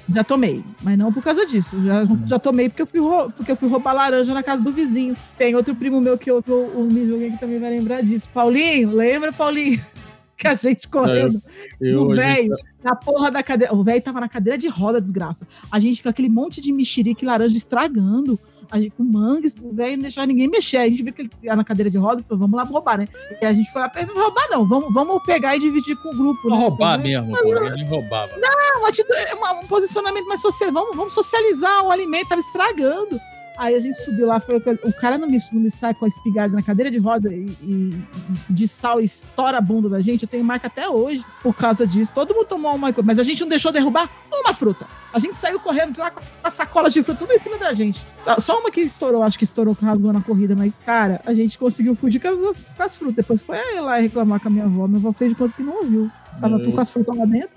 Já 0.07 0.22
tomei, 0.22 0.62
mas 0.82 0.99
não 0.99 1.11
por 1.11 1.22
causa 1.22 1.47
disso. 1.47 1.82
Já, 1.82 2.05
já 2.26 2.39
tomei 2.39 2.68
porque 2.68 2.82
eu, 2.82 2.87
fui 2.87 3.01
porque 3.37 3.53
eu 3.53 3.57
fui 3.57 3.68
roubar 3.70 3.95
laranja 3.95 4.35
na 4.35 4.43
casa 4.43 4.62
do 4.62 4.70
vizinho. 4.70 5.16
Tem 5.37 5.55
outro 5.57 5.74
primo 5.74 5.99
meu 5.99 6.18
que 6.18 6.30
eu, 6.30 6.45
me 6.76 7.07
julguei 7.07 7.30
que 7.30 7.39
também 7.41 7.59
vai 7.59 7.70
lembrar 7.70 8.03
disso. 8.03 8.28
Paulinho, 8.32 8.95
lembra, 8.95 9.32
Paulinho? 9.32 9.80
Que 10.37 10.49
a 10.49 10.55
gente 10.55 10.89
correndo. 10.89 11.41
Eu, 11.80 12.07
o 12.07 12.12
a 12.12 12.16
velho, 12.16 12.57
gente- 12.57 12.64
na 12.82 12.97
porra 12.97 13.30
da 13.30 13.43
cadeira. 13.43 13.72
O 13.74 13.85
velho 13.85 14.03
tava 14.03 14.20
na 14.20 14.28
cadeira 14.28 14.59
de 14.59 14.68
roda, 14.68 15.01
desgraça. 15.01 15.47
A 15.70 15.78
gente 15.78 16.03
com 16.03 16.09
aquele 16.09 16.28
monte 16.28 16.61
de 16.61 16.72
mexerique 16.72 17.24
laranja 17.24 17.57
estragando. 17.57 18.39
A 18.70 18.80
gente, 18.80 18.91
com 18.97 19.05
manga, 19.05 19.47
o 19.62 19.72
velho 19.74 19.97
não 19.97 20.03
deixava 20.03 20.26
ninguém 20.26 20.49
mexer. 20.49 20.78
A 20.78 20.89
gente 20.89 21.03
viu 21.03 21.12
que 21.12 21.22
ele 21.22 21.30
ia 21.43 21.55
na 21.55 21.62
cadeira 21.62 21.89
de 21.91 21.99
roda 21.99 22.20
e 22.20 22.24
falou: 22.24 22.41
vamos 22.41 22.57
lá 22.57 22.64
roubar, 22.64 22.99
né? 22.99 23.09
E 23.41 23.45
a 23.47 23.53
gente 23.53 23.70
foi 23.70 23.82
lá, 23.82 23.93
não 24.09 24.14
roubar, 24.22 24.47
não. 24.51 24.66
Vamos, 24.66 24.93
vamos 24.93 25.22
pegar 25.24 25.55
e 25.55 25.61
dividir 25.61 25.95
com 26.03 26.09
o 26.09 26.16
grupo. 26.16 26.51
Né? 26.51 26.57
roubar 26.57 26.99
Então, 26.99 27.26
mesmo, 27.26 27.37
pô. 27.43 27.66
Ele 27.66 27.85
roubava. 27.85 28.32
não, 28.37 29.47
é 29.47 29.53
um 29.53 29.66
posicionamento 29.66 30.26
mais 30.26 30.41
social. 30.41 30.72
Vamos, 30.72 30.97
vamos 30.97 31.14
socializar 31.14 31.85
o 31.85 31.91
alimento, 31.91 32.28
tava 32.28 32.41
estragando. 32.41 33.20
Aí 33.57 33.74
a 33.76 33.80
gente 33.80 33.94
subiu 34.02 34.26
lá, 34.26 34.40
foi, 34.40 34.57
o 34.57 34.92
cara 34.92 35.16
não 35.16 35.28
me, 35.28 35.38
não 35.52 35.61
me 35.61 35.70
sai 35.70 35.94
com 35.94 36.05
a 36.05 36.09
espingarda 36.09 36.57
na 36.57 36.62
cadeira 36.62 36.90
de 36.90 36.98
roda 36.98 37.32
e, 37.32 37.46
e- 37.62 38.02
de 38.50 38.66
sal 38.66 39.00
e 39.00 39.05
estoura 39.05 39.59
a 39.59 39.61
bunda 39.61 39.88
da 39.88 40.00
gente. 40.00 40.22
Eu 40.24 40.28
tenho 40.28 40.44
marca 40.44 40.66
até 40.66 40.88
hoje 40.88 41.24
por 41.42 41.55
causa 41.55 41.86
disso. 41.86 42.12
Todo 42.12 42.34
mundo 42.34 42.46
tomou 42.46 42.74
uma 42.74 42.92
coisa, 42.92 43.07
mas 43.07 43.18
a 43.18 43.22
gente 43.22 43.40
não 43.42 43.48
deixou 43.48 43.70
derrubar 43.70 44.11
uma 44.32 44.52
fruta. 44.52 44.86
A 45.12 45.18
gente 45.20 45.36
saiu 45.36 45.61
correndo 45.61 45.96
lá 45.98 46.11
com 46.11 46.20
as 46.42 46.55
sacolas 46.55 46.92
de 46.92 47.00
fruta, 47.05 47.20
tudo 47.20 47.32
em 47.32 47.38
cima 47.38 47.57
da 47.57 47.72
gente. 47.72 48.00
Só, 48.40 48.59
uma 48.59 48.70
que 48.72 48.80
estourou, 48.80 49.22
acho 49.22 49.38
que 49.38 49.44
estourou, 49.44 49.76
rasgou 49.80 50.12
na 50.12 50.20
corrida, 50.20 50.57
mas, 50.57 50.74
cara, 50.84 51.20
a 51.24 51.32
gente 51.32 51.57
conseguiu 51.57 51.94
fugir 51.94 52.18
com 52.20 52.28
as, 52.28 52.68
com 52.68 52.82
as 52.82 52.96
frutas. 52.96 53.14
Depois 53.16 53.40
foi 53.40 53.57
lá 53.80 53.98
reclamar 53.98 54.40
com 54.40 54.48
a 54.48 54.50
minha 54.50 54.64
avó. 54.64 54.88
Minha 54.88 54.98
avó 54.98 55.12
fez 55.12 55.30
de 55.30 55.36
conta 55.36 55.55
que 55.55 55.62
não 55.62 55.76
ouviu. 55.76 56.11
Tava 56.41 56.57
Eu- 56.57 56.62
tudo 56.64 56.74
com 56.74 56.80
as 56.80 56.91
frutas 56.91 57.16
lá 57.16 57.24
dentro. 57.24 57.51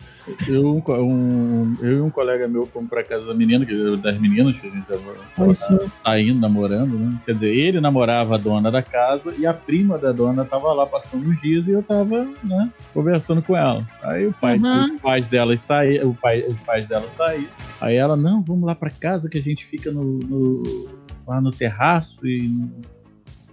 Eu, 0.47 0.81
um 1.03 1.75
eu 1.81 1.97
e 1.97 2.01
um 2.01 2.09
colega 2.09 2.47
meu 2.47 2.65
fomos 2.65 2.89
pra 2.89 3.03
casa 3.03 3.25
da 3.25 3.33
menina, 3.33 3.65
que- 3.65 3.97
das 3.97 4.19
meninas, 4.19 4.55
que 4.59 4.67
a 4.67 4.69
gente 4.69 4.85
tava, 4.85 5.85
saindo, 6.03 6.39
namorando, 6.39 6.97
né? 6.97 7.17
Quer 7.25 7.33
dizer, 7.33 7.55
ele 7.55 7.79
namorava 7.81 8.35
a 8.35 8.37
dona 8.37 8.69
da 8.71 8.81
casa 8.83 9.33
e 9.37 9.45
a 9.45 9.53
prima 9.53 9.97
da 9.97 10.11
dona 10.11 10.43
tava 10.45 10.71
lá 10.73 10.85
passando 10.85 11.27
uns 11.29 11.39
dias 11.41 11.65
e 11.67 11.71
eu 11.71 11.81
tava, 11.81 12.25
né, 12.43 12.69
conversando 12.93 13.41
com 13.41 13.55
ela. 13.55 13.85
Aí 14.03 14.27
o 14.27 14.33
pai, 14.33 14.57
Uhum. 14.57 14.95
os 14.95 15.01
pais 15.01 15.27
dela 15.29 15.57
saíram, 15.57 16.09
o 16.09 16.13
pai, 16.15 16.41
os 16.47 16.59
pais 16.59 16.87
dela 16.87 17.07
saíram. 17.15 17.47
Aí 17.81 17.95
ela, 17.95 18.15
não, 18.15 18.41
vamos 18.41 18.65
lá 18.65 18.75
pra 18.75 18.89
casa 18.89 19.29
que 19.29 19.37
a 19.37 19.41
gente 19.41 19.65
fica 19.65 19.91
no, 19.91 20.03
no- 20.19 20.87
lá 21.27 21.39
no 21.41 21.51
terraço 21.51 22.25
e. 22.27 22.51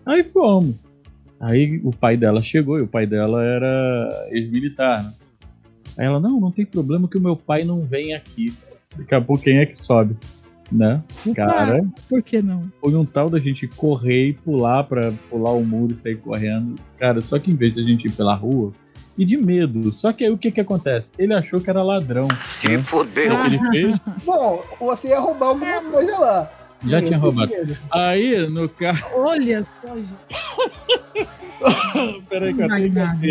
Aí 0.07 0.23
fomos. 0.25 0.75
Aí 1.41 1.81
o 1.85 1.91
pai 1.91 2.17
dela 2.17 2.41
chegou 2.43 2.79
e 2.79 2.83
o 2.83 2.87
pai 2.87 3.07
dela 3.07 3.43
era 3.45 4.29
ex-militar, 4.31 5.03
né? 5.05 5.13
Aí 5.99 6.07
ela, 6.07 6.19
não, 6.19 6.41
não 6.41 6.51
tem 6.51 6.65
problema 6.67 7.09
que 7.09 7.19
o 7.19 7.21
meu 7.21 7.37
pai 7.37 7.65
não 7.65 7.83
vem 7.83 8.15
aqui. 8.15 8.53
Daqui 8.97 9.15
a 9.15 9.21
pouco 9.21 9.43
quem 9.43 9.59
é 9.59 9.67
que 9.67 9.85
sobe? 9.85 10.17
Né? 10.73 11.03
Cara, 11.37 11.79
Ah, 11.85 12.01
por 12.09 12.23
que 12.23 12.41
não? 12.41 12.65
foi 12.81 12.95
um 12.97 13.05
tal 13.05 13.29
da 13.29 13.39
gente 13.39 13.69
correr 13.69 14.29
e 14.29 14.33
pular 14.33 14.83
pra 14.85 15.13
pular 15.29 15.53
o 15.53 15.65
muro 15.65 15.93
e 15.93 15.97
sair 15.97 16.17
correndo. 16.17 16.77
Cara, 16.99 17.21
só 17.21 17.39
que 17.39 17.51
em 17.51 17.55
vez 17.55 17.75
de 17.75 17.81
a 17.81 17.85
gente 17.85 18.07
ir 18.09 18.13
pela 18.13 18.35
rua, 18.35 18.73
e 19.17 19.25
de 19.25 19.37
medo. 19.37 19.93
Só 19.93 20.13
que 20.13 20.25
aí 20.25 20.31
o 20.31 20.39
que 20.39 20.51
que 20.51 20.61
acontece? 20.61 21.09
Ele 21.19 21.33
achou 21.35 21.61
que 21.61 21.71
era 21.71 21.83
ladrão. 21.83 22.27
Se 22.43 22.77
fodeu. 22.79 23.45
Ele 23.45 23.59
fez? 23.71 24.01
Bom, 24.25 24.63
você 24.81 25.09
ia 25.09 25.21
roubar 25.21 25.49
alguma 25.51 25.81
coisa 25.83 26.19
lá. 26.19 26.51
Já 26.87 27.01
tinha 27.01 27.17
eu 27.17 27.21
roubado. 27.21 27.53
Aí, 27.91 28.47
no 28.49 28.69
carro. 28.69 29.07
Olha 29.15 29.67
só, 29.81 29.95
gente. 29.97 31.29
Peraí, 32.29 32.53
que 32.55 32.61
eu 32.61 32.67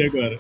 agora. 0.08 0.40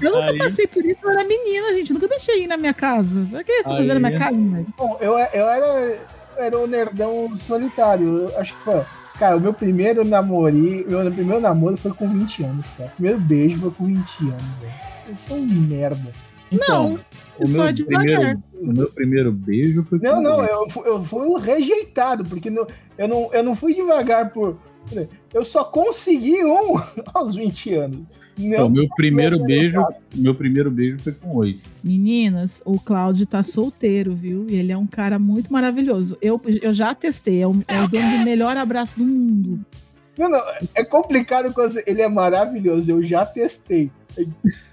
Eu 0.00 0.12
nunca 0.12 0.30
Aí- 0.30 0.38
passei 0.38 0.66
por 0.66 0.84
isso, 0.84 0.98
eu 1.02 1.10
era 1.10 1.24
menina, 1.24 1.72
gente. 1.74 1.92
Nunca 1.92 2.08
deixei 2.08 2.44
ir 2.44 2.46
na 2.46 2.56
minha 2.56 2.74
casa. 2.74 3.26
Pra 3.30 3.44
que 3.44 3.62
tá 3.62 3.70
fazendo 3.70 4.00
na 4.00 4.08
minha 4.08 4.18
casa, 4.18 4.36
velho? 4.36 4.66
Bom, 4.76 4.98
eu, 5.00 5.12
eu 5.12 5.48
era, 5.48 5.98
era 6.36 6.58
o 6.58 6.66
nerdão 6.66 7.36
solitário. 7.36 8.28
Eu 8.28 8.38
acho 8.38 8.54
que 8.54 8.62
foi. 8.62 8.82
Cara, 9.18 9.36
o 9.36 9.40
meu 9.40 9.52
primeiro 9.52 10.04
namoro, 10.04 10.54
meu 10.54 11.12
primeiro 11.12 11.40
namoro 11.40 11.76
foi 11.76 11.92
com 11.92 12.08
20 12.08 12.44
anos, 12.44 12.66
cara. 12.76 12.90
Primeiro 12.90 13.18
beijo 13.18 13.60
foi 13.60 13.70
com 13.72 13.86
20 13.86 13.96
anos, 14.20 14.44
velho. 14.60 14.72
Eu 15.08 15.16
sou 15.16 15.36
um 15.36 15.44
merda. 15.44 16.12
Então, 16.50 16.90
Não, 16.92 16.98
o 17.40 17.48
só 17.48 17.64
meu, 17.64 17.72
devagar. 17.72 18.02
primeiro, 18.02 18.42
o 18.60 18.66
meu 18.72 18.90
primeiro 18.90 19.32
beijo 19.32 19.84
foi 19.84 19.98
Não, 19.98 20.14
com 20.16 20.22
não, 20.22 20.44
eu, 20.44 20.66
eu 20.84 21.04
fui 21.04 21.26
um 21.26 21.36
rejeitado, 21.38 22.24
porque 22.24 22.48
no- 22.50 22.66
eu, 22.96 23.08
não, 23.08 23.32
eu 23.32 23.42
não 23.42 23.54
fui 23.54 23.74
devagar 23.74 24.30
por. 24.32 24.56
Eu 25.34 25.44
só 25.44 25.64
consegui 25.64 26.42
um 26.44 26.80
aos 27.12 27.34
20 27.36 27.74
anos. 27.74 27.98
Não, 28.38 28.46
Então, 28.46 28.66
o 28.68 28.70
meu 28.70 28.88
primeiro 28.96 29.36
Não, 29.38 29.44
beijo, 29.44 29.80
meu 30.14 30.34
primeiro 30.34 30.70
beijo 30.70 30.98
foi 31.00 31.12
com 31.12 31.34
oito. 31.36 31.68
Meninas, 31.84 32.62
o 32.64 32.78
Cláudio 32.80 33.26
tá 33.26 33.42
solteiro, 33.42 34.14
viu? 34.14 34.46
E 34.48 34.54
ele 34.54 34.70
é 34.72 34.78
um 34.78 34.86
cara 34.86 35.18
muito 35.18 35.52
maravilhoso. 35.52 36.16
Eu, 36.22 36.40
eu 36.62 36.72
já 36.72 36.94
testei, 36.94 37.42
é 37.42 37.46
o, 37.48 37.56
é 37.66 37.80
o 37.82 37.88
dono 37.88 38.18
do 38.18 38.24
melhor 38.24 38.56
abraço 38.56 38.96
do 38.96 39.04
mundo. 39.04 39.60
não, 40.16 40.30
não, 40.30 40.40
é 40.74 40.84
complicado 40.84 41.52
quando 41.52 41.78
ele 41.84 42.00
é 42.00 42.08
maravilhoso, 42.08 42.90
eu 42.90 43.02
já 43.02 43.26
testei. 43.26 43.90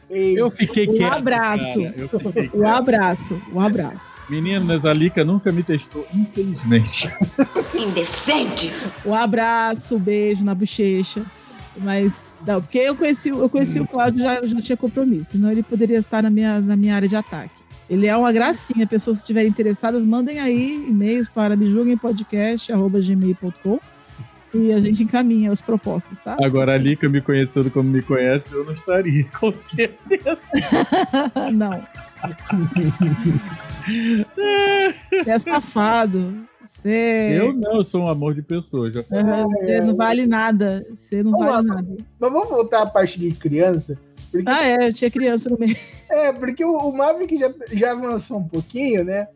E- 0.09 0.35
Eu 0.37 0.49
fiquei 0.51 0.87
O 0.87 0.93
quieto. 0.93 1.13
abraço. 1.13 1.81
cara, 1.81 2.49
O 2.53 2.67
abraço, 2.67 3.41
o 3.51 3.59
abraço. 3.59 4.01
Meninas, 4.29 4.83
a 4.85 4.93
Lica 4.93 5.23
nunca 5.23 5.51
me 5.51 5.61
testou, 5.61 6.05
infelizmente. 6.13 7.11
Indecente! 7.75 8.73
O 9.03 9.13
abraço, 9.13 9.95
o 9.95 9.99
beijo 9.99 10.43
na 10.43 10.55
bochecha. 10.55 11.23
Mas, 11.77 12.33
não, 12.45 12.61
porque 12.61 12.79
eu 12.79 12.95
conheci, 12.95 13.29
eu 13.29 13.49
conheci 13.49 13.79
o 13.79 13.87
Cláudio 13.87 14.23
já, 14.23 14.41
já 14.45 14.61
tinha 14.61 14.77
compromisso, 14.77 15.31
senão 15.33 15.51
ele 15.51 15.61
poderia 15.61 15.99
estar 15.99 16.23
na 16.23 16.29
minha, 16.29 16.59
na 16.61 16.75
minha 16.75 16.95
área 16.95 17.07
de 17.07 17.15
ataque. 17.15 17.53
Ele 17.87 18.07
é 18.07 18.17
uma 18.17 18.31
gracinha. 18.31 18.87
Pessoas 18.87 19.17
que 19.17 19.23
estiverem 19.23 19.49
interessadas, 19.49 20.03
mandem 20.03 20.39
aí 20.39 20.83
e-mails 20.89 21.27
para 21.29 21.55
mejulguempodcast.gmail.com 21.55 23.79
e 24.55 24.71
a 24.73 24.79
gente 24.79 25.03
encaminha 25.03 25.51
as 25.51 25.61
propostas, 25.61 26.17
tá? 26.19 26.37
Agora 26.41 26.73
a 26.73 26.77
Lica 26.77 27.07
me 27.09 27.21
conhecendo 27.21 27.69
como 27.71 27.89
me 27.89 28.01
conhece, 28.01 28.53
eu 28.53 28.63
não 28.65 28.73
estaria, 28.73 29.25
com 29.39 29.51
certeza. 29.57 30.37
não. 31.53 31.81
Você 35.23 35.29
é 35.31 35.39
safado. 35.39 36.33
Você, 36.77 37.37
Eu 37.39 37.53
não, 37.53 37.77
eu 37.77 37.85
sou 37.85 38.01
um 38.03 38.07
amor 38.07 38.33
de 38.35 38.41
pessoa. 38.41 38.91
Já. 38.91 39.03
Aham, 39.11 39.47
você 39.49 39.81
não 39.81 39.95
vale 39.95 40.27
nada. 40.27 40.85
Você 40.95 41.23
não 41.23 41.31
Vamos 41.31 41.47
vale 41.47 41.67
lá. 41.67 41.75
nada. 41.75 41.95
Mas 42.19 42.31
vamos 42.31 42.49
voltar 42.49 42.81
à 42.83 42.85
parte 42.85 43.19
de 43.19 43.31
criança. 43.31 43.97
Porque, 44.31 44.47
Ah, 44.49 44.65
é, 44.65 44.89
eu 44.89 44.93
tinha 44.93 45.09
criança 45.09 45.49
no 45.49 45.57
meio. 45.57 45.75
é, 46.09 46.31
porque 46.33 46.63
o, 46.63 46.77
o 46.77 46.95
Maverick 46.95 47.37
já, 47.37 47.51
já 47.71 47.91
avançou 47.91 48.37
um 48.39 48.47
pouquinho, 48.47 49.03
né? 49.03 49.27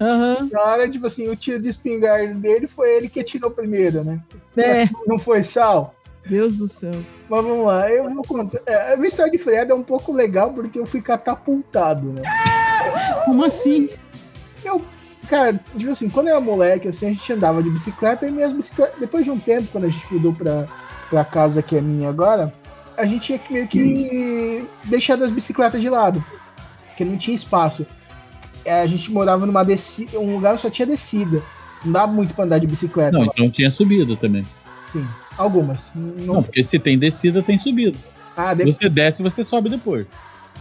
Aham. 0.00 0.48
Na 0.50 0.60
hora, 0.62 0.88
tipo 0.88 1.06
assim, 1.06 1.28
o 1.28 1.36
tiro 1.36 1.60
de 1.60 1.68
espingarda 1.68 2.34
dele 2.34 2.66
foi 2.66 2.90
ele 2.96 3.08
que 3.08 3.20
atirou 3.20 3.50
primeiro, 3.50 4.02
né? 4.02 4.20
É, 4.56 4.88
Não 5.06 5.18
foi 5.18 5.42
Sal? 5.42 5.94
Deus 6.26 6.54
do 6.56 6.66
céu. 6.66 6.94
Mas 7.28 7.44
vamos 7.44 7.66
lá, 7.66 7.90
eu 7.90 8.12
vou 8.12 8.24
contar. 8.24 8.60
É, 8.66 8.94
a 8.94 9.06
história 9.06 9.30
de 9.30 9.38
freada 9.38 9.72
é 9.72 9.76
um 9.76 9.82
pouco 9.82 10.12
legal 10.12 10.52
porque 10.52 10.78
eu 10.78 10.86
fui 10.86 11.02
catapultado, 11.02 12.12
né? 12.12 12.22
Como 13.24 13.44
assim? 13.44 13.90
Eu, 14.64 14.82
cara, 15.28 15.60
tipo 15.76 15.90
assim, 15.90 16.08
quando 16.08 16.28
eu 16.28 16.32
era 16.32 16.40
moleque, 16.40 16.88
assim, 16.88 17.06
a 17.06 17.10
gente 17.10 17.32
andava 17.32 17.62
de 17.62 17.70
bicicleta 17.70 18.26
e 18.26 18.30
minhas 18.30 18.52
bicicletas, 18.52 18.98
depois 18.98 19.24
de 19.24 19.30
um 19.30 19.38
tempo, 19.38 19.68
quando 19.70 19.84
a 19.84 19.90
gente 19.90 20.14
mudou 20.14 20.32
pra, 20.32 20.66
pra 21.10 21.24
casa 21.24 21.62
que 21.62 21.76
é 21.76 21.80
minha 21.80 22.08
agora, 22.08 22.52
a 22.96 23.04
gente 23.04 23.26
tinha 23.26 23.38
que 23.38 23.52
meio 23.52 23.68
que 23.68 24.66
deixar 24.84 25.22
as 25.22 25.30
bicicletas 25.30 25.80
de 25.80 25.90
lado, 25.90 26.24
porque 26.86 27.04
não 27.04 27.18
tinha 27.18 27.36
espaço. 27.36 27.86
É, 28.64 28.80
a 28.80 28.86
gente 28.86 29.10
morava 29.12 29.44
numa 29.46 29.64
descida, 29.64 30.18
um 30.18 30.34
lugar 30.34 30.56
que 30.56 30.62
só 30.62 30.70
tinha 30.70 30.86
descida. 30.86 31.42
Não 31.84 31.92
dava 31.92 32.10
muito 32.12 32.32
pra 32.34 32.44
andar 32.44 32.58
de 32.58 32.66
bicicleta. 32.66 33.12
Não, 33.12 33.26
lá. 33.26 33.32
então 33.32 33.50
tinha 33.50 33.70
subida 33.70 34.16
também. 34.16 34.44
Sim, 34.92 35.06
algumas. 35.36 35.90
Não, 35.94 36.34
Não, 36.36 36.42
porque 36.42 36.64
se 36.64 36.78
tem 36.78 36.98
descida, 36.98 37.42
tem 37.42 37.58
subida. 37.58 37.98
ah, 38.36 38.54
de- 38.54 38.64
Você 38.64 38.88
desce, 38.88 39.22
você 39.22 39.44
sobe 39.44 39.68
depois. 39.68 40.06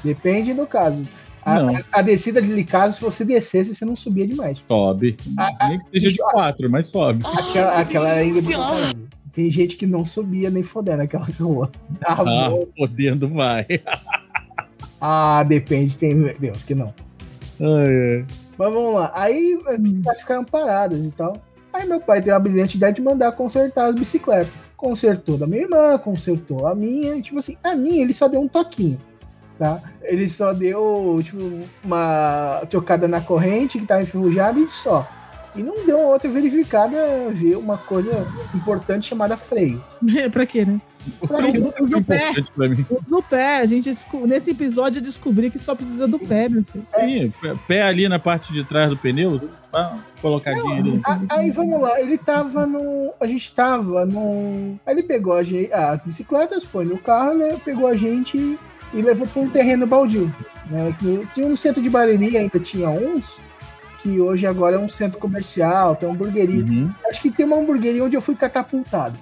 depende 0.03 0.53
do 0.53 0.67
caso. 0.67 1.07
A, 1.45 1.59
Não. 1.59 1.75
a- 1.75 1.83
a 1.93 2.01
descida 2.01 2.41
de 2.41 2.63
casa, 2.63 2.95
se 2.95 3.01
você 3.01 3.23
descesse, 3.25 3.73
você 3.75 3.83
não 3.85 3.95
subia 3.95 4.25
demais. 4.27 4.61
Sobe. 4.67 5.17
Ah, 5.37 5.67
Nem 5.69 5.79
que 5.79 5.89
seja 5.91 6.09
de 6.09 6.17
quatro, 6.17 6.69
mas 6.69 6.87
sobe. 6.87 7.23
Aquela, 7.25 7.79
aquela 7.79 8.11
ainda 8.11 8.39
é. 8.39 9.13
Tem 9.33 9.49
gente 9.49 9.75
que 9.75 9.87
não 9.87 10.05
subia 10.05 10.49
nem 10.49 10.61
fodendo 10.63 11.01
aquela 11.03 11.27
rua. 11.39 11.71
Ah, 12.05 12.15
volta. 12.23 12.67
podendo 12.77 13.27
vai. 13.29 13.65
Ah, 15.01 15.43
depende, 15.43 15.97
tem 15.97 16.15
Deus 16.39 16.63
que 16.63 16.73
não. 16.75 16.93
Ai, 17.59 18.17
ai. 18.17 18.25
Mas 18.57 18.73
vamos 18.73 18.93
lá. 18.95 19.11
Aí 19.13 19.59
as 19.67 19.79
bicicletas 19.79 20.21
ficaram 20.21 20.43
paradas 20.43 20.99
e 20.99 21.11
tal. 21.11 21.37
Aí 21.73 21.87
meu 21.87 21.99
pai 21.99 22.19
teve 22.19 22.31
a 22.31 22.39
brilhante 22.39 22.77
ideia 22.77 22.93
de 22.93 23.01
mandar 23.01 23.31
consertar 23.31 23.87
as 23.87 23.95
bicicletas. 23.95 24.53
Consertou 24.77 25.37
da 25.37 25.47
minha 25.47 25.63
irmã, 25.63 25.97
consertou 25.97 26.67
a 26.67 26.75
minha. 26.75 27.15
e, 27.15 27.21
Tipo 27.21 27.39
assim, 27.39 27.57
a 27.63 27.75
minha 27.75 28.01
ele 28.03 28.13
só 28.13 28.27
deu 28.27 28.41
um 28.41 28.47
toquinho. 28.47 28.99
Tá? 29.57 29.81
Ele 30.01 30.29
só 30.29 30.51
deu, 30.51 31.19
tipo, 31.23 31.37
uma 31.83 32.63
trocada 32.69 33.07
na 33.07 33.21
corrente 33.21 33.79
que 33.79 33.85
tava 33.85 34.01
enferrujada 34.01 34.59
e 34.59 34.67
só. 34.69 35.07
E 35.55 35.61
não 35.61 35.85
deu 35.85 35.99
outra 35.99 36.29
verificada 36.29 37.29
ver 37.29 37.55
uma 37.55 37.77
coisa 37.77 38.27
importante 38.53 39.07
chamada 39.07 39.37
freio. 39.37 39.83
pra 40.31 40.45
quê, 40.45 40.65
né? 40.65 40.81
Pra 41.27 41.51
quê? 41.51 41.57
O 41.57 41.87
do 41.87 42.03
pé. 42.03 42.33
Pra. 42.55 42.67
O 43.17 43.21
pé. 43.23 43.57
A 43.59 43.65
gente, 43.65 43.95
nesse 44.25 44.51
episódio 44.51 44.99
eu 44.99 45.03
descobri 45.03 45.49
que 45.49 45.59
só 45.59 45.75
precisa 45.75 46.07
do 46.07 46.19
pé, 46.19 46.47
meu 46.49 46.63
filho. 46.63 46.85
Sim, 46.95 47.33
pé- 47.41 47.53
pé 47.67 47.81
ali 47.83 48.07
na 48.07 48.19
parte 48.19 48.51
de 48.53 48.63
trás 48.63 48.89
do 48.89 48.97
pneu, 48.97 49.39
tá 49.71 49.97
colocadinho 50.21 50.73
ali. 50.73 51.01
A- 51.05 51.19
Aí 51.37 51.51
vamos 51.51 51.81
lá, 51.81 51.99
ele 51.99 52.17
tava 52.17 52.65
no. 52.65 53.13
A 53.19 53.25
gente 53.27 53.53
tava 53.53 54.05
no. 54.05 54.79
Aí 54.85 54.93
ele 54.93 55.03
pegou 55.03 55.33
a 55.33 55.43
gente, 55.43 55.71
as 55.73 56.01
bicicletas, 56.03 56.63
foi 56.63 56.85
no 56.85 56.97
carro, 56.97 57.33
né? 57.35 57.57
Pegou 57.63 57.87
a 57.87 57.93
gente 57.95 58.37
e 58.93 59.01
levou 59.01 59.25
para 59.27 59.41
um 59.41 59.49
terreno 59.49 59.85
baldio. 59.87 60.31
Né? 60.69 60.95
Que 60.99 61.27
Tinha 61.33 61.47
um 61.47 61.57
centro 61.57 61.81
de 61.81 61.89
Bariri, 61.89 62.37
ainda 62.37 62.59
tinha 62.59 62.89
uns, 62.89 63.37
que 64.01 64.19
hoje 64.21 64.45
agora 64.47 64.75
é 64.75 64.79
um 64.79 64.87
centro 64.87 65.19
comercial, 65.19 65.95
tem 65.95 66.07
uma 66.07 66.15
hamburgueria. 66.15 66.63
Uhum. 66.63 66.89
Acho 67.09 67.21
que 67.21 67.29
tem 67.31 67.45
uma 67.45 67.57
hamburgueria 67.57 68.03
onde 68.03 68.15
eu 68.15 68.21
fui 68.21 68.35
catapultado. 68.35 69.17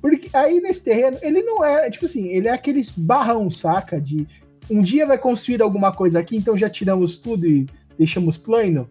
Porque 0.00 0.28
aí 0.32 0.60
nesse 0.60 0.82
terreno, 0.82 1.18
ele 1.22 1.42
não 1.42 1.64
é, 1.64 1.90
tipo 1.90 2.06
assim, 2.06 2.28
ele 2.28 2.48
é 2.48 2.52
aqueles 2.52 2.90
barrão, 2.90 3.50
saca? 3.50 4.00
De 4.00 4.26
um 4.70 4.80
dia 4.82 5.06
vai 5.06 5.18
construir 5.18 5.62
alguma 5.62 5.92
coisa 5.92 6.18
aqui, 6.18 6.36
então 6.36 6.56
já 6.56 6.68
tiramos 6.68 7.16
tudo 7.18 7.46
e 7.46 7.66
deixamos 7.98 8.36
plano. 8.36 8.88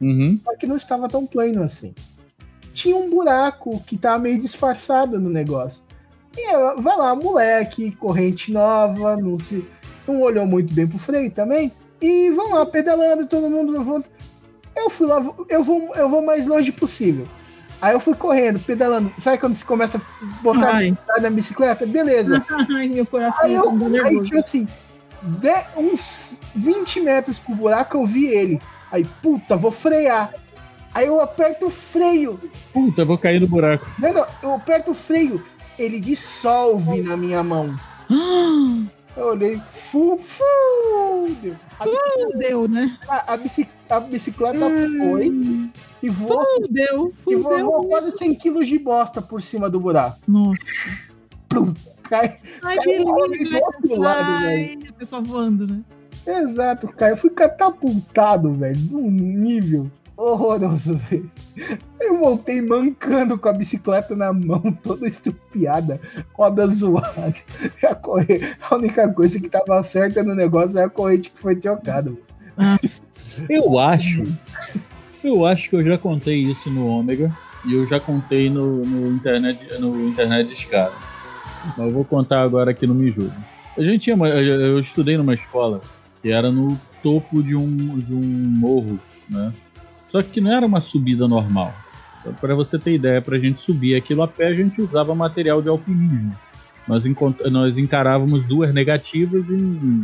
Uhum. 0.00 0.40
Só 0.42 0.56
que 0.56 0.66
não 0.66 0.76
estava 0.76 1.08
tão 1.08 1.26
plano 1.26 1.62
assim. 1.62 1.94
Tinha 2.72 2.96
um 2.96 3.10
buraco 3.10 3.82
que 3.86 3.98
tava 3.98 4.22
meio 4.22 4.40
disfarçado 4.40 5.18
no 5.18 5.28
negócio. 5.28 5.82
E 6.36 6.46
ela, 6.46 6.74
vai 6.76 6.96
lá, 6.96 7.14
moleque, 7.14 7.90
corrente 7.92 8.52
nova, 8.52 9.16
não, 9.16 9.38
se, 9.40 9.64
não 10.06 10.22
olhou 10.22 10.46
muito 10.46 10.72
bem 10.72 10.86
pro 10.86 10.98
freio 10.98 11.30
também. 11.30 11.72
E 12.00 12.30
vão 12.30 12.54
lá, 12.54 12.64
pedalando, 12.64 13.26
todo 13.26 13.50
mundo. 13.50 14.04
Eu 14.74 14.88
fui 14.88 15.06
lá, 15.06 15.22
eu 15.48 15.62
vou, 15.62 15.94
eu 15.94 16.08
vou 16.08 16.24
mais 16.24 16.46
longe 16.46 16.72
possível. 16.72 17.26
Aí 17.80 17.94
eu 17.94 18.00
fui 18.00 18.14
correndo, 18.14 18.58
pedalando. 18.60 19.12
Sabe 19.18 19.38
quando 19.38 19.56
você 19.56 19.64
começa 19.64 19.98
a 19.98 20.42
botar 20.42 20.74
Ai. 20.74 20.94
na 21.20 21.30
bicicleta? 21.30 21.86
Beleza. 21.86 22.44
Ai, 22.76 22.88
meu 22.88 23.06
coração. 23.06 23.44
Aí, 23.44 23.54
eu, 23.54 23.62
tá 23.62 24.08
aí 24.08 24.22
tipo 24.22 24.38
assim, 24.38 24.66
de- 25.22 25.64
uns 25.76 26.38
20 26.54 27.00
metros 27.00 27.38
pro 27.38 27.54
buraco 27.54 27.96
eu 27.96 28.06
vi 28.06 28.26
ele. 28.26 28.60
Aí, 28.92 29.04
puta, 29.22 29.56
vou 29.56 29.70
frear. 29.70 30.32
Aí 30.92 31.06
eu 31.06 31.20
aperto 31.20 31.66
o 31.66 31.70
freio. 31.70 32.38
Puta, 32.72 33.04
vou 33.04 33.16
cair 33.16 33.40
no 33.40 33.46
buraco. 33.48 33.86
Não, 33.98 34.12
não, 34.12 34.26
eu 34.42 34.54
aperto 34.54 34.90
o 34.90 34.94
freio. 34.94 35.42
Ele 35.78 35.98
dissolve 36.00 37.00
na 37.00 37.16
minha 37.16 37.42
mão. 37.42 37.74
Eu 39.16 39.26
olhei, 39.26 39.60
fu. 39.90 40.18
A, 41.78 41.84
bici- 41.84 42.32
Fudeu, 42.32 42.68
né? 42.68 42.96
a, 43.08 43.34
a 43.34 43.36
bici- 43.36 43.68
a 43.88 44.00
bicicleta 44.00 44.58
foi 44.98 45.70
e 46.02 46.08
voou, 46.08 46.44
Fudeu, 46.60 47.12
e 47.28 47.36
voou 47.36 47.58
fudeu. 47.58 47.88
quase 47.88 48.12
100 48.12 48.34
quilos 48.36 48.68
de 48.68 48.78
bosta 48.78 49.20
por 49.20 49.42
cima 49.42 49.68
do 49.68 49.78
buraco. 49.80 50.18
Nossa. 50.26 50.62
Plum, 51.48 51.74
cai, 52.04 52.38
Ai, 52.62 52.76
Caiu 52.76 53.04
que 53.04 53.10
um 53.10 53.26
lindo, 53.26 53.44
do 53.44 53.50
né? 53.50 53.60
outro 53.62 53.96
lado, 53.98 54.20
Ai, 54.22 54.78
a 54.88 54.92
pessoa 54.92 55.20
voando, 55.22 55.66
né? 55.66 55.80
Exato, 56.26 56.88
cara. 56.88 57.12
Eu 57.12 57.16
fui 57.16 57.30
catapultado, 57.30 58.52
velho, 58.54 58.78
num 58.90 59.10
nível 59.10 59.90
horroroso, 60.16 60.96
velho. 60.96 61.30
Eu 61.98 62.18
voltei 62.18 62.60
mancando 62.60 63.38
com 63.38 63.48
a 63.48 63.52
bicicleta 63.52 64.14
na 64.14 64.32
mão, 64.32 64.60
toda 64.82 65.08
estrupiada, 65.08 66.00
roda 66.34 66.66
zoada. 66.66 67.34
E 67.82 67.86
A, 67.86 67.94
corre... 67.94 68.54
a 68.68 68.74
única 68.74 69.08
coisa 69.12 69.40
que 69.40 69.48
tava 69.48 69.82
certa 69.82 70.22
no 70.22 70.34
negócio 70.34 70.78
é 70.78 70.84
a 70.84 70.90
corrente 70.90 71.30
que 71.30 71.40
foi 71.40 71.56
trocada. 71.56 72.12
Eu 73.48 73.78
acho. 73.78 74.22
Eu 75.22 75.44
acho 75.44 75.68
que 75.68 75.76
eu 75.76 75.84
já 75.84 75.98
contei 75.98 76.38
isso 76.38 76.70
no 76.70 76.86
Ômega 76.86 77.30
e 77.64 77.74
eu 77.74 77.86
já 77.86 78.00
contei 78.00 78.48
no, 78.48 78.84
no 78.84 79.12
internet 79.14 79.78
no 79.78 80.08
internet 80.08 80.52
escada. 80.52 80.94
Mas 81.76 81.86
eu 81.86 81.90
vou 81.90 82.04
contar 82.04 82.42
agora 82.42 82.70
aqui 82.70 82.86
no 82.86 82.94
Julgue. 82.94 83.32
A 83.76 83.82
gente 83.82 83.98
tinha 84.00 84.16
eu, 84.16 84.60
eu 84.60 84.80
estudei 84.80 85.16
numa 85.16 85.34
escola 85.34 85.80
que 86.22 86.30
era 86.30 86.50
no 86.50 86.78
topo 87.02 87.42
de 87.42 87.54
um, 87.54 87.98
de 87.98 88.12
um 88.12 88.20
morro, 88.20 88.98
né? 89.28 89.52
Só 90.08 90.22
que 90.22 90.40
não 90.40 90.52
era 90.52 90.66
uma 90.66 90.80
subida 90.80 91.28
normal. 91.28 91.72
Para 92.40 92.54
você 92.54 92.78
ter 92.78 92.94
ideia, 92.94 93.22
para 93.22 93.36
a 93.36 93.38
gente 93.38 93.62
subir 93.62 93.94
aquilo 93.94 94.22
a 94.22 94.28
pé, 94.28 94.48
a 94.48 94.54
gente 94.54 94.82
usava 94.82 95.14
material 95.14 95.62
de 95.62 95.68
alpinismo. 95.68 96.36
Nós, 96.86 97.02
nós 97.50 97.78
encarávamos 97.78 98.44
duas 98.44 98.74
negativas 98.74 99.44
e 99.48 100.02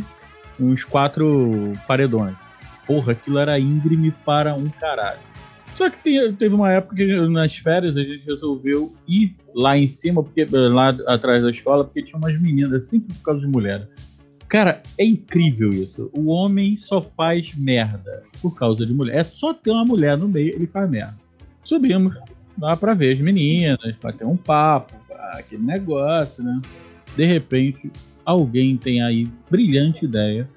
uns 0.59 0.83
quatro 0.83 1.73
paredões. 1.87 2.35
Porra, 2.87 3.11
aquilo 3.11 3.37
era 3.37 3.59
íngreme 3.59 4.11
para 4.25 4.55
um 4.55 4.69
caralho. 4.69 5.19
Só 5.75 5.89
que 5.91 6.31
teve 6.39 6.55
uma 6.55 6.71
época 6.71 6.95
que 6.95 7.05
nas 7.27 7.55
férias 7.57 7.95
a 7.95 8.01
gente 8.01 8.25
resolveu 8.25 8.95
ir 9.07 9.35
lá 9.53 9.77
em 9.77 9.87
cima, 9.87 10.23
porque 10.23 10.47
lá 10.49 10.89
atrás 11.05 11.43
da 11.43 11.51
escola, 11.51 11.83
porque 11.83 12.01
tinha 12.01 12.17
umas 12.17 12.39
meninas, 12.41 12.85
sempre 12.85 13.13
por 13.13 13.21
causa 13.21 13.41
de 13.41 13.47
mulher. 13.47 13.87
Cara, 14.47 14.81
é 14.97 15.05
incrível 15.05 15.69
isso. 15.69 16.09
O 16.13 16.27
homem 16.27 16.77
só 16.77 17.01
faz 17.01 17.53
merda 17.53 18.23
por 18.41 18.55
causa 18.55 18.85
de 18.85 18.93
mulher. 18.93 19.17
É 19.17 19.23
só 19.23 19.53
ter 19.53 19.69
uma 19.69 19.85
mulher 19.85 20.17
no 20.17 20.27
meio, 20.27 20.55
ele 20.55 20.65
faz 20.65 20.89
merda. 20.89 21.15
Subimos 21.63 22.15
lá 22.59 22.75
pra 22.75 22.93
ver 22.93 23.13
as 23.13 23.19
meninas, 23.19 23.95
bater 24.01 24.25
um 24.25 24.37
papo, 24.37 24.95
aquele 25.33 25.63
negócio, 25.63 26.43
né? 26.43 26.59
De 27.15 27.25
repente, 27.25 27.91
alguém 28.25 28.77
tem 28.77 29.03
aí 29.03 29.27
brilhante 29.49 30.05
ideia 30.05 30.49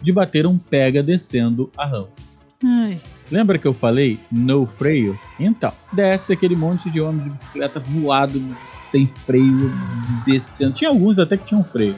de 0.00 0.12
bater 0.12 0.46
um 0.46 0.58
pega 0.58 1.02
descendo 1.02 1.70
a 1.76 1.86
rampa. 1.86 2.12
Ai. 2.64 3.00
Lembra 3.30 3.58
que 3.58 3.66
eu 3.66 3.74
falei 3.74 4.18
no 4.30 4.66
freio? 4.66 5.18
Então, 5.38 5.72
desce 5.92 6.32
aquele 6.32 6.56
monte 6.56 6.88
de 6.90 7.00
homem 7.00 7.22
de 7.22 7.30
bicicleta 7.30 7.80
voado, 7.80 8.40
sem 8.82 9.06
freio, 9.06 9.70
descendo. 10.24 10.72
Tinha 10.72 10.90
alguns 10.90 11.18
até 11.18 11.36
que 11.36 11.46
tinham 11.46 11.64
freio. 11.64 11.96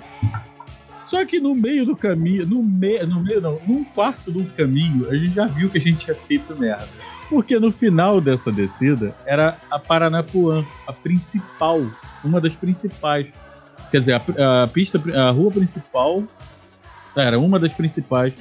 Só 1.09 1.25
que 1.25 1.41
no 1.41 1.55
meio 1.55 1.87
do 1.87 1.97
caminho, 1.97 2.47
no 2.47 2.63
meio, 2.63 3.07
no 3.07 3.23
meio 3.23 3.41
não, 3.41 3.59
num 3.67 3.85
quarto 3.85 4.31
do 4.31 4.45
caminho, 4.53 5.09
a 5.09 5.17
gente 5.17 5.35
já 5.35 5.47
viu 5.47 5.71
que 5.71 5.79
a 5.79 5.81
gente 5.81 6.05
tinha 6.05 6.15
feito 6.15 6.59
merda. 6.59 6.89
Porque 7.29 7.59
no 7.59 7.71
final 7.71 8.21
dessa 8.21 8.51
descida 8.51 9.15
era 9.27 9.59
a 9.71 9.79
Paranapuã, 9.79 10.65
a 10.87 10.93
principal, 10.93 11.81
uma 12.25 12.41
das 12.41 12.55
principais. 12.55 13.27
Quer 13.91 14.01
dizer, 14.01 14.23
a, 14.39 14.63
a 14.65 14.67
pista, 14.67 15.01
a 15.15 15.31
rua 15.31 15.51
principal 15.51 16.25
era 17.23 17.39
uma 17.39 17.59
das 17.59 17.73
principais 17.73 18.33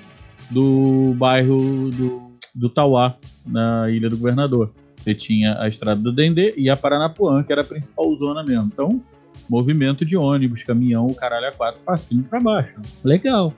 do 0.50 1.14
bairro 1.18 1.90
do, 1.92 2.32
do 2.54 2.70
Tauá, 2.70 3.16
na 3.46 3.90
Ilha 3.90 4.10
do 4.10 4.18
Governador. 4.18 4.72
Você 4.98 5.14
tinha 5.16 5.60
a 5.62 5.68
estrada 5.68 6.02
do 6.02 6.12
Dendê 6.12 6.54
e 6.58 6.70
a 6.70 6.76
Paranapuã, 6.76 7.44
que 7.44 7.52
era 7.52 7.62
a 7.62 7.66
principal 7.66 8.14
zona 8.18 8.44
mesmo. 8.44 8.70
Então, 8.74 9.02
movimento 9.50 10.04
de 10.06 10.18
ônibus, 10.18 10.64
caminhão, 10.64 11.08
o 11.08 11.16
caralho 11.16 11.48
a 11.48 11.52
quatro 11.52 11.80
pra 11.86 11.96
cima 11.98 12.22
e 12.22 12.26
pra 12.26 12.40
baixo. 12.40 12.74
Legal. 13.04 13.54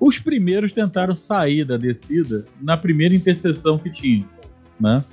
Os 0.00 0.18
primeiros 0.18 0.72
tentaram 0.72 1.16
sair 1.16 1.64
da 1.64 1.76
descida 1.76 2.44
na 2.60 2.76
primeira 2.76 3.14
interseção 3.14 3.78
que 3.78 3.90
tinha, 3.90 4.24
né? 4.80 5.04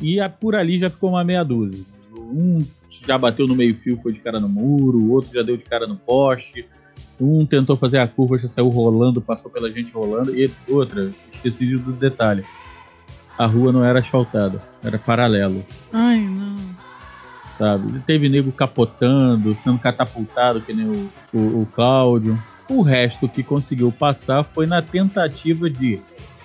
E 0.00 0.20
a- 0.20 0.28
por 0.28 0.54
ali 0.54 0.78
já 0.78 0.88
ficou 0.90 1.10
uma 1.10 1.24
meia 1.24 1.42
dúzia. 1.44 1.84
Um 2.16 2.64
já 3.06 3.18
bateu 3.18 3.46
no 3.48 3.54
meio-fio, 3.54 3.98
foi 4.02 4.12
de 4.12 4.20
cara 4.20 4.38
no 4.38 4.48
muro, 4.48 4.98
o 4.98 5.10
outro 5.12 5.32
já 5.34 5.42
deu 5.42 5.56
de 5.56 5.64
cara 5.64 5.86
no 5.86 5.96
poste. 5.96 6.66
Um 7.20 7.46
tentou 7.46 7.76
fazer 7.76 7.98
a 7.98 8.08
curva, 8.08 8.38
já 8.38 8.48
saiu 8.48 8.68
rolando, 8.68 9.20
passou 9.20 9.50
pela 9.50 9.70
gente 9.70 9.92
rolando. 9.92 10.34
E 10.34 10.50
outra, 10.68 11.10
esqueci 11.32 11.76
do 11.76 11.92
detalhe. 11.92 12.44
A 13.38 13.46
rua 13.46 13.72
não 13.72 13.84
era 13.84 14.00
asfaltada, 14.00 14.60
era 14.84 14.98
paralelo 14.98 15.64
Ai, 15.92 16.20
não. 16.20 16.56
sabe? 17.56 17.98
Teve 18.00 18.28
nego 18.28 18.52
capotando, 18.52 19.56
sendo 19.64 19.78
catapultado, 19.78 20.60
que 20.60 20.72
nem 20.72 20.86
o, 20.86 21.10
o, 21.32 21.62
o 21.62 21.66
Cláudio. 21.66 22.38
O 22.68 22.82
resto 22.82 23.28
que 23.28 23.42
conseguiu 23.42 23.90
passar 23.90 24.44
foi 24.44 24.66
na 24.66 24.82
tentativa 24.82 25.68
de 25.68 26.00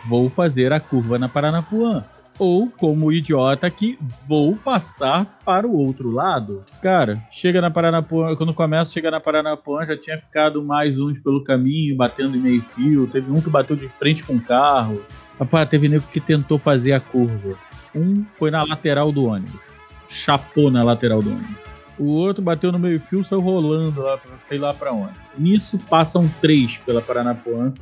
vou 0.08 0.30
fazer 0.30 0.72
a 0.72 0.80
curva 0.80 1.20
na 1.20 1.28
Paranapuã. 1.28 2.04
Ou, 2.40 2.70
como 2.70 3.12
idiota 3.12 3.66
aqui, 3.66 3.98
vou 4.28 4.56
passar 4.56 5.40
para 5.44 5.66
o 5.66 5.76
outro 5.76 6.12
lado. 6.12 6.64
Cara, 6.82 7.20
chega 7.32 7.60
na 7.60 7.72
Paranapuã, 7.72 8.36
quando 8.36 8.54
começa, 8.54 8.92
chega 8.92 9.10
na 9.10 9.20
Paranapuã, 9.20 9.86
já 9.88 9.98
tinha 9.98 10.20
ficado 10.20 10.64
mais 10.64 11.00
uns 11.00 11.20
pelo 11.20 11.44
caminho, 11.44 11.96
batendo 11.96 12.38
em 12.38 12.40
meio 12.40 12.62
fio. 12.62 13.08
Teve 13.08 13.32
um 13.32 13.42
que 13.42 13.50
bateu 13.50 13.76
de 13.76 13.88
frente 13.88 14.24
com 14.24 14.36
o 14.36 14.42
carro. 14.42 15.02
Rapaz, 15.40 15.68
teve 15.68 15.90
nego 15.90 16.04
que 16.12 16.20
tentou 16.20 16.60
fazer 16.60 16.94
a 16.94 17.00
curva. 17.00 17.58
Um 17.96 18.24
foi 18.38 18.52
na 18.52 18.64
lateral 18.64 19.12
do 19.12 19.26
ônibus. 19.26 19.60
chapou 20.08 20.70
na 20.70 20.84
lateral 20.84 21.22
do 21.22 21.32
ônibus. 21.32 21.68
O 21.98 22.06
outro 22.06 22.44
bateu 22.44 22.72
no 22.72 22.78
meio-fio, 22.78 23.26
saiu 23.26 23.42
rolando 23.42 24.02
lá, 24.02 24.20
sei 24.48 24.60
lá 24.60 24.74
pra 24.74 24.94
onde. 24.94 25.18
Nisso 25.38 25.80
passam 25.90 26.30
três 26.40 26.78
pela 26.78 27.02
Paranapuã, 27.02 27.74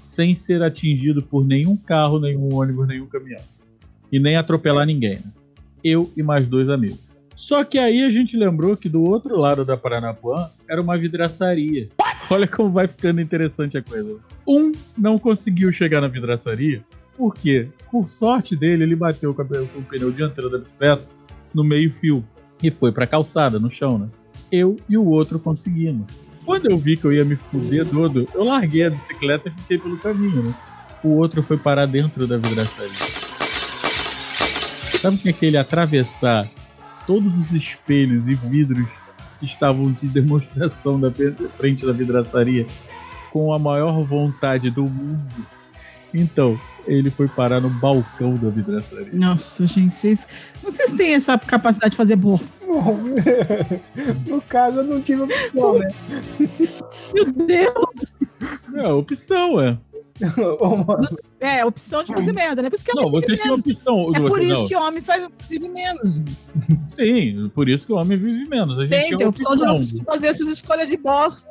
sem 0.00 0.34
ser 0.34 0.62
atingido 0.62 1.20
por 1.22 1.44
nenhum 1.44 1.76
carro, 1.76 2.20
nenhum 2.20 2.54
ônibus, 2.54 2.86
nenhum 2.86 3.06
caminhão. 3.06 3.42
E 4.10 4.18
nem 4.18 4.36
atropelar 4.36 4.86
ninguém. 4.86 5.16
Né? 5.16 5.32
Eu 5.82 6.10
e 6.16 6.22
mais 6.22 6.46
dois 6.46 6.68
amigos. 6.68 7.06
Só 7.36 7.62
que 7.64 7.78
aí 7.78 8.02
a 8.02 8.10
gente 8.10 8.36
lembrou 8.36 8.76
que 8.76 8.88
do 8.88 9.02
outro 9.02 9.38
lado 9.38 9.64
da 9.64 9.76
Paranapuã 9.76 10.48
era 10.68 10.80
uma 10.80 10.96
vidraçaria. 10.96 11.88
Olha 12.30 12.48
como 12.48 12.70
vai 12.70 12.88
ficando 12.88 13.20
interessante 13.20 13.76
a 13.76 13.82
coisa. 13.82 14.18
Um 14.48 14.72
não 14.96 15.18
conseguiu 15.18 15.70
chegar 15.70 16.00
na 16.00 16.08
vidraçaria, 16.08 16.82
porque, 17.16 17.68
por 17.90 18.08
sorte 18.08 18.56
dele, 18.56 18.84
ele 18.84 18.96
bateu 18.96 19.34
com, 19.34 19.42
o 19.42 19.82
pneu 19.82 20.10
dianteiro 20.10 20.50
da 20.50 20.58
bicicleta 20.58 21.04
no 21.52 21.62
meio-fio 21.62 22.24
e 22.62 22.70
foi 22.70 22.90
pra 22.90 23.06
calçada, 23.06 23.58
no 23.58 23.70
chão, 23.70 23.98
né? 23.98 24.08
Eu 24.50 24.76
e 24.88 24.96
o 24.96 25.04
outro 25.04 25.38
conseguimos. 25.38 26.06
Quando 26.44 26.70
eu 26.70 26.78
vi 26.78 26.96
que 26.96 27.04
eu 27.04 27.12
ia 27.12 27.24
me 27.24 27.36
fuder 27.36 27.86
todo, 27.86 28.26
eu 28.34 28.44
larguei 28.44 28.84
a 28.84 28.90
bicicleta 28.90 29.48
e 29.48 29.52
fiquei 29.52 29.78
pelo 29.78 29.98
caminho, 29.98 30.42
né? 30.42 30.54
O 31.02 31.16
outro 31.16 31.42
foi 31.42 31.56
parar 31.56 31.86
dentro 31.86 32.26
da 32.26 32.36
vidraçaria. 32.36 33.25
Sabe 34.96 35.16
o 35.16 35.18
que 35.18 35.28
é 35.28 35.32
que 35.32 35.46
ele 35.46 35.56
atravessar 35.56 36.46
todos 37.06 37.32
os 37.38 37.52
espelhos 37.52 38.26
e 38.28 38.34
vidros 38.34 38.88
que 39.38 39.46
estavam 39.46 39.92
de 39.92 40.08
demonstração 40.08 40.98
da 40.98 41.12
frente 41.56 41.86
da 41.86 41.92
vidraçaria 41.92 42.66
com 43.30 43.52
a 43.52 43.58
maior 43.58 44.02
vontade 44.04 44.70
do 44.70 44.84
mundo? 44.84 45.46
Então, 46.14 46.58
ele 46.86 47.10
foi 47.10 47.28
parar 47.28 47.60
no 47.60 47.68
balcão 47.68 48.34
da 48.34 48.48
vidraçaria. 48.48 49.10
Nossa, 49.12 49.66
gente, 49.66 49.94
vocês, 49.94 50.26
vocês 50.62 50.92
têm 50.94 51.14
essa 51.14 51.38
capacidade 51.38 51.90
de 51.90 51.96
fazer 51.96 52.16
bosta. 52.16 52.54
no 54.26 54.40
caso, 54.42 54.78
eu 54.78 54.84
não 54.84 55.02
tive 55.02 55.22
opção, 55.22 55.78
né? 55.78 55.88
Meu 57.12 57.32
Deus! 57.32 58.14
É, 58.74 58.88
opção, 58.88 59.60
é. 59.60 59.76
É, 61.38 61.64
opção 61.64 62.02
de 62.02 62.12
fazer 62.12 62.32
merda, 62.32 62.62
né? 62.62 62.70
Por 62.70 62.76
isso 62.76 62.84
que 62.84 62.94
Não, 62.94 63.04
homem 63.04 63.20
você 63.20 63.50
opção. 63.50 64.10
É 64.16 64.20
por 64.20 64.42
isso 64.42 64.60
não. 64.62 64.66
que 64.68 64.74
homem 64.74 65.02
faz, 65.02 65.28
vive 65.48 65.68
menos. 65.68 66.20
Sim, 66.88 67.50
por 67.54 67.68
isso 67.68 67.86
que 67.86 67.92
o 67.92 67.96
homem 67.96 68.16
vive 68.16 68.48
menos. 68.48 68.78
A 68.78 68.82
gente 68.82 68.90
Tem, 68.90 69.04
tinha 69.08 69.18
tem 69.18 69.26
a 69.26 69.30
opção 69.30 69.54
de 69.54 69.62
não 69.64 69.76
opção. 69.76 70.00
fazer 70.06 70.26
essas 70.28 70.48
escolhas 70.48 70.88
de 70.88 70.96
bosta. 70.96 71.50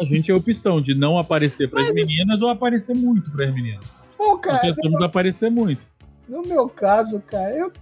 A 0.00 0.04
gente 0.04 0.30
a 0.32 0.36
opção 0.36 0.80
de 0.82 0.94
não 0.94 1.16
aparecer 1.16 1.70
para 1.70 1.82
as 1.82 1.92
meninas 1.94 2.42
ou 2.42 2.48
aparecer 2.50 2.94
muito 2.94 3.30
para 3.30 3.46
as 3.46 3.54
meninas. 3.54 3.84
Pô, 4.18 4.32
Nós 4.32 4.40
cara, 4.40 4.74
tentamos 4.74 5.00
aparecer 5.00 5.50
muito. 5.50 5.80
no 6.28 6.42
meu 6.42 6.68
caso, 6.68 7.22
cara, 7.26 7.56
eu 7.56 7.72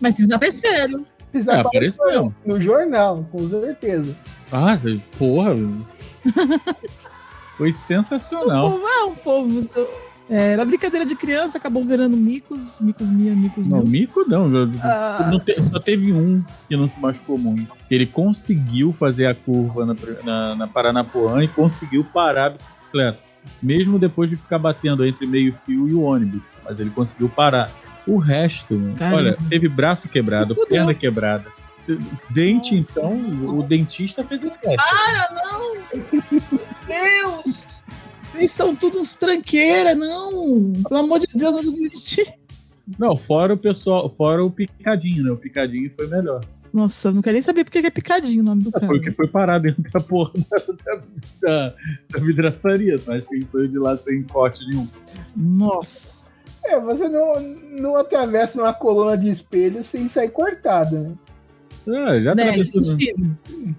Mas 0.00 0.16
vocês 0.16 0.30
apareceram. 0.30 1.04
fiz 1.32 1.48
É, 1.48 1.52
a 1.52 1.60
apareceu. 1.62 2.32
no 2.44 2.60
jornal, 2.60 3.26
com 3.32 3.48
certeza. 3.48 4.14
Ah, 4.52 4.78
porra. 5.18 5.54
Foi 7.60 7.70
O 7.72 7.74
sensacional. 7.74 8.70
povo, 8.70 9.12
o 9.12 9.16
povo. 9.16 9.88
É, 10.30 10.52
era 10.52 10.64
brincadeira 10.64 11.04
de 11.04 11.14
criança, 11.14 11.58
acabou 11.58 11.84
virando 11.84 12.16
micos, 12.16 12.78
micos 12.80 13.10
minha, 13.10 13.34
micos 13.34 13.66
Não, 13.66 13.78
meus. 13.80 13.90
mico 13.90 14.24
não. 14.26 14.48
Ah. 14.82 15.28
não 15.30 15.38
te- 15.38 15.56
só 15.70 15.78
teve 15.78 16.10
um 16.10 16.42
que 16.68 16.74
não 16.76 16.88
se 16.88 16.98
machucou 16.98 17.36
muito. 17.36 17.70
Ele 17.90 18.06
conseguiu 18.06 18.94
fazer 18.98 19.26
a 19.26 19.34
curva 19.34 19.84
na, 19.84 19.94
na, 20.24 20.54
na 20.56 20.66
Paranapuã 20.68 21.44
e 21.44 21.48
conseguiu 21.48 22.02
parar 22.02 22.46
a 22.46 22.50
bicicleta. 22.50 23.18
Mesmo 23.62 23.98
depois 23.98 24.30
de 24.30 24.36
ficar 24.36 24.58
batendo 24.58 25.04
entre 25.04 25.26
meio 25.26 25.54
fio 25.66 25.86
e 25.86 25.92
o 25.92 26.00
ônibus. 26.02 26.40
Mas 26.64 26.80
ele 26.80 26.90
conseguiu 26.90 27.28
parar. 27.28 27.68
O 28.06 28.16
resto, 28.16 28.80
Caramba. 28.96 29.16
olha, 29.18 29.38
teve 29.50 29.68
braço 29.68 30.08
quebrado, 30.08 30.54
perna 30.66 30.94
quebrada. 30.94 31.44
Dente, 32.30 32.74
então, 32.74 33.12
o 33.58 33.62
dentista 33.62 34.24
fez 34.24 34.42
o 34.44 34.48
teste. 34.50 34.76
Para, 34.76 35.28
não! 35.34 36.59
Meu 36.90 37.42
Deus! 37.42 37.66
Vocês 38.32 38.50
são 38.52 38.74
tudo 38.74 38.98
uns 39.00 39.14
tranqueira, 39.14 39.94
não! 39.94 40.72
Pelo 40.88 41.00
amor 41.00 41.18
de 41.20 41.26
Deus, 41.34 41.52
não 41.52 41.58
admiti. 41.60 42.26
Não, 42.98 43.16
fora 43.16 43.54
o 43.54 43.58
pessoal, 43.58 44.12
fora 44.16 44.44
o 44.44 44.50
picadinho, 44.50 45.24
né? 45.24 45.30
O 45.30 45.36
picadinho 45.36 45.90
foi 45.96 46.06
melhor. 46.08 46.40
Nossa, 46.72 47.08
eu 47.08 47.14
não 47.14 47.22
quero 47.22 47.34
nem 47.34 47.42
saber 47.42 47.64
porque 47.64 47.80
que 47.80 47.86
é 47.86 47.90
picadinho 47.90 48.42
o 48.42 48.44
nome 48.44 48.62
do 48.62 48.70
cara. 48.72 48.86
Foi 48.86 49.00
que 49.00 49.10
foi 49.10 49.26
parar 49.26 49.58
dentro 49.58 49.82
da 49.82 50.00
porra 50.00 50.32
da, 50.50 50.58
da, 51.42 51.74
da, 52.10 52.18
vidraçaria. 52.20 52.98
tá? 52.98 53.14
Acho 53.14 53.28
que 53.28 53.34
ele 53.36 53.46
saiu 53.46 53.66
de 53.68 53.78
lá 53.78 53.96
sem 53.96 54.22
corte 54.24 54.60
nenhum. 54.68 54.86
Nossa. 55.36 56.20
É, 56.64 56.78
você 56.78 57.08
não, 57.08 57.40
não 57.40 57.96
atravessa 57.96 58.60
uma 58.60 58.72
coluna 58.72 59.16
de 59.16 59.30
espelho 59.30 59.82
sem 59.82 60.08
sair 60.08 60.30
cortado, 60.30 60.98
né? 60.98 61.12
É, 61.88 62.22
já 62.22 62.34
Né? 62.34 62.42
atravessou. 62.50 62.80
É, 62.80 62.84
já- 62.84 63.74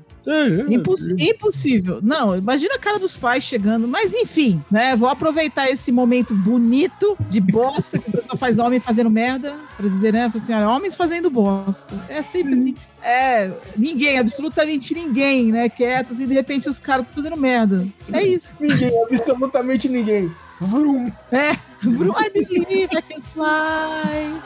Imposs- 0.69 1.13
impossível. 1.17 1.99
Não, 2.01 2.37
imagina 2.37 2.75
a 2.75 2.79
cara 2.79 2.99
dos 2.99 3.17
pais 3.17 3.43
chegando. 3.43 3.87
Mas 3.87 4.13
enfim, 4.13 4.63
né? 4.69 4.95
Vou 4.95 5.09
aproveitar 5.09 5.69
esse 5.69 5.91
momento 5.91 6.33
bonito 6.35 7.17
de 7.29 7.39
bosta 7.41 7.97
que 7.97 8.09
o 8.09 8.11
pessoal 8.11 8.37
faz 8.37 8.59
homem 8.59 8.79
fazendo 8.79 9.09
merda. 9.09 9.55
Pra 9.77 9.87
dizer, 9.87 10.13
né? 10.13 10.31
Assim, 10.33 10.53
olha, 10.53 10.69
homens 10.69 10.95
fazendo 10.95 11.29
bosta. 11.29 11.83
É 12.07 12.21
sempre 12.21 12.53
assim. 12.53 12.75
É, 13.03 13.51
ninguém, 13.75 14.19
absolutamente 14.19 14.93
ninguém, 14.93 15.51
né? 15.51 15.67
Quieto, 15.69 16.13
assim, 16.13 16.27
de 16.27 16.33
repente 16.33 16.69
os 16.69 16.79
caras 16.79 17.07
estão 17.07 17.23
fazendo 17.23 17.39
merda. 17.39 17.87
É 18.13 18.23
isso. 18.23 18.55
Ninguém, 18.59 18.91
absolutamente 19.03 19.89
ninguém. 19.89 20.31
Vrum. 20.59 21.11
É, 21.31 21.57
Bru, 21.83 22.13
I 22.19 22.29
believe 22.29 22.89
I 22.95 23.01
can 23.01 23.21
fly. 23.33 24.39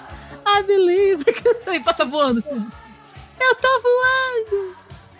I 0.47 0.64
believe 0.65 1.23
I 1.27 1.34
can 1.34 1.53
fly. 1.65 1.80
Passa 1.81 2.06
voando 2.06 2.39
assim. 2.39 2.65
Eu 3.38 3.56
tô 3.56 3.68
voando! 3.81 4.76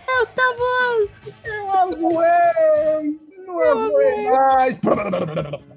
Eu 0.08 0.26
voando! 0.58 1.10
Eu 1.46 2.00
voei! 2.00 3.20
Não 3.48 3.90
voei 3.92 4.30
mais! 4.30 4.78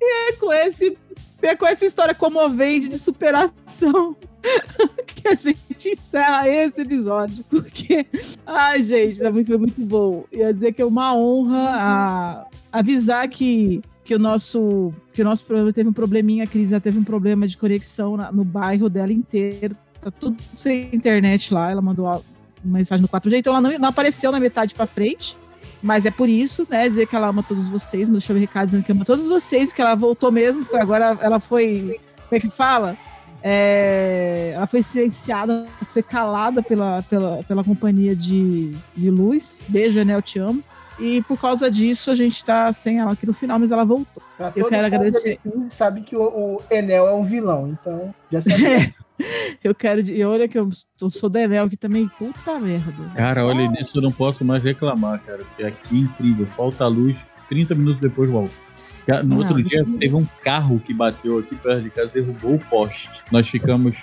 E 0.00 0.28
é 0.28 0.32
com, 0.34 0.52
esse, 0.52 0.96
é 1.42 1.56
com 1.56 1.66
essa 1.66 1.84
história 1.86 2.14
comovente 2.14 2.88
de 2.88 2.98
superação 2.98 4.14
que 5.06 5.26
a 5.28 5.34
gente 5.34 5.88
encerra 5.88 6.48
esse 6.48 6.82
episódio. 6.82 7.42
Porque, 7.48 8.06
ai, 8.46 8.82
gente, 8.84 9.18
muito- 9.30 9.46
foi 9.48 9.56
muito 9.56 9.80
bom. 9.80 10.24
Ia 10.30 10.52
dizer 10.52 10.72
que 10.74 10.82
é 10.82 10.84
uma 10.84 11.14
honra 11.14 12.46
avisar 12.70 13.26
que, 13.28 13.80
que, 14.04 14.14
o 14.14 14.18
nosso, 14.18 14.92
que 15.12 15.22
o 15.22 15.24
nosso 15.24 15.42
programa 15.44 15.72
teve 15.72 15.88
um 15.88 15.92
probleminha, 15.92 16.44
a 16.44 16.46
Cris 16.46 16.68
já 16.68 16.78
teve 16.80 16.98
um 16.98 17.04
problema 17.04 17.48
de 17.48 17.56
conexão 17.56 18.16
na- 18.16 18.30
no 18.30 18.44
bairro 18.44 18.88
dela 18.90 19.12
inteiro. 19.12 19.74
Tá 20.02 20.10
tudo 20.10 20.36
sem 20.54 20.94
internet 20.94 21.52
lá. 21.52 21.70
Ela 21.70 21.82
mandou 21.82 22.22
uma 22.64 22.78
mensagem 22.78 23.02
no 23.02 23.08
4G, 23.08 23.38
então 23.38 23.52
ela 23.52 23.60
não, 23.60 23.78
não 23.78 23.88
apareceu 23.88 24.30
na 24.32 24.40
metade 24.40 24.74
pra 24.74 24.86
frente. 24.86 25.36
Mas 25.80 26.04
é 26.06 26.10
por 26.10 26.28
isso, 26.28 26.66
né? 26.68 26.88
Dizer 26.88 27.06
que 27.06 27.14
ela 27.14 27.28
ama 27.28 27.42
todos 27.42 27.68
vocês, 27.68 28.08
mas 28.08 28.18
deixa 28.18 28.32
eu 28.32 28.34
ver 28.34 28.40
recado 28.40 28.66
dizendo 28.66 28.84
que 28.84 28.92
ama 28.92 29.04
todos 29.04 29.28
vocês, 29.28 29.72
que 29.72 29.80
ela 29.80 29.94
voltou 29.94 30.32
mesmo, 30.32 30.64
foi 30.64 30.80
agora 30.80 31.16
ela 31.20 31.38
foi. 31.38 32.00
Como 32.28 32.36
é 32.36 32.40
que 32.40 32.50
fala? 32.50 32.96
É, 33.42 34.52
ela 34.56 34.66
foi 34.66 34.82
silenciada, 34.82 35.66
foi 35.92 36.02
calada 36.02 36.62
pela, 36.62 37.02
pela, 37.04 37.44
pela 37.44 37.62
companhia 37.62 38.14
de, 38.16 38.72
de 38.96 39.10
luz. 39.10 39.64
Beijo, 39.68 39.98
Enel, 39.98 40.20
te 40.20 40.38
amo. 40.38 40.62
E 40.98 41.22
por 41.22 41.40
causa 41.40 41.70
disso, 41.70 42.10
a 42.10 42.14
gente 42.14 42.44
tá 42.44 42.72
sem 42.72 42.98
ela 42.98 43.12
aqui 43.12 43.24
no 43.24 43.32
final, 43.32 43.58
mas 43.58 43.70
ela 43.70 43.84
voltou. 43.84 44.22
Pra 44.36 44.52
Eu 44.56 44.66
quero 44.66 44.84
agradecer. 44.84 45.38
Sabe 45.70 46.00
que 46.00 46.16
o, 46.16 46.22
o 46.22 46.62
Enel 46.68 47.06
é 47.06 47.14
um 47.14 47.22
vilão, 47.22 47.68
então 47.68 48.12
já 48.30 48.40
sabe. 48.42 48.94
Eu 49.62 49.74
quero. 49.74 50.00
E 50.00 50.24
olha 50.24 50.46
que 50.48 50.58
eu, 50.58 50.68
eu 51.00 51.10
sou 51.10 51.28
da 51.28 51.42
Enel 51.42 51.64
aqui 51.64 51.76
também. 51.76 52.08
Puta 52.18 52.58
merda. 52.58 52.92
Cara, 53.14 53.44
olha, 53.44 53.68
nisso 53.68 53.98
eu 53.98 54.02
não 54.02 54.12
posso 54.12 54.44
mais 54.44 54.62
reclamar, 54.62 55.20
cara. 55.20 55.38
Porque 55.38 55.64
aqui 55.64 55.96
é 55.96 56.00
incrível. 56.00 56.46
Falta 56.56 56.86
luz, 56.86 57.16
30 57.48 57.74
minutos 57.74 58.00
depois 58.00 58.30
volta. 58.30 58.54
No 59.24 59.36
Ah, 59.36 59.38
outro 59.38 59.62
dia 59.62 59.84
teve 59.98 60.14
um 60.14 60.26
carro 60.42 60.78
que 60.80 60.92
bateu 60.92 61.38
aqui 61.38 61.54
perto 61.56 61.82
de 61.82 61.90
casa 61.90 62.10
e 62.14 62.20
derrubou 62.20 62.54
o 62.54 62.58
poste. 62.58 63.10
Nós 63.32 63.48
ficamos 63.48 63.96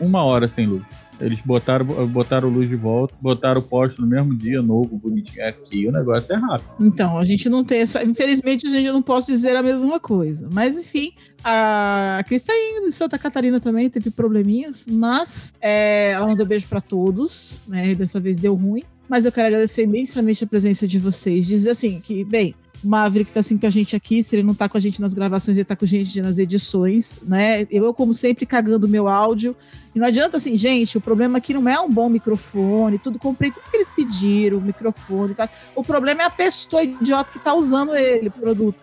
uma 0.00 0.22
hora 0.22 0.46
sem 0.46 0.66
luz. 0.66 0.82
Eles 1.20 1.38
botaram, 1.44 1.84
botaram 2.08 2.48
luz 2.48 2.68
de 2.68 2.76
volta, 2.76 3.14
botaram 3.20 3.60
o 3.60 3.62
poste 3.62 4.00
no 4.00 4.06
mesmo 4.06 4.34
dia, 4.34 4.60
novo, 4.60 4.96
bonitinho. 4.96 5.46
Aqui 5.46 5.86
o 5.86 5.92
negócio 5.92 6.34
é 6.34 6.38
rápido. 6.38 6.70
Então, 6.80 7.18
a 7.18 7.24
gente 7.24 7.48
não 7.48 7.64
tem 7.64 7.80
essa. 7.80 8.02
Infelizmente, 8.02 8.66
a 8.66 8.70
gente 8.70 8.90
não 8.90 9.02
posso 9.02 9.28
dizer 9.28 9.56
a 9.56 9.62
mesma 9.62 10.00
coisa. 10.00 10.48
Mas, 10.52 10.76
enfim, 10.76 11.12
a 11.42 12.22
Cris 12.26 12.42
tá 12.42 12.52
indo 12.54 12.90
Santa 12.90 13.18
Catarina 13.18 13.60
também, 13.60 13.88
teve 13.88 14.10
probleminhas, 14.10 14.86
mas 14.88 15.54
é, 15.60 16.12
ela 16.12 16.26
mandou 16.26 16.46
beijo 16.46 16.66
pra 16.68 16.80
todos, 16.80 17.62
né? 17.68 17.94
Dessa 17.94 18.18
vez 18.18 18.36
deu 18.36 18.54
ruim. 18.54 18.82
Mas 19.08 19.24
eu 19.24 19.32
quero 19.32 19.48
agradecer 19.48 19.82
imensamente 19.82 20.42
a 20.44 20.46
presença 20.46 20.88
de 20.88 20.98
vocês. 20.98 21.46
Dizer 21.46 21.70
assim 21.70 22.00
que, 22.00 22.24
bem, 22.24 22.54
Maverick 22.84 23.32
tá 23.32 23.40
assim 23.40 23.56
com 23.56 23.66
a 23.66 23.70
gente 23.70 23.96
aqui, 23.96 24.22
se 24.22 24.36
ele 24.36 24.42
não 24.42 24.54
tá 24.54 24.68
com 24.68 24.76
a 24.76 24.80
gente 24.80 25.00
nas 25.00 25.14
gravações, 25.14 25.56
ele 25.56 25.64
tá 25.64 25.74
com 25.74 25.84
a 25.84 25.88
gente 25.88 26.20
nas 26.20 26.38
edições, 26.38 27.18
né? 27.22 27.66
Eu, 27.70 27.92
como 27.94 28.14
sempre, 28.14 28.46
cagando 28.46 28.88
meu 28.88 29.08
áudio. 29.08 29.56
E 29.94 29.98
não 29.98 30.06
adianta 30.06 30.36
assim, 30.36 30.56
gente, 30.56 30.98
o 30.98 31.00
problema 31.00 31.38
aqui 31.38 31.54
não 31.54 31.68
é 31.68 31.78
um 31.80 31.90
bom 31.90 32.08
microfone, 32.08 32.98
tudo, 32.98 33.18
comprei 33.18 33.50
tudo 33.50 33.64
que 33.70 33.76
eles 33.76 33.88
pediram, 33.88 34.60
microfone 34.60 35.34
tal. 35.34 35.48
O 35.74 35.82
problema 35.82 36.22
é 36.22 36.24
a 36.26 36.30
pessoa 36.30 36.82
idiota 36.82 37.30
que 37.32 37.38
tá 37.38 37.54
usando 37.54 37.94
ele, 37.94 38.28
o 38.28 38.32
produto. 38.32 38.78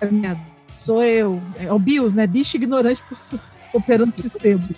É 0.00 0.06
merda. 0.06 0.40
Sou 0.76 1.02
eu. 1.02 1.40
É 1.58 1.72
o 1.72 1.78
BIOS, 1.78 2.12
né? 2.12 2.26
Bicho 2.26 2.56
ignorante 2.56 3.02
por 3.08 3.16
operando 3.72 4.14
sistema. 4.20 4.68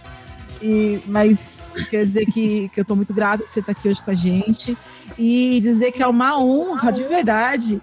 E, 0.62 1.01
mas 1.06 1.72
quer 1.90 2.06
dizer 2.06 2.26
que, 2.26 2.68
que 2.68 2.81
eu 2.81 2.85
tô 2.85 2.94
muito 2.94 3.12
grata 3.12 3.43
que 3.43 3.51
você 3.51 3.60
tá 3.60 3.72
aqui 3.72 3.89
hoje 3.89 4.02
com 4.02 4.10
a 4.10 4.14
gente. 4.14 4.76
E 5.18 5.60
dizer 5.60 5.93
que 5.93 6.02
é 6.02 6.06
uma 6.06 6.39
honra, 6.39 6.90
de 6.90 7.02
verdade. 7.05 7.81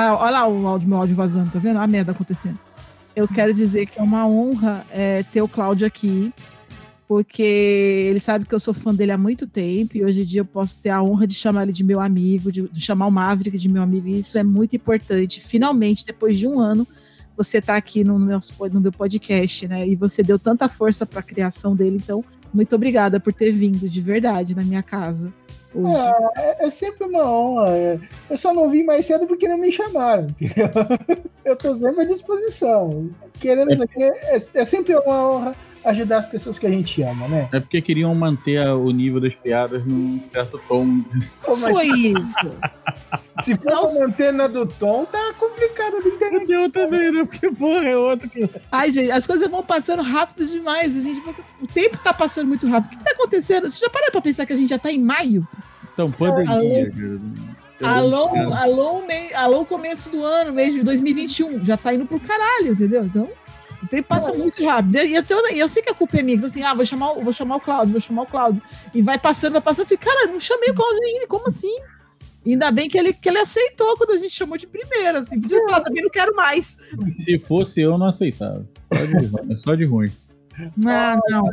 Ah, 0.00 0.14
olha 0.14 0.30
lá 0.30 0.46
o 0.48 0.64
áudio, 0.64 0.88
meu 0.88 0.98
áudio 0.98 1.16
vazando, 1.16 1.50
tá 1.50 1.58
vendo? 1.58 1.78
A 1.78 1.86
merda 1.88 2.12
acontecendo. 2.12 2.56
Eu 3.16 3.26
quero 3.26 3.52
dizer 3.52 3.86
que 3.86 3.98
é 3.98 4.02
uma 4.02 4.28
honra 4.28 4.86
é, 4.92 5.24
ter 5.24 5.42
o 5.42 5.48
Cláudio 5.48 5.84
aqui, 5.84 6.32
porque 7.08 7.42
ele 7.42 8.20
sabe 8.20 8.44
que 8.44 8.54
eu 8.54 8.60
sou 8.60 8.72
fã 8.72 8.94
dele 8.94 9.10
há 9.10 9.18
muito 9.18 9.44
tempo 9.44 9.96
e 9.96 10.04
hoje 10.04 10.22
em 10.22 10.24
dia 10.24 10.42
eu 10.42 10.44
posso 10.44 10.78
ter 10.78 10.90
a 10.90 11.02
honra 11.02 11.26
de 11.26 11.34
chamar 11.34 11.64
ele 11.64 11.72
de 11.72 11.82
meu 11.82 11.98
amigo, 11.98 12.52
de, 12.52 12.68
de 12.68 12.80
chamar 12.80 13.08
o 13.08 13.10
Maverick 13.10 13.58
de 13.58 13.68
meu 13.68 13.82
amigo, 13.82 14.06
e 14.06 14.20
isso 14.20 14.38
é 14.38 14.44
muito 14.44 14.76
importante. 14.76 15.40
Finalmente, 15.40 16.06
depois 16.06 16.38
de 16.38 16.46
um 16.46 16.60
ano, 16.60 16.86
você 17.36 17.60
tá 17.60 17.74
aqui 17.74 18.04
no 18.04 18.20
meu, 18.20 18.38
no 18.72 18.80
meu 18.80 18.92
podcast, 18.92 19.66
né? 19.66 19.84
E 19.84 19.96
você 19.96 20.22
deu 20.22 20.38
tanta 20.38 20.68
força 20.68 21.04
para 21.04 21.18
a 21.18 21.24
criação 21.24 21.74
dele, 21.74 21.96
então 21.96 22.24
muito 22.54 22.72
obrigada 22.76 23.18
por 23.18 23.32
ter 23.32 23.50
vindo 23.50 23.88
de 23.88 24.00
verdade 24.00 24.54
na 24.54 24.62
minha 24.62 24.82
casa. 24.82 25.32
Hoje. 25.74 25.96
É, 26.36 26.66
é 26.66 26.70
sempre 26.70 27.04
uma 27.04 27.30
honra. 27.30 27.76
é. 27.76 28.00
Eu 28.30 28.38
só 28.38 28.52
não 28.54 28.70
vim 28.70 28.84
mais 28.84 29.06
cedo 29.06 29.26
porque 29.26 29.48
não 29.48 29.58
me 29.58 29.70
chamaram, 29.70 30.28
entendeu? 30.40 30.70
Eu 31.44 31.56
tô 31.56 31.74
sempre 31.74 32.02
à 32.02 32.04
disposição. 32.04 33.10
Queremos 33.40 33.80
aqui, 33.80 34.02
é, 34.02 34.36
é 34.54 34.64
sempre 34.64 34.94
uma 34.96 35.30
honra 35.30 35.56
ajudar 35.88 36.18
as 36.18 36.26
pessoas 36.26 36.58
que 36.58 36.66
a 36.66 36.70
gente 36.70 37.02
ama, 37.02 37.26
né? 37.28 37.48
É 37.52 37.60
porque 37.60 37.80
queriam 37.80 38.14
manter 38.14 38.60
o 38.70 38.90
nível 38.90 39.20
das 39.20 39.34
piadas 39.34 39.84
num 39.84 40.20
certo 40.32 40.60
tom. 40.68 41.00
Pô, 41.42 41.56
mas 41.56 41.72
Foi 41.72 41.86
isso. 42.12 42.50
se 43.44 43.54
for 43.56 43.62
pra 43.62 43.92
manter 44.00 44.32
na 44.32 44.46
do 44.46 44.66
tom, 44.66 45.04
tá 45.04 45.32
complicado 45.38 46.02
de 46.02 46.08
entender. 46.08 46.54
Eu 46.56 46.70
também, 46.70 47.12
né? 47.12 47.24
Porque, 47.24 47.50
porra, 47.50 47.84
é 47.88 47.96
outro 47.96 48.28
que. 48.28 48.48
Ai, 48.70 48.90
gente, 48.92 49.10
as 49.10 49.26
coisas 49.26 49.50
vão 49.50 49.62
passando 49.62 50.02
rápido 50.02 50.46
demais. 50.46 50.96
A 50.96 51.00
gente, 51.00 51.20
vai- 51.20 51.34
o 51.62 51.66
tempo 51.66 51.98
tá 51.98 52.12
passando 52.12 52.48
muito 52.48 52.66
rápido. 52.68 52.94
O 52.94 52.98
que 52.98 53.04
tá 53.04 53.10
acontecendo? 53.12 53.68
Você 53.68 53.80
já 53.84 53.90
parou 53.90 54.10
pra 54.10 54.20
pensar 54.20 54.46
que 54.46 54.52
a 54.52 54.56
gente 54.56 54.70
já 54.70 54.78
tá 54.78 54.90
em 54.92 55.02
maio? 55.02 55.46
Então, 55.92 56.10
pandemia, 56.10 56.92
cara. 56.92 57.20
Alô, 57.80 58.28
alô, 58.54 59.02
alô, 59.36 59.64
começo 59.64 60.10
do 60.10 60.24
ano, 60.24 60.52
mês 60.52 60.74
de 60.74 60.82
2021. 60.82 61.64
Já 61.64 61.76
tá 61.76 61.94
indo 61.94 62.04
pro 62.06 62.18
caralho, 62.18 62.72
entendeu? 62.72 63.04
Então, 63.04 63.28
o 63.82 63.86
tempo 63.86 64.08
passa 64.08 64.32
muito 64.32 64.64
rápido. 64.64 64.96
E 64.98 65.14
eu, 65.14 65.22
tenho- 65.22 65.52
e 65.54 65.58
eu 65.58 65.68
sei 65.68 65.82
que 65.82 65.90
a 65.90 65.94
culpa 65.94 66.18
é 66.18 66.22
minha. 66.22 66.36
Então, 66.36 66.46
assim, 66.46 66.62
ah, 66.62 66.74
vou 66.74 66.84
chamar, 66.86 67.12
o- 67.12 67.22
vou 67.22 67.32
chamar 67.32 67.56
o 67.56 67.60
Cláudio, 67.60 67.92
vou 67.92 68.00
chamar 68.00 68.22
o 68.22 68.26
Cláudio. 68.26 68.60
E 68.94 69.00
vai 69.02 69.18
passando, 69.18 69.52
vai 69.52 69.62
passando. 69.62 69.84
Eu 69.84 69.88
fico, 69.88 70.04
cara, 70.04 70.26
não 70.26 70.40
chamei 70.40 70.70
o 70.70 70.74
Cláudio 70.74 71.00
ainda, 71.04 71.26
como 71.26 71.46
assim? 71.48 71.78
Ainda 72.46 72.70
bem 72.70 72.88
que 72.88 72.96
ele, 72.96 73.12
que 73.12 73.28
ele 73.28 73.38
aceitou 73.38 73.96
quando 73.96 74.12
a 74.12 74.16
gente 74.16 74.34
chamou 74.34 74.56
de 74.56 74.66
primeira, 74.66 75.18
assim. 75.20 75.40
Podia 75.40 75.62
falar, 75.64 75.80
também 75.82 76.02
não 76.02 76.10
quero 76.10 76.34
mais. 76.34 76.76
Se 77.24 77.38
fosse 77.40 77.80
eu, 77.82 77.98
não 77.98 78.06
aceitava. 78.08 78.64
Só 78.92 79.04
de 79.04 79.58
Só 79.62 79.74
de 79.74 79.84
ruim. 79.84 80.10
Ah, 80.86 81.18
não. 81.28 81.48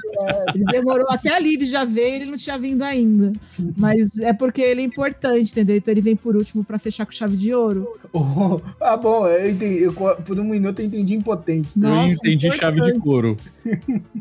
Ele 0.54 0.66
demorou 0.66 1.08
até 1.10 1.34
a 1.34 1.40
Liv 1.40 1.64
já 1.66 1.84
veio, 1.86 2.16
ele 2.16 2.26
não 2.26 2.38
tinha 2.38 2.58
vindo 2.58 2.82
ainda. 2.84 3.34
Mas 3.78 4.18
é 4.20 4.34
porque 4.34 4.62
ele 4.62 4.82
é 4.82 4.84
importante, 4.86 5.52
entendeu? 5.52 5.78
Então 5.78 5.92
ele 5.92 6.02
vem 6.02 6.16
por 6.16 6.36
último 6.36 6.64
pra 6.64 6.80
fechar 6.80 7.06
com 7.06 7.12
chave 7.12 7.38
de 7.38 7.54
ouro. 7.54 7.88
Oh, 8.14 8.60
ah, 8.82 8.98
bom, 8.98 9.28
eu 9.28 9.50
entendi, 9.52 9.84
eu- 9.84 9.94
por 9.94 10.40
um 10.40 10.44
minuto 10.44 10.80
eu 10.80 10.86
entendi 10.86 11.14
impotente. 11.16 11.70
Nossa, 11.76 12.10
eu 12.24 12.34
entendi 12.34 12.58
chave 12.58 12.82
de 12.82 12.90
importante. 12.92 13.04
couro. 13.04 13.38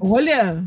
Olha! 0.00 0.62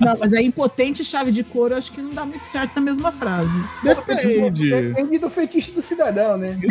Não, 0.00 0.14
mas 0.18 0.32
a 0.32 0.40
impotente 0.40 1.04
chave 1.04 1.30
de 1.30 1.44
couro 1.44 1.74
acho 1.74 1.92
que 1.92 2.00
não 2.00 2.14
dá 2.14 2.24
muito 2.24 2.44
certo 2.44 2.74
na 2.76 2.80
mesma 2.80 3.12
frase. 3.12 3.50
Depende. 3.82 4.70
Depende 4.70 5.18
do 5.18 5.28
fetiche 5.28 5.70
do 5.72 5.82
cidadão, 5.82 6.38
né? 6.38 6.58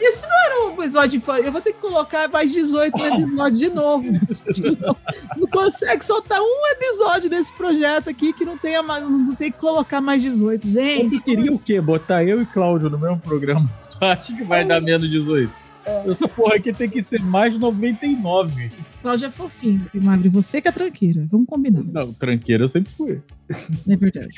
Isso 0.00 0.22
não 0.22 0.46
era 0.46 0.64
um 0.66 0.72
episódio 0.74 1.16
infantil. 1.16 1.44
Eu 1.44 1.52
vou 1.52 1.60
ter 1.60 1.72
que 1.72 1.80
colocar 1.80 2.28
mais 2.28 2.52
18 2.52 2.96
no 2.96 3.04
episódio 3.06 3.58
de 3.58 3.68
novo. 3.70 4.12
De 4.12 4.80
novo. 4.80 4.96
Não 5.36 5.46
consegue 5.48 6.04
soltar 6.04 6.40
um 6.40 6.66
episódio 6.72 7.28
desse 7.28 7.52
projeto 7.52 8.08
aqui 8.08 8.32
que 8.32 8.44
não 8.44 8.56
tenha 8.56 8.82
mais, 8.82 9.02
não 9.02 9.34
tem 9.34 9.50
que 9.50 9.58
colocar 9.58 10.00
mais 10.00 10.22
18. 10.22 10.68
Gente, 10.68 11.18
Tu 11.18 11.24
queria 11.24 11.52
o 11.52 11.58
quê? 11.58 11.80
Botar 11.80 12.24
eu 12.24 12.40
e 12.42 12.46
Cláudio 12.46 12.88
no 12.90 12.98
mesmo 12.98 13.18
programa? 13.18 13.68
Tu 13.98 14.04
acha 14.04 14.36
que 14.36 14.44
vai 14.44 14.64
dar 14.64 14.80
menos 14.80 15.10
18? 15.10 15.68
Essa 16.06 16.28
porra 16.28 16.56
aqui 16.56 16.72
tem 16.72 16.88
que 16.88 17.02
ser 17.02 17.20
mais 17.20 17.58
99. 17.58 18.70
Cláudia 19.00 19.26
é 19.26 19.30
fofinho, 19.30 19.86
Magre. 19.94 20.28
Você 20.28 20.60
que 20.60 20.68
é 20.68 20.72
tranqueira. 20.72 21.26
Vamos 21.30 21.46
combinar. 21.46 21.82
Não, 21.82 22.12
tranqueira 22.12 22.64
eu 22.64 22.68
sempre 22.68 22.92
fui. 22.92 23.22
É 23.88 23.96
verdade. 23.96 24.34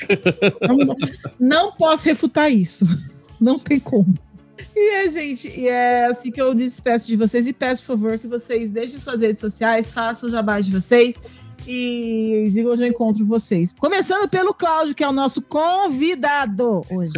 Não, 0.61 0.95
não 1.39 1.71
posso 1.73 2.07
refutar 2.07 2.49
isso. 2.51 2.85
Não 3.39 3.59
tem 3.59 3.79
como. 3.79 4.15
E 4.75 4.89
é, 4.89 5.09
gente, 5.09 5.47
e 5.47 5.67
é 5.67 6.05
assim 6.05 6.31
que 6.31 6.41
eu 6.41 6.53
despeço 6.53 7.07
de 7.07 7.15
vocês 7.15 7.47
e 7.47 7.53
peço, 7.53 7.83
por 7.83 7.97
favor, 7.97 8.17
que 8.17 8.27
vocês 8.27 8.69
deixem 8.69 8.99
suas 8.99 9.21
redes 9.21 9.39
sociais, 9.39 9.93
façam 9.93 10.29
o 10.29 10.31
jabá 10.31 10.59
de 10.59 10.71
vocês 10.71 11.19
e 11.67 12.49
digam 12.51 12.73
onde 12.73 12.83
eu 12.83 12.87
encontro 12.87 13.25
vocês. 13.25 13.73
Começando 13.73 14.27
pelo 14.27 14.53
Cláudio, 14.53 14.95
que 14.95 15.03
é 15.03 15.07
o 15.07 15.11
nosso 15.11 15.41
convidado 15.41 16.83
hoje. 16.89 17.13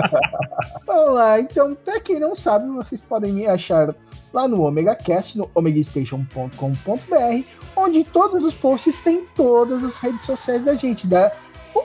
Vamos 0.86 1.14
lá, 1.14 1.40
então, 1.40 1.74
pra 1.74 2.00
quem 2.00 2.20
não 2.20 2.34
sabe, 2.34 2.68
vocês 2.68 3.02
podem 3.02 3.32
me 3.32 3.46
achar 3.46 3.94
lá 4.32 4.46
no 4.46 4.62
OmegaCast, 4.62 5.38
no 5.38 5.50
omegastation.com.br, 5.54 7.44
onde 7.76 8.04
todos 8.04 8.44
os 8.44 8.54
posts 8.54 9.00
têm 9.00 9.24
todas 9.34 9.82
as 9.82 9.96
redes 9.96 10.22
sociais 10.22 10.64
da 10.64 10.74
gente, 10.74 11.06
da, 11.06 11.32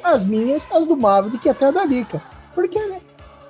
as 0.03 0.25
minhas, 0.25 0.67
as 0.71 0.85
do 0.85 0.97
Maverick 0.97 1.45
e 1.45 1.49
até 1.49 1.65
a 1.65 1.71
da 1.71 1.85
Lica. 1.85 2.21
Porque, 2.53 2.79
né, 2.87 2.99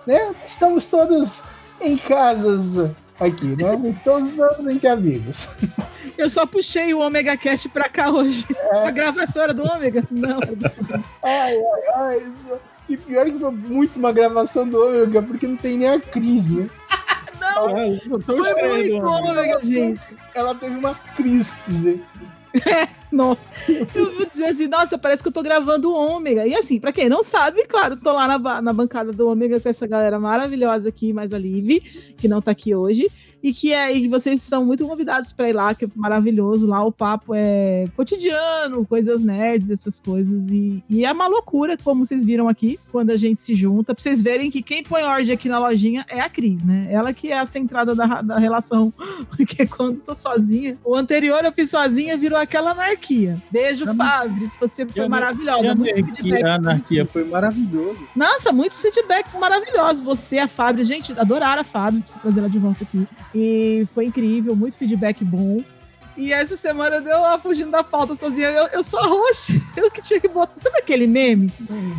né, 0.06 0.34
estamos 0.46 0.90
todos 0.90 1.42
em 1.80 1.98
casas 1.98 2.92
aqui, 3.20 3.46
né? 3.46 3.96
Todos 4.04 4.32
estamos 4.32 4.74
entre 4.74 4.88
amigos. 4.88 5.50
Eu 6.18 6.30
só 6.30 6.46
puxei 6.46 6.94
o 6.94 7.00
Omega 7.00 7.38
Cast 7.38 7.70
pra 7.70 7.88
cá 7.88 8.10
hoje. 8.10 8.46
A 8.86 8.92
gravação 8.92 9.44
era 9.44 9.54
do 9.54 9.64
Ômega? 9.64 10.04
Não. 10.10 10.40
Ai, 11.24 11.56
ai, 11.56 11.84
ai. 11.96 12.24
E 12.90 12.98
pior 12.98 13.26
que 13.26 13.40
foi 13.40 13.52
muito 13.52 13.98
uma 13.98 14.12
gravação 14.12 14.68
do 14.68 14.84
Ômega, 14.84 15.22
porque 15.22 15.48
não 15.48 15.56
tem 15.56 15.78
nem 15.78 15.90
a 15.90 16.00
Cris, 16.00 16.50
né? 16.50 16.70
Não, 17.40 17.76
eu 17.80 18.20
tô 18.22 18.44
foi 18.44 18.68
muito 18.68 19.04
Ômega, 19.04 19.58
gente. 19.64 20.02
Ela 20.36 20.54
teve 20.54 20.76
uma 20.76 20.94
crise, 20.94 21.52
dizer. 22.54 22.90
Nossa, 23.12 23.42
eu 23.94 24.16
vou 24.16 24.26
dizer 24.26 24.46
assim, 24.46 24.68
nossa, 24.68 24.98
parece 24.98 25.22
que 25.22 25.28
eu 25.28 25.34
tô 25.34 25.44
gravando 25.44 25.92
o 25.92 25.94
Ômega. 25.94 26.48
E 26.48 26.56
assim, 26.56 26.80
pra 26.80 26.94
quem 26.94 27.10
não 27.10 27.24
sabe, 27.24 27.66
claro, 27.66 27.98
tô 27.98 28.12
lá 28.14 28.26
na, 28.28 28.62
na 28.62 28.74
bancada 28.74 29.12
do 29.12 29.28
Ômega 29.28 29.60
com 29.60 29.68
essa 29.68 29.86
galera 29.86 30.18
maravilhosa 30.18 30.88
aqui, 30.90 31.12
mais 31.12 31.34
a 31.34 31.38
Liv, 31.38 31.82
que 32.18 32.28
não 32.28 32.42
tá 32.42 32.52
aqui 32.52 32.74
hoje. 32.74 33.10
E 33.44 33.54
que 33.54 33.74
é, 33.74 33.96
e 33.96 34.08
vocês 34.08 34.42
são 34.42 34.66
muito 34.66 34.88
convidados 34.88 35.32
pra 35.32 35.50
ir 35.50 35.54
lá, 35.54 35.74
que 35.74 35.86
é 35.86 35.88
maravilhoso. 35.96 36.68
Lá 36.68 36.84
o 36.84 36.92
papo 36.92 37.34
é 37.34 37.88
cotidiano, 37.96 38.86
coisas 38.86 39.22
nerds, 39.22 39.70
essas 39.70 40.00
coisas. 40.00 40.48
E, 40.50 40.84
e 40.90 41.06
é 41.06 41.12
uma 41.12 41.28
loucura, 41.28 41.78
como 41.78 42.06
vocês 42.06 42.24
viram 42.24 42.48
aqui, 42.48 42.80
quando 42.92 43.10
a 43.10 43.16
gente 43.16 43.42
se 43.42 43.56
junta. 43.56 43.96
Pra 43.96 44.02
vocês 44.02 44.22
verem 44.22 44.52
que 44.52 44.62
quem 44.62 44.84
põe 44.84 45.04
ordem 45.04 45.34
aqui 45.34 45.50
na 45.50 45.60
lojinha 45.60 46.06
é 46.08 46.22
a 46.22 46.30
Cris, 46.30 46.64
né? 46.64 46.88
Ela 46.92 47.14
que 47.14 47.32
é 47.32 47.40
a 47.40 47.46
centrada 47.46 47.96
da, 47.96 48.22
da 48.22 48.38
relação. 48.38 48.94
Porque 49.36 49.66
quando 49.66 50.00
tô 50.00 50.14
sozinha, 50.14 50.78
o 50.84 50.96
anterior 50.96 51.44
eu 51.44 51.52
fiz 51.52 51.70
sozinha, 51.70 52.18
virou 52.18 52.38
aquela 52.38 52.72
anarquia. 52.72 53.42
Beijo, 53.50 53.86
Fabris, 53.96 54.56
você 54.60 54.86
foi 54.86 55.08
maravilhosa. 55.08 55.66
E 55.66 55.68
a 55.68 55.76
Muitos 55.76 55.98
anarquia, 55.98 56.12
a 56.12 56.16
feedbacks. 56.16 56.56
anarquia 56.56 57.06
foi 57.06 57.24
maravilhoso. 57.24 58.08
Nossa, 58.16 58.52
muitos 58.52 58.82
feedbacks 58.82 59.36
maravilhosos. 59.36 60.02
Você, 60.02 60.38
a 60.38 60.48
Fábio, 60.48 60.86
gente, 60.86 61.12
adoraram 61.18 61.62
a 61.62 61.66
Fábio, 61.66 62.02
preciso 62.02 62.22
trazer 62.22 62.40
ela 62.40 62.50
de 62.50 62.60
volta 62.60 62.84
aqui. 62.84 63.08
E 63.34 63.88
foi 63.94 64.06
incrível, 64.06 64.56
muito 64.56 64.78
feedback 64.78 65.24
bom. 65.24 65.64
E 66.18 66.32
essa 66.34 66.58
semana 66.58 66.98
eu 66.98 67.02
deu 67.02 67.18
uma 67.18 67.40
fugindo 67.40 67.72
da 67.72 67.84
pauta 67.84 68.16
sozinha. 68.16 68.50
Eu, 68.50 68.68
eu 68.68 68.84
sou 68.84 69.00
a 69.00 69.08
host, 69.08 69.62
eu 69.78 69.90
que 69.90 70.02
tinha 70.02 70.20
que 70.20 70.28
botar. 70.28 70.54
Sabe 70.58 70.78
aquele 70.80 71.08
meme? 71.08 71.52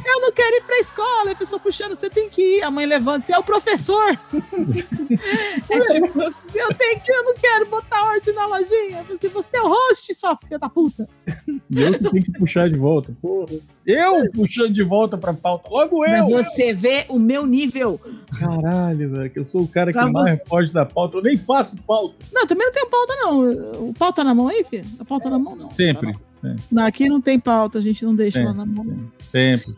Eu 0.06 0.20
não 0.20 0.32
quero 0.32 0.56
ir 0.56 0.62
pra 0.64 0.78
escola, 0.78 1.30
a 1.32 1.34
pessoa 1.34 1.59
puxando, 1.59 1.94
você 1.97 2.09
tem 2.10 2.28
que 2.28 2.59
ir. 2.59 2.62
A 2.62 2.70
mãe 2.70 2.86
levanta, 2.86 3.26
você 3.26 3.32
é 3.34 3.39
o 3.39 3.43
professor. 3.43 4.18
é 5.70 5.80
tipo, 5.93 6.20
eu 6.55 6.74
tenho 6.74 7.01
que, 7.01 7.12
eu 7.12 7.24
não 7.24 7.34
quero 7.34 7.66
botar 7.66 8.05
ordem 8.05 8.34
na 8.34 8.47
lojinha. 8.47 8.98
Eu 8.98 9.05
falei 9.05 9.16
assim, 9.16 9.28
você 9.28 9.56
é 9.56 9.62
o 9.62 9.68
host, 9.68 10.14
sua 10.14 10.36
filha 10.36 10.59
da 10.59 10.68
puta. 10.68 11.09
E 11.70 11.82
eu 11.82 11.93
que 11.93 12.10
tenho 12.10 12.24
que 12.24 12.32
puxar 12.39 12.68
de 12.68 12.76
volta. 12.76 13.12
Porra. 13.20 13.52
Eu 13.86 14.30
puxando 14.32 14.72
de 14.72 14.82
volta 14.82 15.16
pra 15.18 15.32
pauta. 15.32 15.68
Logo 15.68 16.01
Pra 16.01 16.18
eu. 16.18 16.28
você 16.28 16.72
ver 16.74 17.06
o 17.09 17.18
meu 17.18 17.47
nível. 17.47 18.01
Caralho, 18.39 19.10
velho, 19.10 19.30
que 19.30 19.39
eu 19.39 19.44
sou 19.44 19.62
o 19.62 19.68
cara 19.68 19.93
que 19.93 19.98
Pra 19.98 20.10
mais 20.10 20.43
pode 20.44 20.72
da 20.72 20.84
pauta. 20.84 21.16
Eu 21.18 21.22
nem 21.22 21.36
faço 21.36 21.76
pauta. 21.86 22.14
Não, 22.32 22.47
também 22.47 22.66
não 22.66 22.72
tenho 22.72 22.89
pauta, 22.89 23.14
não. 23.16 23.89
O 23.89 23.94
pauta 24.02 24.24
na 24.24 24.34
mão 24.34 24.48
aí, 24.48 24.64
filho? 24.64 24.84
A 24.98 25.04
pauta 25.04 25.30
na 25.30 25.38
mão, 25.38 25.54
não. 25.54 25.70
Sempre. 25.70 26.16
Sempre. 26.40 26.62
Não, 26.72 26.84
aqui 26.86 27.08
não 27.08 27.20
tem 27.20 27.38
pauta, 27.38 27.78
a 27.78 27.82
gente 27.82 28.04
não 28.04 28.14
deixa 28.16 28.40
É. 28.40 28.44
lá 28.44 28.52
na 28.52 28.66
mão. 28.66 28.84
sempre. 29.30 29.74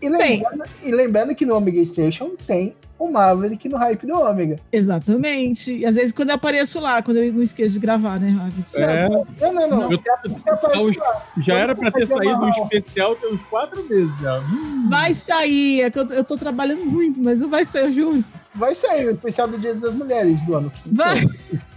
E 0.00 0.08
lembrando, 0.08 0.64
e 0.84 0.90
lembrando 0.92 1.34
que 1.34 1.46
no 1.46 1.56
Omega 1.56 1.82
Station 1.86 2.32
tem 2.46 2.74
o 2.98 3.08
Maverick 3.10 3.68
no 3.68 3.76
hype 3.78 4.04
do 4.06 4.14
Ômega. 4.18 4.58
Exatamente. 4.72 5.72
E 5.76 5.86
às 5.86 5.94
vezes 5.94 6.12
quando 6.12 6.28
eu 6.30 6.34
apareço 6.34 6.78
lá, 6.80 7.00
quando 7.02 7.16
eu 7.18 7.32
não 7.32 7.42
esqueço 7.42 7.72
de 7.74 7.78
gravar, 7.78 8.18
né, 8.20 8.28
Ravi? 8.30 8.64
É, 8.74 9.08
Não, 9.08 9.52
não, 9.54 9.68
não. 9.68 9.92
Eu- 9.92 10.00
aparece 10.46 10.98
lá. 10.98 11.22
já 11.38 11.54
era 11.54 11.74
pra 11.74 11.90
ter 11.92 12.06
saído 12.06 12.40
um 12.44 12.48
especial 12.64 13.14
tem 13.16 13.32
uns 13.32 13.42
quatro 13.44 13.82
meses 13.88 14.10
já. 14.20 14.40
Vai 14.88 15.14
sair, 15.14 15.82
é 15.82 15.90
que 15.90 15.98
eu, 15.98 16.06
tô- 16.06 16.14
eu 16.14 16.24
tô 16.24 16.36
trabalhando 16.36 16.84
muito, 16.84 17.20
mas 17.22 17.38
não 17.38 17.48
vai 17.48 17.64
sair, 17.64 17.84
eu 17.86 17.92
juro. 17.92 18.24
Vai 18.54 18.74
sair 18.74 19.06
o 19.06 19.10
especial 19.12 19.48
do 19.48 19.56
Dia 19.58 19.74
das 19.74 19.94
Mulheres 19.94 20.44
do 20.44 20.54
ano. 20.56 20.70
Vai. 20.86 21.26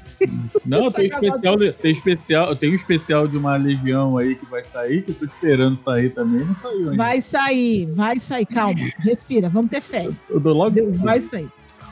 Não, 0.66 0.92
tem 0.92 1.08
especial, 1.08 1.58
tem 1.58 1.92
especial, 1.92 2.56
tem 2.56 2.72
um 2.72 2.76
especial 2.76 3.28
de 3.28 3.38
uma 3.38 3.56
legião 3.56 4.18
aí 4.18 4.36
que 4.36 4.46
vai 4.46 4.64
sair, 4.64 5.02
que 5.02 5.12
eu 5.12 5.16
tô 5.16 5.26
esperando 5.26 5.78
sair 5.78 6.10
também, 6.10 6.46
não 6.46 6.56
saiu 6.56 6.80
ainda. 6.80 6.96
Vai 6.96 7.22
sair, 7.22 7.86
vai 7.94 8.20
sair, 8.20 8.46
calma, 8.46 8.80
respira, 9.00 9.50
vamos 9.50 9.72
ter 9.72 9.82
fé. 9.82 10.10
Eu 10.30 10.40
dou 10.40 10.54
logo. 10.54 10.72
Deus, 10.72 10.98
vai 10.98 11.22
sair. 11.22 11.50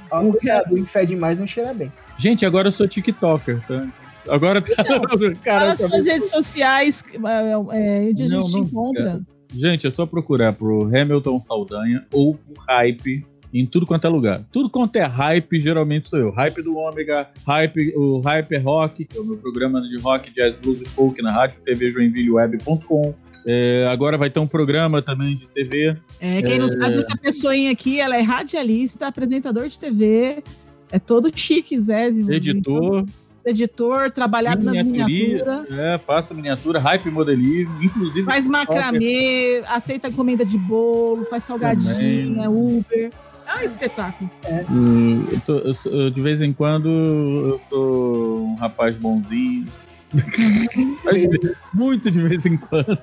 Cuidado, 0.09 0.75
o 0.75 0.85
fede 0.85 1.15
mais 1.15 1.39
não 1.39 1.47
cheira 1.47 1.73
bem. 1.73 1.91
Gente, 2.17 2.45
agora 2.45 2.67
eu 2.67 2.71
sou 2.71 2.87
TikToker, 2.87 3.59
tá? 3.67 3.87
Agora 4.29 4.61
Fala 4.85 5.35
cara, 5.43 5.75
suas 5.75 6.05
redes 6.05 6.29
sociais, 6.29 7.03
é, 7.13 7.51
é, 7.51 7.57
onde 7.57 8.23
a 8.23 8.27
Não, 8.29 8.43
gente 8.43 8.51
te 8.51 8.57
não, 8.57 8.65
encontra. 8.65 9.21
Gente, 9.53 9.87
é 9.87 9.91
só 9.91 10.05
procurar 10.05 10.53
pro 10.53 10.85
Hamilton 10.85 11.41
Saldanha 11.43 12.05
ou 12.11 12.35
pro 12.35 12.63
Hype 12.67 13.25
em 13.53 13.65
tudo 13.65 13.85
quanto 13.85 14.07
é 14.07 14.09
lugar. 14.09 14.43
Tudo 14.51 14.69
quanto 14.69 14.95
é 14.95 15.03
hype, 15.03 15.61
geralmente 15.61 16.09
sou 16.09 16.17
eu. 16.17 16.31
Hype 16.31 16.61
do 16.63 16.75
Ômega, 16.75 17.27
hype, 17.45 17.93
o 17.95 18.19
Hype 18.19 18.57
Rock, 18.57 19.05
que 19.05 19.17
é 19.17 19.21
o 19.21 19.25
meu 19.25 19.37
programa 19.37 19.79
de 19.81 19.99
rock, 19.99 20.33
jazz, 20.33 20.55
blues 20.59 20.81
e 20.81 20.85
folk 20.85 21.21
na 21.21 21.31
rádio 21.31 21.61
TV 21.63 21.91
joinvilleweb.com. 21.91 23.13
É, 23.45 23.87
agora 23.91 24.17
vai 24.17 24.29
ter 24.29 24.39
um 24.39 24.47
programa 24.47 25.01
também 25.01 25.35
de 25.35 25.47
TV. 25.47 25.97
É, 26.19 26.41
quem 26.41 26.57
não 26.57 26.67
sabe, 26.67 26.97
essa 26.97 27.15
pessoinha 27.17 27.71
aqui, 27.71 27.99
ela 27.99 28.15
é 28.17 28.21
radialista, 28.21 29.07
apresentador 29.07 29.67
de 29.67 29.77
TV, 29.77 30.41
é 30.89 30.97
todo 30.97 31.29
chique, 31.35 31.79
Zé. 31.79 32.07
Editor. 32.07 33.05
Editor, 33.45 34.09
trabalhado 34.11 34.63
nas 34.63 34.85
miniaturas. 34.85 35.69
é, 35.77 35.97
faça 35.97 36.33
miniatura, 36.33 36.79
hype 36.79 37.09
modelismo, 37.11 37.83
inclusive. 37.83 38.23
Faz 38.23 38.47
macramê, 38.47 39.61
aceita 39.67 40.07
encomenda 40.07 40.45
de 40.45 40.57
bolo, 40.57 41.25
faz 41.25 41.43
salgadinha, 41.43 42.49
Uber. 42.49 43.11
É 43.55 43.61
um 43.61 43.65
espetáculo. 43.65 44.29
Hum, 44.69 45.27
eu 45.31 45.39
tô- 45.41 45.57
eu 45.59 45.75
eu, 45.85 46.09
de 46.09 46.21
vez 46.21 46.41
em 46.41 46.51
quando 46.53 46.89
eu 46.89 47.61
sou 47.69 48.45
um 48.47 48.55
rapaz 48.55 48.95
bonzinho. 48.97 49.65
De- 50.13 51.55
Muito 51.73 52.09
de 52.11 52.21
vez 52.21 52.45
em 52.45 52.57
quando. 52.57 52.97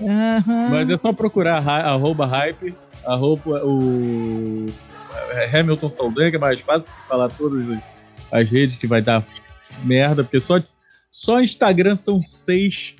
Aham. 0.00 0.68
Mas 0.70 0.88
é 0.90 0.96
só 0.96 1.12
procurar 1.12 1.60
ra- 1.60 1.82
arroba 1.90 2.26
hype, 2.26 2.74
arroba 3.04 3.62
o 3.64 4.66
é, 5.32 5.58
Hamilton 5.58 5.90
Saldanha, 5.94 6.30
que 6.30 6.36
é 6.36 6.40
mais 6.40 6.60
fácil 6.60 6.86
falar 7.08 7.28
todas 7.30 7.68
as- 7.70 7.82
as 8.32 8.48
redes 8.48 8.76
que 8.76 8.86
vai 8.86 9.02
dar 9.02 9.24
merda, 9.84 10.22
porque 10.24 10.40
só, 10.40 10.62
só 11.12 11.40
Instagram 11.40 11.96
são 11.96 12.22
seis 12.22 12.96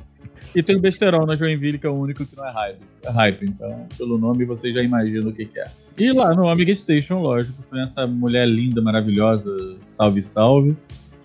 e 0.55 0.63
tem 0.63 0.77
o 0.77 0.81
Besterol 0.81 1.27
na 1.27 1.37
Joinville, 1.37 1.79
que 1.79 1.87
é 1.87 1.91
o 1.91 1.95
único 1.95 2.25
que 2.25 2.37
não 2.37 2.47
é 2.47 2.51
hype. 2.51 2.81
É 3.05 3.11
hype, 3.11 3.45
então 3.45 3.87
pelo 3.97 4.19
nome 4.19 4.45
você 4.45 4.73
já 4.73 4.83
imagina 4.83 5.29
o 5.29 5.33
que, 5.33 5.47
que 5.47 5.61
é. 5.61 5.65
E 5.99 6.13
lá 6.13 6.35
no 6.35 6.49
Amiga 6.49 6.75
Station, 6.75 7.21
lógico, 7.21 7.63
com 7.69 7.79
essa 7.79 8.07
mulher 8.07 8.49
linda, 8.49 8.81
maravilhosa, 8.81 9.77
salve, 9.91 10.23
salve. 10.23 10.77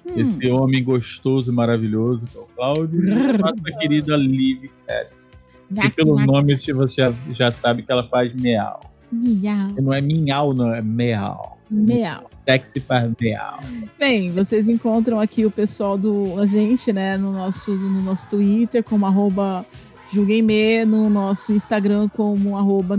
Hum. 0.05 0.13
Esse 0.15 0.51
homem 0.51 0.83
gostoso 0.83 1.51
e 1.51 1.55
maravilhoso, 1.55 2.21
que 2.31 2.37
é 2.37 2.41
o 2.41 2.45
Cláudio, 2.55 3.03
e 3.03 3.11
a 3.11 3.37
nossa 3.37 3.71
querida 3.79 4.15
Liv 4.15 4.69
Cat. 4.85 5.09
Que 5.81 5.89
pelo 5.89 6.19
nome 6.19 6.55
você 6.57 7.01
já, 7.01 7.13
já 7.33 7.51
sabe 7.51 7.81
que 7.81 7.91
ela 7.91 8.07
faz 8.07 8.33
meal. 8.35 8.81
Miau. 9.11 9.69
Não 9.81 9.93
é 9.93 10.01
minhal, 10.01 10.53
não, 10.53 10.73
é 10.73 10.81
meal. 10.81 11.57
Meau. 11.69 12.29
Sexy 12.45 12.79
faz 12.79 13.11
meal. 13.19 13.59
Bem, 13.97 14.31
vocês 14.31 14.69
encontram 14.69 15.19
aqui 15.19 15.45
o 15.45 15.51
pessoal 15.51 15.97
do 15.97 16.39
a 16.39 16.45
gente, 16.45 16.93
né, 16.93 17.17
no 17.17 17.31
nosso, 17.31 17.71
no 17.71 18.01
nosso 18.01 18.29
Twitter, 18.29 18.83
como 18.83 19.05
arroba 19.05 19.65
julguemme, 20.13 20.85
no 20.85 21.09
nosso 21.09 21.51
Instagram, 21.51 22.07
como 22.07 22.55
arroba 22.55 22.95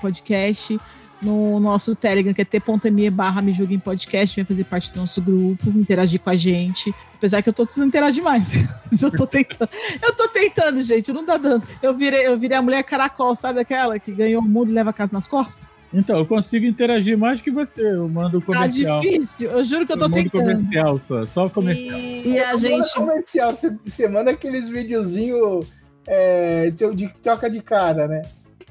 podcast, 0.00 0.80
no 1.20 1.60
nosso 1.60 1.94
Telegram, 1.94 2.32
que 2.32 2.42
é 2.42 2.44
t.me 2.44 3.10
barra 3.10 3.42
me 3.42 3.52
julguem 3.52 3.78
podcast, 3.78 4.34
vem 4.34 4.44
fazer 4.44 4.64
parte 4.64 4.92
do 4.92 5.00
nosso 5.00 5.20
grupo, 5.20 5.68
interagir 5.70 6.20
com 6.20 6.30
a 6.30 6.34
gente. 6.34 6.94
Apesar 7.14 7.42
que 7.42 7.50
eu 7.50 7.52
tô 7.52 7.64
precisando 7.64 7.88
interagir 7.88 8.24
mais. 8.24 8.50
Eu 9.00 9.10
tô 9.10 9.26
tentando. 9.26 9.68
Eu 10.02 10.12
tô 10.14 10.28
tentando, 10.28 10.82
gente, 10.82 11.12
não 11.12 11.24
tá 11.24 11.36
dando. 11.36 11.66
Eu 11.82 11.94
virei, 11.94 12.26
eu 12.26 12.38
virei 12.38 12.56
a 12.56 12.62
mulher 12.62 12.82
caracol, 12.82 13.36
sabe 13.36 13.60
aquela 13.60 13.98
que 13.98 14.10
ganhou 14.10 14.42
o 14.42 14.48
mundo 14.48 14.70
e 14.70 14.74
leva 14.74 14.90
a 14.90 14.92
casa 14.92 15.12
nas 15.12 15.28
costas? 15.28 15.64
Então, 15.92 16.18
eu 16.18 16.26
consigo 16.26 16.64
interagir 16.66 17.18
mais 17.18 17.40
que 17.40 17.50
você. 17.50 17.82
Eu 17.94 18.08
mando 18.08 18.38
o 18.38 18.40
Tá 18.40 18.46
comercial. 18.46 19.00
difícil, 19.00 19.50
eu 19.50 19.64
juro 19.64 19.84
que 19.86 19.92
eu 19.92 19.98
tô 19.98 20.04
eu 20.04 20.08
mando 20.08 20.22
tentando. 20.22 20.42
comercial 20.56 21.00
só, 21.08 21.26
só 21.26 21.46
o 21.46 21.50
comercial. 21.50 21.98
E 21.98 22.38
a 22.38 22.46
Manda 22.48 22.58
gente. 22.58 22.94
comercial, 22.94 23.50
você, 23.50 23.76
você 23.84 24.08
manda 24.08 24.30
aqueles 24.30 24.68
videozinhos 24.68 25.66
é, 26.06 26.70
de 26.70 27.08
troca 27.22 27.50
de 27.50 27.60
cara, 27.60 28.06
né? 28.06 28.22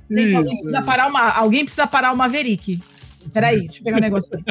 Gente, 0.09 0.33
alguém 0.35 0.53
precisa 0.55 0.81
parar 0.81 1.07
uma, 1.09 1.29
alguém 1.29 1.63
precisa 1.63 1.85
parar 1.85 2.13
o 2.13 2.17
Maverick. 2.17 2.79
Peraí, 3.33 3.59
deixa 3.67 3.79
eu 3.79 3.83
pegar 3.83 3.97
o 3.97 4.01
negócio 4.01 4.33
aqui. 4.33 4.43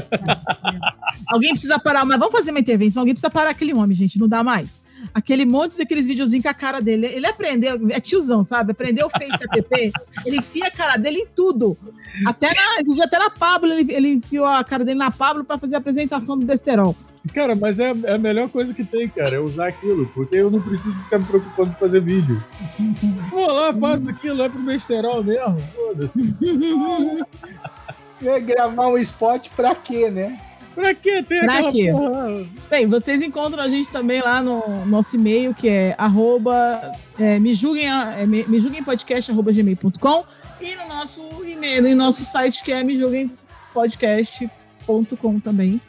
alguém 1.27 1.51
precisa 1.51 1.79
parar 1.79 2.05
uma. 2.05 2.17
Vamos 2.19 2.33
fazer 2.33 2.51
uma 2.51 2.61
intervenção. 2.61 3.01
Alguém 3.01 3.15
precisa 3.15 3.31
parar 3.31 3.51
aquele 3.51 3.73
homem, 3.75 3.97
gente. 3.97 4.19
Não 4.21 4.29
dá 4.29 4.45
mais. 4.45 4.81
Aquele 5.15 5.45
monte 5.45 5.79
daqueles 5.79 6.07
videozinhos 6.07 6.43
com 6.43 6.49
a 6.49 6.55
cara 6.55 6.81
dele. 6.81 7.07
Ele 7.07 7.27
aprendeu, 7.27 7.79
é 7.91 8.01
tiozão, 8.01 8.43
sabe? 8.43 8.73
Aprendeu 8.73 9.07
o 9.07 9.11
Face 9.11 9.45
app. 9.45 9.93
Ele 10.25 10.39
enfia 10.39 10.67
a 10.67 10.71
cara 10.71 10.97
dele 10.97 11.19
em 11.19 11.27
tudo. 11.27 11.77
Até 12.27 12.49
na, 12.49 12.81
esse 12.81 12.95
dia 12.95 13.05
até 13.05 13.19
na 13.19 13.31
Pablo, 13.31 13.73
ele, 13.73 13.93
ele 13.93 14.15
enfiou 14.15 14.47
a 14.47 14.65
cara 14.65 14.85
dele 14.85 14.99
na 14.99 15.11
Pablo 15.11 15.45
pra 15.45 15.59
fazer 15.59 15.77
a 15.77 15.79
apresentação 15.79 16.37
do 16.37 16.45
besterol. 16.45 16.97
Cara, 17.35 17.55
mas 17.55 17.79
é, 17.79 17.93
é 18.05 18.15
a 18.15 18.19
melhor 18.19 18.49
coisa 18.49 18.73
que 18.73 18.85
tem, 18.85 19.09
cara, 19.09 19.37
é 19.37 19.39
usar 19.41 19.69
aquilo, 19.69 20.07
porque 20.07 20.37
eu 20.37 20.51
não 20.51 20.61
preciso 20.61 20.95
ficar 21.05 21.19
me 21.19 21.25
preocupando 21.27 21.71
de 21.71 21.77
fazer 21.77 22.01
vídeo. 22.01 22.43
Vou 23.31 23.47
lá, 23.47 23.73
faço 23.73 24.09
aquilo, 24.09 24.43
é 24.43 24.49
pro 24.49 24.61
besterol 24.61 25.23
mesmo. 25.23 25.59
Foda-se. 25.61 26.35
É 28.21 28.41
gravar 28.41 28.89
um 28.89 28.99
spot 28.99 29.49
pra 29.55 29.77
quê, 29.77 30.11
né? 30.11 30.41
Pra 30.79 30.95
quê? 30.95 31.25
Tem 31.25 31.41
Pra 31.41 31.59
aquela. 31.59 32.47
Bem, 32.71 32.87
vocês 32.87 33.21
encontram 33.21 33.61
a 33.61 33.69
gente 33.69 33.91
também 33.91 34.21
lá 34.21 34.41
no 34.41 34.87
nosso 34.87 35.17
e-mail, 35.17 35.53
que 35.53 35.69
é 35.69 35.97
arroba, 35.99 36.93
é, 37.19 37.37
me 37.41 37.53
julguem, 37.53 37.89
é, 37.89 38.25
me, 38.25 38.45
me 38.45 38.61
julguem 38.61 38.85
podcast, 38.85 39.29
arroba 39.29 39.53
gmail.com 39.53 40.25
e 40.61 40.77
no 40.77 40.87
nosso 40.87 41.21
e-mail, 41.45 41.83
no 41.83 41.97
nosso 41.97 42.25
site, 42.25 42.63
que 42.63 42.71
é 42.71 42.85
me 42.85 42.95
julguem 42.95 43.29
podcast.com 43.75 45.41
também. 45.41 45.81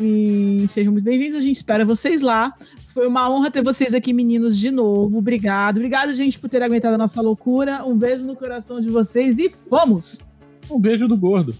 E 0.00 0.64
sejam 0.68 0.92
muito 0.92 1.04
bem-vindos, 1.04 1.34
a 1.34 1.40
gente 1.40 1.56
espera 1.56 1.84
vocês 1.84 2.20
lá. 2.20 2.54
Foi 2.94 3.08
uma 3.08 3.28
honra 3.28 3.50
ter 3.50 3.62
vocês 3.62 3.92
aqui, 3.92 4.12
meninos, 4.12 4.56
de 4.56 4.70
novo. 4.70 5.18
Obrigado. 5.18 5.78
Obrigado, 5.78 6.14
gente, 6.14 6.38
por 6.38 6.48
ter 6.48 6.62
aguentado 6.62 6.94
a 6.94 6.98
nossa 6.98 7.20
loucura. 7.20 7.84
Um 7.84 7.96
beijo 7.96 8.24
no 8.24 8.36
coração 8.36 8.80
de 8.80 8.88
vocês 8.88 9.36
e 9.40 9.50
fomos! 9.50 10.20
Um 10.70 10.78
beijo 10.78 11.08
do 11.08 11.16
gordo. 11.16 11.52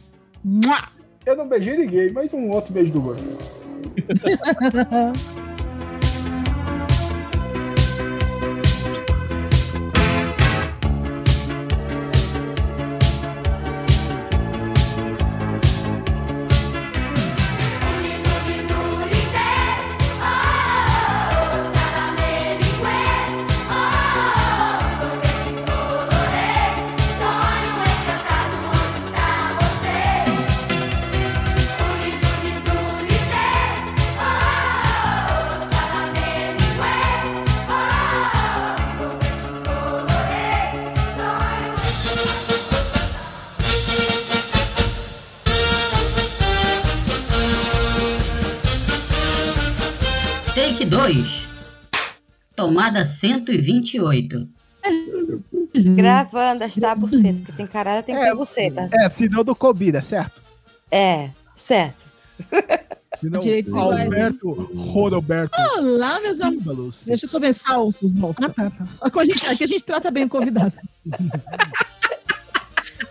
Mua! 0.44 0.97
Eu 1.28 1.36
não 1.36 1.46
beijei 1.46 1.76
ninguém, 1.76 2.10
mas 2.10 2.32
um 2.32 2.48
outro 2.48 2.72
beijo 2.72 2.90
do 2.90 3.02
gordo. 3.02 3.22
2. 51.08 51.48
Tomada 52.54 53.02
128. 53.02 54.46
Gravando 55.96 56.64
esta 56.64 56.94
buceta, 56.94 57.38
porque 57.38 57.52
tem 57.52 57.66
caralho, 57.66 58.02
tem 58.02 58.14
que 58.14 58.20
ter 58.20 58.34
buceta. 58.34 58.90
É, 58.92 59.08
sinal 59.08 59.42
do 59.42 59.54
Cobira, 59.54 60.02
certo? 60.02 60.42
É, 60.90 61.30
certo. 61.56 62.04
Senão, 63.20 63.40
Direitos 63.40 63.72
iguais. 63.72 64.04
Alberto 64.04 64.50
Rodoberto. 64.50 65.58
Olá, 65.78 66.20
meus 66.20 66.40
amigos. 66.42 67.04
Deixa 67.06 67.24
eu 67.24 67.30
começar, 67.30 67.80
os 67.80 67.96
seus 67.96 68.12
bolsos. 68.12 68.44
Aqui 69.00 69.18
a, 69.18 69.24
gente, 69.24 69.46
aqui 69.46 69.64
a 69.64 69.66
gente 69.66 69.84
trata 69.84 70.10
bem 70.10 70.24
o 70.24 70.28
convidado. 70.28 70.74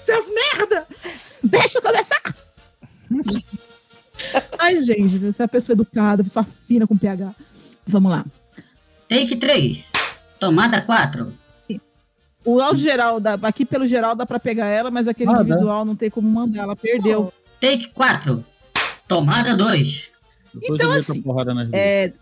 Seus 0.05 0.29
merda! 0.29 0.87
Deixa 1.43 1.79
eu 1.79 1.81
começar! 1.81 2.21
Ai, 4.57 4.81
gente, 4.81 5.17
você 5.17 5.41
é 5.41 5.43
uma 5.43 5.49
pessoa 5.49 5.73
educada, 5.73 6.23
pessoa 6.23 6.47
fina 6.65 6.87
com 6.87 6.95
PH. 6.95 7.35
Vamos 7.88 8.11
lá. 8.11 8.26
Take 9.09 9.35
3. 9.35 9.91
Tomada 10.39 10.81
4. 10.81 11.34
O 12.45 12.61
áudio 12.61 12.84
geral, 12.84 13.19
dá, 13.19 13.34
aqui 13.41 13.65
pelo 13.65 13.85
geral 13.88 14.15
dá 14.15 14.26
pra 14.26 14.39
pegar 14.39 14.68
ela, 14.68 14.89
mas 14.89 15.07
aquele 15.07 15.30
Ah, 15.31 15.35
dá. 15.35 15.41
individual 15.41 15.84
não 15.84 15.95
tem 15.95 16.09
como 16.09 16.30
mandar, 16.30 16.64
ela 16.64 16.76
perdeu. 16.76 17.34
Take 17.59 17.89
4. 17.89 18.43
Tomada 19.07 19.55
2. 19.55 20.11
Depois 20.53 20.80
Então, 20.80 20.91
assim. 20.93 21.23
É, 21.73 22.14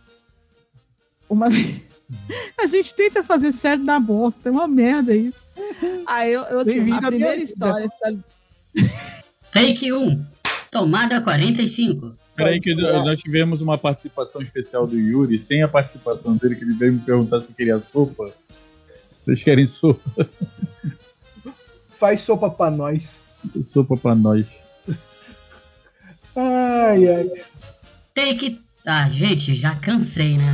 uma 1.29 1.49
vez. 1.49 1.81
A 2.57 2.65
gente 2.67 2.93
tenta 2.93 3.23
fazer 3.23 3.51
certo 3.51 3.83
na 3.83 3.99
bosta, 3.99 4.49
é 4.49 4.51
uma 4.51 4.67
merda 4.67 5.15
isso. 5.15 5.37
Aí 6.05 6.31
eu, 6.33 6.41
eu 6.43 6.59
assim, 6.59 6.91
a 6.91 7.01
primeira 7.01 7.37
história. 7.37 7.85
história- 7.85 8.23
Take 9.51 9.91
1. 9.91 10.23
Tomada 10.71 11.21
45. 11.21 12.15
Peraí 12.35 12.59
que 12.59 12.75
nós 12.75 13.19
tivemos 13.21 13.61
uma 13.61 13.77
participação 13.77 14.41
especial 14.41 14.85
do 14.85 14.99
Yuri, 14.99 15.39
sem 15.39 15.63
a 15.63 15.67
participação 15.67 16.35
dele, 16.35 16.55
que 16.55 16.63
ele 16.63 16.73
veio 16.73 16.93
me 16.93 16.99
perguntar 16.99 17.39
se 17.39 17.53
queria 17.53 17.81
sopa. 17.81 18.31
Vocês 19.23 19.41
querem 19.41 19.67
sopa? 19.67 20.01
Faz 21.89 22.21
sopa 22.21 22.49
pra 22.49 22.69
nós. 22.69 23.21
Sopa 23.67 23.95
pra 23.95 24.13
nós. 24.13 24.45
Ai, 26.35 27.07
ai. 27.07 27.31
Take. 28.13 28.61
Ah, 28.85 29.09
gente, 29.09 29.55
já 29.55 29.73
cansei, 29.75 30.37
né? 30.37 30.53